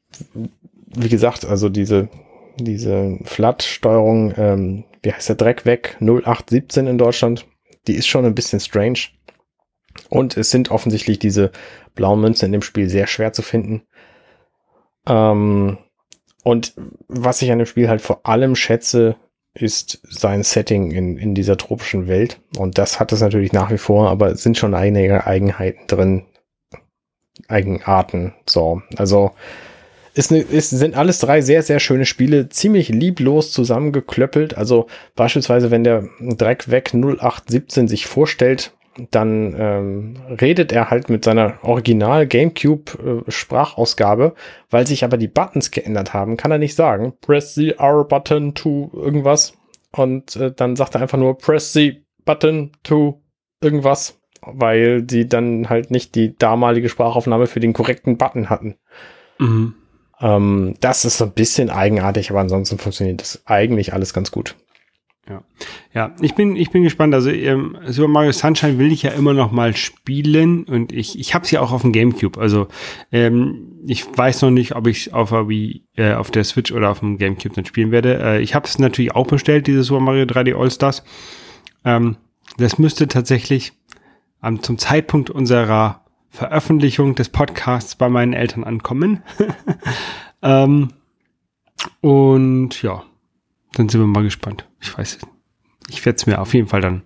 Wie 0.94 1.08
gesagt, 1.08 1.44
also 1.44 1.68
diese, 1.68 2.08
diese 2.56 3.18
Flat-Steuerung, 3.24 4.34
ähm, 4.36 4.84
wie 5.02 5.12
heißt 5.12 5.28
der 5.28 5.36
Dreck 5.36 5.66
weg, 5.66 5.96
0817 6.00 6.86
in 6.86 6.98
Deutschland, 6.98 7.46
die 7.86 7.94
ist 7.94 8.06
schon 8.06 8.24
ein 8.24 8.34
bisschen 8.34 8.60
strange. 8.60 8.98
Und 10.08 10.36
es 10.36 10.50
sind 10.50 10.70
offensichtlich 10.70 11.18
diese 11.18 11.50
blauen 11.94 12.20
Münzen 12.20 12.46
in 12.46 12.52
dem 12.52 12.62
Spiel 12.62 12.88
sehr 12.88 13.06
schwer 13.06 13.32
zu 13.32 13.42
finden. 13.42 13.82
Ähm, 15.06 15.78
und 16.44 16.74
was 17.08 17.42
ich 17.42 17.50
an 17.50 17.58
dem 17.58 17.66
Spiel 17.66 17.88
halt 17.88 18.00
vor 18.00 18.20
allem 18.24 18.54
schätze, 18.54 19.16
ist 19.54 20.00
sein 20.08 20.42
Setting 20.42 20.92
in, 20.92 21.16
in 21.16 21.34
dieser 21.34 21.56
tropischen 21.56 22.08
Welt. 22.08 22.40
Und 22.56 22.78
das 22.78 23.00
hat 23.00 23.12
es 23.12 23.20
natürlich 23.20 23.52
nach 23.52 23.70
wie 23.70 23.78
vor, 23.78 24.10
aber 24.10 24.28
es 24.28 24.42
sind 24.42 24.58
schon 24.58 24.74
einige 24.74 25.26
Eigenheiten 25.26 25.86
drin. 25.86 26.26
Eigenarten. 27.48 28.34
So, 28.48 28.82
also 28.96 29.32
ist, 30.16 30.30
ne, 30.30 30.40
ist, 30.40 30.70
sind 30.70 30.96
alles 30.96 31.18
drei 31.18 31.42
sehr, 31.42 31.62
sehr 31.62 31.78
schöne 31.78 32.06
Spiele, 32.06 32.48
ziemlich 32.48 32.88
lieblos 32.88 33.52
zusammengeklöppelt. 33.52 34.56
Also 34.56 34.86
beispielsweise, 35.14 35.70
wenn 35.70 35.84
der 35.84 36.08
Dreck 36.20 36.70
weg 36.70 36.92
0817 36.94 37.86
sich 37.86 38.06
vorstellt, 38.06 38.72
dann 39.10 39.54
ähm, 39.58 40.16
redet 40.40 40.72
er 40.72 40.88
halt 40.88 41.10
mit 41.10 41.22
seiner 41.22 41.58
Original 41.62 42.26
GameCube 42.26 43.24
äh, 43.26 43.30
Sprachausgabe, 43.30 44.34
weil 44.70 44.86
sich 44.86 45.04
aber 45.04 45.18
die 45.18 45.28
Buttons 45.28 45.70
geändert 45.70 46.14
haben, 46.14 46.38
kann 46.38 46.50
er 46.50 46.56
nicht 46.56 46.74
sagen, 46.74 47.12
press 47.20 47.54
the 47.54 47.72
R 47.72 48.04
button 48.04 48.54
to 48.54 48.90
irgendwas 48.94 49.52
und 49.92 50.36
äh, 50.36 50.50
dann 50.50 50.76
sagt 50.76 50.94
er 50.94 51.02
einfach 51.02 51.18
nur 51.18 51.36
press 51.36 51.74
the 51.74 52.06
button 52.24 52.72
to 52.84 53.20
irgendwas, 53.60 54.18
weil 54.40 55.02
die 55.02 55.28
dann 55.28 55.68
halt 55.68 55.90
nicht 55.90 56.14
die 56.14 56.34
damalige 56.34 56.88
Sprachaufnahme 56.88 57.48
für 57.48 57.60
den 57.60 57.74
korrekten 57.74 58.16
Button 58.16 58.48
hatten. 58.48 58.76
Mhm. 59.38 59.74
Ähm, 60.20 60.74
das 60.80 61.04
ist 61.04 61.18
so 61.18 61.24
ein 61.24 61.32
bisschen 61.32 61.70
eigenartig, 61.70 62.30
aber 62.30 62.40
ansonsten 62.40 62.78
funktioniert 62.78 63.20
das 63.20 63.42
eigentlich 63.46 63.92
alles 63.92 64.14
ganz 64.14 64.30
gut. 64.30 64.56
Ja, 65.28 65.42
ja, 65.92 66.14
ich 66.20 66.36
bin, 66.36 66.54
ich 66.54 66.70
bin 66.70 66.84
gespannt. 66.84 67.12
Also 67.12 67.30
ähm, 67.30 67.76
Super 67.88 68.06
Mario 68.06 68.30
Sunshine 68.30 68.78
will 68.78 68.92
ich 68.92 69.02
ja 69.02 69.10
immer 69.10 69.32
noch 69.32 69.50
mal 69.50 69.74
spielen 69.74 70.62
und 70.64 70.92
ich, 70.92 71.18
ich 71.18 71.34
habe 71.34 71.44
es 71.44 71.50
ja 71.50 71.60
auch 71.60 71.72
auf 71.72 71.82
dem 71.82 71.90
GameCube. 71.90 72.40
Also 72.40 72.68
ähm, 73.10 73.80
ich 73.86 74.06
weiß 74.16 74.42
noch 74.42 74.52
nicht, 74.52 74.76
ob 74.76 74.86
ich 74.86 75.12
auf 75.12 75.30
der 75.30 75.46
äh, 75.96 76.14
auf 76.14 76.30
der 76.30 76.44
Switch 76.44 76.70
oder 76.70 76.90
auf 76.90 77.00
dem 77.00 77.18
GameCube 77.18 77.56
dann 77.56 77.64
spielen 77.64 77.90
werde. 77.90 78.20
Äh, 78.22 78.40
ich 78.40 78.54
habe 78.54 78.66
es 78.66 78.78
natürlich 78.78 79.16
auch 79.16 79.26
bestellt, 79.26 79.66
dieses 79.66 79.88
Super 79.88 80.00
Mario 80.00 80.26
3D 80.26 80.56
All 80.56 80.70
Stars. 80.70 81.02
Ähm, 81.84 82.16
das 82.58 82.78
müsste 82.78 83.08
tatsächlich 83.08 83.72
ähm, 84.44 84.62
zum 84.62 84.78
Zeitpunkt 84.78 85.30
unserer 85.30 86.05
Veröffentlichung 86.30 87.14
des 87.14 87.28
Podcasts 87.28 87.94
bei 87.94 88.08
meinen 88.08 88.32
Eltern 88.32 88.64
ankommen. 88.64 89.22
ähm, 90.42 90.92
und 92.00 92.82
ja, 92.82 93.04
dann 93.74 93.88
sind 93.88 94.00
wir 94.00 94.06
mal 94.06 94.22
gespannt. 94.22 94.68
Ich 94.80 94.96
weiß. 94.96 95.18
Ich 95.88 96.04
werde 96.04 96.16
es 96.16 96.26
mir 96.26 96.40
auf 96.40 96.54
jeden 96.54 96.68
Fall 96.68 96.80
dann 96.80 97.02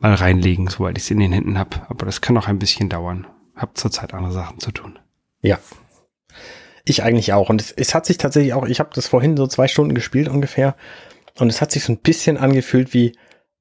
mal 0.00 0.14
reinlegen, 0.14 0.68
sobald 0.68 0.98
ich 0.98 1.04
es 1.04 1.10
in 1.10 1.20
den 1.20 1.32
Händen 1.32 1.58
habe. 1.58 1.82
Aber 1.88 2.06
das 2.06 2.20
kann 2.20 2.34
noch 2.34 2.48
ein 2.48 2.58
bisschen 2.58 2.88
dauern. 2.88 3.26
Hab 3.56 3.76
zurzeit 3.76 4.14
andere 4.14 4.32
Sachen 4.32 4.60
zu 4.60 4.70
tun. 4.70 4.98
Ja. 5.40 5.58
Ich 6.84 7.02
eigentlich 7.02 7.32
auch. 7.32 7.50
Und 7.50 7.60
es, 7.60 7.72
es 7.72 7.94
hat 7.94 8.06
sich 8.06 8.18
tatsächlich 8.18 8.54
auch, 8.54 8.66
ich 8.66 8.80
habe 8.80 8.90
das 8.94 9.08
vorhin 9.08 9.36
so 9.36 9.46
zwei 9.46 9.68
Stunden 9.68 9.94
gespielt 9.94 10.28
ungefähr. 10.28 10.76
Und 11.38 11.48
es 11.48 11.60
hat 11.60 11.72
sich 11.72 11.84
so 11.84 11.92
ein 11.92 11.98
bisschen 11.98 12.36
angefühlt 12.36 12.94
wie, 12.94 13.12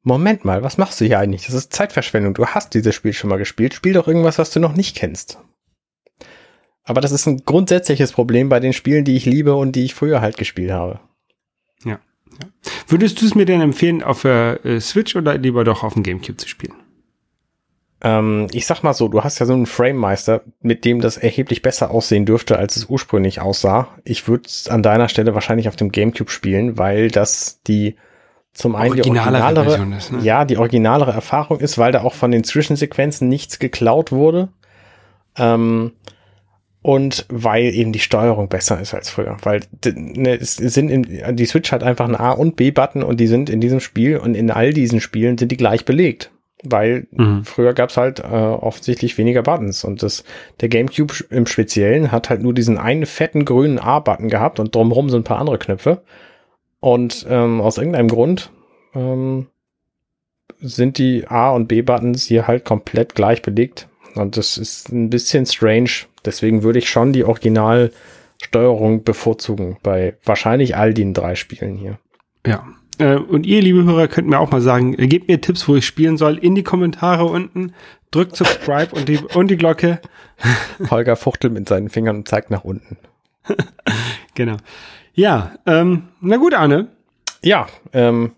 Moment 0.07 0.45
mal, 0.45 0.63
was 0.63 0.77
machst 0.77 1.01
du 1.01 1.05
hier 1.05 1.19
eigentlich? 1.19 1.47
Das 1.47 1.53
ist 1.53 1.73
Zeitverschwendung. 1.73 2.33
Du 2.33 2.45
hast 2.45 2.73
dieses 2.73 2.95
Spiel 2.95 3.11
schon 3.11 3.29
mal 3.29 3.35
gespielt. 3.35 3.73
Spiel 3.73 3.91
doch 3.91 4.07
irgendwas, 4.07 4.37
was 4.37 4.51
du 4.51 4.61
noch 4.61 4.73
nicht 4.73 4.95
kennst. 4.95 5.37
Aber 6.85 7.01
das 7.01 7.11
ist 7.11 7.27
ein 7.27 7.43
grundsätzliches 7.43 8.13
Problem 8.13 8.47
bei 8.47 8.61
den 8.61 8.71
Spielen, 8.71 9.03
die 9.03 9.17
ich 9.17 9.25
liebe 9.25 9.53
und 9.55 9.75
die 9.75 9.83
ich 9.83 9.93
früher 9.93 10.21
halt 10.21 10.37
gespielt 10.37 10.71
habe. 10.71 11.01
Ja. 11.83 11.99
Ja. 12.39 12.47
Würdest 12.87 13.21
du 13.21 13.25
es 13.25 13.35
mir 13.35 13.45
denn 13.45 13.59
empfehlen, 13.59 14.01
auf 14.01 14.21
der 14.21 14.63
äh, 14.63 14.79
Switch 14.79 15.13
oder 15.17 15.37
lieber 15.37 15.65
doch 15.65 15.83
auf 15.83 15.95
dem 15.95 16.03
GameCube 16.03 16.37
zu 16.37 16.47
spielen? 16.47 16.75
Ähm, 17.99 18.47
ich 18.53 18.65
sag 18.65 18.83
mal 18.83 18.93
so, 18.93 19.09
du 19.09 19.25
hast 19.25 19.39
ja 19.39 19.45
so 19.45 19.51
einen 19.51 19.65
Frame-Meister, 19.65 20.41
mit 20.61 20.85
dem 20.85 21.01
das 21.01 21.17
erheblich 21.17 21.61
besser 21.61 21.91
aussehen 21.91 22.25
dürfte, 22.25 22.57
als 22.57 22.77
es 22.77 22.85
ursprünglich 22.85 23.41
aussah. 23.41 23.89
Ich 24.05 24.29
würde 24.29 24.45
es 24.45 24.69
an 24.69 24.83
deiner 24.83 25.09
Stelle 25.09 25.35
wahrscheinlich 25.35 25.67
auf 25.67 25.75
dem 25.75 25.91
GameCube 25.91 26.31
spielen, 26.31 26.77
weil 26.77 27.11
das 27.11 27.61
die 27.67 27.97
zum 28.57 28.75
einen 28.75 28.95
die 28.95 29.03
originalere, 29.03 29.95
ist, 29.95 30.11
ne? 30.11 30.19
ja, 30.23 30.43
die 30.43 30.57
originalere 30.57 31.11
Erfahrung 31.11 31.59
ist, 31.59 31.77
weil 31.77 31.91
da 31.91 32.01
auch 32.01 32.15
von 32.15 32.31
den 32.31 32.43
Zwischensequenzen 32.43 33.29
nichts 33.29 33.59
geklaut 33.59 34.11
wurde. 34.11 34.49
Ähm, 35.37 35.91
und 36.81 37.27
weil 37.29 37.65
eben 37.65 37.91
die 37.91 37.99
Steuerung 37.99 38.49
besser 38.49 38.81
ist 38.81 38.95
als 38.95 39.11
früher. 39.11 39.37
Weil 39.43 39.59
ne, 39.85 40.35
es 40.39 40.55
sind 40.55 40.89
in, 40.89 41.35
die 41.35 41.45
Switch 41.45 41.71
hat 41.71 41.83
einfach 41.83 42.05
einen 42.05 42.15
A- 42.15 42.31
und 42.31 42.55
B-Button 42.55 43.03
und 43.03 43.19
die 43.19 43.27
sind 43.27 43.51
in 43.51 43.61
diesem 43.61 43.79
Spiel 43.79 44.17
und 44.17 44.33
in 44.33 44.49
all 44.49 44.73
diesen 44.73 45.01
Spielen 45.01 45.37
sind 45.37 45.51
die 45.51 45.57
gleich 45.57 45.85
belegt. 45.85 46.31
Weil 46.63 47.05
mhm. 47.11 47.45
früher 47.45 47.75
gab 47.75 47.91
es 47.91 47.97
halt 47.97 48.21
äh, 48.21 48.23
offensichtlich 48.23 49.19
weniger 49.19 49.43
Buttons 49.43 49.83
und 49.83 50.01
das, 50.01 50.23
der 50.61 50.69
GameCube 50.69 51.13
im 51.29 51.45
Speziellen 51.45 52.11
hat 52.11 52.31
halt 52.31 52.41
nur 52.41 52.55
diesen 52.55 52.79
einen 52.79 53.05
fetten 53.05 53.45
grünen 53.45 53.77
A-Button 53.77 54.29
gehabt 54.29 54.59
und 54.59 54.73
drumherum 54.73 55.11
sind 55.11 55.19
ein 55.21 55.25
paar 55.25 55.39
andere 55.39 55.59
Knöpfe. 55.59 56.01
Und 56.79 57.25
ähm, 57.29 57.61
aus 57.61 57.77
irgendeinem 57.77 58.07
Grund 58.07 58.51
ähm, 58.93 59.47
sind 60.59 60.97
die 60.97 61.27
A- 61.27 61.51
und 61.51 61.67
B-Buttons 61.67 62.25
hier 62.25 62.47
halt 62.47 62.65
komplett 62.65 63.15
gleich 63.15 63.41
belegt. 63.41 63.87
Und 64.15 64.37
das 64.37 64.57
ist 64.57 64.89
ein 64.89 65.09
bisschen 65.09 65.45
strange, 65.45 66.07
Deswegen 66.27 66.61
würde 66.61 66.79
ich 66.79 66.89
schon 66.89 67.13
die 67.13 67.23
Originalsteuerung 67.23 69.05
bevorzugen 69.05 69.77
bei 69.81 70.17
wahrscheinlich 70.25 70.75
all 70.75 70.93
den 70.93 71.13
drei 71.13 71.35
Spielen 71.35 71.77
hier. 71.77 71.99
Ja. 72.45 72.67
Äh, 72.97 73.15
und 73.15 73.45
ihr, 73.45 73.61
liebe 73.61 73.85
Hörer, 73.85 74.09
könnt 74.09 74.27
mir 74.27 74.37
auch 74.37 74.51
mal 74.51 74.59
sagen, 74.59 74.93
äh, 74.99 75.07
gebt 75.07 75.29
mir 75.29 75.39
Tipps, 75.39 75.69
wo 75.69 75.77
ich 75.77 75.85
spielen 75.85 76.17
soll, 76.17 76.37
in 76.37 76.53
die 76.53 76.63
Kommentare 76.63 77.23
unten. 77.23 77.73
Drückt 78.11 78.35
Subscribe 78.35 78.93
und, 78.93 79.07
die, 79.07 79.19
und 79.19 79.49
die 79.49 79.55
Glocke. 79.55 80.01
Holger 80.91 81.15
fuchtelt 81.15 81.53
mit 81.53 81.69
seinen 81.69 81.89
Fingern 81.89 82.17
und 82.17 82.27
zeigt 82.27 82.51
nach 82.51 82.65
unten. 82.65 82.97
genau. 84.35 84.57
Ja, 85.17 85.53
ähm, 85.65 86.03
na 86.21 86.37
gut, 86.37 86.53
Arne. 86.53 86.89
Ja, 87.41 87.65
ähm, 87.91 88.33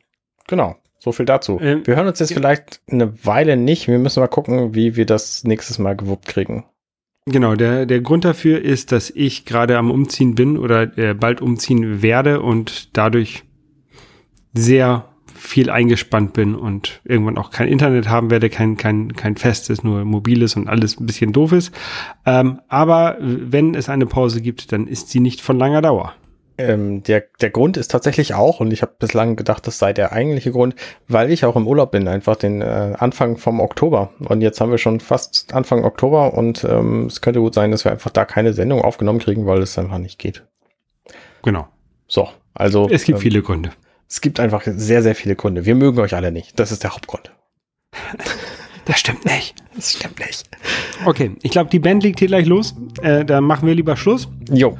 genau. 0.48 0.78
So 0.98 1.12
viel 1.12 1.26
dazu. 1.26 1.60
Ähm, 1.62 1.86
wir 1.86 1.98
hören 1.98 2.08
uns 2.08 2.20
jetzt 2.20 2.34
vielleicht 2.34 2.82
eine 2.90 3.26
Weile 3.26 3.58
nicht. 3.58 3.90
Wir 3.90 4.00
müssen 4.00 4.22
mal 4.22 4.28
gucken, 4.28 4.74
wie 4.76 4.96
wir 4.96 5.06
das 5.06 5.44
nächstes 5.44 5.78
Mal 5.78 5.98
gewuppt 5.98 6.28
kriegen. 6.28 6.64
Genau, 7.26 7.56
der, 7.56 7.86
der 7.86 8.00
Grund 8.00 8.24
dafür 8.24 8.62
ist, 8.62 8.94
dass 8.94 9.10
ich 9.10 9.44
gerade 9.44 9.78
am 9.78 9.92
Umziehen 9.92 10.36
bin 10.36 10.58
oder 10.58 10.98
äh, 10.98 11.14
bald 11.14 11.42
umziehen 11.42 12.02
werde 12.02 12.42
und 12.42 12.96
dadurch 12.98 13.44
sehr 14.54 15.06
viel 15.36 15.70
eingespannt 15.70 16.32
bin 16.32 16.56
und 16.56 17.02
irgendwann 17.04 17.38
auch 17.38 17.52
kein 17.52 17.68
Internet 17.68 18.08
haben 18.08 18.32
werde, 18.32 18.50
kein, 18.50 18.78
kein, 18.78 19.14
kein 19.14 19.36
festes, 19.36 19.84
nur 19.84 20.06
mobiles 20.06 20.56
und 20.56 20.70
alles 20.70 20.98
ein 20.98 21.06
bisschen 21.06 21.34
doof 21.34 21.52
ist. 21.52 21.74
Ähm, 22.26 22.62
aber 22.70 23.18
wenn 23.20 23.76
es 23.76 23.90
eine 23.90 24.06
Pause 24.06 24.42
gibt, 24.42 24.72
dann 24.72 24.88
ist 24.88 25.10
sie 25.10 25.20
nicht 25.20 25.42
von 25.42 25.58
langer 25.58 25.82
Dauer. 25.82 26.14
Ähm, 26.60 27.04
der, 27.04 27.24
der 27.40 27.50
Grund 27.50 27.78
ist 27.78 27.90
tatsächlich 27.90 28.34
auch, 28.34 28.60
und 28.60 28.74
ich 28.74 28.82
habe 28.82 28.94
bislang 29.00 29.36
gedacht, 29.36 29.66
das 29.66 29.80
sei 29.80 29.94
der 29.94 30.12
eigentliche 30.12 30.52
Grund, 30.52 30.76
weil 31.08 31.32
ich 31.32 31.46
auch 31.46 31.56
im 31.56 31.68
Urlaub 31.68 31.92
bin, 31.92 32.08
einfach 32.08 32.36
den 32.36 32.62
äh, 32.62 32.96
Anfang 32.98 33.38
vom 33.38 33.60
Oktober. 33.62 34.12
Und 34.20 34.42
jetzt 34.42 34.60
haben 34.60 34.72
wir 34.72 34.78
schon 34.78 35.00
fast 35.00 35.54
Anfang 35.54 35.86
Oktober 35.86 36.34
und 36.34 36.64
ähm, 36.66 37.06
es 37.06 37.22
könnte 37.22 37.40
gut 37.40 37.54
sein, 37.54 37.72
dass 37.72 37.86
wir 37.86 37.92
einfach 37.92 38.12
da 38.12 38.26
keine 38.26 38.54
Sendung 38.54 38.82
aufgenommen 38.82 39.20
kriegen, 39.20 39.46
weil 39.46 39.62
es 39.62 39.80
einfach 39.80 40.00
nicht 40.00 40.20
geht. 40.20 40.44
Genau. 41.44 41.68
So, 42.08 42.28
also. 42.54 42.90
Es 42.90 43.06
gibt 43.06 43.20
ähm, 43.20 43.22
viele 43.22 43.42
Gründe. 43.42 43.72
Es 44.10 44.22
gibt 44.22 44.40
einfach 44.40 44.64
sehr, 44.66 45.02
sehr 45.02 45.16
viele 45.16 45.36
Gründe. 45.36 45.66
Wir 45.66 45.76
mögen 45.76 46.00
euch 46.00 46.16
alle 46.16 46.32
nicht. 46.32 46.60
Das 46.60 46.72
ist 46.72 46.84
der 46.84 46.94
Hauptgrund. 46.94 47.32
Das 48.86 49.02
stimmt 49.02 49.24
nicht. 49.24 49.54
Das 49.76 49.92
stimmt 49.94 50.18
nicht. 50.18 50.50
Okay, 51.06 51.36
ich 51.44 51.52
glaube, 51.52 51.70
die 51.70 51.78
Band 51.78 52.02
liegt 52.02 52.18
hier 52.18 52.28
gleich 52.28 52.48
los. 52.48 52.74
Äh, 53.04 53.24
da 53.24 53.40
machen 53.40 53.68
wir 53.68 53.76
lieber 53.76 53.96
Schluss. 53.96 54.28
Jo. 54.50 54.80